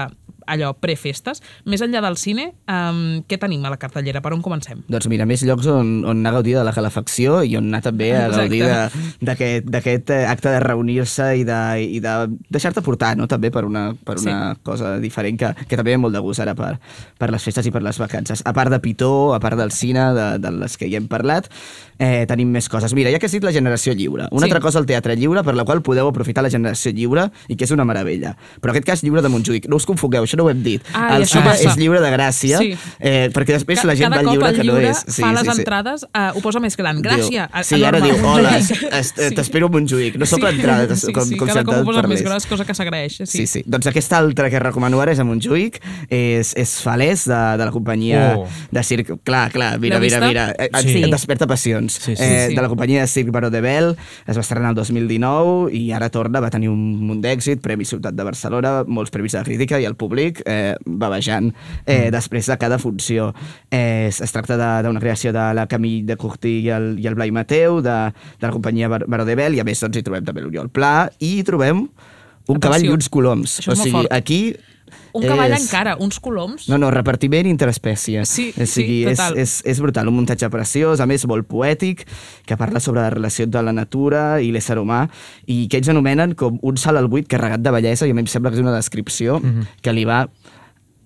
allò, 0.47 0.73
prefestes. 0.79 1.41
Més 1.65 1.81
enllà 1.85 2.01
del 2.01 2.17
cine, 2.17 2.53
eh, 2.67 3.21
què 3.27 3.37
tenim 3.39 3.65
a 3.65 3.69
la 3.73 3.77
cartellera? 3.77 4.21
Per 4.23 4.33
on 4.33 4.41
comencem? 4.41 4.83
Doncs 4.87 5.07
mira, 5.11 5.25
més 5.29 5.43
llocs 5.43 5.67
on, 5.67 6.03
on 6.05 6.17
anar 6.23 6.31
a 6.31 6.37
gaudir 6.39 6.55
de 6.57 6.63
la 6.63 6.73
calefacció 6.73 7.41
i 7.43 7.55
on 7.59 7.67
anar 7.69 7.83
també 7.85 8.11
a 8.15 8.27
gaudir 8.33 8.63
d'aquest 9.21 10.09
eh, 10.11 10.25
acte 10.27 10.49
de 10.51 10.59
reunir-se 10.63 11.27
i 11.41 11.43
de, 11.47 11.59
i 11.97 11.99
de 12.03 12.13
deixar-te 12.53 12.81
portar, 12.85 13.15
no?, 13.17 13.27
també 13.27 13.51
per 13.51 13.65
una, 13.67 13.91
per 14.05 14.17
una 14.21 14.37
Sí. 14.53 14.61
cosa 14.63 14.97
diferent 14.99 15.37
que, 15.39 15.49
que 15.67 15.77
també 15.77 15.93
ve 15.93 15.97
molt 16.01 16.13
de 16.15 16.19
gust 16.23 16.41
ara 16.43 16.53
per, 16.57 16.77
per 17.19 17.29
les 17.31 17.43
festes 17.43 17.65
i 17.67 17.71
per 17.71 17.81
les 17.85 17.97
vacances. 17.99 18.41
A 18.45 18.53
part 18.53 18.71
de 18.73 18.79
Pitó, 18.83 19.33
a 19.35 19.39
part 19.39 19.57
del 19.59 19.71
cine, 19.71 20.13
de, 20.13 20.27
de 20.43 20.51
les 20.51 20.77
que 20.77 20.89
ja 20.91 20.97
hem 20.99 21.07
parlat, 21.07 21.47
eh, 21.99 22.25
tenim 22.27 22.49
més 22.51 22.67
coses. 22.69 22.93
Mira, 22.93 23.11
ja 23.11 23.19
que 23.19 23.25
has 23.25 23.31
dit 23.31 23.43
la 23.43 23.51
generació 23.51 23.93
lliure, 23.93 24.27
una 24.31 24.45
Sí. 24.45 24.51
altra 24.51 24.59
cosa 24.61 24.79
el 24.79 24.85
teatre 24.85 25.15
lliure, 25.15 25.43
per 25.43 25.55
la 25.55 25.63
qual 25.65 25.81
podeu 25.81 26.07
aprofitar 26.07 26.43
la 26.43 26.49
generació 26.49 26.91
lliure 26.91 27.31
i 27.47 27.55
que 27.55 27.63
és 27.65 27.71
una 27.71 27.85
meravella. 27.85 28.35
Però 28.61 28.69
en 28.71 28.77
aquest 28.77 28.85
cas 28.85 29.03
lliure 29.03 29.21
de 29.21 29.29
Montjuïc. 29.29 29.67
No 29.67 29.75
us 29.77 29.85
confongueu, 29.85 30.23
això 30.23 30.37
no 30.37 30.45
ho 30.45 30.49
hem 30.49 30.61
dit. 30.63 30.81
Ah, 30.93 31.17
el 31.17 31.23
passa. 31.27 31.53
és 31.69 31.77
lliure 31.77 31.99
de 32.01 32.11
Gràcia, 32.11 32.57
Sí. 32.59 32.77
eh, 32.99 33.29
perquè 33.33 33.53
després 33.57 33.81
Ca- 33.81 33.87
la 33.87 33.95
gent 33.95 34.11
va 34.13 34.19
al 34.19 34.25
lliure 34.25 34.49
el 34.49 34.55
que 34.55 34.63
no 34.63 34.73
lliure 34.73 34.89
és... 34.89 34.97
Sí, 35.07 35.21
fa 35.21 35.29
sí, 35.29 35.33
les 35.45 35.53
sí. 35.55 35.59
entrades, 35.61 36.03
eh, 36.13 36.31
ho 36.35 36.41
posa 36.41 36.59
més 36.59 36.75
gran. 36.77 37.01
Gràcia. 37.01 37.49
Diu, 37.53 37.63
sí, 37.63 37.83
ara 37.83 37.99
diu, 38.01 38.15
hola, 38.25 38.57
es- 38.57 39.13
t'espero 39.37 39.67
a 39.67 39.69
Montjuïc. 39.69 40.15
No 40.17 40.25
sóc 40.25 40.41
l'entrada, 40.43 40.95
sí, 40.95 41.11
com, 41.11 41.23
sí, 41.25 41.35
com 41.37 41.47
si 41.47 41.53
cada 41.53 41.63
cop 41.63 41.75
ho 41.75 41.79
et 41.79 41.85
posa 41.85 42.07
més 42.07 42.21
gros, 42.23 42.45
cosa 42.45 42.65
que 42.65 42.73
s'agraeix. 42.73 43.17
Sí. 43.25 43.25
Sí, 43.25 43.47
sí. 43.47 43.63
Doncs 43.65 43.87
aquesta 43.87 44.17
altra 44.17 44.49
que 44.49 44.59
recomano 44.59 44.99
ara 45.01 45.11
és 45.13 45.19
a 45.19 45.23
Montjuïc, 45.27 45.79
és, 46.09 46.53
és 46.55 46.71
Falès, 46.83 47.25
de, 47.27 47.41
de 47.57 47.65
la 47.65 47.71
companyia 47.71 48.35
Oh. 48.37 48.47
de 48.71 48.83
circ... 48.83 49.11
Clar, 49.23 49.49
clar, 49.51 49.79
mira, 49.79 49.99
mira, 49.99 50.19
mira. 50.25 50.45
Eh, 50.57 50.69
Sí. 50.77 51.01
Et 51.03 51.09
desperta 51.11 51.47
passions. 51.47 51.86
Sí, 51.89 52.15
sí, 52.15 52.23
eh, 52.23 52.47
sí. 52.49 52.55
De 52.55 52.61
la 52.61 52.69
companyia 52.69 53.01
de 53.01 53.07
circ 53.07 53.31
Baró 53.31 53.49
de 53.49 53.61
Bel, 53.61 53.95
es 54.27 54.37
va 54.37 54.43
estrenar 54.43 54.71
el 54.73 54.79
2019 54.79 55.71
i 55.75 55.91
ara 55.95 56.09
torna, 56.13 56.41
va 56.43 56.51
tenir 56.53 56.69
un 56.71 56.81
munt 57.07 57.21
d'èxit, 57.23 57.61
Premi 57.63 57.85
Ciutat 57.87 58.17
de 58.17 58.25
Barcelona, 58.27 58.83
molts 58.87 59.13
premis 59.13 59.35
de 59.37 59.43
crítica 59.47 59.79
i 59.81 59.87
el 59.89 59.97
públic 59.99 60.41
eh, 60.45 60.75
babejant 60.85 61.51
eh, 61.85 62.09
després 62.13 62.49
de 62.49 62.57
cada 62.61 62.79
funció. 62.81 63.31
Eh, 63.71 64.07
es, 64.07 64.21
es 64.21 64.33
tracta 64.33 64.57
d'una 64.85 65.01
creació 65.03 65.33
de 65.35 65.47
la 65.57 65.67
Camille 65.67 66.05
de 66.07 66.17
Curtí 66.19 66.59
i 66.65 66.69
el, 66.73 66.93
i 67.01 67.07
el 67.09 67.17
Blai 67.17 67.33
Mateu, 67.35 67.81
de, 67.85 67.97
de 68.39 68.47
la 68.47 68.53
companyia 68.53 68.91
Bar 68.91 69.03
Baró 69.07 69.25
de 69.27 69.35
Bel, 69.39 69.57
i 69.57 69.63
a 69.63 69.67
més 69.67 69.81
doncs, 69.83 69.99
hi 69.99 70.05
trobem 70.05 70.25
també 70.27 70.45
l'Oriol 70.45 70.71
Pla, 70.73 71.09
i 71.19 71.37
hi 71.39 71.45
trobem 71.47 71.85
un 72.47 72.59
cavall 72.63 72.79
i 72.83 72.87
Atenció. 72.87 72.97
uns 72.97 73.09
coloms. 73.13 73.59
O 73.67 73.75
sigui, 73.75 74.07
aquí... 74.11 74.41
Un 75.13 75.23
cavall 75.27 75.51
és- 75.53 75.61
encara, 75.65 75.95
uns 75.99 76.19
coloms. 76.19 76.67
no, 76.69 76.77
no, 76.77 76.89
repartiment 76.91 77.47
interespècies. 77.47 78.25
Sí, 78.27 78.49
o 78.57 78.65
sigui, 78.65 79.03
sí, 79.03 79.09
és, 79.09 79.17
total. 79.17 79.37
és, 79.37 79.61
és 79.65 79.79
brutal, 79.79 80.07
un 80.07 80.15
muntatge 80.15 80.49
preciós, 80.49 80.99
a 80.99 81.05
més 81.05 81.25
molt 81.27 81.47
poètic, 81.47 82.05
que 82.45 82.57
parla 82.57 82.79
sobre 82.79 83.01
la 83.01 83.09
relació 83.09 83.47
de 83.47 83.61
la 83.63 83.73
natura 83.73 84.41
i 84.41 84.51
l'ésser 84.51 84.77
humà, 84.77 85.09
i 85.45 85.67
que 85.67 85.77
ells 85.77 85.89
anomenen 85.89 86.33
com 86.35 86.59
un 86.61 86.77
salt 86.77 86.97
al 86.97 87.07
buit 87.07 87.27
carregat 87.27 87.61
de 87.61 87.71
bellesa, 87.71 88.07
i 88.07 88.11
a 88.11 88.13
mi 88.13 88.21
em 88.21 88.27
sembla 88.27 88.51
que 88.51 88.57
és 88.57 88.61
una 88.63 88.75
descripció 88.75 89.41
que 89.81 89.93
li 89.93 90.05
va 90.05 90.27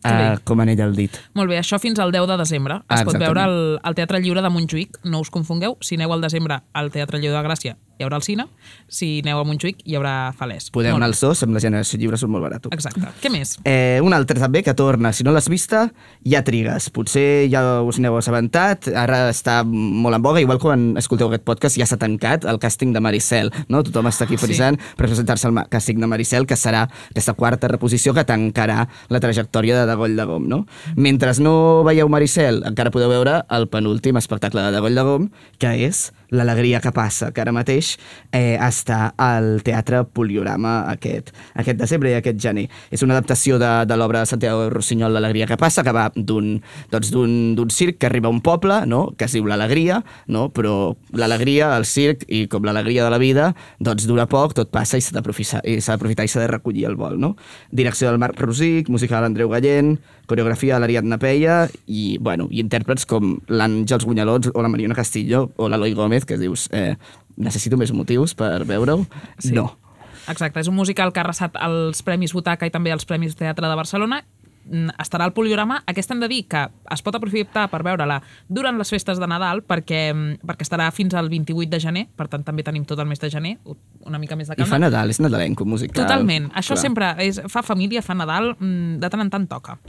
uh, 0.05 0.37
com 0.43 0.59
anell 0.63 0.81
al 0.81 0.95
dit. 0.95 1.17
Molt 1.37 1.49
bé, 1.51 1.59
això 1.59 1.79
fins 1.79 1.99
al 1.99 2.11
10 2.11 2.27
de 2.27 2.37
desembre. 2.37 2.75
Es 2.75 2.81
Ah, 2.87 3.03
pot 3.03 3.15
exactament. 3.15 3.27
veure 3.27 3.41
al, 3.41 3.79
al 3.83 3.95
Teatre 3.95 4.19
Lliure 4.21 4.41
de 4.41 4.49
Montjuïc, 4.49 4.97
no 5.05 5.19
us 5.21 5.29
confongueu. 5.29 5.77
Si 5.81 5.95
aneu 5.95 6.13
al 6.13 6.21
desembre 6.21 6.61
al 6.73 6.91
Teatre 6.91 7.19
Lliure 7.19 7.37
de 7.37 7.43
Gràcia, 7.47 7.75
hi 8.01 8.05
haurà 8.07 8.17
el 8.19 8.25
cine. 8.25 8.47
Si 8.91 9.21
aneu 9.23 9.39
a 9.39 9.45
Montjuïc, 9.47 9.83
hi 9.85 9.95
haurà 9.97 10.33
Falès. 10.37 10.69
Podeu 10.73 10.95
anar 10.97 11.07
als 11.11 11.21
dos, 11.23 11.43
amb 11.45 11.53
la 11.55 11.61
generació 11.63 11.99
lliure 12.01 12.17
són 12.19 12.31
molt 12.33 12.43
baratos. 12.47 12.73
Exacte. 12.73 13.05
Què 13.21 13.31
més? 13.31 13.55
Eh, 13.63 13.99
un 14.03 14.13
altre 14.17 14.39
també 14.41 14.63
que 14.65 14.73
torna, 14.77 15.13
si 15.13 15.23
no 15.23 15.31
l'has 15.35 15.47
vista, 15.51 15.85
ja 16.27 16.41
trigues. 16.47 16.89
Potser 16.93 17.47
ja 17.51 17.63
us 17.85 17.99
n'heu 18.01 18.17
assabentat, 18.17 18.89
ara 18.97 19.23
està 19.31 19.61
molt 19.65 20.17
en 20.17 20.25
boga, 20.25 20.41
igual 20.41 20.59
quan 20.61 20.95
escolteu 20.99 21.29
aquest 21.29 21.45
podcast 21.47 21.77
ja 21.79 21.85
s'ha 21.87 21.99
tancat 22.01 22.45
el 22.49 22.59
càsting 22.61 22.93
de 22.95 22.99
Maricel, 23.03 23.51
no? 23.69 23.83
Tothom 23.83 24.09
està 24.11 24.25
aquí 24.25 24.37
Sí. 24.37 24.45
frisant 24.47 24.79
per 24.97 25.07
presentar-se 25.07 25.47
al 25.47 25.55
càsting 25.69 25.99
de 26.01 26.07
Maricel, 26.07 26.47
que 26.47 26.55
serà 26.57 26.87
aquesta 27.11 27.33
quarta 27.33 27.67
reposició 27.67 28.13
que 28.13 28.25
tancarà 28.25 28.87
la 29.09 29.19
trajectòria 29.19 29.77
de 29.79 29.85
Degoll 29.85 30.15
de 30.17 30.25
Gom, 30.25 30.47
no? 30.47 30.65
Mentre 30.95 31.31
no 31.39 31.83
veieu 31.83 32.09
Maricel, 32.09 32.63
encara 32.67 32.91
podeu 32.91 33.09
veure 33.09 33.45
el 33.49 33.67
penúltim 33.71 34.17
espectacle 34.17 34.61
de 34.61 34.71
Degoll 34.71 34.95
de 34.95 35.01
Gom, 35.07 35.29
que 35.59 35.71
és 35.87 36.11
L'alegria 36.31 36.79
que 36.79 36.93
passa, 36.95 37.31
que 37.35 37.43
ara 37.43 37.51
mateix 37.55 37.97
eh, 38.31 38.55
està 38.55 39.13
al 39.19 39.61
Teatre 39.65 40.03
Poliorama 40.07 40.87
aquest, 40.91 41.33
aquest 41.59 41.79
desembre 41.81 42.11
i 42.13 42.17
aquest 42.19 42.39
gener. 42.39 42.67
És 42.91 43.03
una 43.03 43.17
adaptació 43.17 43.59
de, 43.61 43.71
de 43.87 43.97
l'obra 43.99 44.23
de 44.23 44.31
Santiago 44.31 44.69
Rossinyol, 44.71 45.11
L'alegria 45.11 45.47
que 45.49 45.59
passa, 45.59 45.83
que 45.83 45.91
va 45.95 46.07
d'un 46.15 46.53
doncs 46.91 47.11
d'un 47.11 47.69
circ 47.73 47.99
que 47.99 48.07
arriba 48.07 48.29
a 48.29 48.31
un 48.31 48.41
poble, 48.41 48.81
no?, 48.87 49.09
que 49.17 49.27
es 49.27 49.35
diu 49.35 49.45
l'Alegria, 49.47 50.01
no? 50.27 50.47
però 50.55 50.95
l'alegria, 51.17 51.73
el 51.77 51.85
circ 51.85 52.25
i 52.27 52.45
com 52.51 52.65
l'alegria 52.65 53.05
de 53.05 53.11
la 53.13 53.19
vida, 53.21 53.51
doncs 53.79 54.07
dura 54.09 54.27
poc, 54.31 54.55
tot 54.57 54.71
passa 54.73 54.99
i 54.99 55.03
s'ha 55.03 55.17
d'aprofitar 55.17 55.61
i 55.65 55.81
s'ha 56.31 56.43
de 56.43 56.49
recollir 56.51 56.87
el 56.89 56.97
vol, 56.99 57.17
no? 57.19 57.35
Direcció 57.71 58.09
del 58.09 58.21
Marc 58.21 58.39
Rosic, 58.41 58.89
música 58.89 59.17
de 59.17 59.25
l'Andreu 59.25 59.51
Gallent, 59.51 59.95
coreografia 60.31 60.77
de 60.77 60.83
l'Ariadna 60.85 61.19
Peia 61.21 61.59
i, 61.91 62.17
bueno, 62.23 62.47
i 62.49 62.63
intèrprets 62.63 63.05
com 63.09 63.35
l'Àngels 63.51 64.07
Gunyalots 64.07 64.53
o 64.55 64.63
la 64.63 64.71
Mariona 64.71 64.95
Castillo 64.97 65.49
o 65.57 65.67
l'Eloi 65.69 65.93
Gómez, 65.97 66.25
que 66.25 66.39
dius, 66.39 66.69
eh, 66.71 66.95
necessito 67.37 67.77
més 67.79 67.91
motius 67.95 68.33
per 68.37 68.63
veure-ho. 68.69 69.03
Sí. 69.39 69.53
No. 69.57 69.69
Exacte, 70.29 70.61
és 70.61 70.69
un 70.69 70.77
musical 70.77 71.11
que 71.11 71.19
ha 71.19 71.25
arrasat 71.25 71.55
els 71.65 72.03
Premis 72.05 72.31
Butaca 72.37 72.67
i 72.69 72.71
també 72.71 72.93
els 72.93 73.07
Premis 73.09 73.35
Teatre 73.35 73.67
de 73.67 73.75
Barcelona. 73.75 74.21
Mm, 74.61 74.91
Estarà 75.01 75.25
al 75.25 75.33
Poliorama. 75.33 75.79
Aquesta 75.89 76.13
hem 76.13 76.19
de 76.21 76.27
dir 76.29 76.43
que 76.47 76.59
es 76.93 77.01
pot 77.01 77.15
aprofitar 77.17 77.63
per 77.71 77.79
veure-la 77.81 78.19
durant 78.47 78.77
les 78.77 78.91
festes 78.93 79.17
de 79.17 79.25
Nadal 79.27 79.63
perquè, 79.65 80.01
mm, 80.13 80.45
perquè 80.45 80.67
estarà 80.67 80.91
fins 80.93 81.15
al 81.17 81.31
28 81.33 81.71
de 81.73 81.79
gener, 81.81 82.03
per 82.15 82.27
tant 82.29 82.45
també 82.45 82.61
tenim 82.63 82.85
tot 82.85 82.99
el 83.01 83.09
mes 83.09 83.19
de 83.19 83.31
gener, 83.33 83.55
una 84.05 84.19
mica 84.21 84.37
més 84.37 84.47
de 84.47 84.53
I 84.53 84.57
calma. 84.61 84.69
fa 84.69 84.79
Nadal, 84.79 85.09
és 85.09 85.19
nadalenco 85.19 85.65
musical. 85.65 86.03
Totalment. 86.05 86.51
Això 86.53 86.75
Clar. 86.77 86.83
sempre 86.85 87.15
és, 87.25 87.41
fa 87.49 87.63
família, 87.65 88.03
fa 88.05 88.13
Nadal, 88.13 88.53
mm, 88.59 88.99
de 89.01 89.09
tant 89.09 89.21
en 89.25 89.29
tant 89.33 89.47
toca. 89.49 89.79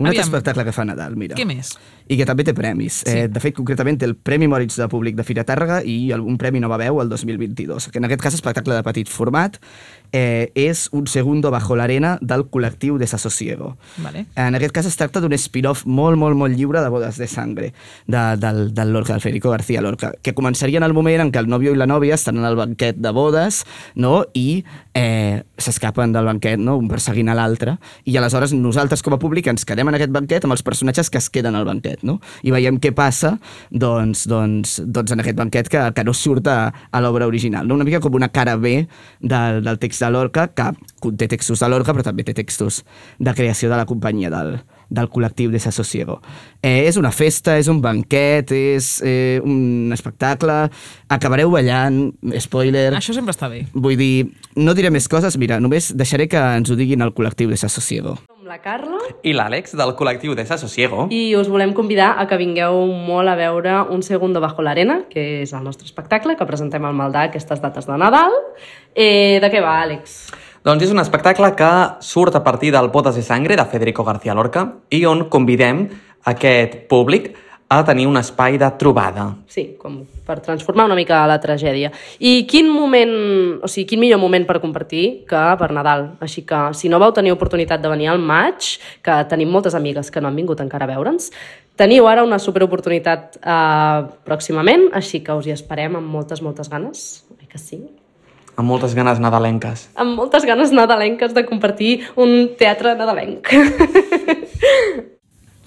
Un 0.00 0.08
altre 0.08 0.24
espectacle 0.24 0.64
que 0.64 0.72
fa 0.72 0.86
Nadal, 0.88 1.16
mira. 1.20 1.36
Què 1.36 1.44
més? 1.44 1.74
I 2.10 2.16
que 2.16 2.26
també 2.26 2.44
té 2.48 2.54
premis. 2.56 3.02
Sí. 3.04 3.12
Eh, 3.12 3.26
de 3.28 3.42
fet, 3.42 3.54
concretament 3.56 4.00
té 4.00 4.08
el 4.08 4.16
Premi 4.16 4.48
Moritz 4.48 4.78
de 4.80 4.88
Públic 4.88 5.18
de 5.18 5.26
Fira 5.28 5.44
Tàrrega 5.44 5.82
i 5.84 5.98
un 6.16 6.38
Premi 6.40 6.62
Nova 6.64 6.78
Veu 6.80 7.02
el 7.02 7.12
2022, 7.12 7.90
que 7.92 8.00
en 8.00 8.08
aquest 8.08 8.24
cas 8.24 8.38
espectacle 8.38 8.78
de 8.78 8.86
petit 8.86 9.12
format 9.12 9.60
eh, 10.12 10.50
és 10.54 10.88
un 10.92 11.06
segundo 11.06 11.50
bajo 11.50 11.76
l'arena 11.76 12.16
del 12.20 12.46
col·lectiu 12.50 12.98
Desasosiego. 12.98 13.76
Vale. 14.02 14.26
En 14.36 14.54
aquest 14.58 14.74
cas 14.74 14.88
es 14.88 14.96
tracta 14.98 15.20
d'un 15.22 15.34
spin-off 15.38 15.84
molt, 15.86 16.18
molt, 16.18 16.36
molt 16.36 16.56
lliure 16.56 16.82
de 16.82 16.90
Bodes 16.90 17.18
de 17.20 17.28
Sangre, 17.30 17.72
de, 18.06 18.22
del, 18.40 18.74
del 18.74 18.92
Lorca, 18.92 19.14
del 19.14 19.22
Federico 19.22 19.50
García 19.50 19.82
Lorca, 19.82 20.12
que 20.22 20.34
començaria 20.34 20.78
en 20.78 20.86
el 20.86 20.94
moment 20.96 21.26
en 21.26 21.32
què 21.32 21.42
el 21.42 21.50
nòvio 21.50 21.74
i 21.74 21.78
la 21.78 21.88
nòvia 21.90 22.16
estan 22.18 22.40
en 22.40 22.48
el 22.48 22.58
banquet 22.58 22.98
de 22.98 23.12
bodes 23.14 23.64
no? 23.94 24.24
i 24.34 24.64
eh, 24.94 25.42
s'escapen 25.58 26.12
del 26.12 26.26
banquet, 26.26 26.58
no? 26.58 26.76
un 26.80 26.88
perseguint 26.90 27.30
a 27.30 27.36
l'altre, 27.38 27.76
i 28.04 28.16
aleshores 28.18 28.54
nosaltres 28.56 29.04
com 29.06 29.14
a 29.14 29.20
públic 29.22 29.46
ens 29.50 29.66
quedem 29.68 29.88
en 29.88 29.98
aquest 29.98 30.14
banquet 30.14 30.46
amb 30.46 30.56
els 30.56 30.64
personatges 30.66 31.10
que 31.10 31.20
es 31.20 31.30
queden 31.30 31.58
al 31.58 31.68
banquet, 31.68 32.02
no? 32.06 32.18
i 32.42 32.54
veiem 32.54 32.80
què 32.82 32.92
passa 32.96 33.36
doncs, 33.70 34.26
doncs, 34.30 34.80
doncs 34.86 35.14
en 35.14 35.22
aquest 35.22 35.38
banquet 35.38 35.70
que, 35.70 35.86
que 35.94 36.06
no 36.06 36.14
surt 36.16 36.50
a, 36.50 36.58
a 36.90 37.02
l'obra 37.04 37.28
original. 37.30 37.68
No? 37.68 37.78
Una 37.78 37.86
mica 37.86 38.02
com 38.02 38.14
una 38.18 38.30
cara 38.32 38.56
B 38.56 38.86
del, 39.20 39.62
del 39.64 39.78
text 39.78 39.99
de 40.00 40.10
Lorca, 40.10 40.48
que 40.56 40.70
conté 41.00 41.28
textos 41.28 41.60
de 41.62 41.68
Lorca, 41.70 41.94
però 41.94 42.04
també 42.06 42.24
té 42.26 42.34
textos 42.36 42.82
de 43.18 43.34
creació 43.36 43.70
de 43.70 43.78
la 43.78 43.86
companyia 43.88 44.30
del, 44.32 44.56
del 44.90 45.08
col·lectiu 45.12 45.52
Desasosiego. 45.52 46.18
Eh, 46.62 46.88
és 46.88 46.98
una 47.00 47.12
festa, 47.14 47.56
és 47.60 47.70
un 47.72 47.80
banquet, 47.84 48.52
és 48.52 48.90
eh, 49.06 49.38
un 49.44 49.94
espectacle, 49.96 50.58
acabareu 51.08 51.52
ballant, 51.54 52.02
spoiler... 52.42 52.90
Això 52.98 53.16
sempre 53.16 53.36
està 53.36 53.48
bé. 53.52 53.64
Vull 53.72 53.96
dir, 54.00 54.12
no 54.58 54.74
diré 54.76 54.92
més 54.92 55.08
coses, 55.08 55.38
mira, 55.40 55.60
només 55.62 55.92
deixaré 55.96 56.28
que 56.30 56.42
ens 56.60 56.70
ho 56.70 56.78
diguin 56.78 57.06
el 57.06 57.14
col·lectiu 57.16 57.52
Desasosiego. 57.52 58.18
La 58.50 58.58
Carla 58.58 58.98
i 59.22 59.30
l'Àlex 59.30 59.76
del 59.78 59.92
col·lectiu 59.94 60.34
Desasosiego. 60.34 61.04
i 61.14 61.36
us 61.38 61.46
volem 61.48 61.70
convidar 61.76 62.16
a 62.18 62.26
que 62.26 62.38
vingueu 62.40 62.82
molt 62.90 63.30
a 63.30 63.36
veure 63.38 63.76
Un 63.94 64.02
segundo 64.02 64.40
bajo 64.40 64.62
l'arena, 64.62 65.04
que 65.10 65.42
és 65.42 65.52
el 65.52 65.62
nostre 65.62 65.86
espectacle 65.86 66.34
que 66.36 66.46
presentem 66.46 66.84
al 66.84 66.96
Maldà 66.98 67.28
aquestes 67.28 67.60
dates 67.62 67.86
de 67.86 67.96
Nadal. 67.98 68.34
Eh, 68.94 69.38
de 69.40 69.50
què 69.52 69.60
va, 69.62 69.76
Àlex? 69.84 70.32
Doncs 70.64 70.82
és 70.82 70.90
un 70.90 70.98
espectacle 70.98 71.52
que 71.54 71.70
surt 72.00 72.34
a 72.34 72.42
partir 72.42 72.72
del 72.72 72.90
Botes 72.90 73.14
de 73.14 73.22
Sangre 73.22 73.56
de 73.56 73.64
Federico 73.64 74.04
García 74.04 74.34
Lorca 74.34 74.66
i 74.90 75.04
on 75.06 75.28
convidem 75.30 75.86
aquest 76.24 76.88
públic 76.88 77.30
a 77.70 77.84
tenir 77.86 78.08
un 78.10 78.16
espai 78.18 78.58
de 78.58 78.66
trobada. 78.74 79.28
Sí, 79.46 79.76
com 79.78 80.00
per 80.26 80.40
transformar 80.42 80.88
una 80.88 80.96
mica 80.98 81.20
la 81.30 81.36
tragèdia. 81.38 81.92
I 82.18 82.42
quin 82.50 82.66
moment, 82.66 83.12
o 83.62 83.68
sigui, 83.70 83.92
quin 83.92 84.00
millor 84.02 84.18
moment 84.18 84.42
per 84.48 84.58
compartir 84.58 85.22
que 85.30 85.42
per 85.60 85.68
Nadal. 85.70 86.08
Així 86.18 86.42
que, 86.42 86.58
si 86.74 86.90
no 86.90 86.98
vau 86.98 87.14
tenir 87.14 87.30
oportunitat 87.30 87.78
de 87.78 87.92
venir 87.92 88.10
al 88.10 88.18
maig, 88.18 88.72
que 89.06 89.20
tenim 89.30 89.54
moltes 89.54 89.78
amigues 89.78 90.10
que 90.10 90.18
no 90.18 90.26
han 90.26 90.40
vingut 90.40 90.58
encara 90.64 90.88
a 90.88 90.90
veure'ns, 90.90 91.30
teniu 91.78 92.10
ara 92.10 92.26
una 92.26 92.40
superoportunitat 92.42 93.38
eh, 93.38 94.02
pròximament, 94.26 94.88
així 94.90 95.22
que 95.22 95.38
us 95.38 95.46
hi 95.46 95.54
esperem 95.54 95.94
amb 96.00 96.10
moltes, 96.10 96.42
moltes 96.42 96.72
ganes. 96.74 97.22
Oi 97.38 97.46
que 97.46 97.62
sí? 97.62 97.78
Amb 98.58 98.66
moltes 98.66 98.98
ganes 98.98 99.22
nadalenques. 99.22 99.86
Amb 99.94 100.18
moltes 100.18 100.42
ganes 100.42 100.74
nadalenques 100.74 101.38
de 101.38 101.46
compartir 101.46 102.00
un 102.18 102.50
teatre 102.58 102.98
nadalenc. 102.98 103.46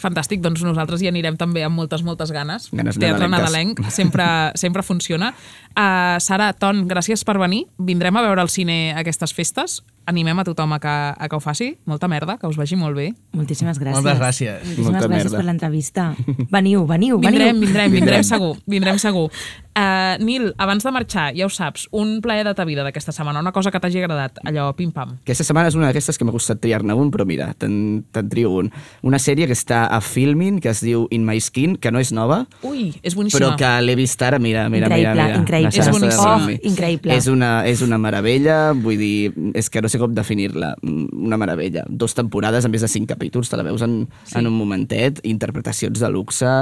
Fantàstic, 0.03 0.41
doncs 0.43 0.63
nosaltres 0.65 1.03
hi 1.03 1.09
anirem 1.11 1.37
també 1.39 1.63
amb 1.63 1.79
moltes, 1.79 2.03
moltes 2.03 2.33
ganes. 2.35 2.67
Ganes 2.75 2.99
Teatre 2.99 3.29
nadalenc 3.31 3.79
sempre, 3.93 4.25
sempre 4.63 4.83
funciona. 4.83 5.31
Uh, 5.71 6.19
Sara, 6.23 6.51
Ton, 6.59 6.85
gràcies 6.89 7.23
per 7.23 7.39
venir. 7.41 7.65
Vindrem 7.79 8.19
a 8.19 8.25
veure 8.27 8.43
el 8.43 8.51
cine 8.51 8.77
aquestes 8.99 9.35
festes. 9.35 9.81
Animem 10.05 10.39
a 10.39 10.43
tothom 10.43 10.73
a 10.75 10.79
que, 10.83 10.87
a 10.89 11.27
que 11.29 11.35
ho 11.35 11.39
faci. 11.39 11.77
Molta 11.85 12.09
merda, 12.11 12.37
que 12.37 12.47
us 12.47 12.57
vagi 12.59 12.75
molt 12.75 12.95
bé. 12.97 13.13
Moltíssimes 13.31 13.79
gràcies. 13.79 14.01
Moltes 14.03 14.19
gràcies. 14.19 14.63
Moltíssimes 14.65 14.89
Molta 14.91 15.07
gràcies 15.07 15.23
merda. 15.31 15.37
per 15.37 15.45
l'entrevista. 15.47 16.07
Veniu, 16.51 16.85
veniu, 16.85 17.19
veniu. 17.19 17.19
Vindrem, 17.23 17.59
vindrem, 17.63 17.91
vindrem 17.91 18.23
segur, 18.27 18.57
vindrem 18.67 18.99
segur. 18.99 19.29
Uh, 19.73 20.19
Nil, 20.21 20.51
abans 20.61 20.83
de 20.85 20.91
marxar, 20.93 21.31
ja 21.33 21.47
ho 21.47 21.49
saps, 21.49 21.87
un 21.97 22.19
plaer 22.21 22.43
de 22.45 22.51
ta 22.53 22.61
vida 22.63 22.83
d'aquesta 22.85 23.09
setmana, 23.15 23.39
una 23.41 23.51
cosa 23.55 23.71
que 23.73 23.79
t'hagi 23.81 24.03
agradat, 24.03 24.37
allò, 24.45 24.67
pim-pam. 24.77 25.15
Aquesta 25.23 25.47
setmana 25.47 25.71
és 25.71 25.77
una 25.79 25.87
d'aquestes 25.89 26.19
que 26.21 26.27
m'ha 26.27 26.35
costat 26.35 26.59
triar-ne 26.61 26.93
un, 26.93 27.09
però 27.09 27.25
mira, 27.25 27.47
te'n 27.57 28.03
te 28.13 28.21
trio 28.29 28.51
un. 28.59 28.69
Una 29.01 29.17
sèrie 29.17 29.47
que 29.49 29.55
està 29.57 29.87
a 29.89 29.97
Filmin, 30.05 30.59
que 30.61 30.69
es 30.69 30.83
diu 30.85 31.07
In 31.09 31.25
My 31.25 31.39
Skin, 31.41 31.77
que 31.81 31.89
no 31.89 31.97
és 32.03 32.11
nova, 32.13 32.43
Ui, 32.61 32.91
és 33.01 33.15
boníssima. 33.17 33.39
però 33.39 33.57
que 33.57 33.71
l'he 33.81 33.95
vist 33.97 34.21
ara, 34.21 34.37
mira, 34.37 34.67
mira, 34.69 34.91
Increïble, 34.91 35.15
mira. 35.15 35.25
mira. 35.31 35.41
increïble. 35.41 35.79
És 35.81 35.89
boníssima. 35.89 36.35
Oh, 36.35 36.69
increïble. 36.69 37.17
És 37.17 37.31
una, 37.33 37.51
és 37.65 37.81
una 37.81 37.97
meravella, 37.97 38.59
vull 38.77 39.01
dir, 39.01 39.33
és 39.57 39.71
que 39.73 39.81
no 39.81 39.89
sé 39.93 40.01
com 40.01 40.13
definir-la, 40.17 40.73
una 40.83 41.37
meravella. 41.39 41.85
Dos 41.89 42.15
temporades, 42.17 42.65
a 42.65 42.71
més 42.73 42.83
de 42.83 42.89
cinc 42.91 43.07
capítols, 43.13 43.49
te 43.53 43.59
la 43.59 43.63
veus 43.67 43.81
en, 43.85 44.03
Sí. 44.23 44.33
sí. 44.33 44.39
en 44.41 44.49
un 44.51 44.57
momentet, 44.59 45.21
interpretacions 45.23 45.99
de 46.03 46.09
luxe... 46.11 46.53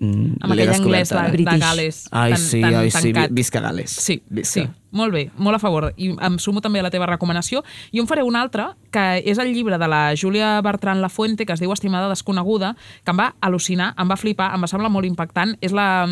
mm, 0.00 0.38
Amb 0.42 0.52
aquell 0.54 0.74
anglès 0.74 1.10
de, 1.10 1.22
de 1.44 1.58
Gales. 1.58 2.02
Ai, 2.10 2.32
tan, 2.34 2.42
sí, 2.42 2.60
tan 2.60 2.74
ai, 2.74 2.90
sí, 2.90 3.12
tancat. 3.12 3.32
visca 3.34 3.60
Gales. 3.60 3.90
Sí, 3.90 4.22
Visca. 4.28 4.62
sí, 4.62 4.68
molt 4.90 5.12
bé, 5.12 5.30
molt 5.36 5.56
a 5.56 5.58
favor. 5.58 5.92
I 5.96 6.14
em 6.14 6.38
sumo 6.38 6.62
també 6.64 6.80
a 6.80 6.86
la 6.86 6.90
teva 6.90 7.06
recomanació. 7.06 7.62
I 7.92 8.00
en 8.00 8.06
faré 8.08 8.22
una 8.22 8.40
altra, 8.42 8.70
que 8.94 9.22
és 9.24 9.38
el 9.38 9.52
llibre 9.52 9.78
de 9.78 9.88
la 9.88 10.14
Júlia 10.16 10.60
Bertran 10.64 11.02
Lafuente, 11.02 11.44
que 11.44 11.52
es 11.52 11.60
diu 11.60 11.72
Estimada 11.72 12.08
desconeguda, 12.08 12.74
que 13.04 13.12
em 13.12 13.18
va 13.20 13.34
al·lucinar, 13.40 13.92
em 13.98 14.08
va 14.08 14.16
flipar, 14.16 14.52
em 14.54 14.64
va 14.64 14.70
semblar 14.70 14.90
molt 14.90 15.06
impactant. 15.06 15.56
És, 15.60 15.74
la, 15.76 16.06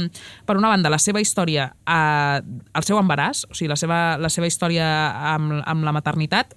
per 0.45 0.59
una 0.59 0.69
banda, 0.69 0.91
la 0.93 0.99
seva 1.01 1.21
història, 1.25 1.71
eh, 1.87 2.43
el 2.75 2.85
seu 2.85 3.01
embaràs, 3.01 3.47
o 3.51 3.55
sigui, 3.55 3.71
la 3.73 3.81
seva, 3.81 4.19
la 4.19 4.29
seva 4.33 4.47
història 4.51 4.87
amb, 5.35 5.63
amb 5.65 5.85
la 5.85 5.97
maternitat, 5.97 6.55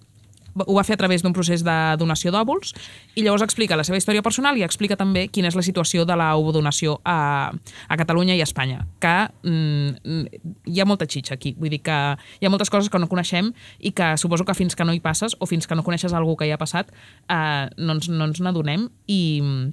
ho 0.66 0.76
va 0.76 0.84
fer 0.84 0.96
a 0.96 1.02
través 1.02 1.24
d'un 1.24 1.34
procés 1.34 1.64
de 1.64 1.76
donació 1.98 2.32
d'òvuls 2.32 2.74
i 3.16 3.24
llavors 3.24 3.44
explica 3.46 3.78
la 3.80 3.84
seva 3.88 3.98
història 3.98 4.22
personal 4.26 4.58
i 4.58 4.64
explica 4.66 4.98
també 5.00 5.28
quina 5.28 5.48
és 5.52 5.56
la 5.58 5.64
situació 5.66 6.06
de 6.06 6.16
l'ovodonació 6.20 7.00
a, 7.06 7.52
a 7.88 7.98
Catalunya 7.98 8.36
i 8.36 8.42
a 8.42 8.48
Espanya, 8.48 8.86
que 9.00 9.16
mm, 9.44 10.40
hi 10.70 10.80
ha 10.82 10.86
molta 10.90 11.08
xitxa 11.10 11.36
aquí, 11.36 11.56
vull 11.58 11.70
dir 11.74 11.82
que 11.86 11.98
hi 12.40 12.46
ha 12.46 12.50
moltes 12.54 12.70
coses 12.70 12.90
que 12.90 13.00
no 13.00 13.08
coneixem 13.12 13.52
i 13.80 13.92
que 13.92 14.14
suposo 14.18 14.46
que 14.46 14.54
fins 14.58 14.76
que 14.76 14.86
no 14.88 14.94
hi 14.94 15.00
passes 15.04 15.36
o 15.40 15.46
fins 15.50 15.68
que 15.68 15.76
no 15.76 15.84
coneixes 15.84 16.14
algú 16.14 16.36
que 16.40 16.48
hi 16.48 16.52
ha 16.56 16.62
passat 16.62 16.90
eh, 17.30 17.68
no 17.78 17.94
ens 17.98 18.10
no 18.10 18.26
ens 18.30 18.40
n'adonem. 18.42 18.88
I 19.08 19.22
mm, 19.42 19.70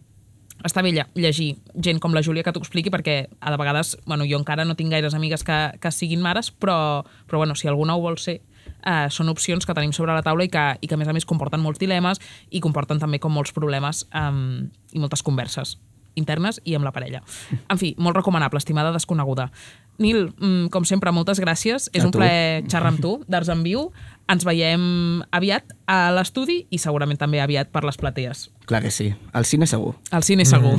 està 0.66 0.80
bé 0.82 0.90
lle- 0.94 1.04
llegir 1.14 1.56
gent 1.84 1.98
com 2.00 2.14
la 2.16 2.22
Júlia 2.24 2.42
que 2.42 2.52
t'ho 2.54 2.62
expliqui 2.64 2.90
perquè 2.90 3.26
a 3.40 3.50
de 3.52 3.58
vegades, 3.60 3.96
bueno, 4.06 4.24
jo 4.24 4.38
encara 4.40 4.64
no 4.64 4.74
tinc 4.74 4.90
gaires 4.90 5.14
amigues 5.14 5.44
que, 5.44 5.58
que 5.80 5.90
siguin 5.92 6.22
mares, 6.24 6.48
però, 6.50 7.04
però 7.28 7.42
bueno, 7.42 7.54
si 7.54 7.68
alguna 7.68 7.94
ho 7.96 8.00
vol 8.00 8.16
ser, 8.18 8.40
eh, 8.86 9.08
són 9.10 9.28
opcions 9.32 9.66
que 9.66 9.74
tenim 9.76 9.92
sobre 9.92 10.14
la 10.14 10.22
taula 10.22 10.46
i 10.46 10.52
que, 10.52 10.64
i 10.80 10.86
que 10.86 10.94
a 10.94 11.00
més 11.00 11.10
a 11.10 11.16
més 11.16 11.26
comporten 11.28 11.60
molts 11.60 11.82
dilemes 11.82 12.22
i 12.50 12.62
comporten 12.64 13.02
també 13.02 13.18
com 13.20 13.34
molts 13.34 13.52
problemes 13.56 14.06
um, 14.14 14.70
i 14.94 15.02
moltes 15.02 15.26
converses 15.26 15.76
internes 16.16 16.62
i 16.64 16.74
amb 16.74 16.86
la 16.86 16.92
parella. 16.96 17.20
En 17.68 17.76
fi, 17.76 17.92
molt 18.00 18.16
recomanable, 18.16 18.56
estimada 18.56 18.88
desconeguda. 18.94 19.50
Nil, 19.98 20.30
mm, 20.38 20.68
com 20.72 20.84
sempre, 20.88 21.12
moltes 21.12 21.40
gràcies. 21.40 21.90
És 21.92 22.02
A 22.02 22.06
un 22.06 22.12
tu. 22.12 22.18
plaer 22.18 22.64
xerrar 22.68 22.88
amb 22.94 23.00
tu, 23.00 23.22
d'Arts 23.28 23.50
en 23.52 23.62
Viu. 23.62 23.92
Ens 24.28 24.44
veiem 24.44 25.22
aviat 25.30 25.76
a 25.86 26.10
l'estudi 26.12 26.66
i 26.70 26.78
segurament 26.78 27.18
també 27.18 27.40
aviat 27.40 27.68
per 27.68 27.84
les 27.84 27.96
platees. 27.96 28.50
Clar 28.66 28.82
que 28.82 28.90
sí. 28.90 29.14
Al 29.32 29.44
cine 29.44 29.66
segur. 29.66 29.94
Al 30.10 30.22
cine 30.22 30.44
segur. 30.44 30.78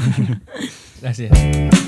Gràcies. 1.02 1.87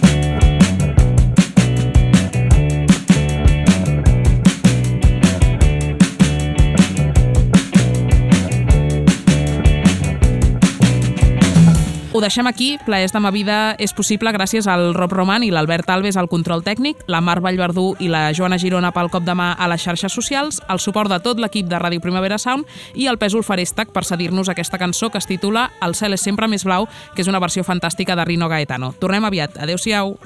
Ho 12.19 12.21
deixem 12.21 12.47
aquí. 12.47 12.77
Plaers 12.83 13.13
de 13.15 13.19
ma 13.23 13.29
vida 13.31 13.77
és 13.79 13.93
possible 13.95 14.33
gràcies 14.35 14.65
al 14.67 14.89
Rob 14.91 15.13
Roman 15.15 15.39
i 15.47 15.53
l'Albert 15.55 15.87
Alves 15.87 16.17
al 16.19 16.27
control 16.27 16.65
tècnic, 16.65 17.05
la 17.07 17.21
Mar 17.23 17.37
Vallverdú 17.39 17.93
i 18.03 18.09
la 18.11 18.33
Joana 18.35 18.57
Girona 18.59 18.91
pel 18.91 19.07
cop 19.07 19.23
de 19.23 19.37
mà 19.39 19.53
a 19.55 19.69
les 19.71 19.85
xarxes 19.87 20.11
socials, 20.11 20.59
el 20.67 20.83
suport 20.83 21.07
de 21.07 21.21
tot 21.23 21.39
l'equip 21.39 21.69
de 21.71 21.79
Ràdio 21.79 22.03
Primavera 22.03 22.35
Sound 22.35 22.67
i 22.91 23.07
el 23.07 23.21
Pèsol 23.23 23.47
Farestac 23.47 23.95
per 23.95 24.03
cedir-nos 24.03 24.51
aquesta 24.51 24.81
cançó 24.83 25.07
que 25.07 25.23
es 25.23 25.29
titula 25.31 25.69
El 25.79 25.95
cel 25.95 26.19
és 26.19 26.27
sempre 26.27 26.51
més 26.51 26.67
blau, 26.67 26.89
que 27.15 27.23
és 27.23 27.31
una 27.31 27.39
versió 27.39 27.63
fantàstica 27.63 28.19
de 28.19 28.27
Rino 28.27 28.51
Gaetano. 28.51 28.91
Tornem 28.99 29.23
aviat. 29.23 29.55
Adéu-siau. 29.55 30.17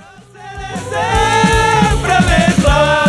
Sempre 0.89 2.21
més 2.25 2.61
blau 2.65 3.02